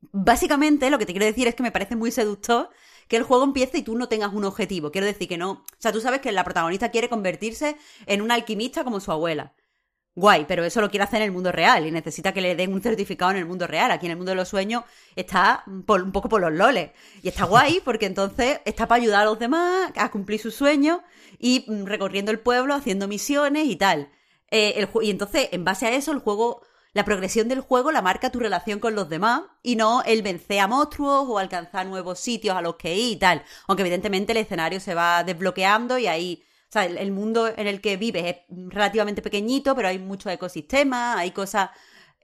básicamente 0.00 0.90
lo 0.90 0.98
que 0.98 1.06
te 1.06 1.12
quiero 1.12 1.26
decir 1.26 1.48
es 1.48 1.54
que 1.54 1.62
me 1.62 1.72
parece 1.72 1.96
muy 1.96 2.10
seductor 2.10 2.70
que 3.08 3.16
el 3.16 3.22
juego 3.22 3.44
empiece 3.44 3.78
y 3.78 3.82
tú 3.82 3.96
no 3.96 4.08
tengas 4.08 4.32
un 4.32 4.44
objetivo. 4.44 4.92
Quiero 4.92 5.06
decir 5.06 5.28
que 5.28 5.38
no. 5.38 5.50
O 5.50 5.64
sea, 5.78 5.92
tú 5.92 6.00
sabes 6.00 6.20
que 6.20 6.30
la 6.32 6.44
protagonista 6.44 6.90
quiere 6.90 7.08
convertirse 7.08 7.76
en 8.06 8.20
una 8.20 8.34
alquimista 8.34 8.84
como 8.84 9.00
su 9.00 9.10
abuela. 9.10 9.54
Guay, 10.14 10.46
pero 10.48 10.64
eso 10.64 10.80
lo 10.80 10.90
quiere 10.90 11.04
hacer 11.04 11.22
en 11.22 11.26
el 11.26 11.32
mundo 11.32 11.52
real 11.52 11.86
y 11.86 11.92
necesita 11.92 12.32
que 12.32 12.40
le 12.40 12.56
den 12.56 12.72
un 12.72 12.82
certificado 12.82 13.30
en 13.30 13.36
el 13.36 13.46
mundo 13.46 13.68
real. 13.68 13.92
Aquí 13.92 14.06
en 14.06 14.10
el 14.12 14.16
mundo 14.16 14.30
de 14.30 14.36
los 14.36 14.48
sueños 14.48 14.82
está 15.14 15.62
un 15.68 15.84
poco 15.84 16.28
por 16.28 16.40
los 16.40 16.52
loles. 16.52 16.90
Y 17.22 17.28
está 17.28 17.44
guay 17.44 17.80
porque 17.84 18.06
entonces 18.06 18.60
está 18.64 18.88
para 18.88 19.00
ayudar 19.00 19.22
a 19.22 19.26
los 19.26 19.38
demás 19.38 19.92
a 19.94 20.10
cumplir 20.10 20.40
sus 20.40 20.56
sueños 20.56 21.00
y 21.38 21.64
mm, 21.68 21.84
recorriendo 21.84 22.32
el 22.32 22.40
pueblo, 22.40 22.74
haciendo 22.74 23.06
misiones 23.06 23.66
y 23.66 23.76
tal. 23.76 24.10
Eh, 24.50 24.88
y 25.02 25.10
entonces, 25.10 25.50
en 25.52 25.64
base 25.64 25.86
a 25.86 25.92
eso, 25.92 26.10
el 26.10 26.18
juego, 26.18 26.62
la 26.98 27.04
progresión 27.04 27.46
del 27.46 27.60
juego 27.60 27.92
la 27.92 28.02
marca 28.02 28.30
tu 28.30 28.40
relación 28.40 28.80
con 28.80 28.96
los 28.96 29.08
demás 29.08 29.42
y 29.62 29.76
no 29.76 30.02
el 30.02 30.22
vencer 30.22 30.58
a 30.58 30.66
monstruos 30.66 31.28
o 31.28 31.38
alcanzar 31.38 31.86
nuevos 31.86 32.18
sitios 32.18 32.56
a 32.56 32.60
los 32.60 32.74
que 32.74 32.96
ir 32.96 33.12
y 33.12 33.16
tal. 33.16 33.44
Aunque 33.68 33.82
evidentemente 33.82 34.32
el 34.32 34.38
escenario 34.38 34.80
se 34.80 34.96
va 34.96 35.22
desbloqueando 35.22 35.96
y 35.98 36.08
ahí 36.08 36.42
o 36.68 36.72
sea, 36.72 36.86
el, 36.86 37.12
mundo 37.12 37.46
en 37.46 37.68
el 37.68 37.80
que 37.80 37.96
vives 37.96 38.24
es 38.26 38.36
relativamente 38.48 39.22
pequeñito, 39.22 39.76
pero 39.76 39.86
hay 39.86 40.00
muchos 40.00 40.32
ecosistemas, 40.32 41.18
hay 41.18 41.30
cosas, 41.30 41.70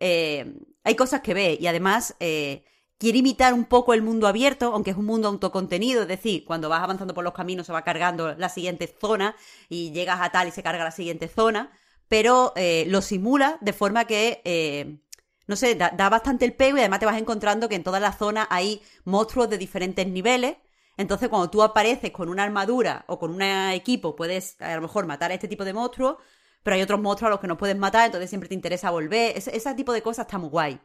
eh, 0.00 0.56
hay 0.82 0.96
cosas 0.96 1.20
que 1.20 1.34
ver. 1.34 1.62
Y 1.62 1.68
además 1.68 2.16
eh, 2.18 2.64
quiere 2.98 3.18
imitar 3.18 3.54
un 3.54 3.66
poco 3.66 3.94
el 3.94 4.02
mundo 4.02 4.26
abierto, 4.26 4.72
aunque 4.74 4.90
es 4.90 4.96
un 4.96 5.06
mundo 5.06 5.28
autocontenido, 5.28 6.02
es 6.02 6.08
decir, 6.08 6.44
cuando 6.44 6.68
vas 6.68 6.82
avanzando 6.82 7.14
por 7.14 7.22
los 7.22 7.32
caminos 7.32 7.66
se 7.68 7.72
va 7.72 7.82
cargando 7.82 8.34
la 8.34 8.48
siguiente 8.48 8.92
zona 9.00 9.36
y 9.68 9.92
llegas 9.92 10.20
a 10.20 10.30
tal 10.30 10.48
y 10.48 10.50
se 10.50 10.64
carga 10.64 10.82
la 10.82 10.90
siguiente 10.90 11.28
zona, 11.28 11.70
pero 12.08 12.52
eh, 12.56 12.84
lo 12.88 13.02
simula 13.02 13.58
de 13.60 13.72
forma 13.72 14.06
que 14.06 14.42
eh, 14.44 14.98
no 15.46 15.56
sé, 15.56 15.74
da, 15.74 15.90
bastante 16.08 16.44
el 16.44 16.54
pego 16.54 16.76
y 16.76 16.80
además 16.80 17.00
te 17.00 17.06
vas 17.06 17.18
encontrando 17.18 17.68
que 17.68 17.74
en 17.74 17.84
toda 17.84 18.00
la 18.00 18.12
zona 18.12 18.46
hay 18.50 18.82
monstruos 19.04 19.50
de 19.50 19.58
diferentes 19.58 20.06
niveles. 20.06 20.56
Entonces, 20.96 21.28
cuando 21.28 21.50
tú 21.50 21.62
apareces 21.62 22.12
con 22.12 22.28
una 22.28 22.44
armadura 22.44 23.04
o 23.08 23.18
con 23.18 23.32
un 23.32 23.42
equipo, 23.42 24.16
puedes 24.16 24.60
a 24.60 24.74
lo 24.76 24.82
mejor 24.82 25.06
matar 25.06 25.30
a 25.32 25.34
este 25.34 25.48
tipo 25.48 25.64
de 25.64 25.72
monstruos, 25.72 26.16
pero 26.62 26.76
hay 26.76 26.82
otros 26.82 27.00
monstruos 27.00 27.28
a 27.28 27.30
los 27.32 27.40
que 27.40 27.48
no 27.48 27.58
puedes 27.58 27.76
matar, 27.76 28.06
entonces 28.06 28.30
siempre 28.30 28.48
te 28.48 28.54
interesa 28.54 28.90
volver. 28.90 29.36
Ese, 29.36 29.54
ese 29.54 29.74
tipo 29.74 29.92
de 29.92 30.02
cosas 30.02 30.26
está 30.26 30.38
muy 30.38 30.48
guay. 30.48 30.80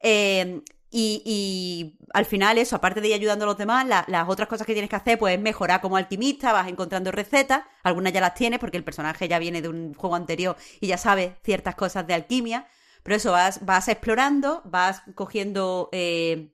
Eh, 0.00 0.62
y, 0.90 1.98
al 2.14 2.24
final, 2.24 2.58
eso, 2.58 2.76
aparte 2.76 3.00
de 3.00 3.08
ir 3.08 3.14
ayudando 3.14 3.44
a 3.44 3.48
los 3.48 3.58
demás, 3.58 3.86
la- 3.86 4.04
las 4.08 4.28
otras 4.28 4.48
cosas 4.48 4.66
que 4.66 4.72
tienes 4.72 4.88
que 4.90 4.96
hacer, 4.96 5.18
pues 5.18 5.34
es 5.34 5.40
mejorar 5.40 5.80
como 5.80 5.96
alquimista, 5.96 6.52
vas 6.52 6.68
encontrando 6.68 7.10
recetas, 7.12 7.62
algunas 7.82 8.12
ya 8.12 8.20
las 8.20 8.34
tienes 8.34 8.58
porque 8.58 8.76
el 8.78 8.84
personaje 8.84 9.28
ya 9.28 9.38
viene 9.38 9.60
de 9.62 9.68
un 9.68 9.94
juego 9.94 10.16
anterior 10.16 10.56
y 10.80 10.86
ya 10.88 10.96
sabe 10.98 11.36
ciertas 11.44 11.74
cosas 11.74 12.06
de 12.06 12.14
alquimia. 12.14 12.66
Pero 13.02 13.16
eso, 13.16 13.32
vas, 13.32 13.64
vas 13.64 13.88
explorando, 13.88 14.62
vas 14.64 15.02
cogiendo 15.14 15.88
eh, 15.92 16.52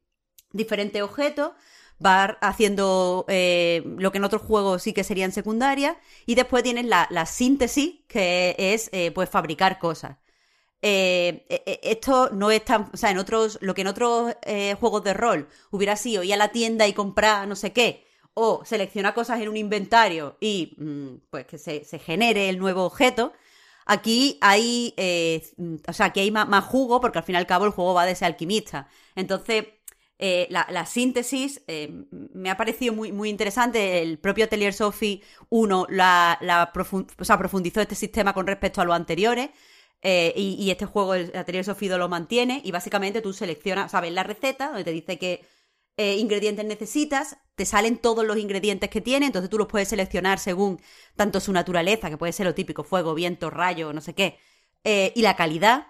diferentes 0.53 1.03
objetos, 1.03 1.53
vas 1.99 2.33
haciendo 2.41 3.25
eh, 3.29 3.83
lo 3.99 4.13
que 4.13 4.19
en 4.19 4.25
otros 4.25 4.43
juegos 4.43 4.83
sí 4.83 4.93
que 4.93 5.05
serían 5.05 5.33
secundarias, 5.33 5.97
y 6.27 6.35
después 6.35 6.63
tienes 6.63 6.85
la, 6.87 7.07
la 7.11 7.27
síntesis, 7.27 8.01
que 8.09 8.55
es 8.59 8.91
eh, 8.93 9.11
pues 9.13 9.29
fabricar 9.31 9.79
cosas. 9.79 10.17
Eh, 10.87 11.47
eh, 11.49 11.63
eh, 11.65 11.81
esto 11.83 12.29
no 12.31 12.51
es 12.51 12.63
tan. 12.63 12.91
O 12.93 12.97
sea, 12.99 13.11
en 13.11 13.17
otros. 13.17 13.59
Lo 13.63 13.75
que 13.75 13.81
en 13.81 13.87
otros 13.87 14.37
eh, 14.43 14.77
juegos 14.79 15.03
de 15.03 15.15
rol 15.15 15.49
hubiera 15.71 15.97
sido 15.97 16.23
ir 16.23 16.35
a 16.35 16.37
la 16.37 16.49
tienda 16.53 16.87
y 16.87 16.93
comprar 16.93 17.49
no 17.49 17.57
sé 17.57 17.73
qué. 17.73 18.05
O 18.35 18.65
seleccionar 18.67 19.15
cosas 19.15 19.41
en 19.41 19.49
un 19.49 19.57
inventario 19.57 20.37
y 20.41 20.75
mm, 20.79 21.29
pues 21.31 21.47
que 21.47 21.57
se, 21.57 21.85
genere 21.99 22.51
el 22.51 22.59
nuevo 22.59 22.85
objeto. 22.85 23.33
Aquí 23.87 24.39
hay. 24.43 24.93
eh, 24.99 25.43
o 25.89 25.93
sea, 25.95 26.07
aquí 26.07 26.21
hay 26.21 26.31
más, 26.31 26.65
jugo, 26.65 27.01
porque 27.01 27.19
al 27.19 27.25
fin 27.25 27.35
y 27.37 27.39
al 27.39 27.47
cabo 27.47 27.65
el 27.65 27.71
juego 27.71 27.95
va 27.95 28.05
de 28.05 28.13
ese 28.13 28.27
alquimista. 28.27 28.89
Entonces, 29.15 29.65
la, 30.51 30.87
síntesis 30.87 31.63
me 32.11 32.51
ha 32.51 32.57
parecido 32.59 32.93
muy, 32.93 33.11
muy 33.13 33.31
interesante. 33.31 34.03
El 34.03 34.19
propio 34.19 34.45
Atelier 34.45 34.75
Sophie 34.75 35.23
1 35.49 35.87
la, 35.91 36.39
la 36.43 36.73
o 36.75 37.25
sea, 37.25 37.39
profundizó 37.39 37.81
este 37.81 37.95
sistema 37.95 38.35
con 38.35 38.47
respecto 38.47 38.83
a 38.83 38.85
los 38.85 38.95
anteriores. 38.97 39.49
Eh, 40.05 40.33
y, 40.37 40.71
este 40.71 40.87
juego, 40.87 41.15
el 41.15 41.37
Atelier 41.37 41.65
2 41.65 41.77
lo 41.99 42.09
mantiene. 42.09 42.61
Y 42.65 42.71
básicamente 42.71 43.21
tú 43.23 43.33
seleccionas, 43.33 43.91
sabes, 43.91 44.13
la 44.13 44.23
receta, 44.23 44.69
donde 44.69 44.85
te 44.85 44.93
dice 44.93 45.19
qué 45.19 45.45
ingredientes 45.97 46.65
necesitas, 46.65 47.37
te 47.55 47.65
salen 47.65 47.99
todos 47.99 48.25
los 48.25 48.37
ingredientes 48.37 48.91
que 48.91 49.01
tiene, 49.01 49.27
entonces 49.27 49.49
tú 49.49 49.59
los 49.59 49.69
puedes 49.69 49.87
seleccionar 49.87 50.41
según 50.41 50.81
tanto 51.15 51.39
su 51.39 51.53
naturaleza, 51.53 52.11
que 52.11 52.17
puede 52.17 52.33
ser 52.33 52.47
lo 52.47 52.55
típico, 52.55 52.83
fuego, 52.83 53.15
viento, 53.15 53.49
rayo, 53.49 53.93
no 53.93 54.01
sé 54.01 54.13
qué, 54.13 54.37
y 55.15 55.23
la 55.23 55.37
calidad. 55.37 55.87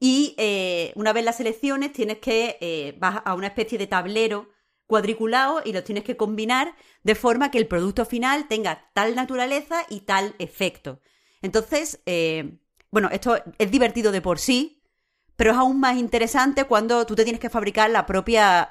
Y 0.00 0.34
eh, 0.38 0.92
una 0.94 1.12
vez 1.12 1.24
las 1.24 1.36
selecciones 1.36 1.92
tienes 1.92 2.18
que, 2.18 2.56
eh, 2.60 2.94
vas 2.98 3.22
a 3.24 3.34
una 3.34 3.48
especie 3.48 3.78
de 3.78 3.86
tablero 3.86 4.50
cuadriculado 4.86 5.60
y 5.64 5.72
los 5.72 5.84
tienes 5.84 6.04
que 6.04 6.16
combinar 6.16 6.74
de 7.02 7.14
forma 7.14 7.50
que 7.50 7.58
el 7.58 7.66
producto 7.66 8.04
final 8.06 8.48
tenga 8.48 8.90
tal 8.94 9.14
naturaleza 9.14 9.84
y 9.90 10.00
tal 10.00 10.34
efecto. 10.38 11.00
Entonces, 11.42 12.00
eh, 12.06 12.58
bueno, 12.90 13.08
esto 13.12 13.38
es 13.58 13.70
divertido 13.70 14.12
de 14.12 14.20
por 14.20 14.38
sí, 14.38 14.82
pero 15.36 15.52
es 15.52 15.56
aún 15.56 15.80
más 15.80 15.96
interesante 15.96 16.64
cuando 16.64 17.06
tú 17.06 17.14
te 17.14 17.24
tienes 17.24 17.40
que 17.40 17.50
fabricar 17.50 17.90
la 17.90 18.06
propia 18.06 18.70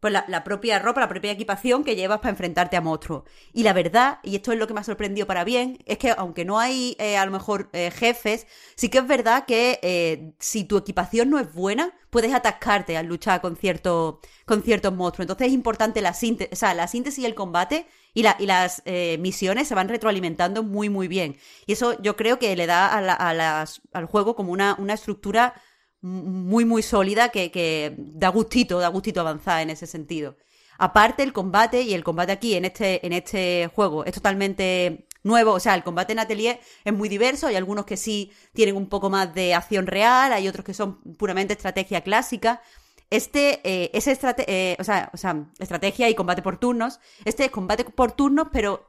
pues 0.00 0.14
la, 0.14 0.44
propia 0.44 0.78
ropa, 0.78 1.00
la 1.02 1.08
propia 1.08 1.32
equipación 1.32 1.84
que 1.84 1.94
llevas 1.94 2.20
para 2.20 2.30
enfrentarte 2.30 2.76
a 2.76 2.80
monstruos. 2.80 3.24
Y 3.52 3.62
la 3.62 3.74
verdad, 3.74 4.18
y 4.22 4.34
esto 4.34 4.50
es 4.50 4.58
lo 4.58 4.66
que 4.66 4.72
me 4.72 4.80
ha 4.80 4.84
sorprendido 4.84 5.26
para 5.26 5.44
bien, 5.44 5.78
es 5.84 5.98
que 5.98 6.14
aunque 6.16 6.46
no 6.46 6.58
hay 6.58 6.96
eh, 6.98 7.18
a 7.18 7.26
lo 7.26 7.32
mejor 7.32 7.68
eh, 7.74 7.90
jefes, 7.90 8.46
sí 8.76 8.88
que 8.88 8.98
es 8.98 9.06
verdad 9.06 9.44
que 9.44 9.78
eh, 9.82 10.32
si 10.38 10.64
tu 10.64 10.78
equipación 10.78 11.28
no 11.28 11.38
es 11.38 11.52
buena, 11.52 11.92
puedes 12.08 12.32
atascarte 12.32 12.96
al 12.96 13.06
luchar 13.06 13.42
con, 13.42 13.56
cierto, 13.56 14.20
con 14.46 14.62
ciertos 14.62 14.94
monstruos. 14.94 15.24
Entonces 15.24 15.48
es 15.48 15.52
importante 15.52 16.00
la 16.00 16.14
síntesis, 16.14 16.52
o 16.54 16.56
sea, 16.56 16.72
la 16.72 16.88
síntesis 16.88 17.22
y 17.22 17.26
el 17.26 17.34
combate 17.34 17.86
y, 18.14 18.22
la, 18.22 18.36
las 18.40 18.82
misiones 19.18 19.68
se 19.68 19.74
van 19.74 19.88
retroalimentando 19.88 20.62
muy, 20.62 20.88
muy 20.88 21.08
bien. 21.08 21.36
Y 21.66 21.72
eso 21.72 22.00
yo 22.02 22.16
creo 22.16 22.38
que 22.38 22.54
le 22.56 22.66
da 22.66 22.86
a 22.86 23.34
las, 23.34 23.82
al 23.92 24.06
juego 24.06 24.34
como 24.34 24.52
una, 24.52 24.76
una 24.78 24.94
estructura 24.94 25.54
muy, 26.00 26.64
muy 26.64 26.82
sólida 26.82 27.28
que, 27.28 27.50
que 27.50 27.94
da 27.98 28.28
gustito, 28.28 28.78
da 28.78 28.88
gustito 28.88 29.20
avanzar 29.20 29.62
en 29.62 29.70
ese 29.70 29.86
sentido. 29.86 30.36
Aparte, 30.78 31.22
el 31.22 31.34
combate, 31.34 31.82
y 31.82 31.92
el 31.92 32.02
combate 32.02 32.32
aquí 32.32 32.54
en 32.54 32.64
este, 32.64 33.06
en 33.06 33.12
este 33.12 33.70
juego 33.74 34.02
es 34.06 34.14
totalmente 34.14 35.06
nuevo, 35.22 35.52
o 35.52 35.60
sea, 35.60 35.74
el 35.74 35.82
combate 35.82 36.12
en 36.14 36.20
Atelier 36.20 36.58
es 36.84 36.92
muy 36.94 37.10
diverso, 37.10 37.48
hay 37.48 37.56
algunos 37.56 37.84
que 37.84 37.98
sí 37.98 38.32
tienen 38.54 38.76
un 38.76 38.88
poco 38.88 39.10
más 39.10 39.34
de 39.34 39.52
acción 39.52 39.86
real, 39.86 40.32
hay 40.32 40.48
otros 40.48 40.64
que 40.64 40.72
son 40.72 41.02
puramente 41.18 41.52
estrategia 41.52 42.00
clásica. 42.00 42.62
Este 43.10 43.60
eh, 43.64 43.90
es 43.92 44.06
eh, 44.06 44.76
o, 44.78 44.84
sea, 44.84 45.10
o 45.12 45.16
sea, 45.16 45.44
estrategia 45.58 46.08
y 46.08 46.14
combate 46.14 46.42
por 46.42 46.58
turnos. 46.58 47.00
Este 47.24 47.44
es 47.44 47.50
combate 47.50 47.84
por 47.84 48.12
turnos, 48.12 48.48
pero 48.52 48.86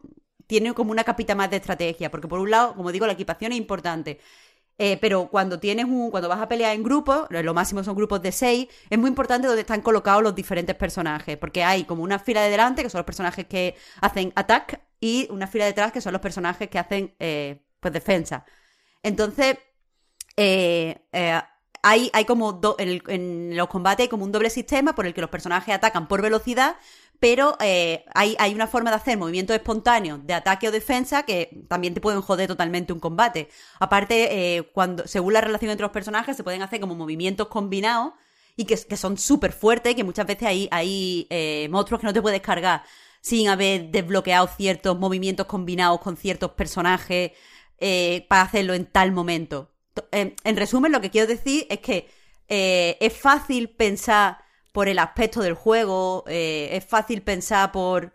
tiene 0.48 0.74
como 0.74 0.92
una 0.92 1.04
capita 1.04 1.34
más 1.34 1.50
de 1.50 1.58
estrategia, 1.58 2.12
porque 2.12 2.28
por 2.28 2.40
un 2.40 2.52
lado, 2.52 2.76
como 2.76 2.92
digo, 2.92 3.08
la 3.08 3.14
equipación 3.14 3.52
es 3.54 3.58
importante. 3.58 4.20
Eh, 4.78 4.98
pero 5.00 5.28
cuando 5.30 5.60
tienes 5.60 5.86
un, 5.86 6.10
cuando 6.12 6.28
vas 6.28 6.42
a 6.42 6.48
pelear 6.48 6.76
en 6.76 6.84
grupo, 6.84 7.28
lo 7.30 7.54
máximo 7.54 7.84
son 7.84 7.96
grupos 7.96 8.22
de 8.22 8.32
seis, 8.32 8.68
es 8.90 8.98
muy 8.98 9.10
importante 9.10 9.48
donde 9.48 9.62
están 9.62 9.82
colocados 9.82 10.24
los 10.24 10.34
diferentes 10.34 10.76
personajes, 10.76 11.38
porque 11.38 11.64
hay 11.64 11.84
como 11.84 12.04
una 12.04 12.18
fila 12.20 12.42
de 12.42 12.50
delante, 12.50 12.82
que 12.84 12.90
son 12.90 13.00
los 13.00 13.06
personajes 13.06 13.46
que 13.46 13.76
hacen 14.02 14.34
attack, 14.36 14.82
y 15.00 15.28
una 15.32 15.48
fila 15.48 15.66
detrás, 15.66 15.92
que 15.92 16.02
son 16.02 16.14
los 16.14 16.22
personajes 16.22 16.70
que 16.70 16.80
hacen 16.80 17.16
eh, 17.20 17.62
pues 17.80 17.94
defensa. 17.94 18.46
Entonces, 19.04 19.58
eh, 20.36 21.00
hay, 21.84 22.10
hay 22.14 22.26
como 22.26 22.60
en, 22.78 23.56
los 23.58 23.68
combates 23.68 24.04
hay 24.06 24.10
como 24.10 24.26
un 24.26 24.32
doble 24.32 24.50
sistema 24.50 24.94
por 24.94 25.06
el 25.06 25.14
que 25.14 25.22
los 25.22 25.30
personajes 25.30 25.74
atacan 25.74 26.08
por 26.08 26.22
velocidad, 26.22 26.78
pero 27.20 27.58
eh, 27.60 28.06
hay, 28.14 28.36
hay, 28.40 28.54
una 28.54 28.68
forma 28.68 28.90
de 28.90 28.98
hacer 28.98 29.18
movimientos 29.18 29.56
espontáneos 29.56 30.26
de 30.26 30.34
ataque 30.34 30.68
o 30.68 30.72
defensa 30.72 31.24
que 31.24 31.64
también 31.68 31.94
te 31.94 32.02
pueden 32.02 32.22
joder 32.22 32.48
totalmente 32.48 32.94
un 32.94 33.00
combate. 33.00 33.50
Aparte, 33.80 34.58
eh, 34.58 34.64
cuando, 34.74 35.08
según 35.08 35.34
la 35.34 35.42
relación 35.42 35.72
entre 35.72 35.84
los 35.84 35.92
personajes, 35.92 36.38
se 36.38 36.44
pueden 36.44 36.62
hacer 36.62 36.80
como 36.80 36.96
movimientos 36.96 37.48
combinados 37.48 38.14
y 38.56 38.66
que, 38.66 38.76
que 38.78 38.98
son 38.98 39.18
súper 39.18 39.54
fuertes, 39.54 39.96
que 39.96 40.04
muchas 40.04 40.26
veces 40.28 40.48
hay, 40.48 40.68
hay 40.72 41.28
eh, 41.30 41.68
monstruos 41.72 42.02
que 42.02 42.08
no 42.08 42.14
te 42.14 42.22
puedes 42.22 42.42
cargar 42.42 42.84
sin 43.22 43.50
haber 43.50 43.92
desbloqueado 43.92 44.48
ciertos 44.48 44.98
movimientos 44.98 45.46
combinados 45.46 46.00
con 46.02 46.18
ciertos 46.18 46.52
personajes 46.52 47.32
para 48.28 48.44
hacerlo 48.44 48.76
en 48.76 48.86
tal 48.86 49.12
momento. 49.12 49.71
En, 50.12 50.36
en, 50.44 50.58
resumen, 50.58 50.92
lo 50.92 51.02
que 51.02 51.10
quiero 51.10 51.28
decir 51.28 51.68
es 51.70 51.80
que 51.80 52.10
es 52.48 53.14
fácil 53.14 53.70
pensar 53.70 54.38
por 54.72 54.88
el 54.88 55.00
aspecto 55.00 55.42
del 55.42 55.54
juego, 55.54 56.24
eh, 56.28 56.70
es 56.74 56.86
fácil 56.86 57.22
pensar 57.22 57.72
por... 57.72 58.14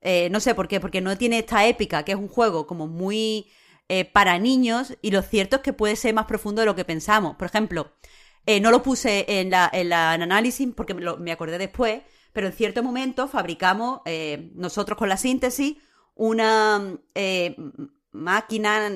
Eh, 0.00 0.28
no 0.30 0.40
sé 0.40 0.54
por 0.54 0.66
qué, 0.66 0.80
porque 0.80 1.00
no 1.00 1.16
tiene 1.16 1.38
esta 1.38 1.64
épica, 1.66 2.04
que 2.04 2.12
es 2.12 2.18
un 2.18 2.26
juego 2.26 2.66
como 2.66 2.88
muy 2.88 3.46
eh, 3.88 4.04
para 4.04 4.38
niños, 4.38 4.98
y 5.00 5.12
lo 5.12 5.22
cierto 5.22 5.56
es 5.56 5.62
que 5.62 5.72
puede 5.72 5.94
ser 5.94 6.12
más 6.12 6.26
profundo 6.26 6.60
de 6.60 6.66
lo 6.66 6.74
que 6.74 6.84
pensamos. 6.84 7.36
Por 7.36 7.46
ejemplo, 7.46 7.92
no 8.60 8.72
lo 8.72 8.82
puse 8.82 9.24
en 9.28 9.50
la, 9.50 9.70
en 9.72 9.90
la 9.90 10.12
análisis 10.12 10.68
porque 10.74 10.94
me, 10.94 11.16
me, 11.18 11.30
acordé 11.30 11.58
después, 11.58 12.02
pero 12.32 12.48
en 12.48 12.52
cierto 12.52 12.82
momento 12.82 13.28
fabricamos 13.28 14.00
nosotros 14.54 14.98
con 14.98 15.08
la 15.08 15.16
síntesis 15.16 15.76
una 16.16 16.98
máquina, 18.12 18.90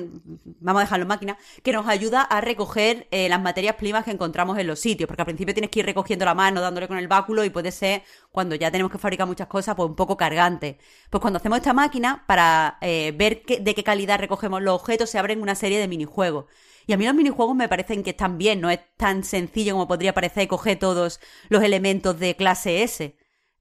vamos 0.59 0.81
a 0.81 0.85
dejarlo 0.85 1.05
máquina, 1.05 1.37
que 1.63 1.73
nos 1.73 1.87
ayuda 1.87 2.21
a 2.21 2.39
recoger 2.41 3.07
eh, 3.11 3.27
las 3.29 3.41
materias 3.41 3.75
primas 3.75 4.05
que 4.05 4.11
encontramos 4.11 4.57
en 4.57 4.67
los 4.67 4.79
sitios, 4.79 5.07
porque 5.07 5.21
al 5.21 5.25
principio 5.25 5.53
tienes 5.53 5.71
que 5.71 5.79
ir 5.79 5.85
recogiendo 5.85 6.25
la 6.25 6.35
mano, 6.35 6.61
dándole 6.61 6.87
con 6.87 6.97
el 6.97 7.07
báculo 7.07 7.43
y 7.43 7.49
puede 7.49 7.71
ser, 7.71 8.03
cuando 8.31 8.55
ya 8.55 8.71
tenemos 8.71 8.91
que 8.91 8.97
fabricar 8.97 9.27
muchas 9.27 9.47
cosas, 9.47 9.75
pues 9.75 9.89
un 9.89 9.95
poco 9.95 10.17
cargante. 10.17 10.77
Pues 11.09 11.21
cuando 11.21 11.37
hacemos 11.37 11.57
esta 11.57 11.73
máquina, 11.73 12.23
para 12.27 12.77
eh, 12.81 13.13
ver 13.15 13.43
de 13.45 13.75
qué 13.75 13.83
calidad 13.83 14.19
recogemos 14.19 14.61
los 14.61 14.75
objetos, 14.75 15.09
se 15.09 15.17
abren 15.19 15.41
una 15.41 15.55
serie 15.55 15.79
de 15.79 15.87
minijuegos. 15.87 16.45
Y 16.85 16.93
a 16.93 16.97
mí 16.97 17.05
los 17.05 17.15
minijuegos 17.15 17.55
me 17.55 17.67
parecen 17.67 18.03
que 18.03 18.11
están 18.11 18.37
bien, 18.37 18.61
no 18.61 18.69
es 18.69 18.79
tan 18.95 19.23
sencillo 19.25 19.73
como 19.73 19.89
podría 19.89 20.13
parecer 20.13 20.47
coger 20.47 20.79
todos 20.79 21.19
los 21.49 21.63
elementos 21.63 22.17
de 22.17 22.35
clase 22.37 22.83
S. 22.83 23.16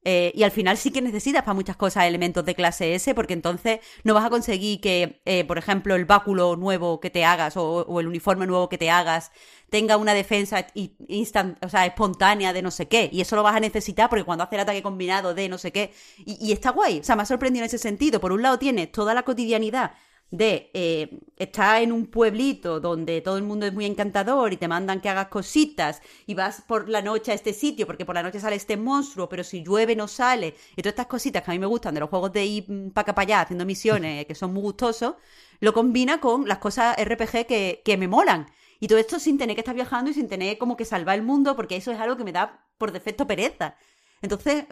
Eh, 0.08 0.30
y 0.36 0.44
al 0.44 0.52
final 0.52 0.76
sí 0.76 0.92
que 0.92 1.02
necesitas 1.02 1.42
para 1.42 1.54
muchas 1.54 1.74
cosas 1.74 2.04
elementos 2.04 2.44
de 2.44 2.54
clase 2.54 2.94
S, 2.94 3.12
porque 3.12 3.32
entonces 3.32 3.80
no 4.04 4.14
vas 4.14 4.24
a 4.24 4.30
conseguir 4.30 4.80
que, 4.80 5.20
eh, 5.24 5.44
por 5.44 5.58
ejemplo, 5.58 5.96
el 5.96 6.04
báculo 6.04 6.54
nuevo 6.54 7.00
que 7.00 7.10
te 7.10 7.24
hagas 7.24 7.56
o, 7.56 7.98
el 7.98 8.06
uniforme 8.06 8.46
nuevo 8.46 8.68
que 8.68 8.78
te 8.78 8.88
hagas 8.88 9.32
tenga 9.68 9.96
una 9.96 10.14
defensa 10.14 10.64
instant, 11.08 11.58
o 11.64 11.68
sea, 11.68 11.86
espontánea 11.86 12.52
de 12.52 12.62
no 12.62 12.70
sé 12.70 12.86
qué. 12.86 13.10
Y 13.12 13.20
eso 13.20 13.34
lo 13.34 13.42
vas 13.42 13.56
a 13.56 13.60
necesitar 13.60 14.08
porque 14.08 14.22
cuando 14.22 14.44
hace 14.44 14.54
el 14.54 14.60
ataque 14.60 14.80
combinado 14.80 15.34
de 15.34 15.48
no 15.48 15.58
sé 15.58 15.72
qué. 15.72 15.92
Y, 16.18 16.38
y 16.40 16.52
está 16.52 16.70
guay. 16.70 17.00
O 17.00 17.02
sea, 17.02 17.16
me 17.16 17.22
ha 17.22 17.26
sorprendido 17.26 17.64
en 17.64 17.66
ese 17.66 17.78
sentido. 17.78 18.20
Por 18.20 18.30
un 18.30 18.42
lado 18.42 18.60
tienes 18.60 18.92
toda 18.92 19.12
la 19.12 19.24
cotidianidad 19.24 19.90
de 20.30 20.70
eh, 20.74 21.20
estar 21.36 21.80
en 21.82 21.92
un 21.92 22.06
pueblito 22.06 22.80
donde 22.80 23.20
todo 23.20 23.36
el 23.36 23.44
mundo 23.44 23.66
es 23.66 23.72
muy 23.72 23.86
encantador 23.86 24.52
y 24.52 24.56
te 24.56 24.66
mandan 24.66 25.00
que 25.00 25.08
hagas 25.08 25.28
cositas 25.28 26.02
y 26.26 26.34
vas 26.34 26.62
por 26.62 26.88
la 26.88 27.00
noche 27.00 27.30
a 27.30 27.34
este 27.34 27.52
sitio 27.52 27.86
porque 27.86 28.04
por 28.04 28.14
la 28.16 28.22
noche 28.22 28.40
sale 28.40 28.56
este 28.56 28.76
monstruo, 28.76 29.28
pero 29.28 29.44
si 29.44 29.62
llueve 29.62 29.94
no 29.94 30.08
sale 30.08 30.56
y 30.74 30.82
todas 30.82 30.92
estas 30.92 31.06
cositas 31.06 31.42
que 31.42 31.50
a 31.50 31.54
mí 31.54 31.60
me 31.60 31.66
gustan 31.66 31.94
de 31.94 32.00
los 32.00 32.10
juegos 32.10 32.32
de 32.32 32.44
ir 32.44 32.66
para 32.92 33.02
acá 33.02 33.14
para 33.14 33.22
allá 33.22 33.40
haciendo 33.42 33.64
misiones 33.64 34.26
que 34.26 34.34
son 34.34 34.52
muy 34.52 34.62
gustosos, 34.62 35.14
lo 35.60 35.72
combina 35.72 36.20
con 36.20 36.48
las 36.48 36.58
cosas 36.58 36.96
RPG 37.02 37.46
que, 37.46 37.82
que 37.84 37.96
me 37.96 38.08
molan. 38.08 38.46
Y 38.78 38.88
todo 38.88 38.98
esto 38.98 39.18
sin 39.18 39.38
tener 39.38 39.56
que 39.56 39.60
estar 39.62 39.74
viajando 39.74 40.10
y 40.10 40.14
sin 40.14 40.28
tener 40.28 40.58
como 40.58 40.76
que 40.76 40.84
salvar 40.84 41.16
el 41.16 41.22
mundo 41.22 41.56
porque 41.56 41.76
eso 41.76 41.92
es 41.92 42.00
algo 42.00 42.16
que 42.16 42.24
me 42.24 42.32
da 42.32 42.66
por 42.76 42.92
defecto 42.92 43.26
pereza. 43.26 43.76
Entonces, 44.22 44.66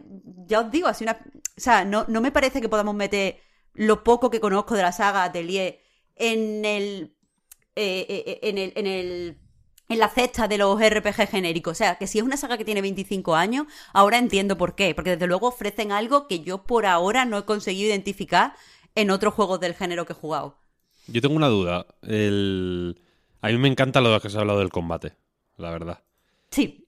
ya 0.46 0.60
os 0.60 0.70
digo, 0.70 0.88
así 0.88 1.04
una... 1.04 1.12
O 1.56 1.60
sea, 1.60 1.84
no, 1.84 2.04
no 2.08 2.20
me 2.20 2.32
parece 2.32 2.60
que 2.60 2.68
podamos 2.68 2.94
meter 2.94 3.40
lo 3.74 4.04
poco 4.04 4.30
que 4.30 4.40
conozco 4.40 4.74
de 4.74 4.82
la 4.82 4.92
saga 4.92 5.24
Atelier 5.24 5.80
en 6.16 6.64
el, 6.64 7.14
eh, 7.76 8.06
eh, 8.08 8.24
eh, 8.26 8.38
en 8.42 8.58
el, 8.58 8.72
en 8.76 8.86
el 8.86 9.38
en 9.86 9.98
la 9.98 10.08
cesta 10.08 10.48
de 10.48 10.56
los 10.56 10.80
RPG 10.80 11.28
genéricos. 11.28 11.72
O 11.72 11.74
sea, 11.74 11.96
que 11.96 12.06
si 12.06 12.18
es 12.18 12.24
una 12.24 12.38
saga 12.38 12.56
que 12.56 12.64
tiene 12.64 12.80
25 12.80 13.34
años, 13.36 13.66
ahora 13.92 14.16
entiendo 14.16 14.56
por 14.56 14.74
qué. 14.74 14.94
Porque 14.94 15.10
desde 15.10 15.26
luego 15.26 15.48
ofrecen 15.48 15.92
algo 15.92 16.26
que 16.26 16.40
yo 16.40 16.64
por 16.64 16.86
ahora 16.86 17.26
no 17.26 17.36
he 17.36 17.44
conseguido 17.44 17.90
identificar 17.90 18.54
en 18.94 19.10
otros 19.10 19.34
juegos 19.34 19.60
del 19.60 19.74
género 19.74 20.06
que 20.06 20.14
he 20.14 20.16
jugado. 20.16 20.56
Yo 21.06 21.20
tengo 21.20 21.36
una 21.36 21.48
duda. 21.48 21.86
El... 22.00 22.98
A 23.42 23.48
mí 23.48 23.58
me 23.58 23.68
encanta 23.68 24.00
lo 24.00 24.18
que 24.20 24.28
has 24.28 24.36
hablado 24.36 24.60
del 24.60 24.70
combate, 24.70 25.16
la 25.58 25.70
verdad. 25.70 26.02
Sí. 26.50 26.82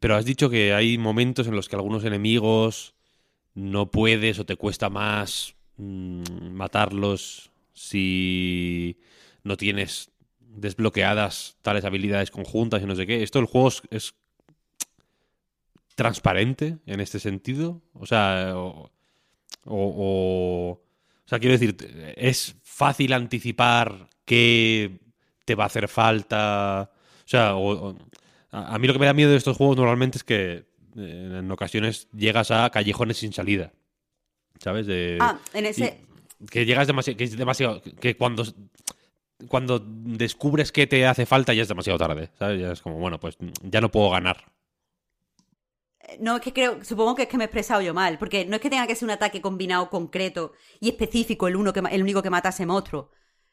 Pero 0.00 0.16
has 0.16 0.24
dicho 0.24 0.48
que 0.48 0.72
hay 0.72 0.96
momentos 0.96 1.46
en 1.48 1.54
los 1.54 1.68
que 1.68 1.76
algunos 1.76 2.02
enemigos 2.04 2.93
no 3.54 3.90
puedes 3.90 4.38
o 4.38 4.46
te 4.46 4.56
cuesta 4.56 4.90
más 4.90 5.54
mm, 5.76 6.50
matarlos 6.52 7.50
si 7.72 8.98
no 9.42 9.56
tienes 9.56 10.10
desbloqueadas 10.40 11.56
tales 11.62 11.84
habilidades 11.84 12.30
conjuntas 12.30 12.82
y 12.82 12.86
no 12.86 12.96
sé 12.96 13.06
qué. 13.06 13.22
Esto 13.22 13.38
el 13.38 13.46
juego 13.46 13.70
es, 13.90 14.14
transparente 15.94 16.78
en 16.86 17.00
este 17.00 17.20
sentido. 17.20 17.82
O 17.92 18.06
sea, 18.06 18.52
o, 18.56 18.90
o, 19.64 20.80
sea, 21.24 21.38
quiero 21.38 21.56
decir, 21.56 21.76
es 22.16 22.56
fácil 22.62 23.12
anticipar 23.12 24.08
qué 24.24 24.98
te 25.44 25.54
va 25.54 25.64
a 25.64 25.68
hacer 25.68 25.88
falta. 25.88 26.90
O 27.24 27.28
sea, 27.28 27.54
A, 28.50 28.78
mí 28.78 28.86
lo 28.86 28.92
que 28.92 28.98
me 28.98 29.06
da 29.06 29.12
miedo 29.14 29.30
de 29.30 29.36
estos 29.36 29.56
juegos 29.56 29.76
normalmente 29.76 30.18
es 30.18 30.24
que 30.24 30.66
en 30.96 31.50
ocasiones 31.50 32.08
llegas 32.12 32.50
a 32.50 32.70
callejones 32.70 33.18
sin 33.18 33.32
salida. 33.32 33.72
¿Sabes? 34.60 34.86
De, 34.86 35.18
Ah, 35.20 35.38
en 35.52 35.66
ese... 35.66 36.00
que 36.50 36.64
llegas 36.64 36.86
demasiado. 36.86 37.16
Que 37.16 37.24
es 37.24 37.36
demasiado. 37.36 37.82
Que 38.00 38.16
cuando. 38.16 38.44
Cuando 39.48 39.80
descubres 39.80 40.70
que 40.72 40.86
te 40.86 41.06
hace 41.06 41.26
falta 41.26 41.52
ya 41.52 41.62
es 41.62 41.68
demasiado 41.68 41.98
tarde. 41.98 42.30
¿Sabes? 42.38 42.60
Ya 42.60 42.72
es 42.72 42.80
como, 42.80 42.98
bueno, 42.98 43.18
pues 43.18 43.36
ya 43.62 43.80
no 43.80 43.90
puedo 43.90 44.10
ganar. 44.10 44.52
No, 46.20 46.36
es 46.36 46.42
que 46.42 46.52
creo, 46.52 46.84
supongo 46.84 47.14
que 47.14 47.22
es 47.22 47.28
que 47.28 47.36
me 47.36 47.44
he 47.44 47.46
expresado 47.46 47.80
yo 47.80 47.94
mal, 47.94 48.18
porque 48.18 48.44
no 48.44 48.56
es 48.56 48.62
que 48.62 48.70
tenga 48.70 48.86
que 48.86 48.94
ser 48.94 49.06
un 49.06 49.10
ataque 49.12 49.40
combinado 49.40 49.88
concreto 49.90 50.52
y 50.80 50.90
específico 50.90 51.48
el, 51.48 51.56
uno 51.56 51.72
que, 51.72 51.80
el 51.90 52.02
único 52.02 52.22
que 52.22 52.30
mata 52.30 52.50
a 52.50 52.52
ese 52.52 52.66
monstruo. 52.66 53.10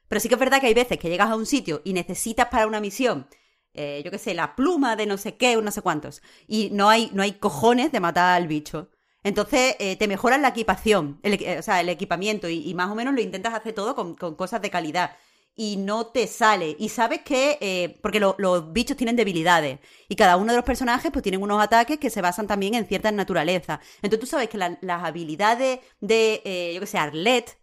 Pero 0.07 0.19
sí 0.19 0.27
que 0.27 0.35
es 0.35 0.39
verdad 0.39 0.59
que 0.59 0.67
hay 0.67 0.73
veces 0.73 0.97
que 0.99 1.09
llegas 1.09 1.29
a 1.29 1.35
un 1.35 1.45
sitio 1.45 1.81
y 1.85 1.93
necesitas 1.93 2.47
para 2.49 2.67
una 2.67 2.81
misión, 2.81 3.27
eh, 3.73 4.01
yo 4.03 4.11
qué 4.11 4.17
sé, 4.17 4.33
la 4.33 4.55
pluma 4.55 4.95
de 4.95 5.05
no 5.05 5.17
sé 5.17 5.37
qué, 5.37 5.55
no 5.57 5.71
sé 5.71 5.81
cuántos, 5.81 6.21
y 6.47 6.69
no 6.71 6.89
hay, 6.89 7.09
no 7.13 7.23
hay 7.23 7.33
cojones 7.33 7.91
de 7.91 7.99
matar 7.99 8.35
al 8.35 8.47
bicho. 8.47 8.89
Entonces 9.23 9.75
eh, 9.79 9.95
te 9.97 10.07
mejoran 10.07 10.41
la 10.41 10.49
equipación, 10.49 11.19
el, 11.23 11.33
eh, 11.43 11.59
o 11.59 11.61
sea, 11.61 11.79
el 11.81 11.89
equipamiento, 11.89 12.49
y, 12.49 12.73
más 12.73 12.89
o 12.89 12.95
menos 12.95 13.13
lo 13.13 13.21
intentas 13.21 13.53
hacer 13.53 13.73
todo 13.73 13.95
con, 13.95 14.15
con 14.15 14.35
cosas 14.35 14.61
de 14.61 14.69
calidad. 14.71 15.15
Y 15.55 15.75
no 15.77 16.07
te 16.07 16.27
sale. 16.27 16.75
Y 16.79 16.89
sabes 16.89 17.21
que, 17.23 17.99
porque 18.01 18.19
lo- 18.21 18.35
los 18.39 18.71
bichos 18.73 18.95
tienen 18.97 19.15
debilidades. 19.17 19.79
Y 20.07 20.15
cada 20.15 20.37
uno 20.37 20.53
de 20.53 20.57
los 20.57 20.65
personajes 20.65 21.11
pues 21.11 21.23
tienen 21.23 21.43
unos 21.43 21.61
ataques 21.61 21.99
que 21.99 22.09
se 22.09 22.21
basan 22.21 22.47
también 22.47 22.73
en 22.73 22.87
ciertas 22.87 23.13
naturalezas. 23.13 23.79
Entonces 24.01 24.19
tú 24.21 24.25
sabes 24.27 24.49
que 24.49 24.57
la- 24.57 24.77
las 24.81 25.03
habilidades 25.03 25.79
de, 25.99 26.71
yo 26.73 26.79
que 26.79 26.87
sé, 26.87 26.97
Arlette, 26.97 27.57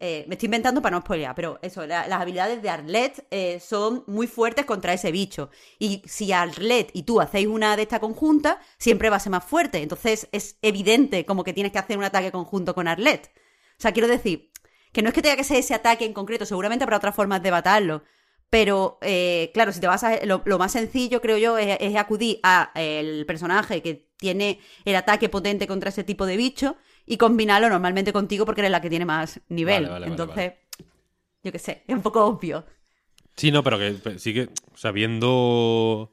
eh, 0.00 0.24
me 0.28 0.34
estoy 0.34 0.46
inventando 0.46 0.80
para 0.80 0.96
no 0.96 1.02
spoilear, 1.02 1.34
pero 1.34 1.58
eso, 1.62 1.84
la- 1.86 2.06
las 2.06 2.20
habilidades 2.20 2.62
de 2.62 2.70
Arlette 2.70 3.26
eh, 3.30 3.60
son 3.60 4.04
muy 4.06 4.26
fuertes 4.26 4.64
contra 4.64 4.92
ese 4.92 5.10
bicho. 5.12 5.50
Y 5.78 6.02
si 6.06 6.32
Arlette 6.32 6.90
y 6.94 7.02
tú 7.02 7.20
hacéis 7.20 7.48
una 7.48 7.76
de 7.76 7.82
esta 7.82 7.98
conjunta, 8.00 8.60
siempre 8.78 9.10
va 9.10 9.16
a 9.16 9.20
ser 9.20 9.30
más 9.32 9.44
fuerte. 9.44 9.82
Entonces 9.82 10.28
es 10.32 10.56
evidente 10.62 11.24
como 11.26 11.42
que 11.44 11.52
tienes 11.52 11.72
que 11.72 11.78
hacer 11.78 11.98
un 11.98 12.04
ataque 12.04 12.30
conjunto 12.32 12.74
con 12.74 12.86
Arlette. 12.88 13.30
O 13.78 13.80
sea, 13.80 13.92
quiero 13.92 14.08
decir, 14.08 14.50
que 14.92 15.02
no 15.02 15.08
es 15.08 15.14
que 15.14 15.22
tenga 15.22 15.36
que 15.36 15.44
ser 15.44 15.58
ese 15.58 15.74
ataque 15.74 16.04
en 16.04 16.12
concreto, 16.12 16.46
seguramente 16.46 16.84
habrá 16.84 16.96
otras 16.96 17.14
formas 17.14 17.42
de 17.42 17.50
matarlo. 17.50 18.02
Pero, 18.50 18.98
eh, 19.02 19.50
claro, 19.52 19.72
si 19.72 19.80
te 19.80 19.86
vas 19.86 20.02
a. 20.04 20.24
Lo, 20.24 20.40
lo 20.46 20.58
más 20.58 20.72
sencillo, 20.72 21.20
creo 21.20 21.36
yo, 21.36 21.58
es, 21.58 21.76
es 21.80 21.96
acudir 21.96 22.40
a 22.42 22.70
el 22.74 23.26
personaje 23.26 23.82
que 23.82 24.08
tiene 24.16 24.58
el 24.86 24.96
ataque 24.96 25.28
potente 25.28 25.66
contra 25.66 25.90
ese 25.90 26.02
tipo 26.02 26.24
de 26.24 26.36
bicho 26.38 26.76
y 27.08 27.16
combinarlo 27.16 27.68
normalmente 27.68 28.12
contigo 28.12 28.44
porque 28.44 28.60
eres 28.60 28.70
la 28.70 28.80
que 28.80 28.90
tiene 28.90 29.04
más 29.06 29.40
nivel. 29.48 29.84
Vale, 29.84 29.88
vale, 29.88 30.10
vale, 30.10 30.22
Entonces, 30.22 30.52
yo 31.42 31.52
qué 31.52 31.58
sé, 31.58 31.82
es 31.86 31.94
un 31.96 32.02
poco 32.02 32.24
obvio. 32.24 32.64
Sí, 33.36 33.50
no, 33.50 33.62
pero 33.62 33.78
que 33.78 34.18
sí 34.18 34.34
que, 34.34 34.48
o 34.72 34.76
sea, 34.76 34.90
viendo. 34.92 36.12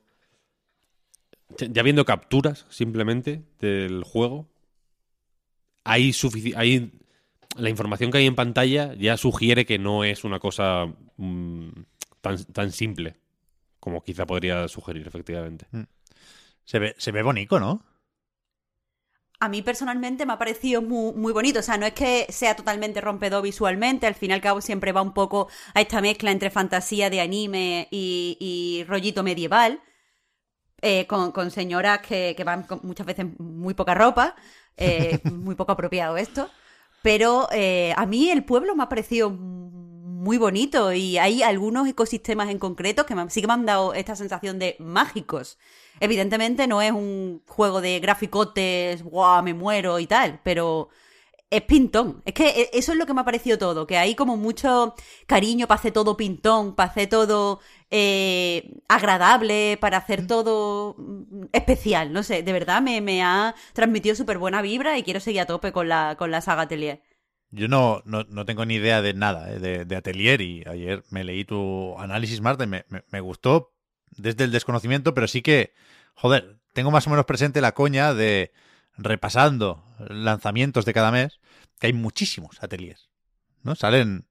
Ya 1.70 1.84
viendo 1.84 2.06
capturas 2.06 2.66
simplemente 2.70 3.44
del 3.60 4.04
juego, 4.04 4.50
hay 5.84 6.10
sufici- 6.10 6.54
hay 6.56 6.92
La 7.58 7.70
información 7.70 8.12
que 8.12 8.18
hay 8.18 8.26
en 8.26 8.36
pantalla 8.36 8.94
ya 8.96 9.16
sugiere 9.16 9.66
que 9.66 9.80
no 9.80 10.04
es 10.04 10.26
una 10.26 10.40
cosa 10.40 10.88
mm, 11.18 11.70
tan, 12.20 12.44
tan 12.46 12.72
simple 12.74 13.16
como 13.80 14.04
quizá 14.04 14.26
podría 14.26 14.68
sugerir, 14.68 15.08
efectivamente. 15.08 15.68
Se 16.66 16.80
ve, 16.80 16.96
se 16.98 17.12
ve 17.12 17.22
bonito, 17.22 17.60
¿no? 17.60 17.86
A 19.46 19.48
mí 19.48 19.62
personalmente 19.62 20.26
me 20.26 20.34
ha 20.34 20.40
parecido 20.40 20.82
muy, 20.82 21.14
muy 21.14 21.32
bonito. 21.32 21.60
O 21.60 21.62
sea, 21.62 21.78
no 21.78 21.86
es 21.86 21.94
que 21.94 22.26
sea 22.30 22.56
totalmente 22.56 23.00
rompedor 23.00 23.44
visualmente, 23.44 24.08
al 24.08 24.16
fin 24.16 24.32
y 24.32 24.34
al 24.34 24.42
cabo 24.42 24.60
siempre 24.60 24.92
va 24.92 25.04
un 25.04 25.14
poco 25.14 25.50
a 25.76 25.82
esta 25.82 26.02
mezcla 26.02 26.32
entre 26.32 26.50
fantasía 26.50 27.12
de 27.12 27.22
anime 27.22 27.88
y, 27.92 28.38
y 28.40 28.84
rollito 28.86 29.22
medieval, 29.22 29.82
eh, 30.82 31.06
con, 31.06 31.32
con 31.32 31.52
señoras 31.52 32.00
que, 32.00 32.34
que 32.36 32.44
van 32.44 32.64
con 32.64 32.80
muchas 32.82 33.06
veces 33.06 33.28
muy 33.38 33.76
poca 33.76 33.94
ropa, 33.94 34.36
eh, 34.78 35.20
muy 35.32 35.54
poco 35.54 35.74
apropiado 35.74 36.18
esto. 36.18 36.50
Pero 37.04 37.48
eh, 37.52 37.94
a 37.96 38.08
mí 38.08 38.32
el 38.32 38.46
pueblo 38.46 38.76
me 38.76 38.82
ha 38.82 38.90
parecido 38.90 39.30
muy 39.30 40.40
bonito 40.40 40.92
y 40.92 41.20
hay 41.20 41.44
algunos 41.44 41.88
ecosistemas 41.88 42.50
en 42.50 42.58
concreto 42.58 43.06
que 43.06 43.14
me 43.14 43.30
sí 43.30 43.42
que 43.42 43.48
me 43.48 43.54
han 43.54 43.68
dado 43.68 43.94
esta 43.94 44.16
sensación 44.16 44.58
de 44.58 44.76
mágicos. 44.80 45.60
Evidentemente 46.00 46.68
no 46.68 46.82
es 46.82 46.92
un 46.92 47.42
juego 47.48 47.82
de 47.82 48.00
graficotes, 48.00 49.04
guau, 49.04 49.44
me 49.44 49.54
muero 49.54 50.00
y 50.00 50.08
tal, 50.08 50.40
pero 50.44 50.90
es 51.50 51.62
pintón. 51.64 52.22
Es 52.26 52.34
que 52.34 52.48
e- 52.50 52.70
eso 52.74 52.92
es 52.92 52.98
lo 52.98 53.06
que 53.06 53.14
me 53.14 53.22
ha 53.22 53.26
parecido 53.26 53.58
todo, 53.58 53.88
que 53.88 53.98
hay 53.98 54.16
como 54.16 54.36
mucho 54.38 54.96
cariño 55.28 55.68
para 55.68 55.80
hacer 55.80 55.94
todo 55.94 56.18
pintón, 56.18 56.76
para 56.76 56.90
hacer 56.90 57.08
todo 57.10 57.60
eh, 57.92 58.74
agradable, 58.90 59.78
para 59.80 59.98
hacer 59.98 60.28
todo 60.28 60.96
mm, 60.98 61.46
especial. 61.54 62.12
No 62.14 62.24
sé, 62.24 62.44
de 62.44 62.54
verdad 62.54 62.82
me, 62.82 63.00
me 63.02 63.24
ha 63.24 63.56
transmitido 63.74 64.16
súper 64.16 64.38
buena 64.38 64.62
vibra 64.62 64.98
y 64.98 65.04
quiero 65.04 65.20
seguir 65.20 65.42
a 65.42 65.46
tope 65.46 65.72
con 65.72 65.88
la, 65.90 66.16
con 66.18 66.32
la 66.32 66.42
saga 66.42 66.64
Atelier. 66.64 67.02
Yo 67.52 67.68
no, 67.68 68.02
no, 68.06 68.24
no 68.28 68.46
tengo 68.46 68.66
ni 68.66 68.76
idea 68.76 69.02
de 69.02 69.14
nada 69.14 69.52
eh, 69.54 69.60
de, 69.60 69.86
de 69.86 69.96
Atelier 69.96 70.42
y 70.42 70.64
ayer 70.68 71.04
me 71.10 71.24
leí 71.24 71.46
tu 71.46 71.98
análisis, 72.00 72.42
Marta, 72.42 72.64
y 72.66 72.68
me, 72.68 72.86
me- 72.90 73.04
me 73.12 73.20
gustó 73.22 73.72
desde 74.12 74.44
el 74.46 74.52
desconocimiento, 74.52 75.14
pero 75.14 75.28
sí 75.28 75.42
que, 75.42 75.74
joder, 76.14 76.58
tengo 76.74 76.92
más 76.92 77.08
o 77.08 77.10
menos 77.10 77.26
presente 77.26 77.62
la 77.62 77.74
coña 77.74 78.14
de 78.14 78.52
repasando 78.98 79.84
lanzamientos 80.10 80.86
de 80.86 80.94
cada 80.94 81.12
mes, 81.12 81.40
que 81.80 81.88
hay 81.88 81.94
muchísimos 81.94 82.62
ateliers, 82.64 83.10
¿no? 83.64 83.76
Salen 83.76 84.26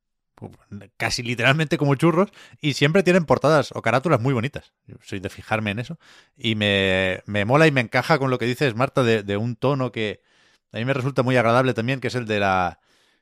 casi 0.96 1.22
literalmente 1.22 1.78
como 1.78 1.94
churros 1.94 2.30
y 2.60 2.74
siempre 2.74 3.02
tienen 3.02 3.24
portadas 3.24 3.70
o 3.72 3.82
carátulas 3.82 4.20
muy 4.20 4.34
bonitas. 4.34 4.72
Yo 4.86 4.96
soy 5.02 5.20
de 5.20 5.30
fijarme 5.30 5.70
en 5.70 5.78
eso 5.78 5.98
y 6.36 6.54
me, 6.54 7.22
me 7.26 7.44
mola 7.44 7.66
y 7.66 7.70
me 7.72 7.80
encaja 7.80 8.18
con 8.18 8.30
lo 8.30 8.38
que 8.38 8.46
dices, 8.46 8.74
Marta, 8.74 9.02
de, 9.02 9.22
de 9.22 9.36
un 9.36 9.54
tono 9.56 9.92
que 9.92 10.22
a 10.72 10.78
mí 10.78 10.84
me 10.84 10.92
resulta 10.92 11.22
muy 11.22 11.36
agradable 11.36 11.72
también, 11.72 12.00
que 12.00 12.08
es 12.08 12.14
el 12.14 12.26
de 12.26 12.40
la 12.40 12.80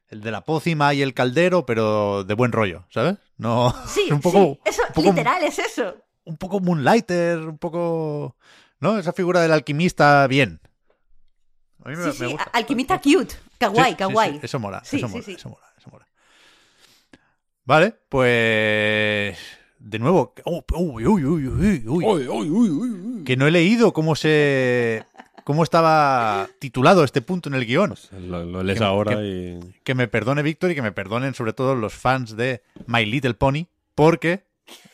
el 0.09 0.21
de 0.21 0.31
la 0.31 0.43
pócima 0.45 0.93
y 0.95 1.01
el 1.03 1.15
caldero, 1.15 1.65
pero 1.65 2.23
de 2.25 2.35
buen 2.35 2.53
rollo, 2.53 2.85
¿sabes? 2.91 3.17
No, 3.39 3.75
Sí, 3.87 4.09
un 4.13 4.21
poco, 4.21 4.39
sí, 4.39 4.61
eso, 4.67 4.83
un 4.89 4.93
poco- 4.95 5.09
literal, 5.11 5.43
es 5.43 5.59
eso. 5.59 5.97
Un 6.25 6.37
poco 6.37 6.61
Moonlighter, 6.61 7.39
un 7.39 7.59
poco, 7.59 8.37
¿no? 8.81 8.99
Esa 8.99 9.13
figura 9.13 9.41
del 9.41 9.53
alquimista 9.53 10.27
bien. 10.27 10.61
A 11.85 11.89
mí 11.89 11.97
me, 11.97 12.03
Sí, 12.13 12.21
me 12.21 12.27
sí, 12.29 12.33
gusta. 12.33 12.51
alquimista 12.53 13.01
cute, 13.01 13.35
kawaii, 13.59 13.91
Sí, 13.93 13.97
kawaii. 13.97 14.33
sí, 14.35 14.41
Eso 14.43 14.59
mola, 14.61 14.83
Sí, 14.85 14.97
eso 14.99 15.07
sí, 15.09 15.13
mola, 15.13 15.25
sí. 15.25 15.33
eso 15.33 15.49
mola, 15.49 15.67
eso 15.79 15.91
mola. 15.91 16.07
Vale, 17.65 17.95
pues 18.09 19.39
de 19.79 19.99
nuevo, 19.99 20.35
oh, 20.45 20.65
uy, 20.77 21.07
uy, 21.07 21.25
uy, 21.25 21.49
uy, 21.49 21.83
uy, 21.87 23.25
que 23.25 23.37
no 23.37 23.47
he 23.47 23.51
leído 23.51 23.93
cómo 23.93 24.15
se 24.17 25.05
cómo 25.45 25.65
estaba 25.65 26.49
titulado 26.61 27.03
este 27.03 27.21
punto 27.21 27.49
en 27.49 27.57
el 27.57 27.67
guion. 27.67 27.95
Lo, 28.13 28.45
lo 28.45 28.63
lees 28.63 28.79
Que- 28.79 28.85
ahora 28.85 29.17
que- 29.17 29.59
y... 29.61 29.73
Que 29.83 29.95
me 29.97 30.07
perdone 30.07 30.43
Víctor 30.43 30.71
y 30.71 30.77
que 30.77 30.83
me 30.83 30.93
perdonen 30.93 31.35
sobre 31.35 31.53
todo 31.53 31.75
los 31.75 31.93
fans 31.95 32.37
de 32.37 32.63
My 32.87 33.05
Little 33.05 33.35
Pony, 33.35 33.67
porque 33.97 34.45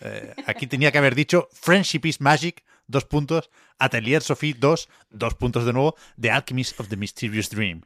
eh, 0.01 0.35
aquí 0.47 0.67
tenía 0.67 0.93
que 0.93 0.99
haber 0.99 1.15
dicho 1.15 1.49
Friendship 1.53 2.01
is 2.05 2.21
Magic, 2.21 2.65
dos 2.87 3.05
puntos, 3.05 3.51
Atelier 3.79 4.23
Sophie 4.23 4.55
2, 4.55 4.89
dos 5.11 5.35
puntos 5.35 5.65
de 5.65 5.73
nuevo, 5.73 5.95
The 6.21 6.31
Alchemist 6.31 6.79
of 6.81 6.89
the 6.89 6.97
Mysterious 6.97 7.51
Dream. 7.51 7.83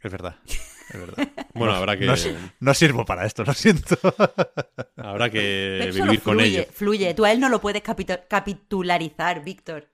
Es 0.00 0.10
verdad, 0.12 0.36
es 0.46 0.98
verdad. 1.00 1.28
Bueno, 1.54 1.72
habrá 1.72 1.96
que, 1.96 2.04
No, 2.04 2.16
si- 2.16 2.34
no 2.58 2.74
sirvo 2.74 3.04
para 3.04 3.24
esto, 3.26 3.44
lo 3.44 3.54
siento. 3.54 3.96
habrá 4.96 5.30
que 5.30 5.78
Pero 5.92 6.04
vivir 6.06 6.20
con 6.20 6.40
ello. 6.40 6.64
fluye. 6.72 7.14
Tú 7.14 7.24
a 7.24 7.30
él 7.30 7.38
no 7.38 7.48
lo 7.48 7.60
puedes 7.60 7.80
capitularizar, 8.28 9.44
Víctor. 9.44 9.88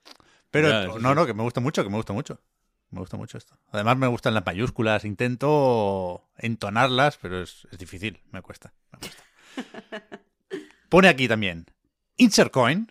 Pero 0.50 0.68
Ya, 0.70 0.86
no, 0.86 0.94
sí. 1.10 1.14
no, 1.14 1.26
que 1.26 1.34
me 1.34 1.42
gusta 1.42 1.60
mucho, 1.60 1.84
que 1.84 1.90
me 1.90 1.96
gusta 1.96 2.14
mucho. 2.14 2.40
Me 2.90 2.98
gusta 3.00 3.18
mucho 3.18 3.36
esto. 3.38 3.56
Además 3.72 3.98
me 3.98 4.06
gustan 4.06 4.32
las 4.34 4.44
mayúsculas, 4.44 5.04
intento 5.04 6.28
entonarlas, 6.38 7.18
pero 7.18 7.42
es, 7.42 7.68
es 7.70 7.78
difícil, 7.78 8.18
me 8.32 8.40
cuesta, 8.42 8.72
me 8.92 8.98
cuesta. 8.98 9.22
Pone 10.90 11.06
aquí 11.06 11.28
también, 11.28 11.66
insert 12.16 12.50
coin, 12.50 12.90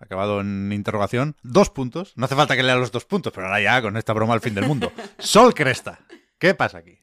acabado 0.00 0.40
en 0.40 0.72
interrogación, 0.72 1.36
dos 1.42 1.70
puntos. 1.70 2.12
No 2.16 2.24
hace 2.24 2.34
falta 2.34 2.56
que 2.56 2.64
lea 2.64 2.74
los 2.74 2.90
dos 2.90 3.04
puntos, 3.04 3.32
pero 3.32 3.46
ahora 3.46 3.60
ya 3.60 3.80
con 3.80 3.96
esta 3.96 4.12
broma 4.12 4.34
al 4.34 4.40
fin 4.40 4.54
del 4.54 4.66
mundo. 4.66 4.92
Sol 5.20 5.54
Cresta, 5.54 6.00
¿qué 6.38 6.54
pasa 6.54 6.78
aquí? 6.78 6.98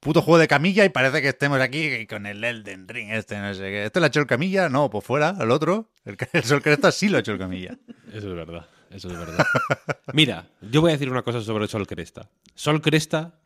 Puto 0.00 0.22
juego 0.22 0.38
de 0.38 0.48
camilla 0.48 0.84
y 0.84 0.88
parece 0.88 1.22
que 1.22 1.28
estemos 1.28 1.60
aquí 1.60 2.04
con 2.08 2.26
el 2.26 2.42
Elden 2.42 2.88
Ring 2.88 3.12
este, 3.12 3.38
no 3.38 3.54
sé 3.54 3.62
qué. 3.62 3.84
¿Este 3.84 4.00
lo 4.00 4.06
ha 4.06 4.08
hecho 4.08 4.18
el 4.18 4.26
camilla? 4.26 4.68
No, 4.68 4.90
pues 4.90 5.04
fuera, 5.04 5.36
el 5.40 5.52
otro. 5.52 5.92
El, 6.04 6.16
el 6.32 6.42
Sol 6.42 6.60
Cresta 6.60 6.90
sí 6.90 7.08
lo 7.08 7.16
ha 7.16 7.20
hecho 7.20 7.32
el 7.32 7.38
camilla. 7.38 7.78
Eso 8.12 8.28
es 8.28 8.34
verdad, 8.34 8.68
eso 8.90 9.06
es 9.08 9.16
verdad. 9.16 9.46
Mira, 10.12 10.48
yo 10.60 10.80
voy 10.80 10.90
a 10.90 10.94
decir 10.94 11.10
una 11.10 11.22
cosa 11.22 11.40
sobre 11.42 11.68
Sol 11.68 11.86
Cresta. 11.86 12.28
Sol 12.56 12.82
Cresta, 12.82 13.38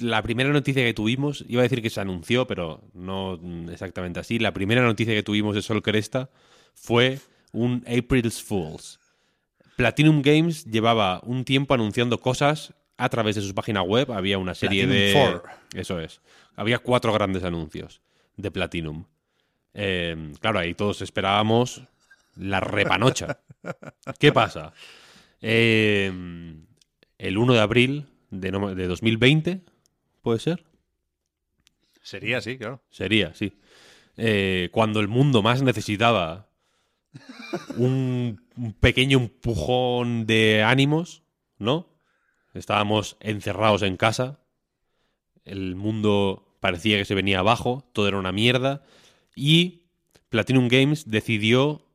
la 0.00 0.22
primera 0.22 0.50
noticia 0.50 0.84
que 0.84 0.94
tuvimos, 0.94 1.44
iba 1.48 1.60
a 1.60 1.64
decir 1.64 1.82
que 1.82 1.90
se 1.90 2.00
anunció, 2.00 2.46
pero 2.46 2.82
no 2.94 3.40
exactamente 3.70 4.20
así. 4.20 4.38
La 4.38 4.52
primera 4.52 4.82
noticia 4.82 5.14
que 5.14 5.22
tuvimos 5.22 5.54
de 5.54 5.62
Sol 5.62 5.82
Cresta 5.82 6.30
fue 6.74 7.18
un 7.52 7.84
April's 7.86 8.42
Fools. 8.42 9.00
Platinum 9.76 10.22
Games 10.22 10.64
llevaba 10.64 11.20
un 11.24 11.44
tiempo 11.44 11.74
anunciando 11.74 12.20
cosas 12.20 12.74
a 12.96 13.08
través 13.08 13.36
de 13.36 13.42
su 13.42 13.54
página 13.54 13.82
web. 13.82 14.10
Había 14.12 14.38
una 14.38 14.54
serie 14.54 14.86
Platinum 14.86 15.40
de. 15.72 15.80
Eso 15.80 16.00
es. 16.00 16.20
Había 16.54 16.78
cuatro 16.78 17.12
grandes 17.12 17.44
anuncios 17.44 18.00
de 18.36 18.50
Platinum. 18.50 19.04
Eh, 19.74 20.32
claro, 20.40 20.58
ahí 20.58 20.74
todos 20.74 21.02
esperábamos 21.02 21.82
La 22.36 22.60
repanocha. 22.60 23.40
¿Qué 24.18 24.32
pasa? 24.32 24.72
Eh, 25.42 26.10
el 27.18 27.38
1 27.38 27.52
de 27.52 27.60
abril 27.60 28.06
de 28.30 28.86
2020, 28.86 29.60
¿puede 30.26 30.40
ser? 30.40 30.64
Sería 32.02 32.38
así, 32.38 32.58
claro. 32.58 32.82
Sería, 32.90 33.32
sí. 33.32 33.52
Eh, 34.16 34.70
cuando 34.72 34.98
el 34.98 35.06
mundo 35.06 35.40
más 35.40 35.62
necesitaba 35.62 36.48
un, 37.76 38.44
un 38.56 38.72
pequeño 38.72 39.18
empujón 39.18 40.26
de 40.26 40.64
ánimos, 40.64 41.22
¿no? 41.58 42.00
Estábamos 42.54 43.16
encerrados 43.20 43.82
en 43.82 43.96
casa, 43.96 44.40
el 45.44 45.76
mundo 45.76 46.56
parecía 46.58 46.98
que 46.98 47.04
se 47.04 47.14
venía 47.14 47.38
abajo, 47.38 47.88
todo 47.92 48.08
era 48.08 48.18
una 48.18 48.32
mierda, 48.32 48.82
y 49.36 49.84
Platinum 50.28 50.66
Games 50.66 51.08
decidió 51.08 51.86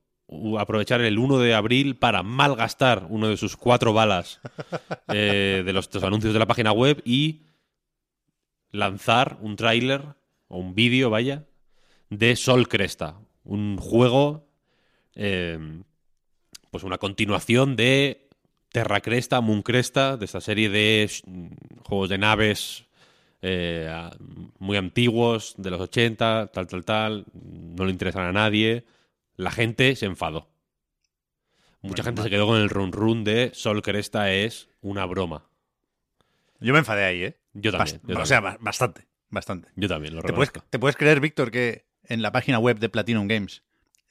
aprovechar 0.58 1.02
el 1.02 1.20
1 1.20 1.38
de 1.40 1.54
abril 1.54 1.98
para 1.98 2.24
malgastar 2.24 3.08
uno 3.10 3.28
de 3.28 3.36
sus 3.36 3.58
cuatro 3.58 3.92
balas 3.92 4.40
eh, 5.10 5.64
de 5.66 5.74
los, 5.74 5.94
los 5.94 6.04
anuncios 6.06 6.32
de 6.32 6.40
la 6.40 6.48
página 6.48 6.72
web 6.72 7.02
y 7.04 7.51
lanzar 8.72 9.38
un 9.42 9.56
tráiler 9.56 10.16
o 10.48 10.58
un 10.58 10.76
vídeo, 10.76 11.10
vaya, 11.10 11.46
de 12.10 12.36
Sol 12.36 12.68
Cresta, 12.68 13.20
un 13.44 13.78
juego, 13.78 14.48
eh, 15.16 15.82
pues 16.70 16.84
una 16.84 16.98
continuación 16.98 17.76
de 17.76 18.30
Terra 18.70 19.02
Cresta, 19.02 19.42
Moon 19.42 19.62
Cresta, 19.62 20.18
de 20.18 20.26
esta 20.26 20.42
serie 20.42 20.70
de 20.70 21.10
juegos 21.84 22.10
de 22.10 22.18
naves 22.18 22.86
eh, 23.42 23.92
muy 24.60 24.78
antiguos, 24.78 25.56
de 25.58 25.72
los 25.72 25.82
80, 25.82 26.52
tal, 26.54 26.68
tal, 26.68 26.86
tal, 26.86 27.26
no 27.34 27.86
le 27.86 27.92
interesan 27.92 28.26
a 28.26 28.32
nadie. 28.32 28.86
La 29.36 29.52
gente 29.52 29.96
se 29.96 30.06
enfadó. 30.06 30.48
Mucha 31.82 32.04
Bueno, 32.04 32.04
gente 32.04 32.24
se 32.24 32.30
quedó 32.30 32.48
con 32.48 32.62
el 32.62 32.70
run 32.70 32.92
run 32.92 33.24
de 33.24 33.52
Sol 33.54 33.82
Cresta 33.82 34.32
es 34.32 34.70
una 34.82 35.06
broma. 35.06 35.51
Yo 36.62 36.74
me 36.74 36.80
enfadé 36.80 37.04
ahí, 37.04 37.24
¿eh? 37.24 37.38
Yo 37.54 37.72
también. 37.72 38.00
Bast- 38.02 38.08
yo 38.16 38.20
o 38.22 38.26
sea, 38.26 38.40
bastante, 38.60 39.08
bastante. 39.30 39.70
Yo 39.76 39.88
también, 39.90 40.16
lo 40.16 40.22
¿Te 40.22 40.32
puedes. 40.34 40.52
¿Te 40.70 40.80
puedes 40.80 40.96
creer, 40.96 41.20
Víctor, 41.20 41.52
que 41.52 41.86
en 42.06 42.22
la 42.22 42.32
página 42.32 42.60
web 42.60 42.80
de 42.80 42.88
Platinum 42.90 43.28
Games 43.28 43.64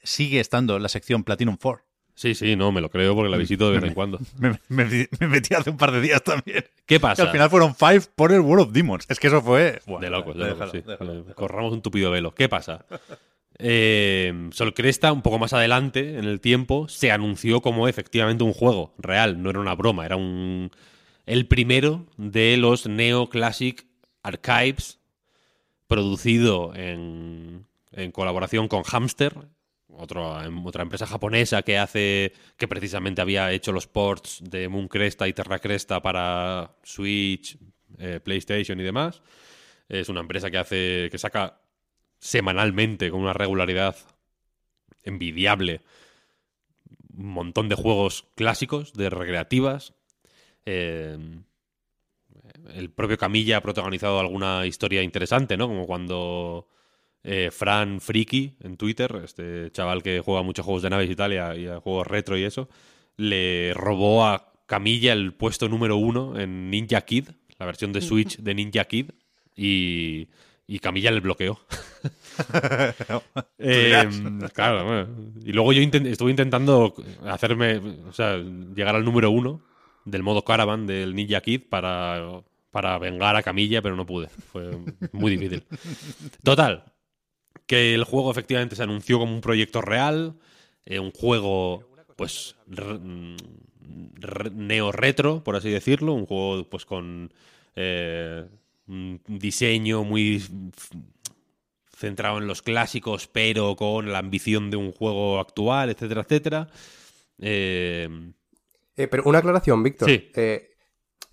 sigue 0.03 0.39
estando 0.39 0.77
la 0.79 0.89
sección 0.89 1.23
Platinum 1.23 1.57
4? 1.61 1.83
Sí, 2.13 2.35
sí, 2.35 2.55
no, 2.55 2.71
me 2.71 2.81
lo 2.81 2.89
creo 2.89 3.15
porque 3.15 3.29
la 3.31 3.37
visito 3.37 3.71
de 3.71 3.79
vez 3.79 3.87
en 3.89 3.93
cuando. 3.95 4.19
Me, 4.37 4.59
me- 4.67 5.07
me 5.19 5.27
metí 5.27 5.55
hace 5.55 5.69
un 5.69 5.77
par 5.77 5.91
de 5.91 6.01
días 6.01 6.21
también. 6.23 6.63
¿Qué 6.85 6.95
Que 6.95 6.99
pasa? 6.99 7.23
al 7.23 7.29
final 7.31 7.49
fueron 7.49 7.73
5 7.73 8.11
por 8.15 8.31
el 8.33 8.41
World 8.41 8.65
of 8.67 8.73
Demons. 8.73 9.05
Es 9.09 9.17
que 9.19 9.27
eso 9.27 9.41
fue... 9.41 9.79
De 9.99 10.09
locos, 10.09 10.35
de 10.35 10.43
déjalo, 10.43 10.65
locos, 10.65 10.71
sí. 10.71 10.83
déjalo, 10.85 11.11
Le- 11.13 11.17
déjalo. 11.19 11.35
Corramos 11.35 11.71
un 11.73 11.81
tupido 11.81 12.11
velo. 12.11 12.35
¿Qué 12.35 12.49
pasa? 12.49 12.85
Eh, 13.59 14.49
Sol 14.51 14.73
Cresta, 14.73 15.11
un 15.13 15.21
poco 15.21 15.39
más 15.39 15.53
adelante 15.53 16.17
en 16.17 16.25
el 16.25 16.41
tiempo, 16.41 16.87
se 16.87 17.11
anunció 17.11 17.61
como 17.61 17.87
efectivamente 17.87 18.43
un 18.43 18.53
juego 18.53 18.93
real, 18.97 19.41
no 19.41 19.49
era 19.49 19.59
una 19.59 19.75
broma, 19.75 20.05
era 20.05 20.15
un 20.15 20.71
el 21.31 21.47
primero 21.47 22.07
de 22.17 22.57
los 22.57 22.87
Neo 22.87 23.29
Classic 23.29 23.87
Archives, 24.21 24.99
producido 25.87 26.75
en, 26.75 27.65
en 27.93 28.11
colaboración 28.11 28.67
con 28.67 28.83
Hamster, 28.83 29.37
em, 29.37 30.65
otra 30.65 30.83
empresa 30.83 31.07
japonesa 31.07 31.61
que 31.61 31.77
hace 31.77 32.33
que 32.57 32.67
precisamente 32.67 33.21
había 33.21 33.49
hecho 33.53 33.71
los 33.71 33.87
ports 33.87 34.41
de 34.43 34.67
Moon 34.67 34.89
Cresta 34.89 35.25
y 35.25 35.31
Terra 35.31 35.59
Cresta 35.59 36.01
para 36.01 36.75
Switch, 36.83 37.57
eh, 37.97 38.19
PlayStation 38.21 38.77
y 38.81 38.83
demás. 38.83 39.21
Es 39.87 40.09
una 40.09 40.19
empresa 40.19 40.51
que 40.51 40.57
hace 40.57 41.07
que 41.09 41.17
saca 41.17 41.61
semanalmente 42.19 43.09
con 43.09 43.21
una 43.21 43.31
regularidad 43.31 43.95
envidiable 45.03 45.79
un 47.17 47.27
montón 47.27 47.69
de 47.69 47.75
juegos 47.75 48.27
clásicos, 48.35 48.93
de 48.93 49.09
recreativas. 49.09 49.93
Eh, 50.65 51.17
el 52.75 52.89
propio 52.91 53.17
Camilla 53.17 53.57
ha 53.57 53.61
protagonizado 53.61 54.19
alguna 54.19 54.65
historia 54.65 55.01
interesante, 55.01 55.57
¿no? 55.57 55.67
Como 55.67 55.85
cuando 55.87 56.67
eh, 57.23 57.49
Fran 57.51 57.99
Friki 58.01 58.55
en 58.61 58.77
Twitter, 58.77 59.21
este 59.23 59.71
chaval 59.71 60.03
que 60.03 60.19
juega 60.21 60.43
muchos 60.43 60.65
juegos 60.65 60.83
de 60.83 60.89
naves 60.89 61.09
y 61.09 61.15
tal, 61.15 61.33
y 61.33 61.37
a, 61.37 61.55
y 61.55 61.67
a 61.67 61.79
juegos 61.79 62.07
retro 62.07 62.37
y 62.37 62.43
eso, 62.43 62.69
le 63.17 63.73
robó 63.73 64.25
a 64.25 64.53
Camilla 64.65 65.13
el 65.13 65.33
puesto 65.33 65.67
número 65.67 65.97
uno 65.97 66.39
en 66.39 66.69
Ninja 66.69 67.01
Kid, 67.01 67.29
la 67.59 67.65
versión 67.65 67.91
de 67.93 68.01
Switch 68.01 68.37
de 68.37 68.53
Ninja 68.55 68.85
Kid, 68.85 69.11
y, 69.55 70.27
y 70.67 70.79
Camilla 70.79 71.11
le 71.11 71.19
bloqueó. 71.19 71.59
Eh, 73.59 74.09
claro, 74.53 74.85
bueno. 74.85 75.07
y 75.45 75.51
luego 75.51 75.71
yo 75.73 75.81
intent- 75.83 76.07
estuve 76.07 76.31
intentando 76.31 76.95
hacerme, 77.27 77.77
o 77.77 78.11
sea, 78.13 78.37
llegar 78.37 78.95
al 78.95 79.05
número 79.05 79.29
uno 79.29 79.61
del 80.05 80.23
modo 80.23 80.43
caravan 80.43 80.87
del 80.87 81.15
Ninja 81.15 81.41
Kid 81.41 81.61
para, 81.69 82.41
para 82.71 82.97
vengar 82.97 83.35
a 83.35 83.43
Camilla, 83.43 83.81
pero 83.81 83.95
no 83.95 84.05
pude. 84.05 84.27
Fue 84.27 84.71
muy 85.11 85.31
difícil. 85.37 85.63
Total, 86.43 86.85
que 87.65 87.93
el 87.93 88.03
juego 88.03 88.31
efectivamente 88.31 88.75
se 88.75 88.83
anunció 88.83 89.19
como 89.19 89.33
un 89.33 89.41
proyecto 89.41 89.81
real, 89.81 90.35
eh, 90.85 90.99
un 90.99 91.11
juego, 91.11 91.83
pues, 92.15 92.55
mm, 92.67 93.35
re- 94.15 94.49
neo-retro, 94.51 95.43
por 95.43 95.55
así 95.55 95.69
decirlo, 95.69 96.13
un 96.13 96.25
juego, 96.25 96.67
pues, 96.69 96.85
con 96.85 97.31
eh, 97.75 98.45
un 98.87 99.21
diseño 99.27 100.03
muy 100.03 100.43
centrado 101.95 102.39
en 102.39 102.47
los 102.47 102.61
clásicos, 102.61 103.27
pero 103.27 103.75
con 103.75 104.11
la 104.11 104.17
ambición 104.17 104.71
de 104.71 104.77
un 104.77 104.91
juego 104.91 105.39
actual, 105.39 105.89
etcétera, 105.91 106.21
etcétera. 106.21 106.67
Eh, 107.39 108.09
Eh, 108.97 109.07
pero 109.07 109.23
una 109.25 109.39
aclaración, 109.39 109.81
Víctor. 109.83 110.09
Sí. 110.09 110.29
Eh, 110.35 110.69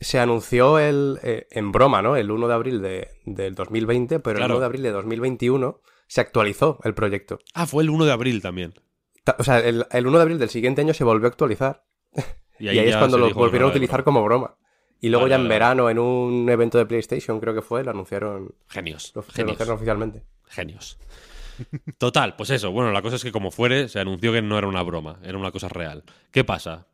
se 0.00 0.18
anunció 0.20 0.78
el, 0.78 1.18
eh, 1.22 1.46
en 1.50 1.72
broma, 1.72 2.02
¿no? 2.02 2.16
El 2.16 2.30
1 2.30 2.46
de 2.48 2.54
abril 2.54 2.80
de, 2.82 3.08
del 3.26 3.54
2020, 3.54 4.20
pero 4.20 4.36
Claro. 4.36 4.54
el 4.54 4.56
1 4.58 4.60
de 4.60 4.66
abril 4.66 4.82
de 4.82 4.90
2021 4.92 5.80
se 6.06 6.20
actualizó 6.20 6.78
el 6.84 6.94
proyecto. 6.94 7.38
ah, 7.54 7.66
fue 7.66 7.82
el 7.82 7.90
1 7.90 8.04
de 8.04 8.12
abril 8.12 8.40
también. 8.40 8.74
Ta- 9.24 9.36
O 9.38 9.44
sea, 9.44 9.58
el, 9.58 9.86
el 9.90 10.06
1 10.06 10.16
de 10.18 10.22
abril 10.22 10.38
del 10.38 10.48
siguiente 10.50 10.80
año 10.82 10.94
se 10.94 11.04
volvió 11.04 11.26
a 11.26 11.30
actualizar. 11.30 11.84
Y 12.60 12.68
ahí, 12.68 12.78
es 12.78 12.96
cuando 12.96 13.18
lo 13.18 13.32
volvieron 13.34 13.68
a 13.68 13.70
utilizar 13.72 14.02
broma. 14.02 14.04
como 14.04 14.24
broma. 14.24 14.56
Y 15.00 15.08
luego 15.10 15.22
Vale, 15.24 15.30
ya 15.30 15.36
en 15.36 15.42
vale. 15.42 15.54
verano, 15.54 15.90
en 15.90 15.98
un 15.98 16.48
evento 16.48 16.78
de 16.78 16.86
PlayStation, 16.86 17.38
creo 17.40 17.54
que 17.54 17.62
fue, 17.62 17.84
lo 17.84 17.90
anunciaron, 17.92 18.54
Genios. 18.68 19.12
lo, 19.14 19.22
lo 19.22 19.26
Genios. 19.28 19.46
anunciaron 19.50 19.74
oficialmente. 19.76 20.22
Genios. 20.48 20.98
Total, 21.98 22.36
pues 22.36 22.50
eso. 22.50 22.70
Bueno, 22.70 22.92
la 22.92 23.02
cosa 23.02 23.16
es 23.16 23.22
que 23.24 23.32
como 23.32 23.50
fuere, 23.50 23.88
se 23.88 23.98
anunció 24.00 24.32
que 24.32 24.42
no 24.42 24.56
era 24.58 24.66
una 24.66 24.82
broma, 24.82 25.18
era 25.24 25.36
una 25.38 25.50
cosa 25.50 25.68
real. 25.68 26.04
¿Qué 26.30 26.44
pasa? 26.44 26.86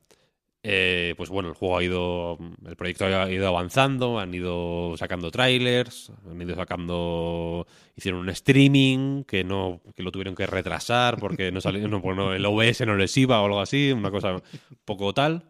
Eh, 0.66 1.12
pues 1.18 1.28
bueno, 1.28 1.50
el 1.50 1.54
juego 1.54 1.76
ha 1.76 1.84
ido, 1.84 2.38
el 2.66 2.74
proyecto 2.74 3.04
ha 3.04 3.30
ido 3.30 3.46
avanzando, 3.46 4.18
han 4.18 4.32
ido 4.32 4.94
sacando 4.96 5.30
trailers, 5.30 6.10
han 6.30 6.40
ido 6.40 6.54
sacando, 6.54 7.66
hicieron 7.94 8.22
un 8.22 8.30
streaming 8.30 9.24
que 9.24 9.44
no, 9.44 9.82
que 9.94 10.02
lo 10.02 10.10
tuvieron 10.10 10.34
que 10.34 10.46
retrasar 10.46 11.18
porque 11.18 11.52
no 11.52 11.60
salió, 11.60 11.86
no, 11.86 12.32
el 12.32 12.46
OBS 12.46 12.86
no 12.86 12.96
les 12.96 13.14
iba 13.18 13.42
o 13.42 13.44
algo 13.44 13.60
así, 13.60 13.92
una 13.92 14.10
cosa 14.10 14.42
poco 14.86 15.12
tal, 15.12 15.44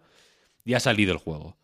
y 0.64 0.74
ha 0.74 0.80
salido 0.80 1.12
el 1.12 1.18
juego. 1.18 1.56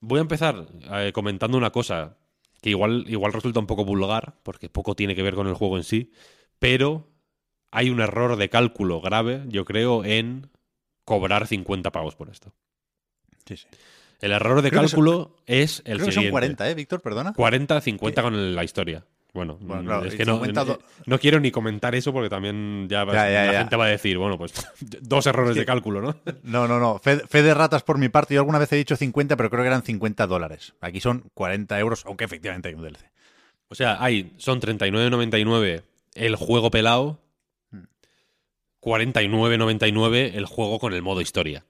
Voy 0.00 0.18
a 0.18 0.22
empezar 0.22 0.66
eh, 0.92 1.12
comentando 1.12 1.58
una 1.58 1.72
cosa 1.72 2.16
que 2.62 2.70
igual, 2.70 3.04
igual 3.08 3.34
resulta 3.34 3.60
un 3.60 3.66
poco 3.66 3.84
vulgar, 3.84 4.38
porque 4.42 4.70
poco 4.70 4.94
tiene 4.94 5.14
que 5.14 5.22
ver 5.22 5.34
con 5.34 5.48
el 5.48 5.54
juego 5.54 5.76
en 5.76 5.84
sí, 5.84 6.12
pero 6.58 7.10
hay 7.70 7.90
un 7.90 8.00
error 8.00 8.36
de 8.36 8.48
cálculo 8.48 9.02
grave, 9.02 9.42
yo 9.48 9.66
creo, 9.66 10.02
en 10.02 10.50
cobrar 11.04 11.46
50 11.46 11.92
pavos 11.92 12.16
por 12.16 12.30
esto. 12.30 12.54
Sí, 13.46 13.56
sí. 13.56 13.66
El 14.20 14.32
error 14.32 14.62
de 14.62 14.70
Creo 14.70 14.82
que 14.82 14.88
cálculo 14.88 15.36
es 15.46 15.78
el 15.84 15.96
Creo 15.96 16.06
que 16.06 16.12
siguiente. 16.12 16.22
son 16.22 16.30
40, 16.30 16.70
¿eh, 16.70 16.74
Víctor? 16.74 17.00
Perdona. 17.02 17.32
40, 17.34 17.80
50 17.80 18.22
con 18.22 18.54
la 18.54 18.64
historia. 18.64 19.04
Bueno, 19.34 19.58
Bueno, 19.60 19.82
mm, 19.82 19.86
claro, 19.86 20.04
es 20.06 20.14
que 20.14 20.24
no, 20.24 20.36
50 20.36 20.64
do- 20.64 20.72
eh, 20.80 21.02
no 21.04 21.18
quiero 21.18 21.38
ni 21.38 21.50
comentar 21.50 21.94
eso 21.94 22.10
porque 22.14 22.30
también 22.30 22.88
ya, 22.88 23.04
va- 23.04 23.12
Ya, 23.12 23.30
ya, 23.30 23.44
la 23.44 23.52
ya. 23.52 23.58
gente 23.58 23.76
va 23.76 23.84
a 23.84 23.88
decir, 23.88 24.16
bueno, 24.16 24.38
pues 24.38 24.54
dos 25.02 25.26
errores 25.26 25.54
de 25.56 25.66
cálculo, 25.66 26.00
¿no? 26.00 26.16
No, 26.42 26.66
no, 26.66 26.80
no. 26.80 26.98
Fe, 26.98 27.18
fe 27.18 27.42
de 27.42 27.52
ratas 27.52 27.82
por 27.82 27.98
mi 27.98 28.08
parte. 28.08 28.32
Yo 28.32 28.40
alguna 28.40 28.58
vez 28.58 28.72
he 28.72 28.76
dicho 28.76 28.96
50, 28.96 29.36
pero 29.36 29.50
creo 29.50 29.62
que 29.62 29.66
eran 29.68 29.82
50 29.82 30.26
dólares. 30.26 30.72
Aquí 30.80 31.00
son 31.00 31.24
40 31.34 31.78
euros, 31.78 32.06
aunque 32.06 32.24
efectivamente 32.24 32.68
hay 32.70 32.74
un 32.74 32.82
DLC. 32.82 33.04
O 33.68 33.74
sea, 33.74 34.02
hay, 34.02 34.32
son 34.38 34.58
39.99 34.62 35.82
el 36.14 36.36
juego 36.36 36.70
pelado, 36.70 37.18
49.99 38.80 40.32
el 40.34 40.46
juego 40.46 40.78
con 40.78 40.92
el 40.94 41.02
modo 41.02 41.20
historia. 41.20 41.64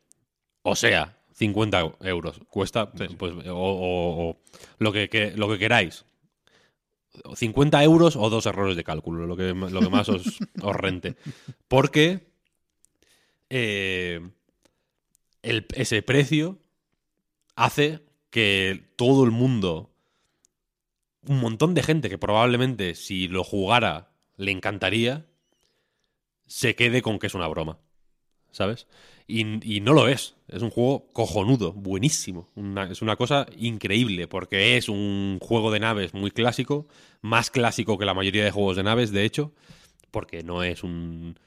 O 0.63 0.77
sea, 0.77 1.17
50 1.37 1.93
euros 2.01 2.41
cuesta, 2.51 2.91
pues, 2.93 3.33
o, 3.49 3.53
o- 3.55 4.29
o 4.31 4.37
lo, 4.79 4.93
que, 4.93 5.09
que- 5.09 5.33
lo 5.37 5.49
que 5.49 5.59
queráis. 5.59 6.05
50 7.35 7.83
euros 7.83 8.17
o 8.17 8.29
dos 8.29 8.45
errores 8.47 8.77
de 8.77 8.85
cálculo, 8.85 9.27
lo 9.27 9.37
que, 9.37 9.55
lo 9.55 9.81
que 9.81 9.89
más 9.91 10.09
os, 10.09 10.39
os 10.63 10.77
rente. 10.77 11.17
Porque 11.69 12.27
eh, 13.51 14.21
el- 15.43 15.67
ese 15.75 16.03
precio 16.03 16.59
hace 17.55 18.01
que 18.31 18.85
todo 18.97 19.25
el 19.25 19.31
mundo, 19.31 19.91
un 21.27 21.41
montón 21.41 21.75
de 21.75 21.83
gente 21.83 22.09
que 22.09 22.19
probablemente 22.19 22.95
si 22.95 23.29
lo 23.29 23.45
jugara 23.45 24.11
le 24.37 24.51
encantaría, 24.53 25.27
se 26.47 26.75
quede 26.77 27.03
con 27.03 27.19
que 27.19 27.27
es 27.29 27.35
una 27.35 27.49
broma. 27.49 27.79
¿sabes? 28.53 28.87
Y, 29.29 29.77
y 29.77 29.81
no 29.81 29.93
lo 29.93 30.07
es. 30.09 30.37
Es 30.49 30.63
un 30.63 30.71
juego 30.71 31.09
cojonudo, 31.13 31.73
buenísimo. 31.73 32.49
Una- 32.55 32.91
es 32.91 33.03
una 33.03 33.17
cosa 33.17 33.47
increíble, 33.59 34.29
porque 34.29 34.77
es 34.77 34.89
un 34.89 35.39
juego 35.43 35.73
de 35.73 35.81
naves 35.81 36.15
muy 36.15 36.31
clásico, 36.31 36.87
más 37.23 37.51
clásico 37.51 37.99
que 37.99 38.05
la 38.07 38.15
mayoría 38.15 38.45
de 38.45 38.53
juegos 38.53 38.77
de 38.77 38.85
naves, 38.85 39.11
de 39.13 39.25
hecho, 39.25 39.53
porque 40.13 40.43
no 40.45 40.63
es 40.65 40.85
un 40.85 41.39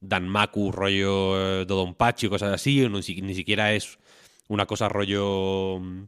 Danmaku 0.00 0.64
rollo 0.72 1.14
eh, 1.40 1.64
Dodonpachi 1.66 2.26
o 2.26 2.30
cosas 2.34 2.52
así, 2.52 2.80
no, 2.88 2.98
ni 3.00 3.34
siquiera 3.34 3.72
es 3.74 3.98
una 4.48 4.66
cosa 4.66 4.88
rollo... 4.88 5.78
mm, 5.80 6.04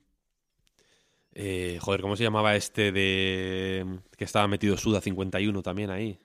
eh, 1.33 1.79
joder, 1.81 2.01
¿cómo 2.01 2.17
se 2.17 2.25
llamaba 2.25 2.57
este 2.57 2.93
de... 2.93 4.01
que 4.17 4.25
estaba 4.25 4.49
metido 4.49 4.77
Suda 4.77 5.01
51 5.01 5.63
también 5.63 5.91
ahí? 5.91 6.19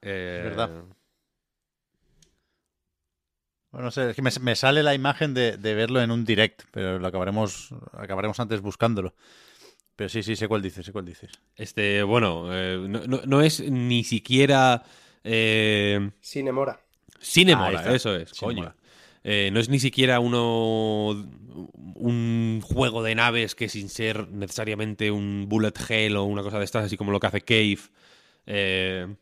Eh, 0.00 0.42
verdad. 0.44 0.72
Bueno, 3.72 3.86
no 3.86 3.90
sé, 3.90 4.10
es 4.10 4.16
que 4.16 4.22
me, 4.22 4.30
me 4.40 4.54
sale 4.54 4.82
la 4.82 4.94
imagen 4.94 5.34
de, 5.34 5.56
de 5.56 5.74
verlo 5.74 6.00
en 6.02 6.10
un 6.10 6.24
direct, 6.24 6.62
pero 6.70 6.98
lo 6.98 7.06
acabaremos, 7.06 7.70
acabaremos 7.92 8.38
antes 8.38 8.60
buscándolo. 8.60 9.14
Pero 9.96 10.08
sí, 10.08 10.22
sí, 10.22 10.36
sé 10.36 10.46
cuál 10.48 10.62
dices, 10.62 10.84
sé 10.86 10.92
cuál 10.92 11.04
dices. 11.06 11.30
Este, 11.56 12.02
bueno, 12.02 12.48
eh, 12.52 12.78
no, 12.88 13.00
no- 13.06 13.22
no 13.24 13.40
es 13.42 13.60
ni 13.70 14.04
siquiera... 14.04 14.82
Eh, 15.24 16.10
Cinemora. 16.22 16.80
Cinemora, 17.20 17.78
está. 17.78 17.94
eso 17.94 18.14
es, 18.16 18.32
Cinemora. 18.32 18.72
coño. 18.72 18.82
Eh, 19.24 19.50
no 19.52 19.60
es 19.60 19.68
ni 19.68 19.78
siquiera 19.78 20.18
uno 20.18 21.10
un 21.94 22.60
juego 22.64 23.02
de 23.04 23.14
naves 23.14 23.54
que 23.54 23.68
sin 23.68 23.88
ser 23.88 24.28
necesariamente 24.28 25.10
un 25.12 25.46
bullet 25.48 25.72
hell 25.88 26.16
o 26.16 26.24
una 26.24 26.42
cosa 26.42 26.58
de 26.58 26.64
estas, 26.64 26.86
así 26.86 26.96
como 26.96 27.12
lo 27.12 27.20
que 27.20 27.26
hace 27.28 27.40
Cave. 27.42 27.78
eh, 28.46 29.14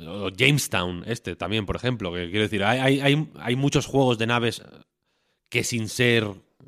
o 0.00 0.30
Jamestown, 0.30 1.04
este 1.06 1.36
también, 1.36 1.66
por 1.66 1.76
ejemplo. 1.76 2.12
Que 2.12 2.30
quiero 2.30 2.42
decir, 2.42 2.64
hay, 2.64 3.00
hay, 3.00 3.28
hay, 3.38 3.56
muchos 3.56 3.86
juegos 3.86 4.18
de 4.18 4.26
naves 4.26 4.62
que 5.48 5.64
sin 5.64 5.88
ser. 5.88 6.26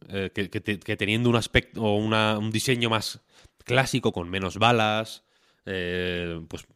eh, 0.09 0.31
que 0.33 0.97
teniendo 0.97 1.29
un 1.31 1.37
aspecto 1.37 1.83
o 1.83 1.97
una- 1.97 2.39
un 2.39 2.51
diseño 2.51 2.91
más 2.91 3.21
clásico, 3.65 4.13
con 4.13 4.29
menos 4.29 4.57
balas, 4.57 5.25
eh, 5.67 6.41
pues 6.49 6.67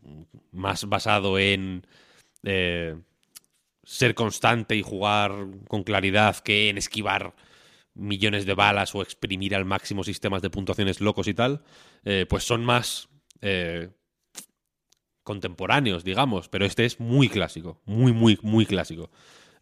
más 0.52 0.85
basado 0.85 1.39
en 1.39 1.86
eh, 2.44 2.97
ser 3.82 4.14
constante 4.14 4.76
y 4.76 4.82
jugar 4.82 5.32
con 5.68 5.82
claridad 5.85 6.39
que 6.39 6.68
en 6.68 6.78
esquivar 6.78 7.35
millones 7.94 8.44
de 8.47 8.55
balas 8.55 8.94
o 8.94 9.02
exprimir 9.02 9.55
al 9.55 9.64
máximo 9.64 10.05
sistemas 10.05 10.43
de 10.43 10.51
puntuaciones 10.51 11.01
locos 11.01 11.26
y 11.28 11.35
tal, 11.35 11.62
eh, 12.05 12.26
pues 12.28 12.44
son 12.44 12.64
más 12.64 13.09
eh, 13.40 13.90
contemporáneos, 15.24 16.05
digamos, 16.05 16.48
pero 16.48 16.64
este 16.64 16.84
es 16.84 17.01
muy 17.01 17.28
clásico, 17.28 17.80
muy, 17.84 18.12
muy, 18.12 18.38
muy 18.42 18.66
clásico. 18.66 19.10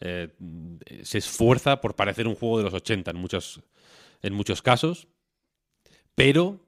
Eh, 0.00 0.28
se 1.02 1.18
esfuerza 1.18 1.80
por 1.80 1.94
parecer 1.94 2.26
un 2.26 2.34
juego 2.34 2.58
de 2.58 2.64
los 2.64 2.74
80 2.74 3.12
en 3.12 3.16
muchos, 3.16 3.62
en 4.20 4.34
muchos 4.34 4.60
casos, 4.60 5.08
pero 6.14 6.60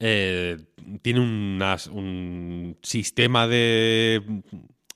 eh, 0.00 0.58
tiene 1.02 1.20
un 1.20 2.78
sistema 2.82 3.46
de, 3.46 4.42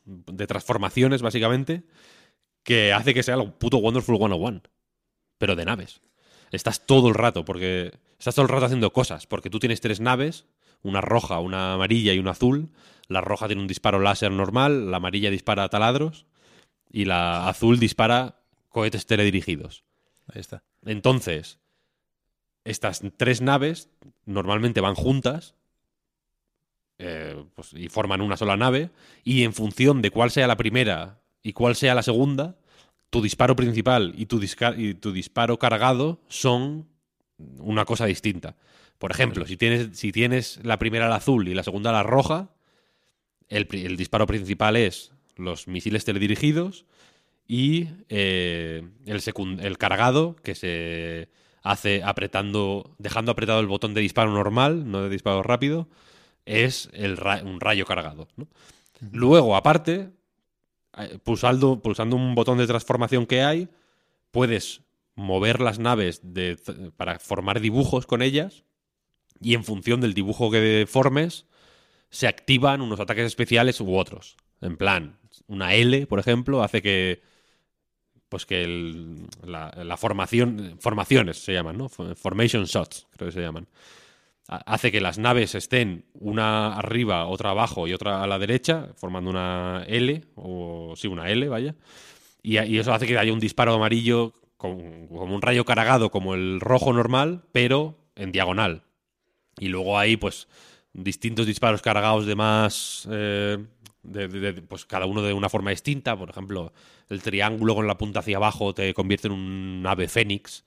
de 0.04 0.46
transformaciones, 0.46 1.22
básicamente, 1.22 1.84
que 2.62 2.92
hace 2.92 3.14
que 3.14 3.22
sea 3.22 3.34
el 3.34 3.52
puto 3.52 3.76
Wonderful 3.78 4.16
101, 4.16 4.62
pero 5.38 5.54
de 5.54 5.64
naves. 5.64 6.00
Estás 6.50 6.86
todo 6.86 7.08
el 7.08 7.14
rato, 7.14 7.44
porque 7.44 7.92
estás 8.18 8.34
todo 8.34 8.44
el 8.44 8.48
rato 8.48 8.66
haciendo 8.66 8.92
cosas, 8.92 9.26
porque 9.26 9.50
tú 9.50 9.58
tienes 9.58 9.80
tres 9.80 10.00
naves, 10.00 10.46
una 10.84 11.00
roja, 11.00 11.40
una 11.40 11.74
amarilla 11.74 12.12
y 12.12 12.20
una 12.20 12.30
azul. 12.30 12.70
La 13.08 13.20
roja 13.20 13.46
tiene 13.48 13.62
un 13.62 13.68
disparo 13.68 13.98
láser 13.98 14.30
normal, 14.30 14.92
la 14.92 14.98
amarilla 14.98 15.30
dispara 15.30 15.68
taladros 15.68 16.26
y 16.90 17.06
la 17.06 17.48
azul 17.48 17.80
dispara 17.80 18.36
cohetes 18.68 19.06
teledirigidos. 19.06 19.84
Ahí 20.32 20.40
está. 20.40 20.62
Entonces, 20.84 21.58
estas 22.64 23.02
tres 23.16 23.40
naves 23.40 23.88
normalmente 24.24 24.80
van 24.80 24.94
juntas 24.94 25.54
eh, 26.98 27.44
pues, 27.54 27.72
y 27.72 27.88
forman 27.88 28.20
una 28.20 28.36
sola 28.36 28.56
nave, 28.56 28.90
y 29.24 29.42
en 29.42 29.52
función 29.52 30.00
de 30.00 30.10
cuál 30.10 30.30
sea 30.30 30.46
la 30.46 30.56
primera 30.56 31.20
y 31.42 31.52
cuál 31.52 31.74
sea 31.74 31.94
la 31.94 32.04
segunda, 32.04 32.56
tu 33.10 33.20
disparo 33.20 33.56
principal 33.56 34.14
y 34.16 34.26
tu, 34.26 34.40
y 34.76 34.94
tu 34.94 35.12
disparo 35.12 35.58
cargado 35.58 36.20
son 36.28 36.88
una 37.58 37.84
cosa 37.84 38.06
distinta. 38.06 38.56
Por 39.04 39.10
ejemplo, 39.10 39.44
si 39.46 39.58
tienes, 39.58 39.98
si 39.98 40.12
tienes 40.12 40.60
la 40.62 40.78
primera 40.78 41.10
la 41.10 41.16
azul 41.16 41.46
y 41.46 41.52
la 41.52 41.62
segunda 41.62 41.92
la 41.92 42.02
roja, 42.02 42.48
el, 43.50 43.66
disparo 43.98 44.26
principal 44.26 44.76
es 44.76 45.12
los 45.36 45.68
misiles 45.68 46.06
teledirigidos 46.06 46.86
y 47.46 47.88
eh, 48.08 48.82
el, 49.04 49.22
el 49.60 49.76
cargado 49.76 50.36
que 50.36 50.54
se 50.54 51.28
hace 51.62 52.02
apretando, 52.02 52.94
dejando 52.96 53.32
apretado 53.32 53.60
el 53.60 53.66
botón 53.66 53.92
de 53.92 54.00
disparo 54.00 54.30
normal, 54.32 54.90
no 54.90 55.02
de 55.02 55.10
disparo 55.10 55.42
rápido, 55.42 55.86
es 56.46 56.88
el 56.94 57.18
ra- 57.18 57.42
un 57.44 57.60
rayo 57.60 57.84
cargado. 57.84 58.28
¿no? 58.36 58.48
Luego, 59.12 59.54
aparte, 59.54 60.12
eh, 60.96 61.18
pulsando, 61.22 61.82
pulsando 61.82 62.16
un 62.16 62.34
botón 62.34 62.56
de 62.56 62.66
transformación 62.66 63.26
que 63.26 63.42
hay, 63.42 63.68
puedes 64.30 64.80
mover 65.14 65.60
las 65.60 65.78
naves 65.78 66.22
de- 66.22 66.56
para 66.96 67.18
formar 67.18 67.60
dibujos 67.60 68.06
con 68.06 68.22
ellas 68.22 68.64
y 69.44 69.54
en 69.54 69.64
función 69.64 70.00
del 70.00 70.14
dibujo 70.14 70.50
que 70.50 70.86
formes 70.88 71.46
se 72.10 72.26
activan 72.26 72.80
unos 72.80 73.00
ataques 73.00 73.26
especiales 73.26 73.80
u 73.80 73.96
otros. 73.96 74.36
En 74.60 74.76
plan, 74.76 75.18
una 75.46 75.74
L, 75.74 76.06
por 76.06 76.18
ejemplo, 76.18 76.62
hace 76.62 76.80
que 76.82 77.22
pues 78.28 78.46
que 78.46 78.62
el- 78.64 79.26
la, 79.44 79.96
formación 79.96 80.76
formaciones 80.80 81.38
se 81.38 81.52
llaman, 81.52 81.78
¿no? 81.78 81.88
Fo- 81.88 82.16
Formation 82.16 82.64
shots, 82.64 83.06
creo 83.12 83.28
que 83.28 83.32
se 83.32 83.40
llaman. 83.40 83.68
Ha- 84.48 84.74
Hace 84.74 84.90
que 84.90 85.00
las 85.00 85.18
naves 85.18 85.54
estén 85.54 86.04
una 86.14 86.74
arriba, 86.76 87.26
otra 87.26 87.50
abajo 87.50 87.86
y 87.86 87.92
otra 87.92 88.22
a 88.22 88.26
la 88.26 88.38
derecha, 88.38 88.88
formando 88.96 89.30
una 89.30 89.84
L, 89.86 90.22
o 90.34 90.94
sí, 90.96 91.06
una 91.06 91.30
L, 91.30 91.48
vaya. 91.48 91.76
Y, 92.42 92.56
eso 92.78 92.92
hace 92.92 93.06
que 93.06 93.16
haya 93.18 93.32
un 93.32 93.40
disparo 93.40 93.74
amarillo 93.74 94.34
como 94.56 95.34
un 95.34 95.42
rayo 95.42 95.64
cargado, 95.64 96.10
como 96.10 96.34
el 96.34 96.60
rojo 96.60 96.92
normal, 96.92 97.44
pero 97.52 97.98
en 98.16 98.32
diagonal. 98.32 98.82
Y 99.58 99.68
luego 99.68 99.98
hay, 99.98 100.16
pues, 100.16 100.48
distintos 100.92 101.46
disparos 101.46 101.82
cargados 101.82 102.26
de 102.26 102.34
más. 102.34 103.08
eh, 103.10 103.58
de- 104.02 104.28
de- 104.28 104.52
de- 104.52 104.60
pues 104.62 104.84
cada 104.84 105.06
uno 105.06 105.22
de 105.22 105.32
una 105.32 105.48
forma 105.48 105.70
distinta. 105.70 106.14
Por 106.16 106.28
ejemplo, 106.28 106.72
el 107.08 107.22
triángulo 107.22 107.74
con 107.74 107.86
la 107.86 107.96
punta 107.96 108.20
hacia 108.20 108.36
abajo 108.36 108.74
te 108.74 108.92
convierte 108.92 109.28
en 109.28 109.32
un 109.32 109.84
ave 109.86 110.08
fénix. 110.08 110.64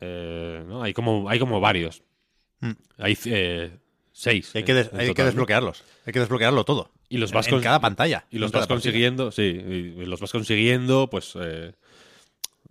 Eh, 0.00 0.62
¿no? 0.68 0.82
hay, 0.82 0.92
como, 0.92 1.28
hay 1.28 1.38
como 1.40 1.60
varios. 1.60 2.02
Mm. 2.60 2.70
Hay 2.98 3.18
eh, 3.26 3.70
seis. 4.12 4.54
Hay 4.54 4.62
que, 4.62 4.74
des- 4.74 4.92
hay 4.94 5.12
que 5.14 5.24
desbloquearlos. 5.24 5.82
Hay 6.06 6.12
que 6.12 6.20
desbloquearlo 6.20 6.64
todo. 6.64 6.90
Y 7.08 7.18
los 7.18 7.30
En- 7.30 7.34
vas 7.34 7.48
en, 7.48 7.60
cada 7.60 7.80
pantalla. 7.80 8.24
y 8.30 8.38
los 8.38 8.52
vas 8.52 8.68
partida. 8.68 8.74
consiguiendo, 8.76 9.32
sí, 9.32 9.42
y 9.42 10.04
los 10.06 10.20
vas 10.20 10.30
consiguiendo, 10.30 11.10
pues 11.10 11.32
eh, 11.40 11.72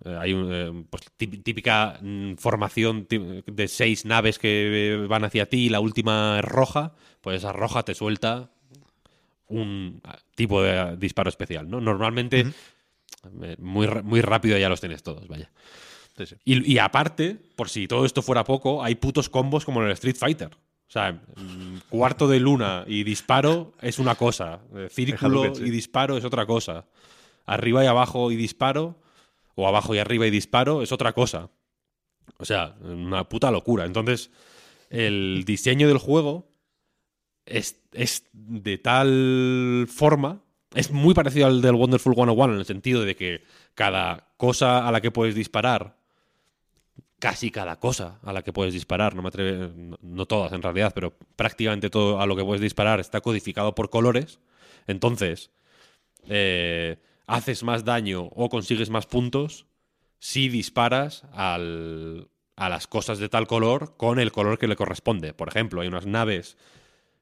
hay 0.04 0.32
un, 0.32 0.48
eh, 0.52 0.84
pues, 0.88 1.02
tí- 1.16 1.26
típica 1.26 1.98
mm, 2.00 2.34
formación 2.36 3.06
de 3.08 3.68
seis 3.68 4.04
naves 4.04 4.38
que 4.38 4.92
eh, 4.94 5.06
van 5.06 5.24
hacia 5.24 5.46
ti 5.46 5.66
y 5.66 5.68
la 5.68 5.80
última 5.80 6.38
es 6.38 6.44
roja, 6.44 6.94
pues 7.20 7.36
esa 7.38 7.52
roja 7.52 7.82
te 7.82 7.94
suelta 7.94 8.50
un 9.48 10.00
ah, 10.04 10.18
tipo 10.34 10.62
de 10.62 10.78
ah, 10.78 10.96
disparo 10.96 11.28
especial, 11.28 11.68
¿no? 11.68 11.80
Normalmente 11.80 12.46
eh, 13.42 13.56
muy, 13.58 13.88
muy 14.02 14.20
rápido 14.20 14.56
ya 14.58 14.68
los 14.68 14.80
tienes 14.80 15.02
todos, 15.02 15.26
vaya. 15.28 15.50
Sí, 16.16 16.26
sí. 16.26 16.36
Y, 16.44 16.72
y 16.74 16.78
aparte, 16.78 17.36
por 17.56 17.68
si 17.68 17.88
todo 17.88 18.04
esto 18.04 18.22
fuera 18.22 18.44
poco, 18.44 18.82
hay 18.84 18.94
putos 18.94 19.28
combos 19.28 19.64
como 19.64 19.80
en 19.80 19.86
el 19.86 19.92
Street 19.92 20.16
Fighter. 20.16 20.50
O 20.54 20.92
sea, 20.92 21.12
mm, 21.12 21.78
cuarto 21.88 22.26
de 22.28 22.40
luna 22.40 22.84
y 22.86 23.04
disparo 23.04 23.72
es 23.80 23.98
una 23.98 24.14
cosa. 24.16 24.60
eh, 24.74 24.88
Círculo 24.90 25.52
y 25.66 25.70
disparo 25.70 26.16
es 26.16 26.24
otra 26.24 26.46
cosa. 26.46 26.84
Arriba 27.46 27.84
y 27.84 27.86
abajo 27.86 28.30
y 28.32 28.36
disparo, 28.36 28.96
o 29.54 29.66
abajo 29.66 29.94
y 29.94 29.98
arriba 29.98 30.26
y 30.26 30.30
disparo 30.30 30.82
es 30.82 30.92
otra 30.92 31.12
cosa. 31.12 31.50
O 32.38 32.44
sea, 32.44 32.76
una 32.80 33.28
puta 33.28 33.50
locura. 33.50 33.84
Entonces, 33.84 34.30
el 34.88 35.44
diseño 35.46 35.88
del 35.88 35.98
juego 35.98 36.48
es, 37.46 37.80
es 37.92 38.24
de 38.32 38.78
tal 38.78 39.86
forma. 39.92 40.42
Es 40.74 40.90
muy 40.90 41.14
parecido 41.14 41.46
al 41.46 41.62
del 41.62 41.74
Wonderful 41.74 42.14
101 42.14 42.54
en 42.54 42.60
el 42.60 42.66
sentido 42.66 43.04
de 43.04 43.16
que 43.16 43.42
cada 43.74 44.28
cosa 44.36 44.86
a 44.86 44.92
la 44.92 45.00
que 45.00 45.10
puedes 45.10 45.34
disparar 45.34 46.00
casi 47.20 47.50
cada 47.50 47.78
cosa 47.78 48.18
a 48.24 48.32
la 48.32 48.42
que 48.42 48.52
puedes 48.52 48.72
disparar, 48.72 49.14
no 49.14 49.22
me 49.22 49.28
atreve, 49.28 49.70
no, 49.76 49.98
no 50.00 50.26
todas 50.26 50.52
en 50.52 50.62
realidad, 50.62 50.92
pero 50.94 51.12
prácticamente 51.36 51.90
todo 51.90 52.20
a 52.20 52.26
lo 52.26 52.34
que 52.34 52.44
puedes 52.44 52.62
disparar 52.62 52.98
está 52.98 53.20
codificado 53.20 53.74
por 53.74 53.90
colores. 53.90 54.40
Entonces, 54.86 55.50
eh, 56.28 56.96
haces 57.36 57.62
más 57.62 57.84
daño 57.84 58.24
o 58.34 58.48
consigues 58.48 58.90
más 58.90 59.06
puntos 59.06 59.66
si 60.18 60.48
disparas 60.48 61.24
al- 61.32 62.28
a 62.56 62.68
las 62.68 62.86
cosas 62.86 63.18
de 63.18 63.28
tal 63.28 63.46
color 63.46 63.96
con 63.96 64.18
el 64.18 64.32
color 64.32 64.58
que 64.58 64.68
le 64.68 64.76
corresponde. 64.76 65.32
Por 65.32 65.48
ejemplo, 65.48 65.80
hay 65.80 65.88
unas 65.88 66.06
naves 66.06 66.56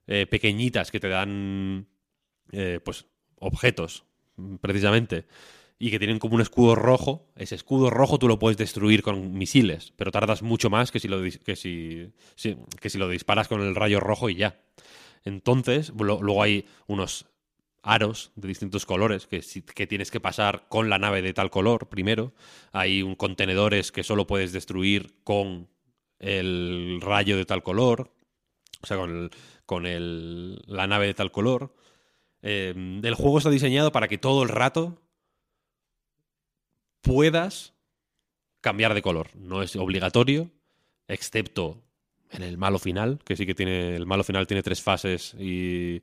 eh, 0.06 0.26
pequeñitas 0.26 0.90
que 0.90 1.00
te 1.00 1.08
dan 1.08 1.86
eh, 2.52 2.80
pues 2.84 3.06
objetos 3.36 4.04
precisamente, 4.60 5.26
y 5.78 5.90
que 5.90 5.98
tienen 5.98 6.18
como 6.18 6.34
un 6.36 6.40
escudo 6.40 6.74
rojo, 6.74 7.26
ese 7.36 7.54
escudo 7.54 7.90
rojo 7.90 8.18
tú 8.18 8.26
lo 8.28 8.38
puedes 8.38 8.56
destruir 8.56 9.02
con 9.02 9.32
misiles, 9.32 9.92
pero 9.96 10.10
tardas 10.10 10.42
mucho 10.42 10.70
más 10.70 10.90
que 10.90 11.00
si 11.00 11.08
lo, 11.08 11.20
que 11.22 11.56
si, 11.56 12.10
que 12.80 12.90
si 12.90 12.98
lo 12.98 13.08
disparas 13.08 13.48
con 13.48 13.60
el 13.62 13.74
rayo 13.74 14.00
rojo 14.00 14.28
y 14.28 14.36
ya. 14.36 14.60
Entonces, 15.24 15.92
luego 15.96 16.42
hay 16.42 16.66
unos 16.86 17.26
aros 17.82 18.32
de 18.36 18.48
distintos 18.48 18.84
colores 18.86 19.26
que, 19.26 19.40
tienes 19.86 20.10
que 20.10 20.20
pasar 20.20 20.66
con 20.68 20.88
la 20.90 20.98
nave 20.98 21.22
de 21.22 21.32
tal 21.32 21.50
color 21.50 21.88
primero. 21.88 22.32
Hay 22.72 23.02
un 23.02 23.14
contenedores 23.14 23.92
que 23.92 24.02
solo 24.04 24.26
puedes 24.26 24.52
destruir 24.52 25.14
con 25.24 25.68
el 26.18 26.98
rayo 27.00 27.36
de 27.36 27.44
tal 27.44 27.62
color. 27.62 28.12
O 28.82 28.86
sea, 28.86 28.96
con, 28.96 29.10
el- 29.10 29.30
con 29.66 29.86
el- 29.86 30.60
la 30.66 30.86
nave 30.86 31.06
de 31.06 31.14
tal 31.14 31.30
color. 31.32 31.74
Eh, 32.42 32.74
el 33.02 33.14
juego 33.14 33.38
está 33.38 33.50
diseñado 33.50 33.90
para 33.92 34.08
que 34.08 34.18
todo 34.18 34.42
el 34.42 34.48
rato 34.48 35.00
puedas 37.00 37.74
cambiar 38.60 38.94
de 38.94 39.02
color. 39.02 39.30
No 39.34 39.62
es 39.62 39.76
obligatorio, 39.76 40.50
excepto 41.06 41.82
en 42.30 42.42
el 42.42 42.58
malo 42.58 42.78
final, 42.78 43.20
que 43.24 43.36
sí 43.36 43.46
que 43.46 43.54
tiene. 43.54 43.96
El 43.96 44.06
malo 44.06 44.24
final 44.24 44.46
tiene 44.46 44.62
tres 44.62 44.82
fases 44.82 45.34
y. 45.38 46.02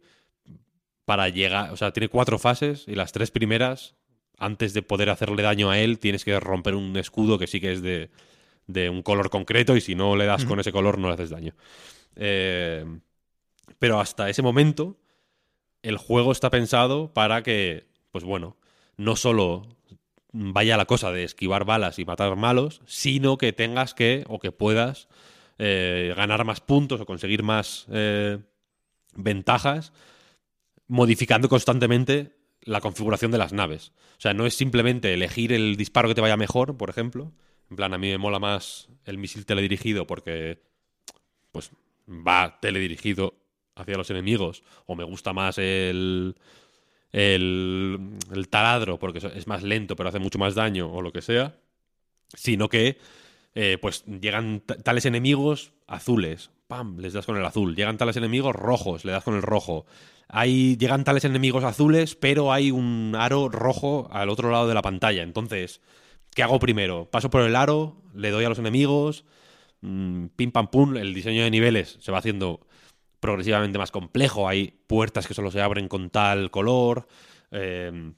Para 1.06 1.30
llegar. 1.30 1.72
O 1.72 1.78
sea, 1.78 1.92
tiene 1.92 2.10
cuatro 2.10 2.40
fases 2.40 2.86
y 2.88 2.96
las 2.96 3.12
tres 3.12 3.32
primeras, 3.32 3.96
antes 4.38 4.74
de 4.74 4.82
poder 4.82 5.10
hacerle 5.10 5.44
daño 5.44 5.70
a 5.70 5.80
él, 5.80 6.00
tienes 6.00 6.26
que 6.26 6.40
romper 6.40 6.76
un 6.76 6.98
escudo 6.98 7.38
que 7.38 7.48
sí 7.48 7.62
que 7.62 7.72
es 7.72 7.82
de, 7.82 8.10
de 8.68 8.90
un 8.90 9.02
color 9.02 9.30
concreto 9.30 9.76
y 9.76 9.82
si 9.82 9.96
no 9.96 10.16
le 10.16 10.26
das 10.26 10.46
con 10.46 10.60
ese 10.60 10.72
color 10.72 10.98
no 10.98 11.08
le 11.08 11.14
haces 11.14 11.30
daño. 11.30 11.54
Eh, 12.16 12.86
pero 13.80 14.00
hasta 14.00 14.30
ese 14.30 14.42
momento, 14.42 14.98
el 15.82 15.98
juego 15.98 16.32
está 16.32 16.50
pensado 16.50 17.14
para 17.14 17.44
que, 17.44 17.88
pues 18.12 18.24
bueno, 18.24 18.58
no 18.98 19.16
solo 19.16 19.68
vaya 20.32 20.78
la 20.78 20.86
cosa 20.86 21.12
de 21.12 21.24
esquivar 21.24 21.66
balas 21.66 22.00
y 22.00 22.06
matar 22.06 22.36
malos, 22.36 22.82
sino 22.86 23.38
que 23.38 23.54
tengas 23.54 23.94
que, 23.94 24.26
o 24.28 24.40
que 24.40 24.52
puedas, 24.52 25.08
eh, 25.58 26.14
ganar 26.16 26.44
más 26.44 26.60
puntos 26.60 27.00
o 27.00 27.06
conseguir 27.06 27.44
más 27.44 27.86
eh, 27.92 28.40
ventajas, 29.14 29.94
modificando 30.88 31.50
constantemente 31.50 32.36
la 32.62 32.82
configuración 32.82 33.32
de 33.32 33.38
las 33.38 33.54
naves. 33.54 33.92
O 34.18 34.22
sea, 34.22 34.34
no 34.34 34.46
es 34.46 34.56
simplemente 34.56 35.14
elegir 35.14 35.54
el 35.54 35.76
disparo 35.76 36.08
que 36.08 36.16
te 36.16 36.22
vaya 36.22 36.38
mejor, 36.38 36.78
por 36.78 36.90
ejemplo. 36.90 37.32
En 37.70 37.76
plan, 37.76 37.94
a 37.94 37.98
mí 37.98 38.10
me 38.10 38.18
mola 38.18 38.40
más 38.40 38.90
el 39.06 39.18
misil 39.18 39.46
teledirigido 39.46 40.06
porque, 40.08 40.62
pues, 41.52 41.72
va 42.08 42.60
teledirigido 42.60 43.36
hacia 43.76 43.98
los 43.98 44.10
enemigos. 44.10 44.64
O 44.86 44.96
me 44.96 45.04
gusta 45.04 45.34
más 45.34 45.58
el, 45.58 46.36
el, 47.12 48.00
el 48.32 48.50
taladro 48.50 49.00
porque 49.00 49.20
es 49.36 49.48
más 49.48 49.64
lento 49.64 49.96
pero 49.96 50.10
hace 50.10 50.20
mucho 50.20 50.40
más 50.40 50.56
daño 50.56 50.92
o 50.92 51.02
lo 51.02 51.12
que 51.12 51.22
sea. 51.22 51.56
Sino 52.34 52.70
que, 52.70 52.98
eh, 53.54 53.78
pues, 53.80 54.04
llegan 54.06 54.62
tales 54.62 55.06
enemigos 55.06 55.72
azules. 55.88 56.52
¡Pam! 56.68 56.98
Les 56.98 57.14
das 57.14 57.26
con 57.26 57.38
el 57.38 57.46
azul. 57.46 57.76
Llegan 57.76 57.98
tales 57.98 58.18
enemigos 58.18 58.56
rojos. 58.56 59.06
Le 59.06 59.12
das 59.12 59.24
con 59.24 59.36
el 59.36 59.44
rojo. 59.44 59.86
Hay, 60.28 60.78
llegan 60.78 61.04
tales 61.04 61.24
enemigos 61.26 61.64
azules, 61.64 62.16
pero 62.16 62.52
hay 62.52 62.72
un 62.72 63.14
aro 63.18 63.50
rojo 63.50 64.10
al 64.12 64.30
otro 64.30 64.52
lado 64.52 64.68
de 64.68 64.74
la 64.74 64.82
pantalla. 64.82 65.24
Entonces, 65.24 65.82
¿qué 66.36 66.44
hago 66.44 66.60
primero? 66.60 67.10
Paso 67.12 67.30
por 67.30 67.42
el 67.44 67.56
aro, 67.56 68.02
le 68.14 68.32
doy 68.32 68.46
a 68.46 68.50
los 68.50 68.60
enemigos, 68.60 69.26
mm, 69.82 70.28
pim 70.36 70.52
pam 70.52 70.70
pum, 70.70 70.98
el 70.98 71.14
diseño 71.14 71.44
de 71.44 71.52
niveles 71.52 71.98
se 72.02 72.12
va 72.12 72.20
haciendo 72.20 72.68
progresivamente 73.20 73.78
más 73.80 73.92
complejo. 73.92 74.48
Hay 74.50 74.80
puertas 74.88 75.28
que 75.28 75.34
solo 75.34 75.52
se 75.52 75.62
abren 75.62 75.88
con 75.88 76.10
tal 76.10 76.52
color. 76.52 77.08
eh, 77.52 78.14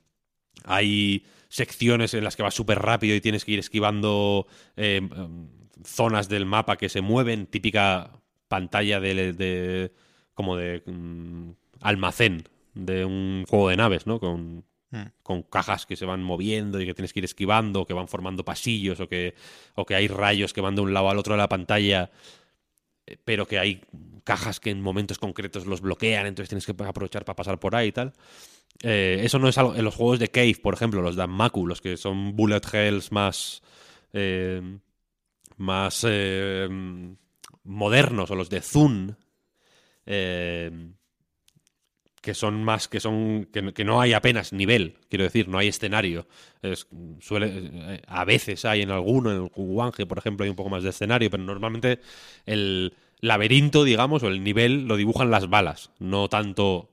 hay 0.65 1.25
secciones 1.49 2.13
en 2.13 2.23
las 2.23 2.35
que 2.35 2.43
vas 2.43 2.53
súper 2.53 2.79
rápido 2.79 3.15
y 3.15 3.21
tienes 3.21 3.45
que 3.45 3.53
ir 3.53 3.59
esquivando 3.59 4.47
eh, 4.75 4.97
em, 4.97 5.49
zonas 5.85 6.29
del 6.29 6.45
mapa 6.45 6.77
que 6.77 6.89
se 6.89 7.01
mueven. 7.01 7.45
Típica 7.47 8.11
pantalla 8.47 8.99
de, 8.99 9.34
de- 9.34 9.91
como 10.34 10.55
de 10.57 10.84
mm, 10.85 11.51
almacén 11.82 12.48
de 12.74 13.06
un 13.06 13.45
juego 13.48 13.70
de 13.70 13.78
naves, 13.78 14.08
¿no? 14.08 14.20
Con, 14.20 14.66
Mm. 14.90 15.02
con 15.22 15.44
cajas 15.44 15.86
que 15.86 15.98
se 15.98 16.06
van 16.06 16.24
moviendo 16.24 16.80
y 16.80 16.86
que 16.86 16.94
tienes 16.94 17.12
que 17.12 17.20
ir 17.20 17.26
esquivando, 17.26 17.86
que 17.86 17.94
van 17.94 18.08
formando 18.08 18.45
pasillos, 18.45 19.02
o 19.02 19.10
que, 19.10 19.34
o 19.76 19.86
que 19.86 19.95
hay 19.95 20.08
rayos 20.08 20.54
que 20.54 20.62
van 20.62 20.76
de 20.76 20.82
un 20.82 20.94
lado 20.94 21.10
al 21.10 21.18
otro 21.18 21.34
de 21.34 21.40
la 21.40 21.49
pantalla, 21.49 22.10
eh, 23.06 23.18
pero 23.26 23.45
que 23.48 23.60
hay 23.60 23.82
cajas 24.24 24.62
que 24.62 24.70
en 24.70 24.82
momentos 24.82 25.20
concretos 25.20 25.66
los 25.66 25.82
bloquean, 25.82 26.26
entonces 26.26 26.48
tienes 26.49 26.66
que 26.66 26.72
aprovechar 26.86 27.26
para 27.26 27.36
pasar 27.36 27.60
por 27.60 27.76
ahí 27.76 27.90
y 27.90 27.91
tal. 27.91 28.14
Eh, 28.82 29.20
eso 29.24 29.40
no 29.40 29.49
es 29.49 29.58
algo. 29.58 29.76
En 29.76 29.84
los 29.84 29.95
juegos 29.95 30.20
de 30.20 30.30
Cave, 30.30 30.56
por 30.62 30.74
ejemplo, 30.74 31.02
los 31.02 31.18
de 31.18 31.28
Maku, 31.28 31.68
los 31.68 31.82
que 31.82 31.98
son 31.98 32.36
bullet 32.36 32.62
hells 32.72 33.12
más. 33.12 33.62
eh, 34.14 34.62
más 35.58 36.06
eh, 36.08 36.70
modernos, 37.64 38.32
o 38.32 38.36
los 38.36 38.49
de 38.49 38.62
Zun. 38.62 39.18
Que 42.22 42.34
son 42.34 42.64
más, 42.64 42.88
que 42.88 42.99
son, 42.99 43.45
que, 43.52 43.85
no- 43.85 44.02
hay 44.02 44.14
apenas 44.14 44.53
nivel, 44.53 44.98
quiero 45.10 45.23
decir, 45.23 45.48
no 45.48 45.57
hay 45.57 45.68
escenario. 45.68 46.27
Es, 46.61 46.88
suele, 47.19 47.52
eh, 47.53 48.02
a 48.07 48.26
veces 48.26 48.65
hay 48.65 48.81
en 48.81 48.91
alguno, 48.91 49.31
en 49.31 49.44
el 49.44 49.49
Kuwange, 49.49 50.06
por 50.06 50.18
ejemplo, 50.18 50.44
hay 50.44 50.49
un 50.49 50.56
poco 50.56 50.69
más 50.69 50.84
de 50.84 50.89
escenario, 50.89 51.30
pero 51.30 51.44
normalmente 51.44 51.99
el 52.45 52.94
laberinto, 53.19 53.84
digamos, 53.84 54.23
o 54.23 54.27
el 54.27 54.44
nivel 54.44 54.88
lo 54.88 54.98
dibujan 54.98 55.31
las 55.31 55.49
balas, 55.49 55.91
no 55.99 56.27
tanto 56.27 56.89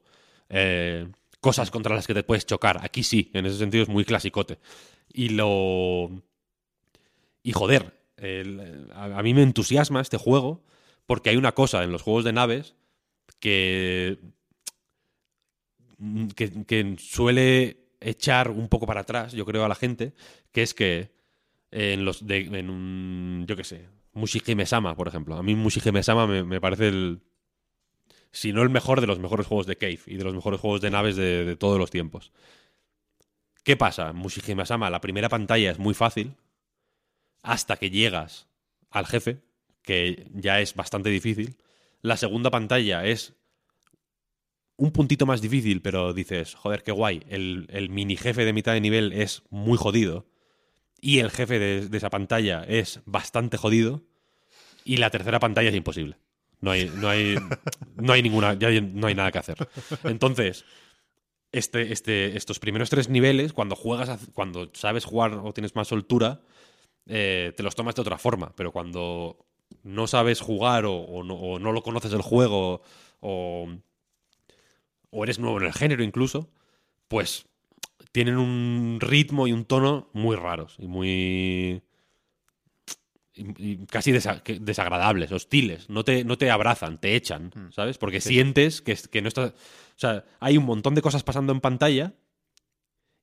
eh, 0.48 1.09
cosas 1.40 1.70
contra 1.70 1.94
las 1.94 2.06
que 2.06 2.14
te 2.14 2.22
puedes 2.22 2.46
chocar. 2.46 2.80
Aquí 2.82 3.02
sí, 3.02 3.30
en 3.34 3.46
ese 3.46 3.59
sentido 3.59 3.82
es 3.82 3.88
muy 3.88 4.05
clasicote. 4.05 4.59
Y 5.12 5.30
lo... 5.30 6.10
Y 7.42 7.52
joder, 7.52 7.92
a, 8.94 9.22
mí 9.22 9.34
me 9.34 9.42
entusiasma 9.42 10.01
este 10.01 10.16
juego 10.16 10.62
porque 11.06 11.30
hay 11.30 11.36
una 11.36 11.52
cosa 11.52 11.84
en 11.84 11.92
los 11.92 12.02
juegos 12.02 12.24
de 12.24 12.32
naves 12.32 12.74
que 13.38 14.18
que, 16.35 16.64
que 16.64 16.97
suele 16.98 17.78
echar 18.01 18.51
un 18.51 18.68
poco 18.68 18.86
para 18.86 19.01
atrás, 19.01 19.32
yo 19.32 19.44
creo, 19.47 19.64
a 19.64 19.68
la 19.68 19.74
gente, 19.74 20.12
que 20.52 20.62
es 20.62 20.74
que 20.74 21.12
en 21.70 22.05
los 22.05 22.26
de, 22.26 22.39
en 22.39 22.70
un, 22.70 23.44
yo 23.48 23.56
qué 23.56 23.64
sé, 23.64 23.89
Mushihime 24.12 24.66
Sama, 24.66 24.94
por 24.94 25.09
ejemplo. 25.09 25.36
A 25.36 25.43
mí 25.43 25.55
Mushihime 25.55 26.02
Sama 26.02 26.26
me, 26.26 26.44
me 26.44 26.60
parece 26.60 26.89
el, 26.89 27.20
si 28.31 28.52
no 28.52 28.62
el 28.62 28.70
mejor 28.70 29.01
de 29.01 29.06
los 29.06 29.18
mejores 29.18 29.47
juegos 29.47 29.66
de 29.66 29.76
Cave 29.76 30.01
y 30.06 30.16
de 30.16 30.24
los 30.24 30.35
mejores 30.35 30.60
juegos 30.60 30.81
de 30.81 30.90
naves 30.90 31.16
de, 31.16 31.44
de 31.44 31.56
todos 31.56 31.78
los 31.78 31.90
tiempos. 31.90 32.32
¿Qué 33.64 33.76
pasa? 33.76 34.12
Mushihime 34.12 34.66
Sama, 34.66 34.90
la 34.90 35.01
primera 35.01 35.28
pantalla 35.28 35.70
es 35.70 35.78
muy 35.78 35.94
fácil 35.94 36.35
hasta 37.43 37.76
que 37.76 37.90
llegas 37.90 38.47
al 38.90 39.06
jefe, 39.06 39.40
que 39.82 40.31
ya 40.32 40.60
es 40.60 40.74
bastante 40.74 41.10
difícil. 41.10 41.56
La 42.02 42.16
segunda 42.16 42.51
pantalla 42.51 43.05
es 43.05 43.35
un 44.76 44.90
puntito 44.90 45.26
más 45.26 45.40
difícil, 45.40 45.82
pero 45.82 46.12
dices, 46.12 46.55
joder, 46.55 46.82
qué 46.82 46.92
guay. 46.92 47.22
El, 47.28 47.66
el 47.70 47.90
mini 47.90 48.16
jefe 48.16 48.44
de 48.44 48.52
mitad 48.52 48.72
de 48.72 48.80
nivel 48.80 49.12
es 49.12 49.42
muy 49.51 49.78
jodido. 49.78 50.26
Y 51.01 51.18
el 51.18 51.30
jefe 51.30 51.59
de, 51.59 51.96
esa 51.96 52.10
pantalla 52.10 52.64
es 52.66 53.01
bastante 53.05 53.56
jodido. 53.56 54.02
Y 54.84 54.96
la 54.96 55.10
tercera 55.10 55.38
pantalla 55.38 55.68
es 55.68 55.74
imposible. 55.74 56.16
No 56.60 56.70
hay, 56.70 56.90
no 56.96 57.09
hay, 57.09 57.36
no 57.96 58.12
hay 58.12 58.22
ninguna, 58.22 58.55
ya 58.55 58.70
no 58.80 59.06
hay 59.06 59.14
nada 59.14 59.30
que 59.30 59.38
hacer. 59.38 59.68
Entonces, 60.05 60.64
este, 61.52 61.92
este, 61.92 62.36
estos 62.36 62.59
primeros 62.59 62.90
tres 62.90 63.09
niveles, 63.09 63.52
cuando 63.52 63.76
juegas, 63.76 64.18
cuando 64.32 64.70
sabes 64.72 65.05
jugar 65.05 65.34
o 65.34 65.52
tienes 65.52 65.74
más 65.74 65.88
soltura, 65.88 66.40
eh, 67.06 67.52
te 67.56 67.62
los 67.62 67.74
tomas 67.74 67.94
de 67.94 68.01
otra 68.01 68.18
forma. 68.18 68.55
Pero 68.56 68.72
cuando 68.72 69.46
no 69.82 70.06
sabes 70.06 70.40
jugar 70.40 70.86
o, 70.86 70.96
o 70.96 71.22
no, 71.22 71.34
o 71.34 71.59
no 71.59 71.72
lo 71.72 71.82
conoces 71.82 72.12
el 72.12 72.22
juego 72.22 72.82
o, 73.20 73.68
o 75.14 75.24
eres 75.24 75.38
nuevo 75.38 75.58
en 75.60 75.66
el 75.66 75.72
género 75.72 76.02
incluso, 76.02 76.50
pues 77.08 77.46
tienen 78.12 78.36
un 78.36 78.98
ritmo 79.00 79.46
y 79.46 79.52
un 79.52 79.64
tono 79.64 80.08
muy 80.12 80.36
raros 80.36 80.76
y 80.78 80.86
muy... 80.86 81.82
y- 83.34 83.78
casi 83.86 84.12
desa- 84.12 84.42
desagradables, 84.60 85.32
hostiles. 85.32 85.88
No 85.90 86.04
te, 86.04 86.24
no 86.24 86.38
te 86.38 86.50
abrazan, 86.50 87.00
te 87.00 87.16
echan, 87.16 87.50
¿sabes? 87.72 87.98
Porque 87.98 88.20
sientes 88.20 88.82
que, 88.82 88.92
es- 88.92 89.08
que 89.08 89.22
no 89.22 89.28
estás... 89.28 89.50
O 89.50 89.98
sea, 89.98 90.24
hay 90.40 90.56
un 90.56 90.64
montón 90.64 90.94
de 90.94 91.02
cosas 91.02 91.22
pasando 91.22 91.52
en 91.52 91.60
pantalla 91.60 92.14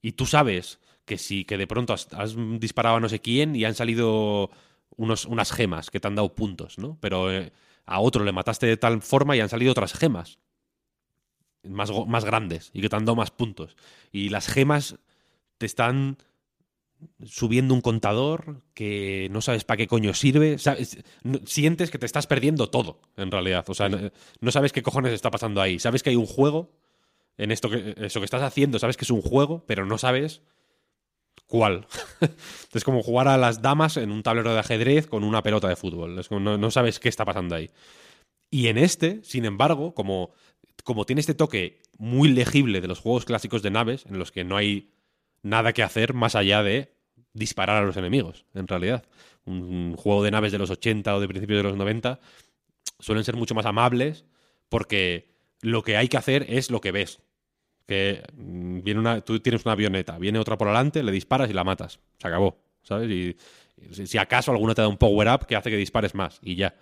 y 0.02 0.14
tú 0.14 0.26
sabes 0.26 0.80
que 1.06 1.18
si 1.18 1.46
que 1.46 1.58
de 1.58 1.68
pronto 1.68 1.94
has, 1.94 2.08
has 2.14 2.36
disparado 2.60 2.98
a 2.98 3.00
no 3.00 3.10
sé 3.10 3.20
quién 3.20 3.56
y 3.56 3.66
han 3.66 3.76
salido 3.76 4.50
unos, 4.96 5.26
unas 5.26 5.52
gemas 5.52 5.90
que 5.90 6.00
te 6.00 6.08
han 6.08 6.16
dado 6.16 6.34
puntos, 6.36 6.78
¿no? 6.78 6.98
Pero 7.02 7.32
eh, 7.32 7.52
a 7.86 8.00
otro 8.00 8.24
le 8.24 8.32
mataste 8.32 8.68
de 8.68 8.78
tal 8.78 9.02
forma 9.02 9.36
y 9.36 9.42
han 9.42 9.50
salido 9.50 9.72
otras 9.72 9.94
gemas 9.94 10.40
más, 11.64 11.92
más 12.08 12.26
grandes 12.26 12.72
y 12.74 12.82
que 12.82 12.90
te 12.90 12.96
han 12.96 13.06
dado 13.06 13.16
más 13.16 13.32
puntos. 13.32 13.76
Y 14.12 14.30
las 14.30 14.48
gemas 14.48 14.98
te 15.58 15.66
están 15.66 16.18
subiendo 17.24 17.74
un 17.74 17.82
contador 17.82 18.62
que 18.74 19.28
no 19.32 19.42
sabes 19.42 19.64
para 19.64 19.78
qué 19.78 19.88
coño 19.88 20.14
sirve. 20.14 20.58
Sabes- 20.58 21.04
sientes 21.46 21.92
que 21.92 21.98
te 21.98 22.06
estás 22.06 22.28
perdiendo 22.28 22.70
todo, 22.70 23.00
en 23.18 23.32
realidad. 23.32 23.66
O 23.70 23.74
sea, 23.74 23.90
no, 23.90 24.52
sabes 24.52 24.72
qué 24.72 24.84
cojones 24.84 25.14
está 25.14 25.32
pasando 25.32 25.62
ahí. 25.62 25.80
Sabes 25.80 26.04
que 26.04 26.12
hay 26.12 26.16
un 26.16 26.28
juego 26.28 26.72
en 27.38 27.52
esto 27.52 27.70
que, 27.70 27.96
eso 27.98 28.20
que 28.20 28.26
estás 28.26 28.44
haciendo, 28.44 28.78
sabes 28.78 28.98
que 28.98 29.06
es 29.06 29.10
un 29.10 29.22
juego, 29.22 29.64
pero 29.66 29.86
no 29.86 29.98
sabes 29.98 30.42
cuál. 31.48 31.88
es 32.74 32.84
como 32.84 33.02
jugar 33.02 33.28
a 33.28 33.38
las 33.38 33.62
damas 33.62 33.98
en 33.98 34.12
un 34.12 34.22
tablero 34.22 34.54
de 34.54 34.60
ajedrez 34.60 35.08
con 35.08 35.24
una 35.24 35.42
pelota 35.42 35.68
de 35.68 35.76
fútbol. 35.76 36.20
Es 36.20 36.28
como 36.28 36.58
no 36.58 36.72
sabes 36.72 37.00
qué 37.00 37.10
está 37.10 37.26
pasando 37.26 37.56
ahí. 37.56 37.72
Y 38.52 38.68
en 38.68 38.78
este, 38.78 39.24
sin 39.24 39.46
embargo, 39.46 39.94
como, 39.96 40.34
como 40.84 41.06
tiene 41.06 41.20
este 41.22 41.34
toque 41.36 41.82
muy 41.98 42.30
legible 42.30 42.82
de 42.82 42.88
los 42.88 43.00
juegos 43.00 43.26
clásicos 43.26 43.62
de 43.62 43.72
naves, 43.72 44.06
en 44.08 44.18
los 44.20 44.32
que 44.32 44.44
no 44.44 44.58
hay 44.58 44.92
nada 45.44 45.74
que 45.74 45.84
hacer 45.84 46.14
más 46.14 46.36
allá 46.36 46.64
de 46.64 46.94
disparar 47.34 47.82
a 47.82 47.86
los 47.86 47.98
enemigos, 47.98 48.46
en 48.54 48.68
realidad. 48.68 49.06
Un 49.46 49.96
juego 49.96 50.24
de 50.24 50.32
naves 50.32 50.52
de 50.52 50.58
los 50.60 50.70
80 50.70 51.16
o 51.16 51.20
de 51.20 51.28
principios 51.28 51.58
de 51.60 51.64
los 51.64 51.78
90 51.78 52.20
suelen 53.00 53.24
ser 53.24 53.36
mucho 53.36 53.56
más 53.56 53.66
amables 53.66 54.26
porque 54.70 55.32
lo 55.62 55.84
que 55.84 55.98
hay 55.98 56.08
que 56.08 56.18
hacer 56.18 56.46
es 56.50 56.70
lo 56.72 56.82
que 56.82 56.92
ves. 56.92 57.20
Que 57.88 58.24
mm, 58.36 58.82
viene 58.84 59.00
una, 59.00 59.22
tú 59.22 59.40
tienes 59.40 59.66
una 59.66 59.74
avioneta, 59.74 60.18
viene 60.18 60.40
otra 60.40 60.58
por 60.58 60.68
delante, 60.68 61.04
le 61.04 61.12
disparas 61.12 61.50
y 61.50 61.54
la 61.54 61.64
matas. 61.64 62.00
Se 62.20 62.28
acabó, 62.28 62.62
¿sabes? 62.84 63.10
Y 63.10 63.38
si- 63.94 64.08
si 64.08 64.18
acaso 64.18 64.52
alguna 64.52 64.76
te 64.76 64.82
da 64.82 64.88
un 64.88 64.98
power 64.98 65.28
up 65.30 65.46
que 65.48 65.56
hace 65.56 65.70
que 65.70 65.78
dispares 65.78 66.14
más 66.16 66.40
y 66.44 66.56
ya. 66.56 66.76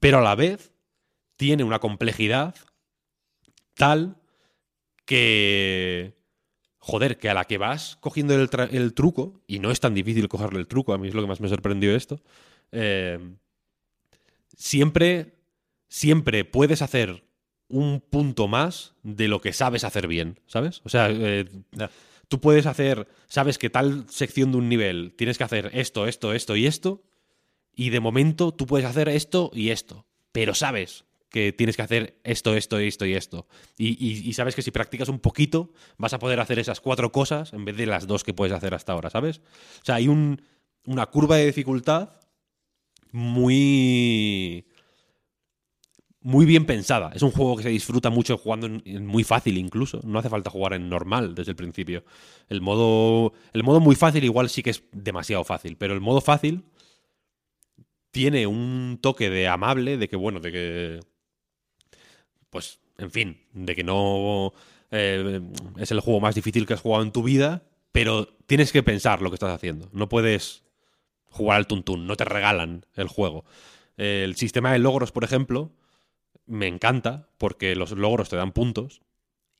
Pero 0.00 0.18
a 0.18 0.22
la 0.22 0.34
vez 0.34 0.72
tiene 1.36 1.64
una 1.64 1.78
complejidad 1.78 2.54
tal 3.78 4.18
que 5.06 6.18
joder, 6.88 7.18
que 7.18 7.28
a 7.28 7.34
la 7.34 7.44
que 7.44 7.58
vas 7.58 7.96
cogiendo 8.00 8.34
el, 8.34 8.94
truco, 8.94 9.42
y 9.46 9.58
no 9.58 9.70
es 9.70 9.78
tan 9.78 9.94
difícil 9.94 10.28
cogerle 10.28 10.58
el 10.58 10.66
truco, 10.66 10.94
a 10.94 10.98
mí 10.98 11.08
es 11.08 11.14
lo 11.14 11.20
que 11.20 11.28
más 11.28 11.40
me 11.40 11.48
sorprendió 11.48 11.94
esto, 11.94 12.20
eh, 12.72 13.18
siempre, 14.56 15.34
siempre 15.88 16.44
puedes 16.46 16.80
hacer 16.80 17.24
un 17.68 18.00
punto 18.00 18.48
más 18.48 18.94
de 19.02 19.28
lo 19.28 19.42
que 19.42 19.52
sabes 19.52 19.84
hacer 19.84 20.08
bien, 20.08 20.40
¿sabes? 20.46 20.80
O 20.84 20.88
sea, 20.88 21.08
eh, 21.10 21.46
tú 22.28 22.40
puedes 22.40 22.64
hacer, 22.64 23.06
sabes 23.28 23.58
que 23.58 23.68
tal 23.68 24.06
sección 24.08 24.52
de 24.52 24.58
un 24.58 24.70
nivel 24.70 25.14
tienes 25.16 25.36
que 25.36 25.44
hacer 25.44 25.70
esto, 25.74 26.06
esto, 26.06 26.32
esto 26.32 26.56
y 26.56 26.66
esto, 26.66 27.02
y 27.74 27.90
de 27.90 28.00
momento 28.00 28.52
tú 28.52 28.66
puedes 28.66 28.86
hacer 28.86 29.10
esto 29.10 29.50
y 29.52 29.70
esto, 29.70 30.06
pero 30.32 30.54
sabes 30.54 31.04
tienes 31.56 31.76
que 31.76 31.82
hacer 31.82 32.18
esto, 32.24 32.54
esto, 32.54 32.78
esto 32.78 33.04
y 33.06 33.14
esto. 33.14 33.46
Y, 33.76 33.88
y- 34.04 34.28
y 34.28 34.32
sabes 34.34 34.54
que 34.54 34.62
si 34.62 34.70
practicas 34.70 35.08
un 35.08 35.18
poquito 35.20 35.72
vas 35.96 36.12
a 36.12 36.18
poder 36.18 36.40
hacer 36.40 36.58
esas 36.58 36.80
cuatro 36.80 37.10
cosas 37.12 37.52
en 37.52 37.64
vez 37.64 37.76
de 37.76 37.86
las 37.86 38.06
dos 38.06 38.24
que 38.24 38.34
puedes 38.34 38.54
hacer 38.54 38.74
hasta 38.74 38.92
ahora, 38.92 39.10
¿sabes? 39.10 39.38
O 39.82 39.84
sea, 39.84 39.96
hay 39.96 40.08
un- 40.08 40.40
una 40.86 41.06
curva 41.06 41.36
de 41.36 41.46
dificultad 41.46 42.10
muy 43.12 44.66
muy 46.20 46.46
bien 46.46 46.66
pensada. 46.66 47.10
Es 47.14 47.22
un 47.22 47.30
juego 47.30 47.56
que 47.56 47.62
se 47.62 47.68
disfruta 47.68 48.10
mucho 48.10 48.36
jugando 48.36 48.68
muy 48.68 49.24
fácil 49.24 49.56
incluso. 49.56 50.00
No 50.04 50.18
hace 50.18 50.28
falta 50.28 50.50
jugar 50.50 50.74
en 50.74 50.88
normal 50.88 51.34
desde 51.34 51.52
el 51.52 51.56
principio. 51.56 52.04
El 52.48 52.60
modo, 52.60 53.32
el 53.52 53.62
modo 53.62 53.80
muy 53.80 53.94
fácil 53.94 54.24
igual 54.24 54.48
sí 54.50 54.62
que 54.62 54.70
es 54.70 54.82
demasiado 54.92 55.44
fácil, 55.44 55.76
pero 55.76 55.94
el 55.94 56.00
modo 56.00 56.20
fácil 56.20 56.64
tiene 58.10 58.46
un 58.46 58.98
toque 59.00 59.30
de 59.30 59.48
amable, 59.48 59.96
de 59.96 60.08
que 60.08 60.16
bueno, 60.16 60.40
de 60.40 60.52
que 60.52 61.00
pues, 62.50 62.80
en 62.98 63.10
fin, 63.10 63.40
de 63.52 63.74
que 63.74 63.84
no 63.84 64.52
eh, 64.90 65.40
es 65.76 65.90
el 65.90 66.00
juego 66.00 66.20
más 66.20 66.34
difícil 66.34 66.66
que 66.66 66.74
has 66.74 66.80
jugado 66.80 67.02
en 67.02 67.12
tu 67.12 67.22
vida, 67.22 67.62
pero 67.92 68.26
tienes 68.46 68.72
que 68.72 68.82
pensar 68.82 69.22
lo 69.22 69.30
que 69.30 69.34
estás 69.34 69.54
haciendo. 69.54 69.88
No 69.92 70.08
puedes 70.08 70.64
jugar 71.30 71.58
al 71.58 71.66
tuntún, 71.66 72.06
no 72.06 72.16
te 72.16 72.24
regalan 72.24 72.86
el 72.94 73.08
juego. 73.08 73.44
El 73.96 74.36
sistema 74.36 74.72
de 74.72 74.78
logros, 74.78 75.12
por 75.12 75.24
ejemplo, 75.24 75.72
me 76.46 76.66
encanta 76.66 77.28
porque 77.38 77.74
los 77.74 77.92
logros 77.92 78.28
te 78.28 78.36
dan 78.36 78.52
puntos 78.52 79.02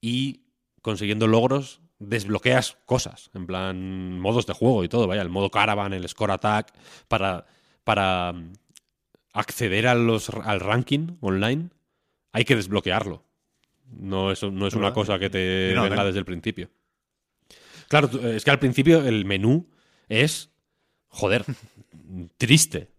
y 0.00 0.42
consiguiendo 0.82 1.26
logros 1.26 1.80
desbloqueas 1.98 2.76
cosas, 2.86 3.30
en 3.34 3.46
plan 3.46 4.20
modos 4.20 4.46
de 4.46 4.52
juego 4.52 4.84
y 4.84 4.88
todo, 4.88 5.06
vaya, 5.06 5.22
el 5.22 5.28
modo 5.28 5.50
caravan, 5.50 5.92
el 5.92 6.08
score 6.08 6.30
attack, 6.30 6.72
para, 7.08 7.46
para 7.82 8.34
acceder 9.32 9.88
a 9.88 9.94
los, 9.94 10.30
al 10.30 10.60
ranking 10.60 11.16
online 11.20 11.70
hay 12.38 12.44
que 12.44 12.54
desbloquearlo. 12.54 13.24
No 13.90 14.30
es, 14.30 14.42
no 14.44 14.66
es 14.68 14.74
una 14.74 14.92
cosa 14.92 15.18
que 15.18 15.28
te 15.28 15.72
no, 15.74 15.82
venga 15.82 16.04
desde 16.04 16.20
el 16.20 16.24
principio. 16.24 16.70
Claro, 17.88 18.08
es 18.28 18.44
que 18.44 18.50
al 18.50 18.60
principio 18.60 19.04
el 19.04 19.24
menú 19.24 19.68
es, 20.08 20.50
joder, 21.08 21.44
triste, 22.38 22.92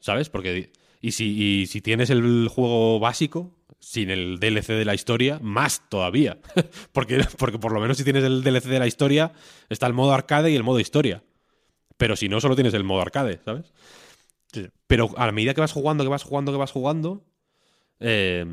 ¿sabes? 0.00 0.28
Porque 0.28 0.70
y 1.00 1.12
si, 1.12 1.60
y 1.62 1.66
si 1.66 1.80
tienes 1.80 2.10
el 2.10 2.48
juego 2.48 3.00
básico 3.00 3.56
sin 3.80 4.10
el 4.10 4.38
DLC 4.38 4.66
de 4.74 4.84
la 4.84 4.94
historia, 4.94 5.38
más 5.40 5.88
todavía. 5.88 6.38
porque, 6.92 7.24
porque 7.38 7.58
por 7.58 7.72
lo 7.72 7.80
menos 7.80 7.96
si 7.96 8.04
tienes 8.04 8.24
el 8.24 8.42
DLC 8.42 8.64
de 8.64 8.80
la 8.80 8.86
historia, 8.86 9.32
está 9.70 9.86
el 9.86 9.94
modo 9.94 10.12
arcade 10.12 10.50
y 10.50 10.56
el 10.56 10.64
modo 10.64 10.78
historia. 10.78 11.22
Pero 11.96 12.16
si 12.16 12.28
no, 12.28 12.42
solo 12.42 12.54
tienes 12.54 12.74
el 12.74 12.84
modo 12.84 13.00
arcade, 13.00 13.40
¿sabes? 13.46 13.72
Pero 14.86 15.10
a 15.16 15.24
la 15.24 15.32
medida 15.32 15.54
que 15.54 15.62
vas 15.62 15.72
jugando, 15.72 16.04
que 16.04 16.10
vas 16.10 16.24
jugando, 16.24 16.52
que 16.52 16.58
vas 16.58 16.72
jugando, 16.72 17.24
eh, 18.00 18.46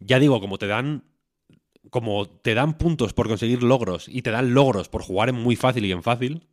ya 0.00 0.18
digo, 0.18 0.40
como 0.40 0.58
te 0.58 0.66
dan. 0.66 1.04
Como 1.90 2.28
te 2.28 2.54
dan 2.54 2.78
puntos 2.78 3.14
por 3.14 3.28
conseguir 3.28 3.62
logros 3.62 4.08
y 4.08 4.22
te 4.22 4.32
dan 4.32 4.54
logros 4.54 4.88
por 4.88 5.02
jugar 5.02 5.28
en 5.28 5.36
muy 5.36 5.56
fácil 5.56 5.84
y 5.86 5.92
en 5.92 6.02
fácil, 6.02 6.46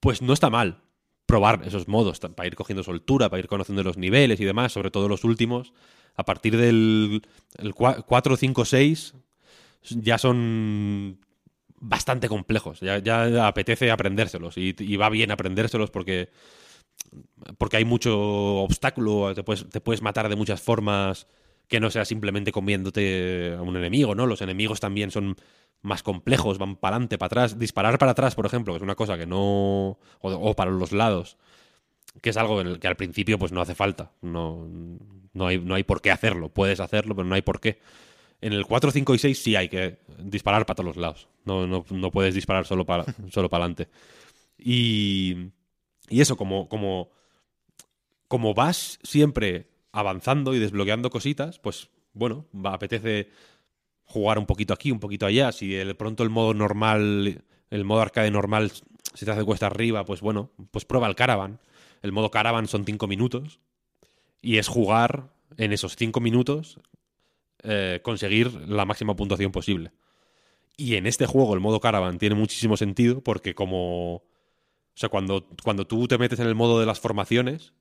pues 0.00 0.22
no 0.22 0.32
está 0.32 0.50
mal 0.50 0.80
probar 1.26 1.62
esos 1.64 1.88
modos 1.88 2.20
para 2.20 2.46
ir 2.46 2.54
cogiendo 2.54 2.82
soltura, 2.82 3.30
para 3.30 3.40
ir 3.40 3.48
conociendo 3.48 3.82
los 3.82 3.96
niveles 3.96 4.40
y 4.40 4.44
demás, 4.44 4.72
sobre 4.72 4.90
todo 4.90 5.08
los 5.08 5.24
últimos. 5.24 5.72
A 6.16 6.24
partir 6.24 6.56
del 6.56 7.22
el 7.58 7.74
cua- 7.74 8.04
4, 8.04 8.36
5, 8.36 8.64
6 8.64 9.14
ya 9.82 10.18
son 10.18 11.18
bastante 11.80 12.28
complejos. 12.28 12.80
Ya, 12.80 12.98
ya 12.98 13.46
apetece 13.46 13.90
aprendérselos 13.90 14.56
y 14.58 14.96
va 14.96 15.08
bien 15.10 15.30
aprendérselos 15.30 15.90
porque 15.90 16.30
porque 17.58 17.76
hay 17.76 17.84
mucho 17.84 18.16
obstáculo, 18.62 19.34
te 19.34 19.42
puedes, 19.42 19.68
te 19.68 19.80
puedes 19.80 20.02
matar 20.02 20.28
de 20.28 20.36
muchas 20.36 20.60
formas 20.60 21.26
que 21.68 21.80
no 21.80 21.90
sea 21.90 22.04
simplemente 22.04 22.52
comiéndote 22.52 23.54
a 23.56 23.62
un 23.62 23.76
enemigo, 23.76 24.14
¿no? 24.14 24.26
Los 24.26 24.42
enemigos 24.42 24.80
también 24.80 25.10
son 25.10 25.36
más 25.82 26.02
complejos, 26.02 26.58
van 26.58 26.76
para 26.76 26.96
adelante, 26.96 27.18
para 27.18 27.26
atrás. 27.26 27.58
Disparar 27.58 27.98
para 27.98 28.12
atrás, 28.12 28.34
por 28.34 28.46
ejemplo, 28.46 28.76
es 28.76 28.82
una 28.82 28.94
cosa 28.94 29.18
que 29.18 29.26
no... 29.26 29.38
O, 29.38 29.98
o 30.20 30.54
para 30.54 30.70
los 30.70 30.92
lados, 30.92 31.36
que 32.20 32.30
es 32.30 32.36
algo 32.36 32.60
en 32.60 32.66
el 32.66 32.78
que 32.80 32.88
al 32.88 32.96
principio 32.96 33.38
pues 33.38 33.52
no 33.52 33.60
hace 33.60 33.74
falta. 33.74 34.12
No, 34.22 34.66
no, 35.32 35.46
hay, 35.46 35.58
no 35.58 35.74
hay 35.74 35.84
por 35.84 36.00
qué 36.00 36.10
hacerlo. 36.10 36.48
Puedes 36.48 36.80
hacerlo, 36.80 37.14
pero 37.14 37.26
no 37.26 37.34
hay 37.34 37.42
por 37.42 37.60
qué. 37.60 37.78
En 38.40 38.52
el 38.52 38.66
4, 38.66 38.90
5 38.90 39.14
y 39.14 39.18
6 39.18 39.42
sí 39.42 39.56
hay 39.56 39.68
que 39.68 39.98
disparar 40.18 40.66
para 40.66 40.76
todos 40.76 40.88
los 40.88 40.96
lados. 40.96 41.28
No, 41.44 41.66
no, 41.66 41.84
no 41.90 42.10
puedes 42.10 42.34
disparar 42.34 42.66
solo 42.66 42.84
para 42.84 43.04
solo 43.30 43.48
para 43.48 43.64
adelante. 43.64 43.88
Y, 44.58 45.50
y 46.08 46.20
eso, 46.20 46.36
como, 46.36 46.68
como, 46.68 47.10
como 48.28 48.54
vas 48.54 48.98
siempre 49.02 49.68
avanzando 49.92 50.54
y 50.54 50.58
desbloqueando 50.58 51.10
cositas, 51.10 51.58
pues 51.58 51.88
bueno, 52.12 52.46
apetece 52.64 53.28
jugar 54.04 54.38
un 54.38 54.46
poquito 54.46 54.74
aquí, 54.74 54.90
un 54.90 55.00
poquito 55.00 55.26
allá. 55.26 55.52
Si 55.52 55.68
de 55.68 55.94
pronto 55.94 56.22
el 56.22 56.30
modo 56.30 56.54
normal, 56.54 57.42
el 57.70 57.84
modo 57.84 58.00
arcade 58.00 58.30
normal 58.30 58.72
se 59.14 59.24
te 59.24 59.30
hace 59.30 59.44
cuesta 59.44 59.66
arriba, 59.66 60.04
pues 60.04 60.20
bueno, 60.20 60.50
pues 60.70 60.84
prueba 60.84 61.06
el 61.06 61.14
caravan. 61.14 61.60
El 62.02 62.12
modo 62.12 62.30
caravan 62.30 62.68
son 62.68 62.84
5 62.84 63.06
minutos 63.06 63.60
y 64.42 64.58
es 64.58 64.68
jugar 64.68 65.30
en 65.56 65.72
esos 65.72 65.96
5 65.96 66.20
minutos 66.20 66.78
eh, 67.62 68.00
conseguir 68.02 68.52
la 68.68 68.84
máxima 68.84 69.16
puntuación 69.16 69.52
posible. 69.52 69.92
Y 70.76 70.96
en 70.96 71.06
este 71.06 71.26
juego 71.26 71.54
el 71.54 71.60
modo 71.60 71.80
caravan 71.80 72.18
tiene 72.18 72.34
muchísimo 72.34 72.76
sentido 72.76 73.20
porque 73.22 73.54
como... 73.54 74.22
O 74.96 74.98
sea, 74.98 75.08
cuando, 75.08 75.46
cuando 75.64 75.86
tú 75.86 76.06
te 76.08 76.18
metes 76.18 76.38
en 76.40 76.46
el 76.46 76.54
modo 76.54 76.78
de 76.80 76.86
las 76.86 77.00
formaciones, 77.00 77.72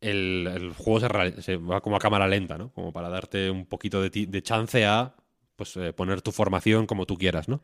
el, 0.00 0.48
el 0.54 0.72
juego 0.74 1.00
se, 1.00 1.42
se 1.42 1.56
va 1.56 1.80
como 1.82 1.96
a 1.96 2.00
cámara 2.00 2.28
lenta, 2.28 2.58
¿no? 2.58 2.72
Como 2.72 2.92
para 2.92 3.08
darte 3.08 3.50
un 3.50 3.66
poquito 3.66 4.00
de, 4.02 4.10
ti- 4.10 4.26
de 4.26 4.42
chance 4.42 4.84
a 4.86 5.14
pues, 5.56 5.76
eh, 5.76 5.92
poner 5.92 6.22
tu 6.22 6.32
formación 6.32 6.86
como 6.86 7.06
tú 7.06 7.18
quieras, 7.18 7.48
¿no? 7.48 7.62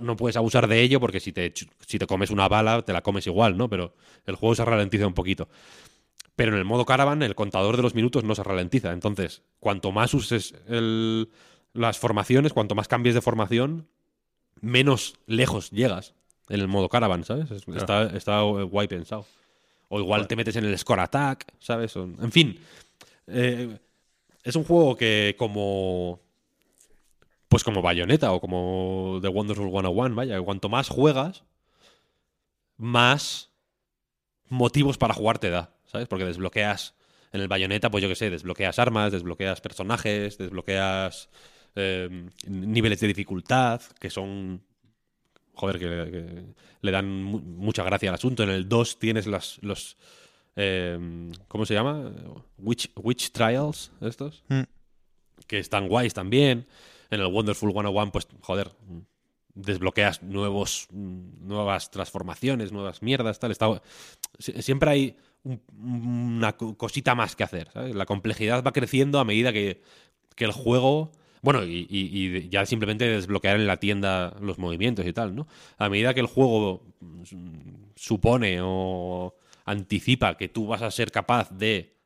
No 0.00 0.16
puedes 0.16 0.36
abusar 0.36 0.68
de 0.68 0.80
ello 0.82 1.00
porque 1.00 1.20
si 1.20 1.32
te, 1.32 1.52
si 1.86 1.98
te 1.98 2.06
comes 2.06 2.30
una 2.30 2.48
bala, 2.48 2.82
te 2.82 2.92
la 2.92 3.02
comes 3.02 3.26
igual, 3.26 3.56
¿no? 3.56 3.68
Pero 3.68 3.94
el 4.26 4.36
juego 4.36 4.54
se 4.54 4.64
ralentiza 4.64 5.06
un 5.06 5.14
poquito. 5.14 5.48
Pero 6.36 6.52
en 6.52 6.58
el 6.58 6.64
modo 6.64 6.84
caravan, 6.84 7.22
el 7.22 7.34
contador 7.34 7.76
de 7.76 7.82
los 7.82 7.94
minutos 7.94 8.24
no 8.24 8.34
se 8.34 8.42
ralentiza. 8.42 8.92
Entonces, 8.92 9.42
cuanto 9.60 9.92
más 9.92 10.14
uses 10.14 10.54
el- 10.68 11.30
las 11.72 11.98
formaciones, 11.98 12.52
cuanto 12.52 12.74
más 12.74 12.88
cambies 12.88 13.14
de 13.14 13.20
formación, 13.22 13.88
menos 14.60 15.16
lejos 15.26 15.70
llegas 15.70 16.14
en 16.48 16.60
el 16.60 16.68
modo 16.68 16.88
caravan, 16.88 17.24
¿sabes? 17.24 17.50
Es- 17.50 17.64
Está, 17.76 18.04
está 18.16 18.40
guay 18.42 18.88
pensado. 18.88 19.26
O 19.88 20.00
igual 20.00 20.26
te 20.28 20.36
metes 20.36 20.56
en 20.56 20.64
el 20.64 20.78
score 20.78 21.00
attack, 21.00 21.46
¿sabes? 21.58 21.96
O- 21.96 22.04
en 22.04 22.32
fin, 22.32 22.58
eh, 23.26 23.78
es 24.42 24.56
un 24.56 24.64
juego 24.64 24.96
que 24.96 25.34
como... 25.38 26.20
Pues 27.48 27.62
como 27.62 27.82
Bayonetta 27.82 28.32
o 28.32 28.40
como 28.40 29.18
The 29.22 29.28
Wonderful 29.28 29.70
101, 29.70 30.14
vaya, 30.16 30.40
cuanto 30.42 30.68
más 30.68 30.88
juegas, 30.88 31.44
más 32.76 33.50
motivos 34.48 34.98
para 34.98 35.14
jugar 35.14 35.38
te 35.38 35.50
da, 35.50 35.72
¿sabes? 35.86 36.08
Porque 36.08 36.24
desbloqueas 36.24 36.94
en 37.32 37.40
el 37.40 37.48
Bayonetta, 37.48 37.90
pues 37.90 38.02
yo 38.02 38.08
qué 38.08 38.14
sé, 38.16 38.30
desbloqueas 38.30 38.78
armas, 38.78 39.12
desbloqueas 39.12 39.60
personajes, 39.60 40.38
desbloqueas 40.38 41.28
eh, 41.76 42.28
niveles 42.48 43.00
de 43.00 43.06
dificultad 43.08 43.80
que 44.00 44.10
son 44.10 44.62
joder, 45.54 45.78
que, 45.78 45.86
que 46.10 46.44
le 46.82 46.90
dan 46.90 47.22
mu- 47.22 47.40
mucha 47.40 47.82
gracia 47.84 48.08
al 48.10 48.14
asunto. 48.16 48.42
En 48.42 48.50
el 48.50 48.68
2 48.68 48.98
tienes 48.98 49.26
las, 49.26 49.58
los... 49.62 49.96
eh, 50.56 51.30
¿Cómo 51.48 51.64
se 51.66 51.74
llama? 51.74 52.12
Witch, 52.58 52.90
Witch 52.96 53.30
Trials, 53.32 53.90
estos. 54.00 54.44
Mm. 54.48 54.62
Que 55.46 55.58
están 55.58 55.88
guays 55.88 56.14
también. 56.14 56.66
En 57.10 57.20
el 57.20 57.26
Wonderful 57.26 57.70
101, 57.72 58.12
pues, 58.12 58.26
joder, 58.40 58.70
desbloqueas 59.54 60.22
nuevos, 60.22 60.88
nuevas 60.90 61.90
transformaciones, 61.90 62.72
nuevas 62.72 63.02
mierdas, 63.02 63.38
tal. 63.38 63.50
Está, 63.52 63.68
sie- 64.38 64.60
siempre 64.62 64.90
hay 64.90 65.16
un- 65.44 65.60
una 66.36 66.56
co- 66.56 66.76
cosita 66.76 67.14
más 67.14 67.36
que 67.36 67.44
hacer. 67.44 67.70
¿sabes? 67.72 67.94
La 67.94 68.06
complejidad 68.06 68.64
va 68.64 68.72
creciendo 68.72 69.18
a 69.20 69.24
medida 69.24 69.52
que, 69.52 69.82
que 70.34 70.44
el 70.44 70.52
juego. 70.52 71.12
Bueno, 71.44 71.62
y, 71.62 72.48
ya 72.50 72.64
simplemente 72.64 73.04
desbloquear 73.06 73.56
en 73.56 73.66
la 73.66 73.76
tienda 73.78 74.34
los 74.40 74.58
movimientos 74.58 75.06
y 75.06 75.12
tal, 75.12 75.34
¿no? 75.36 75.46
A 75.76 75.90
medida 75.90 76.14
que 76.14 76.20
el 76.20 76.26
juego 76.26 76.86
mm, 77.00 77.22
supone 77.96 78.60
o 78.62 79.34
anticipa 79.66 80.38
que 80.38 80.48
tú 80.48 80.66
vas 80.68 80.80
a 80.80 80.90
ser 80.90 81.12
capaz 81.12 81.50
de 81.50 81.98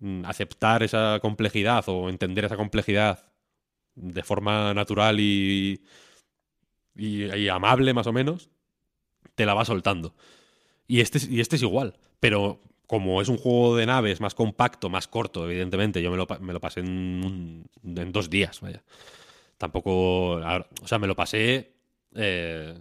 mm, 0.00 0.24
aceptar 0.24 0.82
esa 0.82 1.20
complejidad 1.22 1.84
o 1.88 2.08
entender 2.08 2.44
esa 2.46 2.56
complejidad 2.56 3.32
de 3.96 4.22
forma 4.24 4.74
natural 4.74 5.20
y, 5.20 5.82
y, 6.94 7.24
y 7.34 7.48
amable, 7.48 7.94
más 7.94 8.06
o 8.06 8.12
menos, 8.12 8.50
te 9.36 9.46
la 9.46 9.54
va 9.54 9.64
soltando. 9.66 10.14
Y 10.88 11.00
este, 11.00 11.18
es- 11.18 11.28
y 11.30 11.40
este 11.40 11.56
es 11.56 11.62
igual, 11.62 11.98
pero 12.20 12.62
como 12.90 13.22
es 13.22 13.28
un 13.28 13.36
juego 13.36 13.76
de 13.76 13.86
naves 13.86 14.20
más 14.20 14.34
compacto, 14.34 14.90
más 14.90 15.06
corto, 15.06 15.48
evidentemente, 15.48 16.02
yo 16.02 16.10
me 16.10 16.16
lo, 16.16 16.26
me 16.40 16.52
lo 16.52 16.60
pasé 16.60 16.80
en, 16.80 17.64
dos 17.84 18.28
días, 18.28 18.60
vaya. 18.60 18.82
Tampoco, 19.58 20.40
o 20.40 20.86
sea, 20.86 20.98
me 20.98 21.06
lo 21.06 21.14
pasé 21.14 21.70
eh, 22.16 22.76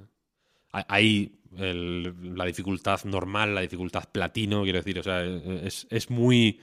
ahí 0.72 1.40
la 1.52 2.46
dificultad 2.46 3.04
normal, 3.04 3.54
la 3.54 3.62
dificultad 3.62 4.06
platino, 4.12 4.64
quiero 4.64 4.80
decir, 4.80 4.98
o 4.98 5.04
sea, 5.04 5.24
es, 5.24 5.86
es 5.92 6.10
muy 6.10 6.60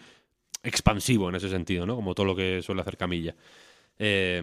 expansivo 0.65 1.29
en 1.29 1.37
ese 1.37 1.49
sentido, 1.49 1.87
¿no? 1.87 1.95
Como 1.95 2.17
todo 2.17 2.27
lo 2.27 2.35
que 2.35 2.63
suele 2.63 2.81
hacer 2.81 2.97
Camilla. 2.97 3.37
Eh, 3.97 4.43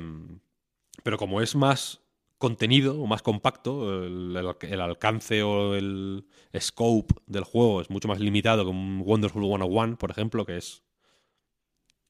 pero 1.03 1.17
como 1.17 1.41
es 1.41 1.55
más 1.55 1.99
contenido 2.43 2.99
o 2.99 3.07
más 3.07 3.21
compacto, 3.21 4.03
el, 4.03 4.35
alcance 4.81 5.43
o 5.43 5.75
el 5.75 6.25
scope 6.59 7.15
del 7.25 7.45
juego 7.45 7.79
es 7.79 7.89
mucho 7.89 8.09
más 8.09 8.19
limitado 8.19 8.65
que 8.65 8.69
un 8.69 9.01
Wonderful 9.05 9.45
101, 9.45 9.97
por 9.97 10.11
ejemplo, 10.11 10.45
que 10.45 10.57
es, 10.57 10.83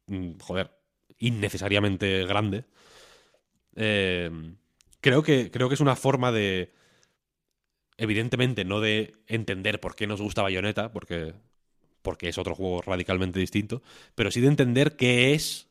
mm, 0.08 0.40
joder, 0.40 0.72
innecesariamente 1.20 2.26
grande. 2.26 2.66
Eh, 3.76 4.32
creo, 5.02 5.22
que, 5.22 5.52
creo 5.52 5.70
que 5.70 5.76
es 5.76 5.82
una 5.82 5.96
forma 5.96 6.32
de, 6.32 6.74
evidentemente, 7.98 8.66
no 8.66 8.80
de 8.80 9.14
entender 9.28 9.80
por 9.80 9.96
qué 9.96 10.08
nos 10.08 10.20
gusta 10.20 10.42
Bayonetta, 10.42 10.92
porque, 10.92 11.36
porque 12.02 12.30
es 12.30 12.40
otro 12.40 12.56
juego 12.56 12.82
radicalmente 12.82 13.40
distinto, 13.40 13.84
pero 14.16 14.32
sí 14.32 14.42
de 14.42 14.48
entender 14.48 14.96
qué 14.96 15.36
es 15.36 15.70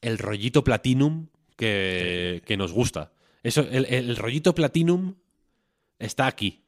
el 0.00 0.16
rollito 0.16 0.64
Platinum 0.64 1.28
que, 1.66 2.42
que 2.44 2.56
nos 2.56 2.72
gusta. 2.72 3.12
Eso, 3.42 3.60
el, 3.70 3.86
el 3.86 4.16
rollito 4.16 4.54
Platinum 4.54 5.14
está 5.98 6.26
aquí. 6.26 6.60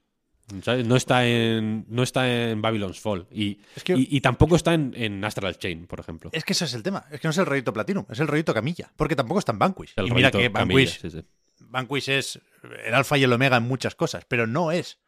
¿sabes? 0.63 0.87
No 0.87 0.97
está 0.97 1.27
en. 1.27 1.87
No 1.89 2.03
está 2.03 2.51
en 2.51 2.61
Babylon's 2.61 3.01
Fall. 3.01 3.27
Y, 3.31 3.59
Es 3.77 3.83
que- 3.85 3.95
y, 3.97 4.09
y 4.11 4.21
tampoco 4.21 4.57
está 4.57 4.75
en, 4.75 4.93
en 4.97 5.25
Astral 5.25 5.57
Chain, 5.59 5.87
por 5.87 6.01
ejemplo. 6.01 6.31
Es 6.33 6.45
que 6.45 6.53
ese 6.53 6.67
es 6.67 6.75
el 6.75 6.83
tema. 6.83 7.07
Es 7.11 7.21
que 7.21 7.27
no 7.29 7.31
es 7.33 7.39
el 7.39 7.47
rollito 7.47 7.73
Platinum, 7.73 8.05
es 8.11 8.21
el 8.21 8.29
rollito 8.29 8.53
Camilla. 8.53 8.93
Porque 8.97 9.17
tampoco 9.17 9.39
está 9.39 9.53
en 9.53 9.59
Vanquish. 9.59 9.93
El 9.97 10.09
y 10.09 10.11
mira 10.13 10.31
que 10.31 10.51
Camilla, 10.53 10.59
Vanquish, 10.75 11.01
sí, 11.01 11.11
sí. 11.11 11.25
Vanquish 11.61 12.09
es 12.11 12.41
el 12.85 12.95
alfa 12.95 13.17
y 13.19 13.25
el 13.25 13.33
omega 13.33 13.57
en 13.57 13.63
muchas 13.65 13.95
cosas, 13.95 14.25
pero 14.29 14.47
no 14.47 14.71
es 14.71 14.99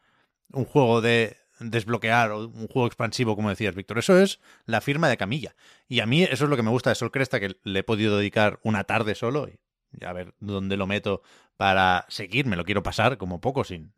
un 0.53 0.65
juego 0.65 1.01
de 1.01 1.37
desbloquear 1.61 2.31
o 2.33 2.47
un 2.49 2.69
juego 2.69 2.87
expansivo, 2.87 3.35
como 3.37 3.51
decías, 3.51 3.75
Víctor. 3.75 3.99
Eso 3.99 4.19
es 4.19 4.41
la 4.65 4.81
firma 4.81 5.09
de 5.09 5.17
Camilla. 5.17 5.55
Y 5.89 6.01
a 6.01 6.07
mí 6.07 6.23
eso 6.23 6.45
es 6.45 6.51
lo 6.51 6.57
que 6.57 6.63
me 6.63 6.71
gusta 6.71 6.91
de 6.91 6.97
Sol 6.97 7.11
Cresta, 7.11 7.41
que 7.41 7.57
le 7.65 7.79
he 7.81 7.83
podido 7.83 8.17
dedicar 8.17 8.59
una 8.63 8.85
tarde 8.85 9.15
solo 9.15 9.49
y 9.49 9.59
a 10.05 10.13
ver 10.13 10.35
dónde 10.41 10.77
lo 10.77 10.87
meto 10.87 11.23
para 11.57 12.05
seguir. 12.09 12.47
Me 12.47 12.57
lo 12.57 12.65
quiero 12.65 12.83
pasar 12.83 13.19
como 13.19 13.41
poco 13.41 13.65
sin 13.65 13.93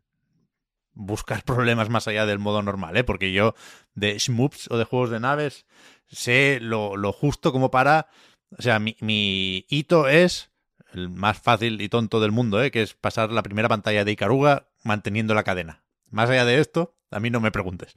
buscar 0.93 1.43
problemas 1.45 1.89
más 1.89 2.07
allá 2.07 2.25
del 2.25 2.39
modo 2.39 2.61
normal, 2.61 2.97
¿eh? 2.97 3.03
Porque 3.03 3.31
yo 3.31 3.55
de 3.93 4.17
shmups 4.17 4.69
o 4.71 4.77
de 4.77 4.85
juegos 4.85 5.09
de 5.09 5.19
naves 5.19 5.65
sé 6.07 6.59
lo, 6.61 6.97
lo 6.97 7.11
justo 7.11 7.51
como 7.51 7.71
para... 7.71 8.07
O 8.57 8.61
sea, 8.61 8.79
mi, 8.79 8.95
mi 8.99 9.65
hito 9.69 10.07
es 10.07 10.49
el 10.93 11.09
más 11.09 11.39
fácil 11.39 11.81
y 11.81 11.89
tonto 11.89 12.19
del 12.19 12.31
mundo, 12.31 12.61
¿eh? 12.63 12.71
que 12.71 12.81
es 12.81 12.93
pasar 12.95 13.31
la 13.31 13.43
primera 13.43 13.69
pantalla 13.69 14.03
de 14.03 14.11
Icaruga 14.11 14.69
manteniendo 14.83 15.33
la 15.35 15.43
cadena. 15.43 15.83
Más 16.09 16.29
allá 16.29 16.45
de 16.45 16.59
esto, 16.59 16.95
a 17.11 17.19
mí 17.19 17.29
no 17.29 17.39
me 17.39 17.51
preguntes. 17.51 17.95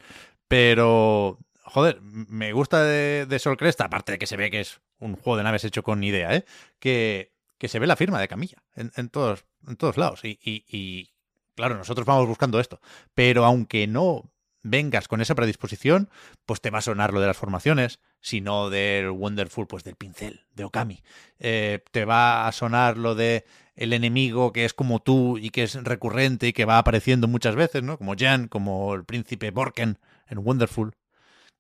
Pero, 0.49 1.39
joder, 1.63 2.01
me 2.03 2.53
gusta 2.53 2.85
de, 2.85 3.27
de 3.27 3.39
Sol 3.39 3.57
Cresta, 3.57 3.87
aparte 3.87 4.13
de 4.13 4.19
que 4.19 4.27
se 4.27 4.37
ve 4.37 4.51
que 4.51 4.61
es 4.61 4.81
un 4.99 5.17
juego 5.17 5.39
de 5.39 5.45
naves 5.45 5.65
hecho 5.65 5.83
con 5.83 6.05
idea, 6.05 6.35
¿eh? 6.35 6.45
que, 6.79 7.32
que 7.63 7.69
se 7.69 7.79
ve 7.79 7.87
la 7.87 7.95
firma 7.95 8.21
de 8.21 8.27
Camilla 8.27 8.61
en, 8.75 9.09
todos, 9.09 9.45
en 9.69 9.77
todos 9.77 9.97
lados. 9.97 10.23
Y, 10.25 11.13
claro, 11.55 11.77
nosotros 11.77 12.05
vamos 12.05 12.27
buscando 12.27 12.59
esto. 12.59 12.81
Pero 13.15 13.45
aunque 13.45 13.87
no 13.87 14.33
vengas 14.65 15.07
con 15.07 15.21
esa 15.21 15.37
predisposición, 15.37 16.11
pues 16.45 16.61
te 16.61 16.71
va 16.71 16.79
a 16.79 16.83
sonar 16.83 17.13
lo 17.13 17.21
de 17.21 17.29
las 17.29 17.37
formaciones, 17.37 18.01
sino 18.21 18.69
del 18.69 19.11
Wonderful, 19.11 19.69
pues 19.69 19.85
del 19.85 19.95
pincel, 19.95 20.41
de 20.57 20.65
Okami. 20.65 21.05
Eh, 21.39 21.85
te 21.93 22.05
va 22.05 22.49
a 22.49 22.51
sonar 22.51 22.99
lo 22.99 23.15
de 23.15 23.45
el 23.77 23.93
enemigo 23.93 24.53
que 24.53 24.65
es 24.65 24.75
como 24.75 24.99
tú 24.99 25.39
y 25.39 25.51
que 25.51 25.63
es 25.63 25.75
recurrente 25.85 26.49
y 26.49 26.53
que 26.53 26.65
va 26.65 26.79
apareciendo 26.79 27.29
muchas 27.29 27.55
veces, 27.55 27.85
¿no? 27.85 27.97
Como 27.97 28.17
Jan, 28.19 28.49
como 28.49 28.93
el 28.93 29.05
príncipe 29.05 29.53
Borken 29.53 30.01
en 30.27 30.39
Wonderful. 30.39 30.97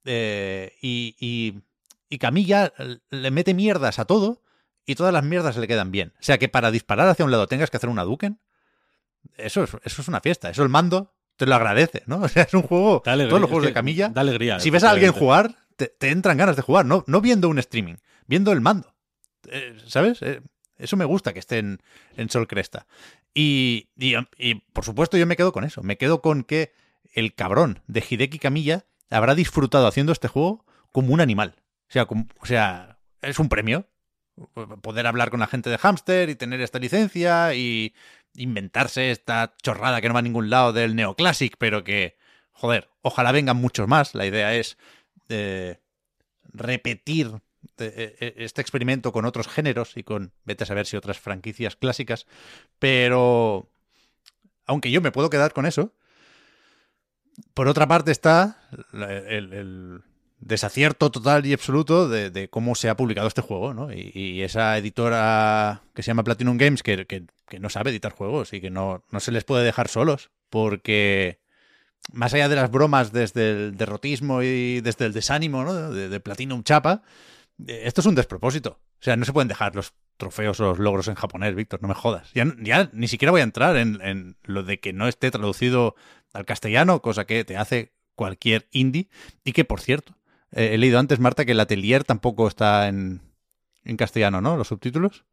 Eh, 0.04 0.72
y, 0.82 1.14
y, 1.20 1.62
y 2.08 2.18
Camilla 2.18 2.72
le 3.10 3.30
mete 3.30 3.54
mierdas 3.54 4.00
a 4.00 4.04
todo 4.04 4.41
y 4.86 4.94
todas 4.94 5.12
las 5.12 5.24
mierdas 5.24 5.56
le 5.56 5.68
quedan 5.68 5.90
bien. 5.90 6.12
O 6.20 6.22
sea 6.22 6.38
que 6.38 6.48
para 6.48 6.70
disparar 6.70 7.08
hacia 7.08 7.24
un 7.24 7.30
lado 7.30 7.46
tengas 7.46 7.70
que 7.70 7.76
hacer 7.76 7.88
una 7.90 8.04
Duken, 8.04 8.40
eso 9.36 9.62
es, 9.64 9.70
eso 9.84 10.02
es 10.02 10.08
una 10.08 10.20
fiesta. 10.20 10.50
Eso 10.50 10.62
el 10.62 10.68
mando 10.68 11.14
te 11.36 11.46
lo 11.46 11.54
agradece, 11.54 12.02
¿no? 12.06 12.16
O 12.22 12.28
sea, 12.28 12.42
es 12.44 12.54
un 12.54 12.62
juego. 12.62 13.02
Alegría, 13.06 13.28
todos 13.30 13.40
los 13.40 13.50
juegos 13.50 13.66
de 13.66 13.72
Camilla. 13.72 14.08
Da 14.08 14.20
alegría. 14.22 14.60
Si 14.60 14.70
ves 14.70 14.84
a 14.84 14.90
alguien 14.90 15.12
jugar, 15.12 15.56
te, 15.76 15.86
te 15.88 16.10
entran 16.10 16.36
ganas 16.36 16.56
de 16.56 16.62
jugar, 16.62 16.84
no, 16.86 17.04
no 17.06 17.20
viendo 17.20 17.48
un 17.48 17.58
streaming, 17.58 17.96
viendo 18.26 18.52
el 18.52 18.60
mando. 18.60 18.94
Eh, 19.48 19.76
¿Sabes? 19.86 20.22
Eh, 20.22 20.40
eso 20.78 20.96
me 20.96 21.04
gusta 21.04 21.32
que 21.32 21.38
esté 21.38 21.58
en, 21.58 21.80
en 22.16 22.28
Sol 22.30 22.46
Cresta. 22.48 22.86
Y, 23.34 23.88
y, 23.96 24.14
y, 24.36 24.54
por 24.72 24.84
supuesto 24.84 25.16
yo 25.16 25.26
me 25.26 25.36
quedo 25.36 25.52
con 25.52 25.64
eso. 25.64 25.82
Me 25.82 25.96
quedo 25.96 26.20
con 26.22 26.42
que 26.44 26.72
el 27.14 27.34
cabrón 27.34 27.82
de 27.86 28.04
Hideki 28.08 28.38
Camilla 28.38 28.84
habrá 29.10 29.34
disfrutado 29.34 29.86
haciendo 29.86 30.12
este 30.12 30.28
juego 30.28 30.64
como 30.90 31.12
un 31.14 31.20
animal. 31.20 31.54
O 31.88 31.92
sea, 31.92 32.06
como- 32.06 32.26
o 32.40 32.46
sea 32.46 32.98
es 33.20 33.38
un 33.38 33.48
premio. 33.48 33.86
Poder 34.54 35.06
hablar 35.06 35.30
con 35.30 35.40
la 35.40 35.46
gente 35.46 35.68
de 35.68 35.78
Hamster 35.78 36.30
y 36.30 36.34
tener 36.34 36.60
esta 36.60 36.78
licencia 36.78 37.54
y 37.54 37.94
inventarse 38.34 39.10
esta 39.10 39.54
chorrada 39.62 40.00
que 40.00 40.08
no 40.08 40.14
va 40.14 40.20
a 40.20 40.22
ningún 40.22 40.50
lado 40.50 40.72
del 40.72 40.96
Neoclassic, 40.96 41.56
pero 41.58 41.84
que, 41.84 42.16
joder, 42.52 42.90
ojalá 43.02 43.32
vengan 43.32 43.56
muchos 43.56 43.88
más. 43.88 44.14
La 44.14 44.26
idea 44.26 44.54
es 44.54 44.78
eh, 45.28 45.80
repetir 46.52 47.30
eh, 47.78 48.16
eh, 48.20 48.34
este 48.38 48.60
experimento 48.60 49.12
con 49.12 49.24
otros 49.24 49.48
géneros 49.48 49.96
y 49.96 50.02
con, 50.02 50.32
vete 50.44 50.64
a 50.64 50.66
saber 50.66 50.86
si 50.86 50.96
otras 50.96 51.18
franquicias 51.18 51.76
clásicas, 51.76 52.26
pero 52.78 53.70
aunque 54.66 54.90
yo 54.90 55.00
me 55.00 55.12
puedo 55.12 55.30
quedar 55.30 55.52
con 55.52 55.66
eso, 55.66 55.92
por 57.54 57.68
otra 57.68 57.86
parte 57.86 58.12
está 58.12 58.68
el 58.92 60.02
desacierto 60.42 61.10
total 61.10 61.46
y 61.46 61.52
absoluto 61.52 62.08
de, 62.08 62.48
cómo 62.48 62.74
se 62.74 62.88
ha 62.88 62.96
publicado 62.96 63.28
este 63.28 63.42
juego, 63.42 63.72
¿no? 63.74 63.92
Y, 63.92 64.42
esa 64.42 64.76
editora 64.76 65.82
que 65.94 66.02
se 66.02 66.08
llama 66.08 66.24
Platinum 66.24 66.58
Games 66.58 66.82
que, 66.82 67.26
no 67.60 67.70
sabe 67.70 67.90
editar 67.90 68.12
juegos 68.12 68.52
y 68.52 68.60
que 68.60 68.70
no, 68.70 69.04
se 69.18 69.32
les 69.32 69.44
puede 69.44 69.64
dejar 69.64 69.88
solos, 69.88 70.30
porque 70.50 71.40
más 72.12 72.34
allá 72.34 72.48
de 72.48 72.56
las 72.56 72.70
bromas 72.70 73.12
desde 73.12 73.50
el 73.50 73.76
derrotismo 73.76 74.42
y 74.42 74.80
desde 74.80 75.06
el 75.06 75.12
desánimo, 75.12 75.64
¿no? 75.64 75.92
De, 75.92 76.08
de 76.08 76.20
Platinum 76.20 76.64
Chapa, 76.64 77.02
eh, 77.66 77.82
esto 77.84 78.00
es 78.00 78.06
un 78.06 78.14
despropósito. 78.14 78.70
O 78.70 79.04
sea, 79.04 79.16
no 79.16 79.24
se 79.24 79.32
pueden 79.32 79.48
dejar 79.48 79.74
los 79.76 79.94
trofeos 80.16 80.58
o 80.60 80.64
los 80.64 80.78
logros 80.78 81.08
en 81.08 81.14
japonés, 81.14 81.54
Víctor, 81.54 81.82
no 81.82 81.88
me 81.88 81.94
jodas. 81.94 82.30
Ya, 82.34 82.90
ni 82.92 83.08
siquiera 83.08 83.30
voy 83.30 83.40
a 83.40 83.44
entrar 83.44 83.76
en, 83.76 84.00
en 84.02 84.36
lo 84.42 84.62
de 84.62 84.80
que 84.80 84.92
no 84.92 85.08
esté 85.08 85.30
traducido 85.30 85.94
al 86.32 86.44
castellano, 86.44 87.02
cosa 87.02 87.24
que 87.26 87.44
te 87.44 87.56
hace 87.56 87.92
cualquier 88.14 88.68
indie. 88.70 89.08
Y 89.44 89.52
que, 89.52 89.64
por 89.64 89.80
cierto, 89.80 90.14
eh, 90.52 90.74
he 90.74 90.78
leído 90.78 90.98
antes, 90.98 91.18
Marta, 91.18 91.44
que 91.44 91.52
el 91.52 91.60
atelier 91.60 92.04
tampoco 92.04 92.46
está 92.48 92.88
en, 92.88 93.20
en 93.84 93.96
castellano, 93.96 94.40
¿no? 94.40 94.56
Los 94.56 94.68
subtítulos. 94.68 95.24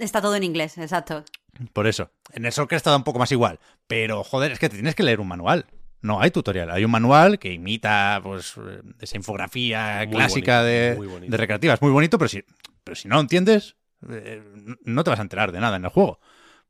Está 0.00 0.22
todo 0.22 0.34
en 0.34 0.44
inglés, 0.44 0.78
exacto. 0.78 1.24
Por 1.72 1.86
eso. 1.86 2.10
En 2.32 2.46
el 2.46 2.52
Sol 2.52 2.68
está 2.70 2.96
un 2.96 3.04
poco 3.04 3.18
más 3.18 3.32
igual. 3.32 3.58
Pero, 3.86 4.24
joder, 4.24 4.52
es 4.52 4.58
que 4.58 4.68
te 4.68 4.76
tienes 4.76 4.94
que 4.94 5.02
leer 5.02 5.20
un 5.20 5.28
manual. 5.28 5.66
No 6.00 6.20
hay 6.20 6.30
tutorial. 6.30 6.70
Hay 6.70 6.84
un 6.84 6.90
manual 6.90 7.38
que 7.38 7.52
imita 7.52 8.20
pues 8.22 8.54
esa 9.00 9.16
infografía 9.16 10.04
Muy 10.06 10.14
clásica 10.14 10.62
bonito, 10.62 11.20
de, 11.20 11.28
de 11.28 11.36
recreativas. 11.36 11.82
Muy 11.82 11.90
bonito, 11.90 12.18
pero 12.18 12.28
si, 12.28 12.44
pero 12.84 12.94
si 12.94 13.08
no 13.08 13.16
lo 13.16 13.20
entiendes, 13.20 13.76
eh, 14.08 14.42
no 14.84 15.04
te 15.04 15.10
vas 15.10 15.18
a 15.18 15.22
enterar 15.22 15.52
de 15.52 15.60
nada 15.60 15.76
en 15.76 15.84
el 15.84 15.90
juego. 15.90 16.20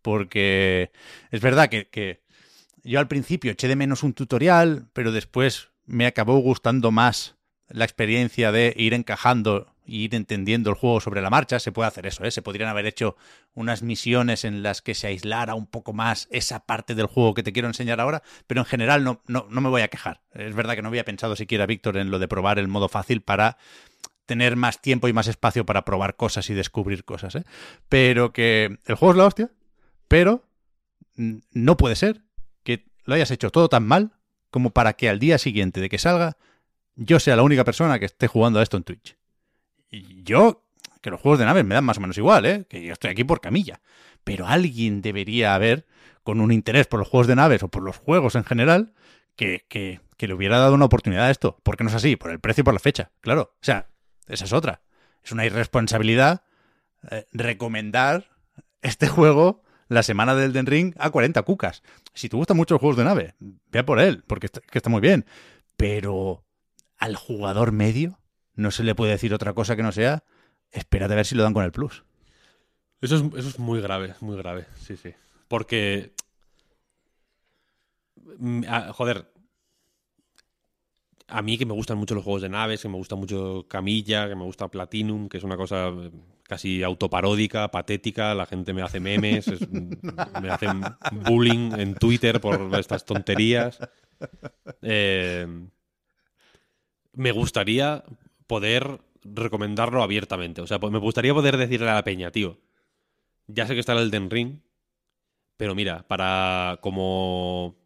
Porque 0.01 0.91
es 1.31 1.41
verdad 1.41 1.69
que, 1.69 1.89
que 1.89 2.23
yo 2.83 2.99
al 2.99 3.09
principio 3.09 3.53
eché 3.53 3.69
de 3.69 3.77
menos 3.77 4.03
un 4.03 4.15
tutorial, 4.15 4.89
pero 4.93 5.13
después 5.13 5.69
me 5.89 6.07
acabó 6.07 6.39
gustando 6.39 6.93
más 6.93 7.37
la 7.69 7.85
experiencia 7.85 8.53
de 8.53 8.73
ir 8.77 8.95
encajando 8.95 9.75
y 9.85 10.05
ir 10.05 10.15
entendiendo 10.15 10.71
el 10.71 10.77
juego 10.77 11.01
sobre 11.01 11.23
la 11.23 11.31
marcha. 11.31 11.59
Se 11.59 11.73
puede 11.73 11.89
hacer 11.89 12.07
eso, 12.07 12.25
¿eh? 12.25 12.31
Se 12.31 12.43
podrían 12.43 12.69
haber 12.69 12.87
hecho 12.87 13.17
unas 13.55 13.83
misiones 13.83 14.45
en 14.45 14.63
las 14.63 14.83
que 14.83 14.95
se 14.95 15.07
aislara 15.07 15.55
un 15.55 15.67
poco 15.67 15.93
más 15.93 16.29
esa 16.31 16.67
parte 16.67 16.95
del 16.95 17.07
juego 17.07 17.35
que 17.35 17.43
te 17.43 17.53
quiero 17.53 17.69
enseñar 17.69 18.01
ahora, 18.01 18.23
pero 18.47 18.61
en 18.61 18.67
general 18.67 19.03
no, 19.03 19.23
no, 19.27 19.47
no 19.51 19.61
me 19.61 19.71
voy 19.71 19.83
a 19.83 19.89
quejar. 19.89 20.21
Es 20.33 20.55
verdad 20.55 20.77
que 20.77 20.83
no 20.83 20.89
había 20.89 21.05
pensado 21.05 21.37
siquiera, 21.37 21.67
Víctor, 21.67 21.97
en 21.97 22.11
lo 22.11 22.19
de 22.19 22.29
probar 22.29 22.59
el 22.59 22.69
modo 22.69 22.89
fácil 22.89 23.23
para 23.23 23.57
tener 24.27 24.57
más 24.57 24.83
tiempo 24.83 25.09
y 25.09 25.15
más 25.15 25.27
espacio 25.27 25.65
para 25.65 25.87
probar 25.87 26.17
cosas 26.17 26.51
y 26.51 26.55
descubrir 26.55 27.05
cosas, 27.05 27.35
¿eh? 27.35 27.45
Pero 27.89 28.35
que 28.35 28.79
el 28.85 28.95
juego 28.95 29.13
es 29.13 29.19
la 29.19 29.27
hostia, 29.27 29.51
pero 30.07 30.45
no 31.17 31.77
puede 31.79 31.97
ser 31.97 32.23
que 32.63 32.85
lo 33.05 33.15
hayas 33.15 33.31
hecho 33.31 33.51
todo 33.51 33.71
tan 33.71 33.87
mal 33.87 34.18
como 34.51 34.71
para 34.71 34.95
que 34.95 35.09
al 35.09 35.19
día 35.19 35.39
siguiente 35.39 35.81
de 35.81 35.89
que 35.89 35.99
salga 35.99 36.37
yo 36.99 37.21
sea 37.21 37.37
la 37.37 37.43
única 37.43 37.65
persona 37.65 37.99
que 37.99 38.07
esté 38.07 38.27
jugando 38.27 38.59
a 38.59 38.63
esto 38.63 38.77
en 38.77 38.83
Twitch. 38.83 39.17
Y 39.89 40.25
yo, 40.25 40.65
que 41.01 41.11
los 41.11 41.21
juegos 41.21 41.39
de 41.39 41.45
naves 41.45 41.65
me 41.65 41.77
dan 41.77 41.85
más 41.85 41.99
o 41.99 42.01
menos 42.01 42.19
igual, 42.19 42.45
¿eh? 42.45 42.67
Que 42.69 42.83
yo 42.83 42.93
estoy 42.93 43.11
aquí 43.11 43.23
por 43.23 43.41
camilla. 43.41 43.81
Pero 44.25 44.49
alguien 44.49 45.01
debería 45.01 45.55
haber, 45.55 45.87
con 46.25 46.41
un 46.41 46.51
interés 46.51 46.89
por 46.89 46.99
los 46.99 47.09
juegos 47.09 47.29
de 47.29 47.37
naves 47.37 47.63
o 47.63 47.69
por 47.69 47.85
los 47.85 47.97
juegos 47.97 48.35
en 48.35 48.45
general, 48.45 48.93
que, 49.37 49.65
que, 49.69 50.01
que 50.17 50.27
le 50.27 50.35
hubiera 50.35 50.59
dado 50.59 50.75
una 50.75 50.87
oportunidad 50.87 51.27
a 51.27 51.31
esto. 51.31 51.57
¿Por 51.63 51.77
qué 51.77 51.85
no 51.85 51.91
es 51.91 51.97
así? 51.97 52.17
Por 52.17 52.33
el 52.33 52.41
precio 52.41 52.63
y 52.63 52.65
por 52.65 52.75
la 52.75 52.81
fecha, 52.81 53.13
claro. 53.21 53.53
O 53.55 53.65
sea, 53.65 53.87
esa 54.27 54.45
es 54.45 54.53
otra. 54.53 54.83
Es 55.23 55.31
una 55.31 55.47
irresponsabilidad 55.47 56.43
eh, 57.11 57.27
recomendar 57.33 58.29
este 58.83 59.07
juego 59.09 59.63
la 59.89 60.03
semana 60.03 60.35
del 60.35 60.53
Den 60.53 60.67
Ring 60.67 60.95
a 60.99 61.11
40 61.11 61.43
cucas. 61.43 61.83
Si 62.15 62.29
te 62.29 62.37
gustan 62.37 62.57
mucho 62.57 62.75
los 62.75 62.81
juegos 62.81 62.97
de 62.97 63.05
nave, 63.05 63.35
vea 63.71 63.85
por 63.85 64.01
él, 64.01 64.23
porque 64.27 64.47
está, 64.47 64.61
que 64.61 64.79
está 64.79 64.91
muy 64.91 65.01
bien. 65.01 65.25
Pero 65.77 66.45
al 66.99 67.17
jugador 67.17 67.73
medio 67.73 68.19
no 68.55 68.71
se 68.71 68.85
le 68.85 68.95
puede 68.95 69.13
decir 69.13 69.33
otra 69.33 69.55
cosa 69.55 69.77
que 69.77 69.83
no 69.83 69.93
sea, 69.93 70.25
espérate 70.71 71.13
a 71.13 71.17
ver 71.17 71.27
si 71.27 71.35
lo 71.35 71.43
dan 71.43 71.55
con 71.55 71.65
el 71.65 71.73
plus. 71.73 72.05
Eso 73.01 73.17
es, 73.17 73.23
eso 73.37 73.49
es 73.49 73.59
muy 73.59 73.81
grave, 73.81 74.15
muy 74.21 74.37
grave, 74.37 74.67
sí, 74.81 74.97
sí. 74.97 75.15
Porque... 75.47 76.13
mm, 78.39 78.65
ah, 78.69 78.93
joder. 78.93 79.31
A 81.29 81.43
mí 81.43 81.59
que 81.59 81.67
me 81.67 81.75
gustan 81.75 81.99
mucho 81.99 82.15
los 82.15 82.25
juegos 82.25 82.43
de 82.43 82.49
naves, 82.49 82.81
que 82.81 82.89
me 82.89 82.97
gusta 82.97 83.15
mucho 83.15 83.67
Camilla, 83.69 84.29
que 84.29 84.35
me 84.35 84.45
gusta 84.45 84.69
Platinum, 84.69 85.29
que 85.29 85.37
es 85.37 85.45
una 85.45 85.59
cosa 85.59 85.93
casi 86.49 86.83
autoparódica, 86.83 87.71
patética, 87.71 88.35
la 88.35 88.47
gente 88.47 88.73
me 88.73 88.83
hace 88.83 88.99
memes, 88.99 89.47
es- 89.47 89.69
me 90.43 90.51
hacen 90.51 90.81
bullying 91.27 91.73
en 91.79 91.95
Twitter 91.95 92.41
por 92.41 92.75
estas 92.79 93.05
tonterías. 93.05 93.79
Eh, 94.83 95.47
me 97.13 97.33
gustaría 97.33 98.03
poder 98.47 99.01
recomendarlo 99.25 100.03
abiertamente. 100.03 100.61
O 100.63 100.67
sea, 100.67 100.79
pues 100.81 100.93
me 100.93 100.99
gustaría 100.99 101.35
poder 101.35 101.57
decirle 101.57 101.91
a 101.91 101.95
la 101.95 102.05
peña, 102.05 102.31
tío, 102.31 102.59
ya 103.47 103.67
sé 103.67 103.75
que 103.75 103.81
está 103.81 103.93
el 103.93 103.99
Elden 104.01 104.31
Ring, 104.31 104.61
pero 105.57 105.75
mira, 105.75 106.07
para 106.09 106.79
como 106.81 107.77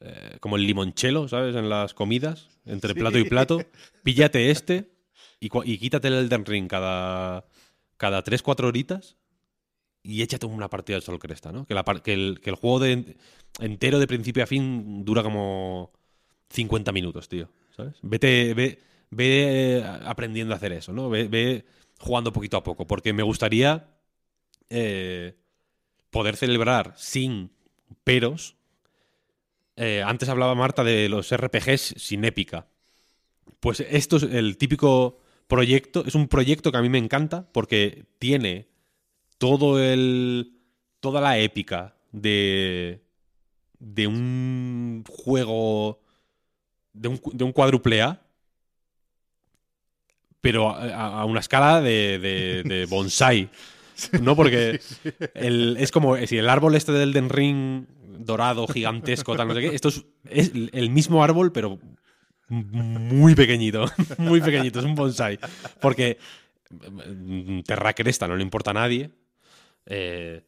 eh, 0.00 0.36
como 0.40 0.56
el 0.56 0.66
limonchelo, 0.66 1.28
¿sabes? 1.28 1.54
En 1.56 1.68
las 1.68 1.94
comidas, 1.94 2.48
entre 2.64 2.94
plato 2.94 3.18
y 3.18 3.24
plato, 3.24 3.62
píllate 4.02 4.50
este 4.50 4.90
y, 5.64 5.78
quítate 5.78 6.08
el 6.08 6.14
Elden 6.14 6.44
Ring 6.44 6.68
cada, 6.68 7.46
cada 7.96 8.22
3-4 8.22 8.64
horitas 8.64 9.16
y 10.02 10.22
échate 10.22 10.46
una 10.46 10.70
partida 10.70 10.96
del 10.96 11.02
Sol 11.02 11.18
Cresta, 11.18 11.52
¿no? 11.52 11.66
Que, 11.66 11.74
el, 12.12 12.40
que 12.40 12.50
el 12.50 12.56
juego 12.56 12.78
de, 12.78 13.16
entero 13.60 13.98
de 13.98 14.06
principio 14.06 14.44
a 14.44 14.46
fin 14.46 15.04
dura 15.04 15.22
como 15.22 15.92
50 16.50 16.92
minutos, 16.92 17.28
tío, 17.28 17.50
¿sabes? 17.76 17.96
Vete, 18.02 18.54
ve, 18.54 18.82
ve 19.10 19.84
aprendiendo 20.04 20.54
a 20.54 20.58
hacer 20.58 20.72
eso, 20.72 20.92
¿no? 20.92 21.10
Ve, 21.10 21.28
ve 21.28 21.64
jugando 21.98 22.32
poquito 22.32 22.56
a 22.56 22.62
poco, 22.62 22.86
porque 22.86 23.12
me 23.12 23.22
gustaría 23.22 23.88
eh, 24.70 25.36
poder 26.10 26.36
celebrar 26.36 26.94
sin 26.96 27.52
peros. 28.04 28.56
Eh, 29.76 30.02
antes 30.04 30.28
hablaba 30.28 30.54
Marta 30.54 30.84
de 30.84 31.08
los 31.08 31.34
RPGs 31.34 31.94
sin 31.96 32.24
épica. 32.24 32.68
Pues 33.60 33.80
esto 33.80 34.16
es 34.16 34.22
el 34.24 34.56
típico 34.56 35.20
proyecto, 35.48 36.04
es 36.06 36.14
un 36.14 36.28
proyecto 36.28 36.72
que 36.72 36.78
a 36.78 36.82
mí 36.82 36.88
me 36.88 36.98
encanta 36.98 37.46
porque 37.52 38.04
tiene 38.18 38.68
todo 39.38 39.80
el 39.82 40.52
toda 41.00 41.20
la 41.20 41.38
épica 41.38 41.96
de 42.12 43.02
de 43.78 44.06
un 44.06 45.04
juego 45.08 46.00
de 46.94 47.08
un, 47.08 47.20
de 47.32 47.44
un 47.44 47.52
cuádruple 47.52 48.02
A 48.02 48.22
pero 50.40 50.70
a, 50.70 51.24
una 51.24 51.40
escala 51.40 51.80
de, 51.80 52.18
de, 52.18 52.62
de 52.62 52.86
bonsai 52.90 53.50
no 54.20 54.36
porque 54.36 54.80
el- 55.34 55.76
es 55.78 55.90
como 55.90 56.16
si 56.26 56.38
el 56.38 56.48
árbol 56.48 56.74
este 56.74 56.92
del 56.92 57.12
Den 57.12 57.28
Ring 57.30 57.86
dorado 58.18 58.66
gigantesco 58.66 59.36
tal 59.36 59.48
no 59.48 59.54
sé 59.54 59.60
qué 59.60 59.74
esto 59.74 59.88
es, 59.88 60.04
es 60.30 60.52
el 60.72 60.90
mismo 60.90 61.22
árbol 61.24 61.52
pero 61.52 61.78
muy 62.48 63.34
pequeñito 63.34 63.86
muy 64.18 64.40
pequeñito 64.40 64.78
es 64.78 64.84
un 64.84 64.94
bonsai 64.94 65.38
porque 65.80 66.18
mm, 66.70 67.60
Terra 67.60 67.92
Cresta 67.92 68.28
no 68.28 68.36
le 68.36 68.42
importa 68.42 68.70
a 68.70 68.74
nadie 68.74 69.10
eh, 69.86 70.42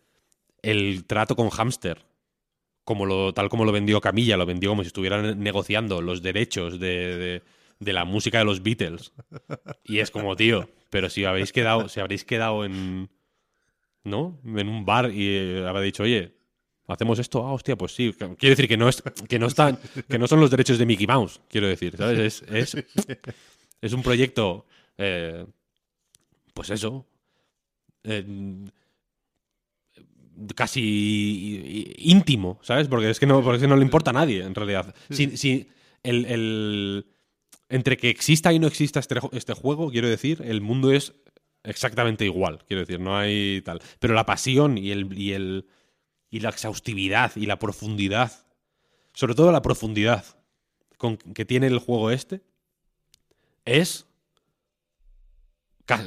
el 0.62 1.04
trato 1.06 1.36
con 1.36 1.50
Hamster, 1.50 2.04
como 2.84 3.06
lo, 3.06 3.32
tal 3.32 3.48
como 3.48 3.64
lo 3.64 3.72
vendió 3.72 4.00
Camilla, 4.00 4.36
lo 4.36 4.46
vendió 4.46 4.70
como 4.70 4.82
si 4.82 4.88
estuvieran 4.88 5.40
negociando 5.40 6.02
los 6.02 6.22
derechos 6.22 6.80
de, 6.80 7.42
la 7.80 8.04
música 8.04 8.38
de 8.38 8.44
los 8.44 8.62
Beatles. 8.62 9.12
Y 9.84 10.00
es 10.00 10.10
como, 10.10 10.34
tío, 10.36 10.68
pero 10.90 11.08
si 11.08 11.24
habéis 11.24 11.52
quedado, 11.52 11.88
si 11.88 12.00
habréis 12.00 12.24
quedado 12.24 12.64
en. 12.64 13.08
¿No? 14.04 14.40
En 14.44 14.68
un 14.68 14.86
bar 14.86 15.10
y 15.12 15.36
eh, 15.36 15.66
habéis 15.66 15.92
dicho, 15.92 16.04
oye, 16.04 16.38
hacemos 16.89 17.19
esto, 17.19 17.47
ah, 17.47 17.52
hostia, 17.52 17.77
pues 17.77 17.94
sí. 17.94 18.12
Quiero 18.19 18.51
decir 18.56 18.66
que 18.69 18.77
no 18.77 18.89
es, 18.89 19.02
que 19.28 19.39
no 19.39 19.47
están, 19.47 19.78
que 20.09 20.19
no 20.19 20.27
son 20.27 20.40
los 20.40 20.51
derechos 20.51 20.78
de 20.78 20.86
Mickey 20.86 21.06
Mouse, 21.06 21.40
quiero 21.48 21.69
decir, 21.69 21.97
¿sabes? 21.97 22.43
Es, 22.51 22.74
es, 22.77 22.85
es 23.81 23.93
un 23.93 24.02
proyecto. 24.02 24.66
eh, 24.97 25.44
pues 26.55 26.70
eso. 26.70 27.06
casi 30.55 31.94
íntimo, 31.98 32.59
¿sabes? 32.62 32.89
Porque 32.89 33.10
es 33.10 33.19
que 33.19 33.27
no, 33.27 33.43
porque 33.43 33.66
no 33.66 33.77
le 33.77 33.82
importa 33.82 34.10
a 34.10 34.15
nadie, 34.15 34.43
en 34.43 34.55
realidad. 34.55 34.94
Si, 35.10 35.36
si 35.36 35.69
el, 36.02 36.24
el- 36.27 37.06
entre 37.69 37.97
que 37.97 38.09
exista 38.09 38.52
y 38.52 38.59
no 38.59 38.66
exista 38.66 39.01
este, 39.01 39.16
este 39.32 39.52
juego, 39.55 39.90
quiero 39.90 40.09
decir, 40.09 40.40
el 40.44 40.60
mundo 40.60 40.93
es 40.93 41.12
exactamente 41.65 42.24
igual, 42.24 42.65
quiero 42.66 42.81
decir, 42.81 43.01
no 43.01 43.16
hay 43.16 43.60
tal. 43.62 43.81
Pero 43.98 44.15
la 44.15 44.24
pasión 44.24 44.78
y 44.78 44.90
el, 44.90 45.19
y 45.19 45.32
el 45.32 45.66
y 46.30 46.40
la 46.40 46.50
exhaustividad 46.50 47.32
y 47.36 47.46
la 47.46 47.59
profundidad, 47.59 48.32
sobre 49.14 49.34
todo 49.34 49.50
la 49.52 49.62
profundidad 49.62 50.24
con 50.96 51.16
que 51.16 51.44
tiene 51.44 51.66
el 51.68 51.78
juego 51.78 52.10
este, 52.10 52.40
es 53.64 54.06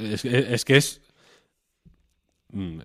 es, 0.02 0.26
es 0.26 0.65
que 0.65 0.77
es 0.77 1.02
mm, 2.49 2.80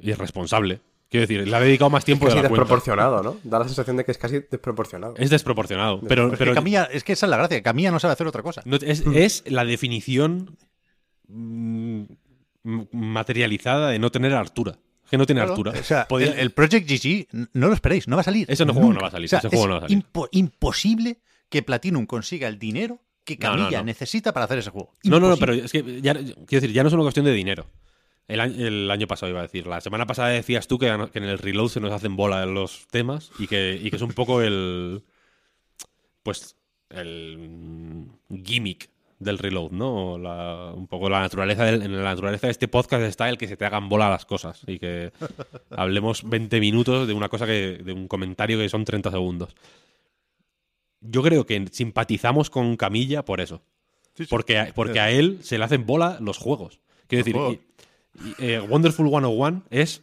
irresponsable. 0.00 0.80
Quiero 1.10 1.26
decir, 1.26 1.46
le 1.46 1.54
ha 1.56 1.60
dedicado 1.60 1.90
más 1.90 2.04
tiempo 2.06 2.24
Casi 2.26 2.36
de 2.38 2.42
la 2.44 2.48
cuenta. 2.48 2.62
desproporcionado, 2.62 3.22
¿no? 3.22 3.36
Da 3.44 3.58
la 3.58 3.66
sensación 3.66 3.96
de 3.98 4.04
que 4.04 4.12
es 4.12 4.18
casi 4.18 4.38
desproporcionado. 4.50 5.14
Es 5.18 5.28
desproporcionado. 5.30 6.00
Pero, 6.00 6.26
Pero, 6.28 6.38
pero 6.38 6.54
Camilla, 6.54 6.84
es 6.84 7.04
que 7.04 7.12
esa 7.12 7.26
es 7.26 7.30
la 7.30 7.36
gracia. 7.36 7.62
Camilla 7.62 7.90
no 7.90 7.98
sabe 8.00 8.12
hacer 8.12 8.26
otra 8.26 8.42
cosa. 8.42 8.62
no- 8.64 8.76
es, 8.76 9.04
es 9.14 9.44
la 9.50 9.64
definición 9.66 10.56
mm, 11.28 12.04
materializada 12.92 13.90
de 13.90 13.98
no 13.98 14.10
tener 14.10 14.32
altura. 14.32 14.78
Que 15.12 15.18
no 15.18 15.26
tiene 15.26 15.40
Claro. 15.42 15.52
altura. 15.52 15.72
O 15.78 15.84
sea, 15.84 16.08
Podría- 16.08 16.32
el, 16.32 16.38
el 16.38 16.50
Project 16.52 16.88
GG, 16.90 17.26
no 17.52 17.68
lo 17.68 17.74
esperéis, 17.74 18.08
no 18.08 18.16
va 18.16 18.22
a 18.22 18.24
salir. 18.24 18.50
Ese 18.50 18.64
no 18.64 18.72
juego 18.72 18.94
no 18.94 19.00
va 19.00 19.08
a 19.08 19.10
salir, 19.10 19.26
O 19.26 19.28
sea, 19.28 19.40
ese 19.40 19.48
juego 19.50 19.64
es 19.64 19.68
no 19.68 19.74
va 19.74 19.78
a 19.78 19.88
salir. 19.88 19.98
impo- 20.02 20.28
imposible 20.32 21.18
que 21.50 21.62
Platinum 21.62 22.06
consiga 22.06 22.48
el 22.48 22.58
dinero 22.58 22.98
que 23.24 23.36
No, 23.36 23.50
no, 23.50 23.56
Camilla 23.58 23.78
no. 23.80 23.84
necesita 23.84 24.32
para 24.32 24.46
hacer 24.46 24.58
ese 24.58 24.70
juego. 24.70 24.94
No, 25.04 25.20
no, 25.20 25.28
no, 25.28 25.36
pero 25.36 25.52
es 25.52 25.70
que 25.70 26.00
ya, 26.00 26.14
quiero 26.14 26.34
decir, 26.48 26.72
ya 26.72 26.82
no 26.82 26.88
es 26.88 26.94
una 26.94 27.02
cuestión 27.02 27.26
de 27.26 27.32
dinero. 27.34 27.66
El 28.26 28.40
año, 28.40 28.66
el 28.66 28.90
año 28.90 29.06
pasado 29.06 29.28
iba 29.30 29.40
a 29.40 29.42
decir. 29.42 29.66
La 29.66 29.80
semana 29.82 30.06
pasada 30.06 30.30
decías 30.30 30.66
tú 30.66 30.78
que, 30.78 30.86
que 31.12 31.18
en 31.18 31.24
el 31.24 31.36
reload 31.38 31.68
se 31.68 31.80
nos 31.80 31.92
hacen 31.92 32.16
bola 32.16 32.46
los 32.46 32.86
temas 32.90 33.30
y 33.38 33.46
que, 33.48 33.78
y 33.82 33.90
que 33.90 33.96
es 33.96 34.02
un 34.02 34.12
poco 34.12 34.40
el. 34.40 35.02
Pues. 36.22 36.56
El 36.88 37.38
mm, 37.38 38.42
gimmick 38.44 38.90
del 39.22 39.38
reload, 39.38 39.70
¿no? 39.72 40.18
La- 40.18 40.72
un 40.74 40.86
poco 40.86 41.08
la 41.08 41.20
naturaleza 41.20 41.64
del- 41.64 41.82
en 41.82 41.96
la 41.96 42.02
naturaleza 42.02 42.46
de 42.46 42.50
este 42.52 42.68
podcast 42.68 43.02
está 43.04 43.28
el 43.28 43.38
que 43.38 43.48
se 43.48 43.56
te 43.56 43.64
hagan 43.64 43.88
bola 43.88 44.10
las 44.10 44.24
cosas 44.26 44.62
y 44.66 44.78
que 44.78 45.12
hablemos 45.70 46.28
20 46.28 46.60
minutos 46.60 47.06
de 47.06 47.14
una 47.14 47.28
cosa 47.28 47.46
que. 47.46 47.80
de 47.84 47.92
un 47.92 48.08
comentario 48.08 48.58
que 48.58 48.68
son 48.68 48.84
30 48.84 49.10
segundos. 49.10 49.54
Yo 51.00 51.22
creo 51.22 51.46
que 51.46 51.64
simpatizamos 51.70 52.48
con 52.50 52.76
Camilla 52.76 53.24
por 53.24 53.40
eso. 53.40 53.62
Porque, 54.28 54.58
a, 54.58 54.72
porque 54.74 55.00
a 55.00 55.10
él 55.10 55.38
se 55.42 55.58
le 55.58 55.64
hacen 55.64 55.86
bola 55.86 56.18
los 56.20 56.38
juegos. 56.38 56.80
Quiero 57.08 57.24
decir, 57.24 57.34
juegos. 57.34 57.56
Y, 58.38 58.44
eh, 58.44 58.60
Wonderful 58.60 59.08
101 59.08 59.62
es, 59.70 60.02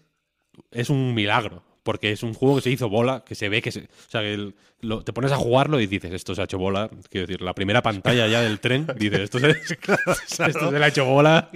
es 0.71 0.89
un 0.89 1.13
milagro. 1.13 1.63
Porque 1.83 2.11
es 2.11 2.23
un 2.23 2.33
juego 2.33 2.57
que 2.57 2.61
se 2.61 2.71
hizo 2.71 2.89
bola, 2.89 3.23
que 3.25 3.35
se 3.35 3.49
ve 3.49 3.61
que 3.61 3.71
se. 3.71 3.81
O 3.81 4.09
sea, 4.09 4.21
que 4.21 4.33
el- 4.33 4.55
lo- 4.81 5.03
te 5.03 5.13
pones 5.13 5.31
a 5.31 5.37
jugarlo 5.37 5.79
y 5.79 5.87
dices, 5.87 6.11
esto 6.13 6.35
se 6.35 6.41
ha 6.41 6.43
hecho 6.45 6.57
bola. 6.57 6.89
Quiero 7.09 7.27
decir, 7.27 7.41
la 7.41 7.53
primera 7.53 7.81
pantalla 7.81 8.27
ya 8.27 8.41
del 8.41 8.59
tren, 8.59 8.85
dices, 8.97 9.19
esto 9.21 9.39
se, 9.39 9.49
esto 10.47 10.69
se 10.71 10.79
le 10.79 10.85
ha 10.85 10.87
hecho 10.89 11.05
bola, 11.05 11.49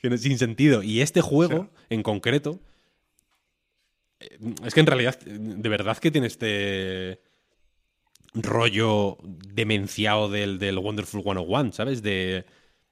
que 0.00 0.10
no- 0.10 0.16
sin 0.18 0.38
sentido. 0.38 0.82
Y 0.82 1.00
este 1.00 1.20
juego, 1.20 1.68
en 1.88 2.02
concreto, 2.02 2.58
eh, 4.20 4.38
es 4.64 4.74
que 4.74 4.80
en 4.80 4.86
realidad, 4.86 5.18
de 5.20 5.68
verdad 5.68 5.96
que 5.98 6.10
tiene 6.10 6.26
este 6.26 7.20
rollo 8.34 9.18
demenciado 9.22 10.28
del, 10.28 10.58
del 10.58 10.78
Wonderful 10.78 11.22
101, 11.22 11.72
¿sabes? 11.72 12.02
De, 12.02 12.44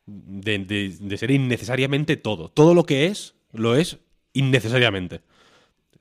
de, 0.06 0.59
de- 0.59 0.96
de 0.98 1.16
ser 1.18 1.30
innecesariamente 1.30 2.16
todo. 2.16 2.48
Todo 2.48 2.74
lo 2.74 2.84
que 2.84 3.06
es, 3.06 3.34
lo 3.52 3.76
es 3.76 3.98
innecesariamente. 4.32 5.20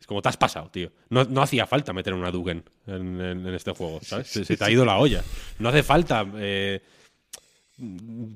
Como 0.07 0.21
te 0.23 0.29
has 0.29 0.37
pasado, 0.37 0.69
tío. 0.71 0.91
No, 1.09 1.25
no 1.25 1.41
hacía 1.43 1.67
falta 1.67 1.93
meter 1.93 2.13
una 2.15 2.31
Dugan 2.31 2.63
en, 2.87 3.21
en- 3.21 3.45
en 3.45 3.53
este 3.53 3.71
juego, 3.71 3.99
¿sabes? 4.01 4.27
Se, 4.27 4.43
se 4.45 4.57
te 4.57 4.63
ha 4.63 4.71
ido 4.71 4.83
la 4.85 4.97
olla. 4.97 5.23
No 5.59 5.69
hace 5.69 5.83
falta 5.83 6.25
eh, 6.37 6.81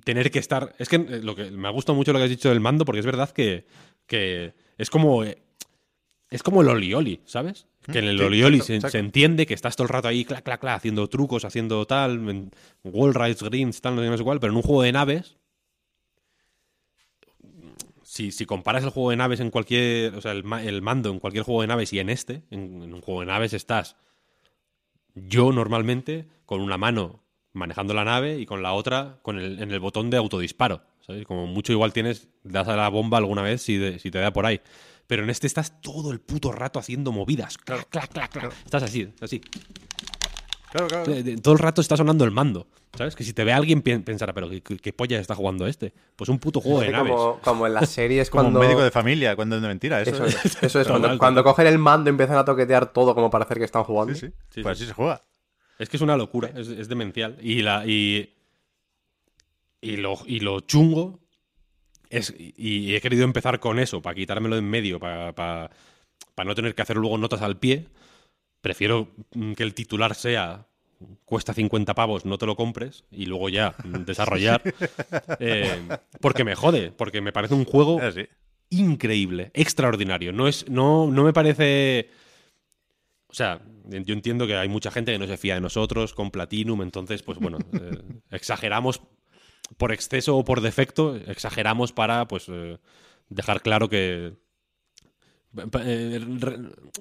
tener 0.03 0.29
que 0.31 0.39
estar... 0.39 0.75
Es 0.77 0.89
que 0.89 0.97
eh, 0.97 1.21
lo 1.23 1.35
que 1.35 1.49
me 1.49 1.67
ha 1.67 1.71
gustado 1.71 1.95
mucho 1.95 2.13
lo 2.13 2.19
que 2.19 2.25
has 2.25 2.29
dicho 2.29 2.49
del 2.49 2.59
mando, 2.59 2.85
porque 2.85 2.99
es 2.99 3.05
verdad 3.05 3.29
que, 3.31 3.65
que 4.05 4.53
es 4.77 4.89
como... 4.89 5.23
eh, 5.23 5.41
es 6.29 6.43
como 6.43 6.61
el 6.61 6.69
Olioli, 6.69 7.19
¿sabes? 7.25 7.67
Que 7.91 7.99
en 7.99 8.05
el 8.05 8.17
Sí, 8.19 8.23
Olioli 8.23 8.55
exacto, 8.57 8.65
se, 8.67 8.75
exacto. 8.75 8.91
se 8.91 8.99
entiende 8.99 9.45
que 9.45 9.53
estás 9.53 9.75
todo 9.75 9.83
el 9.85 9.89
rato 9.89 10.07
ahí, 10.07 10.23
clac, 10.23 10.43
clac, 10.43 10.61
clac, 10.61 10.77
haciendo 10.77 11.07
trucos, 11.09 11.43
haciendo 11.43 11.85
tal, 11.85 12.49
wall 12.83 13.13
rides, 13.13 13.43
greens, 13.43 13.81
tal, 13.81 13.95
no 13.95 14.17
sé 14.17 14.23
cuál, 14.23 14.39
pero 14.39 14.53
en 14.53 14.57
un 14.57 14.63
juego 14.63 14.83
de 14.83 14.93
naves, 14.93 15.35
si, 18.13 18.31
si 18.33 18.45
comparas 18.45 18.83
el 18.83 18.89
juego 18.89 19.11
de 19.11 19.15
naves 19.15 19.39
en 19.39 19.51
cualquier, 19.51 20.15
o 20.15 20.21
sea, 20.21 20.33
el, 20.33 20.43
el 20.65 20.81
mando 20.81 21.09
en 21.11 21.19
cualquier 21.19 21.45
juego 21.45 21.61
de 21.61 21.67
naves 21.67 21.93
y 21.93 21.99
en 21.99 22.09
este, 22.09 22.43
en, 22.51 22.81
en 22.83 22.93
un 22.93 22.99
juego 23.01 23.21
de 23.21 23.27
naves 23.27 23.53
estás 23.53 23.95
yo 25.15 25.51
normalmente 25.53 26.27
con 26.45 26.59
una 26.61 26.77
mano 26.77 27.23
manejando 27.53 27.93
la 27.93 28.03
nave 28.03 28.37
y 28.39 28.45
con 28.45 28.61
la 28.63 28.73
otra 28.73 29.19
con 29.21 29.39
el, 29.39 29.61
en 29.61 29.71
el 29.71 29.79
botón 29.79 30.09
de 30.09 30.17
autodisparo. 30.17 30.81
¿sabes? 31.05 31.25
Como 31.25 31.47
mucho 31.47 31.71
igual 31.71 31.93
tienes, 31.93 32.27
das 32.43 32.67
a 32.67 32.75
la 32.75 32.89
bomba 32.89 33.17
alguna 33.17 33.41
vez 33.41 33.61
si, 33.61 33.77
de- 33.77 33.97
si 33.99 34.11
te 34.11 34.19
da 34.19 34.31
por 34.33 34.45
ahí. 34.45 34.59
Pero 35.07 35.23
en 35.23 35.29
este 35.29 35.47
estás 35.47 35.81
todo 35.81 36.11
el 36.11 36.19
puto 36.19 36.51
rato 36.51 36.79
haciendo 36.79 37.11
movidas. 37.11 37.57
Clac, 37.57 37.87
clac, 37.89 38.11
clac, 38.11 38.31
clac. 38.31 38.53
Estás 38.65 38.83
así, 38.83 39.09
así. 39.21 39.41
Claro, 40.71 40.87
claro. 40.87 41.05
De- 41.11 41.23
de- 41.23 41.37
Todo 41.37 41.53
el 41.53 41.59
rato 41.59 41.81
está 41.81 41.97
sonando 41.97 42.23
el 42.25 42.31
mando. 42.31 42.67
¿Sabes? 42.97 43.15
Que 43.15 43.23
si 43.23 43.31
te 43.33 43.43
ve 43.45 43.53
alguien 43.53 43.81
pensará, 43.81 44.33
pero 44.33 44.49
¿qué, 44.49 44.61
qué- 44.61 44.77
qué 44.77 44.91
polla 44.93 45.17
está 45.19 45.33
jugando 45.33 45.65
este? 45.65 45.93
Pues 46.17 46.29
un 46.29 46.39
puto 46.39 46.59
juego 46.59 46.81
de 46.81 46.89
naves. 46.91 47.13
como, 47.13 47.39
como 47.39 47.67
en 47.67 47.73
las 47.73 47.89
series 47.89 48.29
Como 48.29 48.43
cuando... 48.43 48.59
un 48.59 48.65
médico 48.65 48.83
de 48.83 48.91
familia, 48.91 49.35
cuando 49.35 49.55
es 49.55 49.61
de 49.61 49.67
mentira. 49.69 50.01
Eso, 50.01 50.11
Eso 50.11 50.25
es. 50.25 50.45
es, 50.45 50.63
eso 50.63 50.81
es 50.81 50.87
cuando, 51.17 51.43
cogen 51.43 51.67
el 51.67 51.77
mando 51.77 52.09
y 52.09 52.11
empiezan 52.11 52.37
a 52.37 52.43
toquetear 52.45 52.91
todo 52.91 53.15
como 53.15 53.29
para 53.29 53.45
hacer 53.45 53.57
que 53.59 53.63
están 53.65 53.83
jugando. 53.85 54.13
Sí, 54.13 54.27
sí. 54.27 54.33
Sí, 54.49 54.61
Pues 54.61 54.77
sí. 54.77 54.83
así 54.83 54.89
se 54.89 54.93
juega. 54.93 55.21
Es 55.79 55.87
que 55.89 55.97
es 55.97 56.01
una 56.01 56.17
locura, 56.17 56.51
es, 56.55 56.67
es 56.67 56.87
demencial. 56.89 57.37
Y, 57.41 57.61
la, 57.61 57.85
y, 57.85 58.33
y, 59.81 59.97
lo, 59.97 60.15
y 60.25 60.39
lo 60.41 60.59
chungo 60.61 61.19
es. 62.09 62.33
Y 62.37 62.93
he 62.93 63.01
querido 63.01 63.23
empezar 63.23 63.59
con 63.59 63.79
eso, 63.79 64.01
para 64.01 64.15
quitármelo 64.15 64.55
de 64.55 64.59
en 64.59 64.69
medio, 64.69 64.99
para, 64.99 65.33
para, 65.33 65.71
para 66.35 66.47
no 66.49 66.55
tener 66.55 66.75
que 66.75 66.81
hacer 66.81 66.97
luego 66.97 67.17
notas 67.17 67.41
al 67.41 67.57
pie. 67.57 67.87
Prefiero 68.61 69.09
mm, 69.33 69.53
que 69.53 69.63
el 69.63 69.73
titular 69.73 70.15
sea. 70.15 70.67
Cuesta 71.25 71.55
50 71.55 71.95
pavos, 71.95 72.25
no 72.25 72.37
te 72.37 72.45
lo 72.45 72.55
compres. 72.55 73.05
Y 73.09 73.25
luego 73.25 73.49
ya 73.49 73.73
mm, 73.83 74.05
desarrollar. 74.05 74.61
Eh, 75.39 75.87
porque 76.19 76.43
me 76.43 76.55
jode, 76.55 76.91
porque 76.91 77.21
me 77.21 77.31
parece 77.31 77.55
un 77.55 77.65
juego 77.65 77.99
así. 77.99 78.27
increíble, 78.69 79.51
extraordinario. 79.53 80.31
No, 80.31 80.47
es, 80.47 80.69
no, 80.69 81.07
no 81.07 81.23
me 81.23 81.33
parece. 81.33 82.09
O 83.27 83.33
sea, 83.33 83.61
yo 83.85 84.13
entiendo 84.13 84.45
que 84.45 84.55
hay 84.55 84.69
mucha 84.69 84.91
gente 84.91 85.11
que 85.11 85.19
no 85.19 85.27
se 85.27 85.37
fía 85.37 85.55
de 85.55 85.61
nosotros 85.61 86.13
con 86.13 86.31
Platinum, 86.31 86.81
entonces, 86.81 87.23
pues 87.23 87.39
bueno, 87.39 87.57
eh, 87.73 88.01
exageramos 88.29 89.01
por 89.77 89.91
exceso 89.91 90.37
o 90.37 90.43
por 90.43 90.61
defecto, 90.61 91.15
exageramos 91.15 91.93
para, 91.93 92.27
pues, 92.27 92.45
eh, 92.49 92.77
dejar 93.29 93.61
claro 93.61 93.89
que. 93.89 94.33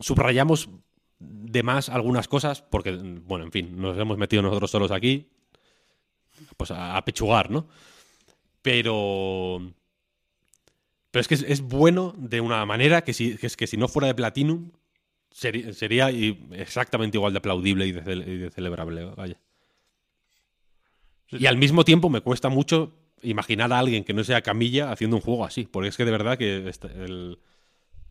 subrayamos 0.00 0.68
de 1.20 1.62
más 1.62 1.88
algunas 1.90 2.26
cosas, 2.28 2.62
porque, 2.62 2.92
bueno, 2.92 3.44
en 3.44 3.52
fin, 3.52 3.80
nos 3.80 3.96
hemos 3.98 4.16
metido 4.18 4.42
nosotros 4.42 4.70
solos 4.70 4.90
aquí, 4.90 5.28
pues 6.56 6.70
a, 6.70 7.02
pechugar, 7.04 7.50
¿no? 7.50 7.68
Pero. 8.62 9.72
Pero 11.10 11.20
es 11.20 11.28
que 11.28 11.34
es, 11.34 11.60
bueno 11.60 12.14
de 12.16 12.40
una 12.40 12.64
manera 12.64 13.02
que 13.02 13.12
si, 13.12 13.36
que 13.36 13.46
es 13.46 13.56
que 13.56 13.66
si 13.66 13.76
no 13.76 13.88
fuera 13.88 14.06
de 14.06 14.14
Platinum 14.14 14.70
sería 15.32 16.10
exactamente 16.52 17.16
igual 17.16 17.32
de 17.32 17.38
aplaudible 17.38 17.86
y 17.86 17.92
de, 17.92 18.50
celebrable. 18.50 19.04
Vaya. 19.04 19.40
Y 21.30 21.46
al 21.46 21.56
mismo 21.56 21.84
tiempo 21.84 22.10
me 22.10 22.20
cuesta 22.20 22.48
mucho 22.48 22.92
imaginar 23.22 23.72
a 23.72 23.78
alguien 23.78 24.04
que 24.04 24.14
no 24.14 24.24
sea 24.24 24.42
Camilla 24.42 24.90
haciendo 24.92 25.16
un 25.16 25.22
juego 25.22 25.44
así. 25.44 25.68
Porque 25.70 25.88
es 25.88 25.96
que 25.96 26.04
de 26.04 26.10
verdad 26.10 26.38
que 26.38 26.68
este- 26.68 26.90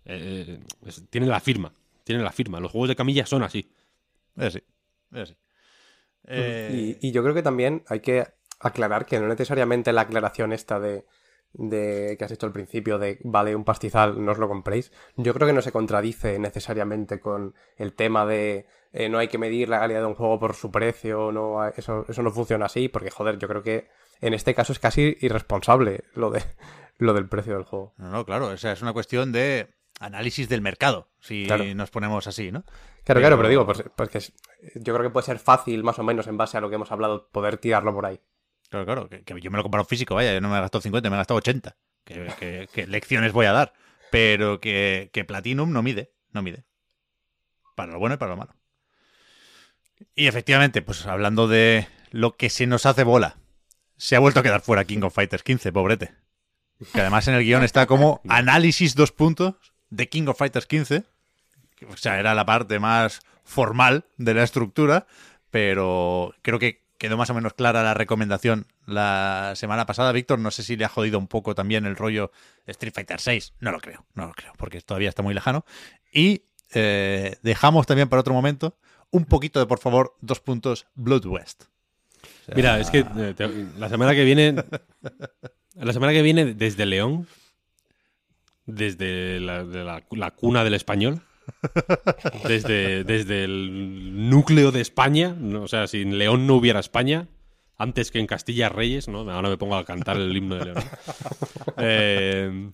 eh, 0.06 0.60
es- 0.86 1.04
tiene 1.10 1.28
la 1.28 1.40
firma. 1.40 1.74
Tiene 2.10 2.24
la 2.24 2.32
firma. 2.32 2.60
Los 2.60 2.72
juegos 2.72 2.90
de 2.90 2.96
Camilla 2.96 3.28
son 3.28 3.44
así. 3.44 3.72
Es 4.36 4.48
así. 4.48 4.64
Es 5.12 5.20
así. 5.22 5.38
Eh, 6.24 6.98
Y, 7.00 7.08
y 7.08 7.12
yo 7.12 7.22
creo 7.22 7.36
que 7.36 7.44
también 7.44 7.84
hay 7.88 8.00
que 8.00 8.26
aclarar 8.60 9.06
que 9.06 9.20
no 9.20 9.28
necesariamente 9.28 9.94
la 9.94 10.02
aclaración 10.02 10.52
esta 10.52 10.80
de, 10.80 11.06
de 11.54 12.16
que 12.18 12.26
has 12.26 12.32
hecho 12.32 12.48
al 12.48 12.52
principio 12.52 12.98
de 12.98 13.20
vale 13.24 13.56
un 13.56 13.64
pastizal, 13.64 14.26
no 14.26 14.32
os 14.32 14.40
lo 14.40 14.48
compréis. 14.48 14.92
Yo 15.18 15.36
creo 15.36 15.46
que 15.48 15.54
no 15.54 15.62
se 15.62 15.72
contradice 15.72 16.40
necesariamente 16.40 17.20
con 17.20 17.54
el 17.78 17.94
tema 17.94 18.26
de 18.26 18.66
eh, 18.92 19.08
no 19.08 19.20
hay 19.20 19.28
que 19.28 19.38
medir 19.38 19.70
la 19.70 19.78
calidad 19.80 20.00
de 20.00 20.08
un 20.08 20.16
juego 20.16 20.40
por 20.40 20.56
su 20.56 20.72
precio, 20.72 21.32
no 21.32 21.64
eso 21.68 22.04
no 22.24 22.32
funciona 22.32 22.66
así, 22.66 22.90
porque 22.90 23.12
joder, 23.12 23.38
yo 23.38 23.48
creo 23.48 23.62
que 23.62 23.88
en 24.20 24.34
este 24.34 24.56
caso 24.56 24.74
es 24.74 24.80
casi 24.80 25.16
irresponsable 25.22 26.06
lo 26.16 26.32
de 26.32 26.42
lo 26.98 27.14
del 27.14 27.30
precio 27.30 27.54
del 27.54 27.66
juego. 27.66 27.94
No, 27.98 28.10
no, 28.10 28.26
claro. 28.26 28.48
O 28.48 28.58
sea, 28.58 28.72
es 28.72 28.82
una 28.82 28.94
cuestión 28.94 29.32
de 29.32 29.68
análisis 30.00 30.48
del 30.50 30.62
mercado, 30.62 31.10
si 31.20 31.46
Claro. 31.46 31.64
nos 31.76 31.90
ponemos 31.92 32.26
así, 32.28 32.52
¿no? 32.52 32.64
Claro, 33.04 33.22
claro, 33.22 33.38
pero 33.38 33.50
digo, 33.50 33.66
pues, 33.66 33.84
pues 33.96 34.10
que 34.10 34.18
es- 34.20 34.34
yo 34.76 34.94
creo 34.94 35.04
que 35.04 35.10
puede 35.10 35.26
ser 35.26 35.40
fácil, 35.40 35.84
más 35.84 36.00
o 36.00 36.04
menos, 36.04 36.28
en 36.28 36.38
base 36.38 36.58
a 36.58 36.62
lo 36.62 36.70
que 36.70 36.76
hemos 36.76 36.92
hablado, 36.92 37.30
poder 37.32 37.58
tirarlo 37.58 37.94
por 37.94 38.06
ahí. 38.06 38.20
Claro, 38.70 38.86
claro. 38.86 39.10
Que, 39.10 39.24
que 39.24 39.40
yo 39.42 39.50
me 39.52 39.58
lo 39.58 39.62
he 39.62 39.64
comprado 39.64 39.86
físico, 39.86 40.16
vaya. 40.16 40.34
Yo 40.34 40.42
no 40.42 40.50
me 40.50 40.58
he 40.58 40.62
gastado 40.62 40.82
50, 40.82 41.10
me 41.10 41.16
he 41.16 41.20
gastado 41.20 41.38
80. 41.40 41.76
¿Qué, 42.04 42.28
qué- 42.40 42.70
qué 42.72 42.88
lecciones 42.88 43.32
voy 43.34 43.46
a 43.48 43.52
dar? 43.52 43.74
Pero 44.12 44.60
que, 44.60 45.10
que 45.14 45.26
Platinum 45.26 45.72
no 45.72 45.82
mide. 45.84 46.12
No 46.32 46.42
mide. 46.42 46.66
Para 47.76 47.92
lo 47.94 48.00
bueno 48.00 48.16
y 48.16 48.18
para 48.18 48.32
lo 48.32 48.38
malo. 48.38 48.54
Y 50.16 50.28
efectivamente, 50.28 50.82
pues 50.82 51.06
hablando 51.06 51.48
de 51.48 51.88
lo 52.12 52.36
que 52.38 52.50
se 52.50 52.68
nos 52.68 52.86
hace 52.86 53.04
bola, 53.04 53.38
se 53.98 54.16
ha 54.16 54.20
vuelto 54.20 54.40
a 54.40 54.44
quedar 54.44 54.62
fuera 54.62 54.86
King 54.86 55.02
of 55.04 55.14
Fighters 55.14 55.44
15, 55.44 55.72
pobrete. 55.72 56.14
Que 56.94 57.02
además 57.02 57.28
en 57.28 57.34
el 57.36 57.44
guion 57.44 57.64
está 57.64 57.86
como 57.88 58.22
análisis 58.30 58.96
dos 58.96 59.12
puntos 59.12 59.69
de 59.90 60.10
King 60.10 60.28
of 60.28 60.38
Fighters 60.38 60.66
15. 60.66 61.04
que, 61.76 61.86
O 61.86 61.98
sea, 61.98 62.20
era 62.20 62.34
la 62.36 62.46
parte 62.46 62.80
más 62.80 63.22
formal 63.44 64.06
de 64.18 64.34
la 64.34 64.44
estructura, 64.44 65.08
pero 65.50 66.34
creo 66.42 66.60
que 66.60 66.84
quedó 66.98 67.16
más 67.18 67.30
o 67.30 67.34
menos 67.34 67.54
clara 67.54 67.82
la 67.82 67.94
recomendación 67.94 68.68
la 68.86 69.54
semana 69.56 69.86
pasada. 69.86 70.12
Víctor, 70.12 70.40
no 70.40 70.52
sé 70.52 70.64
si 70.64 70.76
le 70.76 70.86
ha 70.86 70.90
jodido 70.90 71.18
un 71.18 71.28
poco 71.28 71.56
también 71.56 71.86
el 71.86 71.96
rollo 71.96 72.32
Street 72.68 72.94
Fighter 72.94 73.20
6. 73.22 73.54
No 73.62 73.72
lo 73.72 73.80
creo, 73.80 74.06
no 74.16 74.28
lo 74.28 74.34
creo, 74.34 74.54
porque 74.58 74.82
todavía 74.82 75.10
está 75.10 75.24
muy 75.24 75.34
lejano. 75.34 75.66
Y 76.12 76.44
eh, 76.74 77.38
dejamos 77.42 77.88
también 77.88 78.10
para 78.10 78.20
otro 78.20 78.34
momento 78.34 78.76
un 79.12 79.26
poquito 79.26 79.60
de, 79.60 79.66
por 79.66 79.80
favor, 79.80 80.16
dos 80.22 80.40
puntos 80.42 80.86
Blood 80.96 81.26
West. 81.26 81.64
O 81.64 82.46
sea, 82.48 82.56
Mira, 82.56 82.80
es 82.80 82.90
que 82.92 83.00
eh, 83.00 83.34
te- 83.36 83.48
la 83.78 83.90
semana 83.90 84.14
que 84.14 84.24
viene. 84.24 84.56
La 85.76 85.94
semana 85.94 86.12
que 86.12 86.22
viene, 86.22 86.54
desde 86.56 86.86
León, 86.86 87.26
desde 88.76 89.40
la, 89.40 89.64
de 89.64 89.84
la- 89.84 90.04
la 90.12 90.32
cuna 90.32 90.64
del 90.64 90.74
español, 90.76 91.22
desde, 92.48 93.04
desde 93.04 93.44
el 93.44 94.30
núcleo 94.30 94.72
de 94.72 94.82
España, 94.82 95.36
no, 95.40 95.64
o 95.64 95.68
sea, 95.68 95.88
si 95.88 96.02
en 96.02 96.18
León 96.18 96.46
no 96.48 96.56
hubiera 96.56 96.80
España, 96.80 97.28
antes 97.78 98.12
que 98.12 98.20
en 98.20 98.28
Castilla 98.28 98.70
Reyes, 98.70 99.08
¿no? 99.08 99.20
Ahora 99.32 99.50
me 99.50 99.58
pongo 99.58 99.76
a 99.76 99.86
cantar 99.86 100.18
el 100.18 100.36
himno 100.36 100.56
de 100.56 100.66
León. 100.66 100.78
Eh, 101.82 102.72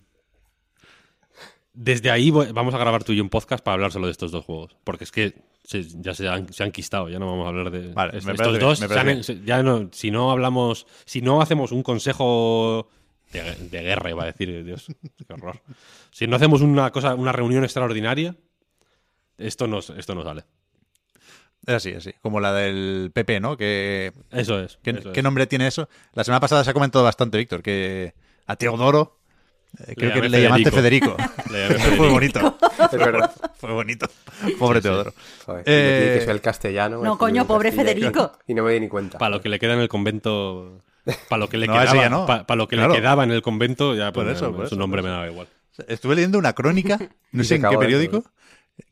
desde 1.72 2.10
ahí 2.10 2.30
vamos 2.30 2.74
a 2.74 2.78
grabar 2.78 3.04
tú 3.04 3.12
y 3.12 3.16
yo 3.16 3.22
un 3.22 3.28
podcast 3.28 3.62
para 3.62 3.74
hablar 3.74 3.92
solo 3.92 4.06
de 4.06 4.12
estos 4.12 4.32
dos 4.32 4.44
juegos. 4.44 4.76
Porque 4.82 5.04
es 5.04 5.12
que 5.12 5.34
se- 5.62 5.84
ya 6.00 6.14
se 6.14 6.26
han, 6.28 6.52
se 6.52 6.62
han 6.64 6.72
quistado, 6.72 7.08
ya 7.08 7.18
no 7.18 7.26
vamos 7.26 7.44
a 7.44 7.48
hablar 7.50 7.70
de 7.70 7.92
Vale, 7.92 8.16
es- 8.18 8.26
estos 8.26 8.58
dos. 8.58 8.78
se 8.78 8.98
han- 8.98 9.22
ya 9.44 9.62
no, 9.62 9.88
si 9.92 10.10
no 10.10 10.30
hablamos, 10.30 10.86
si 11.04 11.20
no 11.20 11.40
hacemos 11.42 11.72
un 11.72 11.82
consejo 11.82 12.88
de, 13.32 13.54
de 13.70 13.82
guerra, 13.82 14.10
iba 14.10 14.22
a 14.22 14.26
decir, 14.26 14.64
Dios, 14.64 14.86
qué 15.26 15.32
horror. 15.32 15.60
Si 16.10 16.26
no 16.26 16.36
hacemos 16.36 16.60
una 16.62 16.90
cosa, 16.90 17.14
una 17.14 17.32
reunión 17.32 17.64
extraordinaria, 17.64 18.34
esto 19.38 19.66
no, 19.66 19.78
esto 19.78 20.14
no 20.14 20.22
sale. 20.22 20.44
Es 21.66 21.74
así, 21.74 21.92
así. 21.94 22.12
Como 22.22 22.38
la 22.40 22.52
del 22.52 23.10
PP, 23.12 23.40
¿no? 23.40 23.56
Que, 23.56 24.12
Eso 24.30 24.60
es. 24.60 24.78
¿qué, 24.82 24.90
eso 24.90 25.12
qué 25.12 25.20
es. 25.20 25.24
nombre 25.24 25.46
tiene 25.48 25.66
eso? 25.66 25.88
La 26.14 26.22
semana 26.22 26.38
pasada 26.40 26.62
se 26.62 26.70
ha 26.70 26.74
comentado 26.74 27.04
bastante, 27.04 27.38
Víctor, 27.38 27.60
que 27.62 28.14
a 28.46 28.54
Teodoro 28.56 29.18
Eh, 29.86 29.94
Creo 29.96 30.14
Le 30.14 30.20
que 30.22 30.28
le 30.28 30.42
llamaste 30.42 30.70
Federico. 30.70 31.16
Le 31.50 31.68
Fue 31.96 32.08
bonito. 32.08 32.56
Fue 33.58 33.72
bonito. 33.72 34.06
Pobre 34.60 34.80
Teodoro. 34.80 35.12
Joder, 35.44 35.64
Eh, 35.66 36.16
que 36.20 36.24
sea 36.24 36.32
el 36.34 36.40
castellano. 36.40 37.02
No, 37.02 37.18
coño, 37.18 37.46
pobre 37.46 37.72
Federico. 37.72 38.32
Y 38.46 38.54
no 38.54 38.62
me 38.62 38.72
di 38.72 38.80
ni 38.80 38.88
cuenta. 38.88 39.18
Para 39.18 39.30
lo 39.36 39.42
que 39.42 39.48
le 39.48 39.58
queda 39.58 39.74
en 39.74 39.80
el 39.80 39.88
convento. 39.88 40.78
Para 41.28 41.40
lo 41.40 41.48
que 41.48 41.56
le 41.56 41.66
No, 41.66 41.72
quedaba, 41.74 42.08
no. 42.08 42.26
pa- 42.26 42.46
pa 42.46 42.56
lo 42.56 42.66
que 42.68 42.76
Claro. 42.76 42.92
le 42.92 42.98
quedaba 43.00 43.24
en 43.24 43.30
el 43.30 43.42
convento, 43.42 43.94
ya 43.94 44.12
Por 44.12 44.24
pues, 44.24 44.36
eso, 44.36 44.46
por 44.52 44.60
su 44.62 44.74
eso, 44.74 44.76
nombre 44.76 45.02
por 45.02 45.10
me 45.10 45.14
daba 45.14 45.28
igual. 45.28 45.48
Estuve 45.88 46.14
leyendo 46.16 46.38
una 46.38 46.52
crónica, 46.54 46.98
no 47.32 47.44
sé 47.44 47.56
en 47.56 47.62
qué 47.62 47.78
periódico, 47.78 48.24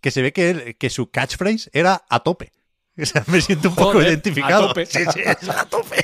que 0.01 0.11
se 0.11 0.23
ve 0.23 0.33
que, 0.33 0.51
él- 0.51 0.77
que 0.79 0.91
su 0.91 1.11
catchphrase 1.11 1.71
era 1.73 2.03
a 2.09 2.21
tope. 2.21 2.53
O 2.97 3.05
sea, 3.05 3.25
me 3.27 3.41
siento 3.41 3.71
un 3.71 3.75
poco 3.75 3.93
Joder, 3.95 4.09
identificado. 4.09 4.67
a 4.67 4.69
tope. 4.69 4.87
Sí, 4.87 5.01
sí, 5.13 5.21
es 5.25 5.49
a 5.49 5.65
tope. 5.65 5.97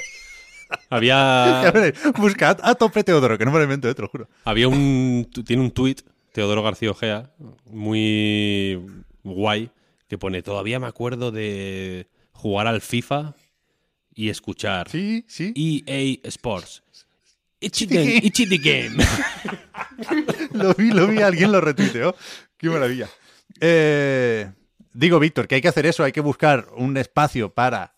Había, 0.90 1.72
Buscad 2.16 2.58
a 2.62 2.74
tope 2.74 3.04
Teodoro, 3.04 3.38
que 3.38 3.44
no 3.44 3.50
me 3.52 3.58
lo 3.58 3.64
invento, 3.64 3.88
eh, 3.88 3.94
te 3.94 4.02
lo 4.02 4.08
juro. 4.08 4.28
había 4.44 4.66
un. 4.68 5.28
Tiene 5.46 5.62
un 5.62 5.70
tuit, 5.70 6.00
Teodoro 6.32 6.62
García 6.62 6.90
Ojea, 6.90 7.30
muy 7.66 8.80
guay, 9.22 9.70
que 10.08 10.18
pone: 10.18 10.42
Todavía 10.42 10.78
me 10.80 10.86
acuerdo 10.86 11.30
de 11.30 12.08
jugar 12.32 12.66
al 12.66 12.80
FIFA 12.80 13.34
y 14.14 14.28
escuchar 14.28 14.88
Sí, 14.90 15.24
sí. 15.28 15.52
EA 15.56 16.20
Sports. 16.28 16.82
It's 17.60 17.78
the 17.78 17.86
game. 17.86 18.20
It's 18.22 18.48
the 18.48 18.58
game. 18.58 18.96
Lo 20.52 20.74
vi, 20.74 20.90
lo 20.90 21.06
vi, 21.06 21.20
alguien 21.20 21.52
lo 21.52 21.60
retuiteó. 21.60 22.16
Qué 22.56 22.70
maravilla. 22.70 23.08
Eh, 23.60 24.50
digo, 24.94 25.18
Víctor, 25.18 25.46
que 25.46 25.56
hay 25.56 25.60
que 25.60 25.68
hacer 25.68 25.84
eso, 25.86 26.02
hay 26.02 26.12
que 26.12 26.22
buscar 26.22 26.68
un 26.76 26.96
espacio 26.96 27.52
para 27.52 27.96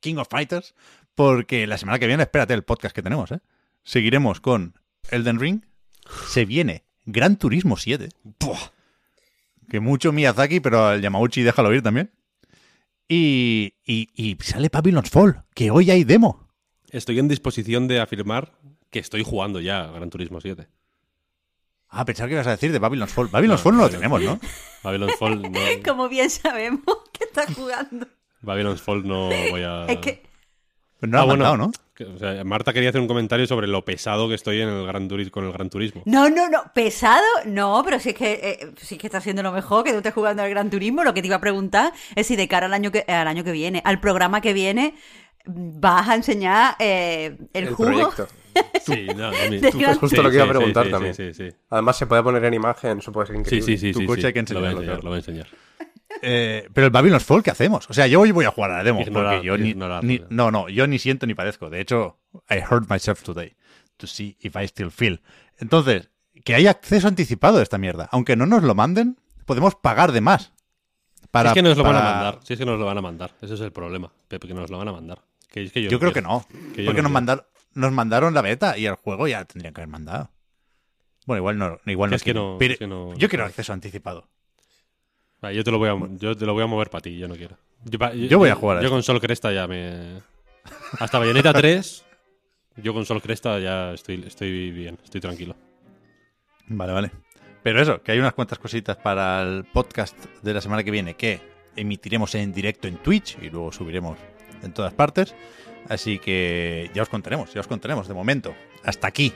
King 0.00 0.16
of 0.16 0.28
Fighters, 0.30 0.74
porque 1.14 1.66
la 1.66 1.76
semana 1.76 1.98
que 1.98 2.06
viene, 2.06 2.22
espérate 2.22 2.54
el 2.54 2.62
podcast 2.62 2.94
que 2.94 3.02
tenemos, 3.02 3.32
¿eh? 3.32 3.40
Seguiremos 3.82 4.40
con 4.40 4.78
Elden 5.10 5.40
Ring. 5.40 5.64
Se 6.28 6.44
viene 6.44 6.84
Gran 7.04 7.36
Turismo 7.36 7.76
7. 7.76 8.08
Buah. 8.22 8.70
Que 9.68 9.80
mucho 9.80 10.12
Miyazaki, 10.12 10.60
pero 10.60 10.92
el 10.92 11.00
Yamauchi 11.02 11.42
déjalo 11.42 11.72
ir 11.74 11.82
también. 11.82 12.12
Y, 13.12 13.74
y, 13.84 14.08
y 14.14 14.36
sale 14.40 14.68
Babylon's 14.72 15.10
Fall, 15.10 15.42
que 15.52 15.72
hoy 15.72 15.90
hay 15.90 16.04
demo. 16.04 16.46
Estoy 16.90 17.18
en 17.18 17.26
disposición 17.26 17.88
de 17.88 17.98
afirmar 17.98 18.52
que 18.88 19.00
estoy 19.00 19.24
jugando 19.24 19.58
ya 19.60 19.82
a 19.82 19.90
Gran 19.90 20.10
Turismo 20.10 20.40
7. 20.40 20.68
Ah, 21.88 22.04
pensaba 22.04 22.28
que 22.28 22.34
ibas 22.34 22.46
a 22.46 22.52
decir 22.52 22.70
de 22.70 22.78
Babylon's 22.78 23.12
Fall. 23.12 23.26
Babylon's 23.26 23.58
No, 23.60 23.64
Fall 23.64 23.76
no 23.76 23.82
lo 23.82 23.90
tenemos, 23.90 24.22
¿no? 24.22 24.38
Babylon's 24.84 25.16
Fall 25.16 25.42
no, 25.42 25.50
Como 25.84 26.08
bien 26.08 26.30
sabemos 26.30 26.84
que 27.12 27.24
está 27.24 27.52
jugando. 27.52 28.06
Babylon's 28.42 28.80
Fall 28.80 29.04
no 29.04 29.28
voy 29.50 29.62
a... 29.62 29.86
Es 29.86 29.98
que 29.98 30.22
Pues 31.00 31.10
no 31.10 31.16
lo 31.16 31.18
Ah, 31.18 31.22
han 31.22 31.26
bueno. 31.30 31.44
mandado, 31.44 31.56
¿no? 31.56 31.72
O 32.04 32.18
sea, 32.18 32.42
Marta 32.44 32.72
quería 32.72 32.88
hacer 32.90 33.00
un 33.00 33.06
comentario 33.08 33.46
sobre 33.46 33.66
lo 33.66 33.84
pesado 33.84 34.28
que 34.28 34.34
estoy 34.34 34.60
en 34.60 34.68
el 34.68 34.86
Gran 34.86 35.08
Turismo 35.08 35.32
con 35.32 35.44
el 35.46 35.52
Gran 35.52 35.70
Turismo. 35.70 36.02
No, 36.06 36.28
no, 36.30 36.48
no, 36.48 36.62
pesado, 36.74 37.24
no, 37.46 37.82
pero 37.84 37.98
si 38.00 38.10
es 38.10 38.14
que 38.14 38.32
eh, 38.32 38.72
si 38.76 38.94
es 38.96 39.00
que 39.00 39.06
está 39.06 39.18
haciendo 39.18 39.42
lo 39.42 39.52
mejor, 39.52 39.84
que 39.84 39.90
tú 39.92 39.98
estés 39.98 40.14
jugando 40.14 40.42
al 40.42 40.50
Gran 40.50 40.70
Turismo, 40.70 41.04
lo 41.04 41.14
que 41.14 41.20
te 41.20 41.26
iba 41.26 41.36
a 41.36 41.40
preguntar 41.40 41.92
es 42.14 42.26
si 42.26 42.36
de 42.36 42.48
cara 42.48 42.66
al 42.66 42.74
año 42.74 42.90
que, 42.90 43.04
al 43.08 43.28
año 43.28 43.44
que 43.44 43.52
viene, 43.52 43.82
al 43.84 44.00
programa 44.00 44.40
que 44.40 44.52
viene, 44.52 44.94
vas 45.46 46.08
a 46.08 46.14
enseñar 46.14 46.76
eh, 46.78 47.36
el, 47.52 47.68
El 47.68 47.74
jugo. 47.74 47.88
proyecto. 47.90 48.28
Sí, 48.84 49.06
no, 49.16 49.30
tú- 49.30 49.80
Es 49.80 49.98
justo 49.98 50.08
sí, 50.08 50.16
lo 50.16 50.28
que 50.28 50.36
iba 50.36 50.44
a 50.44 50.48
preguntar 50.48 50.86
sí, 50.86 50.90
también. 50.90 51.14
Sí, 51.14 51.32
sí, 51.32 51.50
sí. 51.50 51.56
Además 51.70 51.96
se 51.96 52.06
puede 52.08 52.22
poner 52.24 52.44
en 52.44 52.54
imagen, 52.54 52.98
eso 52.98 53.12
puede 53.12 53.28
ser 53.28 53.36
Sí, 53.36 53.40
increíble. 53.40 53.66
sí, 53.66 53.78
sí, 53.78 53.92
Tu 53.92 54.00
sí, 54.00 54.06
coche 54.06 54.20
sí. 54.22 54.26
hay 54.26 54.32
que 54.32 54.42
Lo 54.52 54.60
voy 54.60 54.68
a 54.68 54.70
enseñarlo, 54.72 54.80
enseñar, 54.80 54.84
claro. 54.86 55.02
lo 55.04 55.08
voy 55.10 55.16
a 55.16 55.18
enseñar. 55.18 55.46
Eh, 56.22 56.68
pero 56.74 56.86
el 56.86 56.90
Babylon's 56.92 57.24
Fall, 57.24 57.42
¿qué 57.42 57.50
hacemos? 57.50 57.88
O 57.88 57.92
sea, 57.94 58.06
yo 58.06 58.20
hoy 58.20 58.30
voy 58.32 58.44
a 58.44 58.50
jugar 58.50 58.70
a 58.72 58.78
la 58.78 58.84
demo. 58.84 59.00
Porque 59.12 59.42
yo 59.46 59.56
ni, 59.56 59.74
No, 60.30 60.50
no, 60.50 60.68
yo 60.68 60.86
ni 60.86 60.98
siento 60.98 61.26
ni 61.26 61.34
padezco. 61.34 61.70
De 61.70 61.80
hecho, 61.80 62.18
I 62.50 62.58
hurt 62.70 62.88
myself 62.90 63.22
today 63.22 63.54
to 63.96 64.06
see 64.06 64.36
if 64.40 64.56
I 64.56 64.64
still 64.64 64.90
feel. 64.90 65.22
Entonces, 65.58 66.10
que 66.44 66.54
hay 66.54 66.66
acceso 66.66 67.08
anticipado 67.08 67.58
a 67.58 67.62
esta 67.62 67.78
mierda. 67.78 68.08
Aunque 68.12 68.36
no 68.36 68.46
nos 68.46 68.62
lo 68.62 68.74
manden, 68.74 69.18
podemos 69.46 69.74
pagar 69.74 70.12
de 70.12 70.20
más. 70.20 70.52
Para, 71.30 71.50
Si 71.52 71.58
es 71.58 71.62
que 71.62 71.68
nos 71.68 71.76
lo 71.78 71.84
van 71.84 71.96
a 71.96 71.98
para- 72.00 72.12
mandar. 72.14 72.38
Si 72.42 72.52
es 72.54 72.58
que 72.58 72.66
nos 72.66 72.78
lo 72.78 72.84
van 72.86 72.98
a 72.98 73.02
mandar. 73.02 73.32
Ese 73.40 73.54
es 73.54 73.60
el 73.60 73.72
problema. 73.72 74.12
Pepe, 74.28 74.48
que 74.48 74.54
nos 74.54 74.68
lo 74.70 74.78
van 74.78 74.88
a 74.88 74.92
mandar. 74.92 75.20
Que 75.50 75.62
es 75.64 75.72
que 75.72 75.82
yo, 75.82 75.98
creo 75.98 76.12
que 76.12 76.22
no. 76.22 76.46
Que 76.74 76.84
porque 76.84 77.02
no 77.02 77.04
nos, 77.04 77.12
mandaron, 77.12 77.44
nos 77.74 77.92
mandaron 77.92 78.34
la 78.34 78.42
beta 78.42 78.76
y 78.78 78.86
el 78.86 78.94
juego 78.94 79.28
ya 79.28 79.44
tendrían 79.44 79.72
que 79.74 79.80
haber 79.80 79.90
mandado. 79.90 80.30
Bueno, 81.26 81.38
igual 81.40 81.58
no. 81.58 81.78
Igual 81.86 82.10
no 82.10 82.16
es 82.16 82.22
que 82.22 82.34
no- 82.34 82.58
es 82.60 82.78
que 82.78 82.86
no- 82.86 83.14
yo 83.16 83.28
quiero 83.28 83.44
acceso 83.44 83.72
anticipado. 83.72 84.28
Va, 85.42 85.52
yo 85.52 85.64
te 85.64 85.70
lo 85.70 85.78
voy 85.78 85.88
a, 85.88 85.96
yo 86.18 86.36
te 86.36 86.44
lo 86.46 86.52
voy 86.52 86.62
a 86.62 86.66
mover 86.66 86.90
para 86.90 87.02
ti, 87.02 87.16
yo 87.16 87.26
no 87.28 87.34
quiero. 87.34 87.56
Yo, 87.84 87.98
Yo 88.12 88.38
voy 88.38 88.50
a 88.50 88.54
jugar 88.54 88.78
a 88.78 88.80
Yo 88.80 88.86
esto. 88.86 88.94
con 88.96 89.02
Sol 89.02 89.20
Cresta 89.20 89.52
ya 89.52 89.66
me. 89.66 90.20
Hasta 90.98 91.18
Bayonetta 91.18 91.52
3. 91.52 92.04
Yo 92.76 92.92
con 92.94 93.04
Sol 93.06 93.22
Cresta 93.22 93.58
ya 93.58 93.92
estoy, 93.92 94.22
estoy 94.26 94.70
bien, 94.70 94.98
estoy 95.02 95.20
tranquilo. 95.20 95.56
Vale, 96.68 96.92
vale. 96.92 97.10
Pero 97.62 97.80
eso, 97.80 98.02
que 98.02 98.12
hay 98.12 98.18
unas 98.18 98.32
cuantas 98.34 98.58
cositas 98.58 98.96
para 98.96 99.42
el 99.42 99.64
podcast 99.64 100.16
de 100.42 100.54
la 100.54 100.60
semana 100.60 100.82
que 100.82 100.90
viene 100.90 101.14
que 101.14 101.40
emitiremos 101.76 102.34
en 102.34 102.52
directo 102.52 102.88
en 102.88 102.96
Twitch 102.96 103.38
y 103.42 103.50
luego 103.50 103.72
subiremos 103.72 104.18
en 104.62 104.72
todas 104.72 104.92
partes. 104.94 105.34
Así 105.88 106.18
que 106.18 106.90
ya 106.94 107.02
os 107.02 107.08
contaremos, 107.08 107.52
ya 107.52 107.60
os 107.60 107.66
contaremos. 107.66 108.08
De 108.08 108.14
momento, 108.14 108.54
hasta 108.84 109.08
aquí 109.08 109.32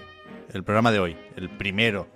el 0.52 0.62
programa 0.62 0.92
de 0.92 1.00
hoy, 1.00 1.16
el 1.36 1.50
primero, 1.50 2.08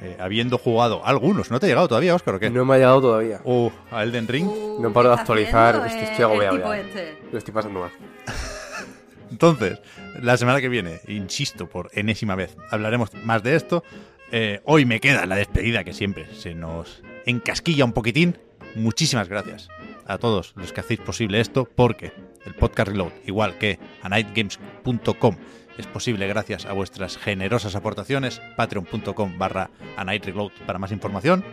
eh, 0.00 0.16
habiendo 0.18 0.58
jugado 0.58 1.04
algunos. 1.06 1.50
¿No 1.50 1.60
te 1.60 1.66
ha 1.66 1.68
llegado 1.68 1.88
todavía, 1.88 2.14
Óscar, 2.14 2.34
o 2.36 2.38
qué? 2.40 2.50
No 2.50 2.64
me 2.64 2.74
ha 2.74 2.78
llegado 2.78 3.00
todavía. 3.00 3.40
Uh, 3.44 3.70
a 3.90 4.02
Elden 4.02 4.26
Ring. 4.28 4.46
Uh, 4.48 4.80
No 4.82 4.92
paro 4.92 5.10
de 5.10 5.16
¿qué 5.16 5.20
está 5.20 5.22
actualizar, 5.22 5.76
haciendo, 5.76 5.86
estoy- 5.86 6.00
eh, 6.00 6.10
estoy 6.10 6.24
agobiado 6.24 6.74
este? 6.74 7.18
Lo 7.32 7.38
estoy 7.38 7.54
pasando 7.54 7.80
mal. 7.80 7.90
Entonces, 9.30 9.80
la 10.20 10.36
semana 10.36 10.60
que 10.60 10.68
viene, 10.68 11.00
insisto 11.06 11.68
por 11.68 11.90
enésima 11.94 12.34
vez, 12.34 12.56
hablaremos 12.70 13.10
más 13.24 13.42
de 13.42 13.54
esto. 13.54 13.84
Eh, 14.32 14.60
hoy 14.64 14.84
me 14.84 15.00
queda 15.00 15.26
la 15.26 15.36
despedida 15.36 15.84
que 15.84 15.92
siempre 15.92 16.26
se 16.34 16.54
nos 16.54 17.02
encasquilla 17.26 17.84
un 17.84 17.92
poquitín. 17.92 18.38
Muchísimas 18.74 19.28
gracias 19.28 19.68
a 20.06 20.18
todos 20.18 20.52
los 20.56 20.72
que 20.72 20.80
hacéis 20.80 21.00
posible 21.00 21.40
esto, 21.40 21.68
porque 21.76 22.12
el 22.44 22.54
podcast 22.54 22.88
Reload, 22.88 23.12
igual 23.26 23.58
que 23.58 23.78
a 24.02 24.08
nightgames.com, 24.08 25.36
es 25.80 25.86
posible 25.86 26.28
gracias 26.28 26.66
a 26.66 26.72
vuestras 26.72 27.16
generosas 27.16 27.74
aportaciones. 27.74 28.40
Patreon.com 28.56 29.38
barra 29.38 29.70
a 29.96 30.04
Night 30.04 30.24
Reload 30.26 30.52
para 30.66 30.78
más 30.78 30.92
información. 30.92 31.44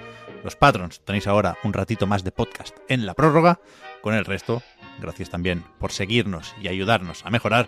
Los 0.44 0.56
patrons 0.56 0.99
tenéis 0.99 1.28
ahora 1.28 1.58
un 1.64 1.74
ratito 1.74 2.08
más 2.08 2.24
de 2.24 2.32
podcast 2.32 2.78
en 2.90 3.06
la 3.06 3.14
prórroga. 3.14 3.60
Con 4.02 4.14
el 4.14 4.26
resto, 4.26 4.62
gracias 4.99 5.30
también 5.30 5.64
por 5.80 5.91
seguirnos 5.91 6.54
y 6.62 6.68
ayudarnos 6.68 7.26
a 7.26 7.30
mejorar. 7.30 7.68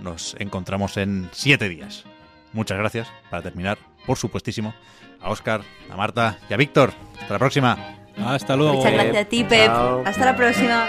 Nos 0.00 0.34
encontramos 0.38 0.96
en 0.96 1.28
siete 1.32 1.68
días. 1.68 2.04
Muchas 2.52 2.78
gracias, 2.78 3.08
para 3.30 3.42
terminar, 3.42 3.78
por 4.06 4.16
supuestísimo, 4.16 4.74
a 5.20 5.30
Oscar, 5.30 5.60
a 5.90 5.96
Marta 5.96 6.38
y 6.48 6.54
a 6.54 6.56
Víctor. 6.56 6.92
Hasta 7.20 7.34
la 7.34 7.38
próxima. 7.38 7.96
Hasta 8.16 8.56
luego. 8.56 8.74
Muchas 8.74 8.92
gracias 8.92 9.16
a 9.16 9.24
ti, 9.28 9.44
Pep. 9.44 9.66
Chao. 9.66 10.02
Hasta 10.04 10.24
la 10.24 10.36
próxima. 10.36 10.88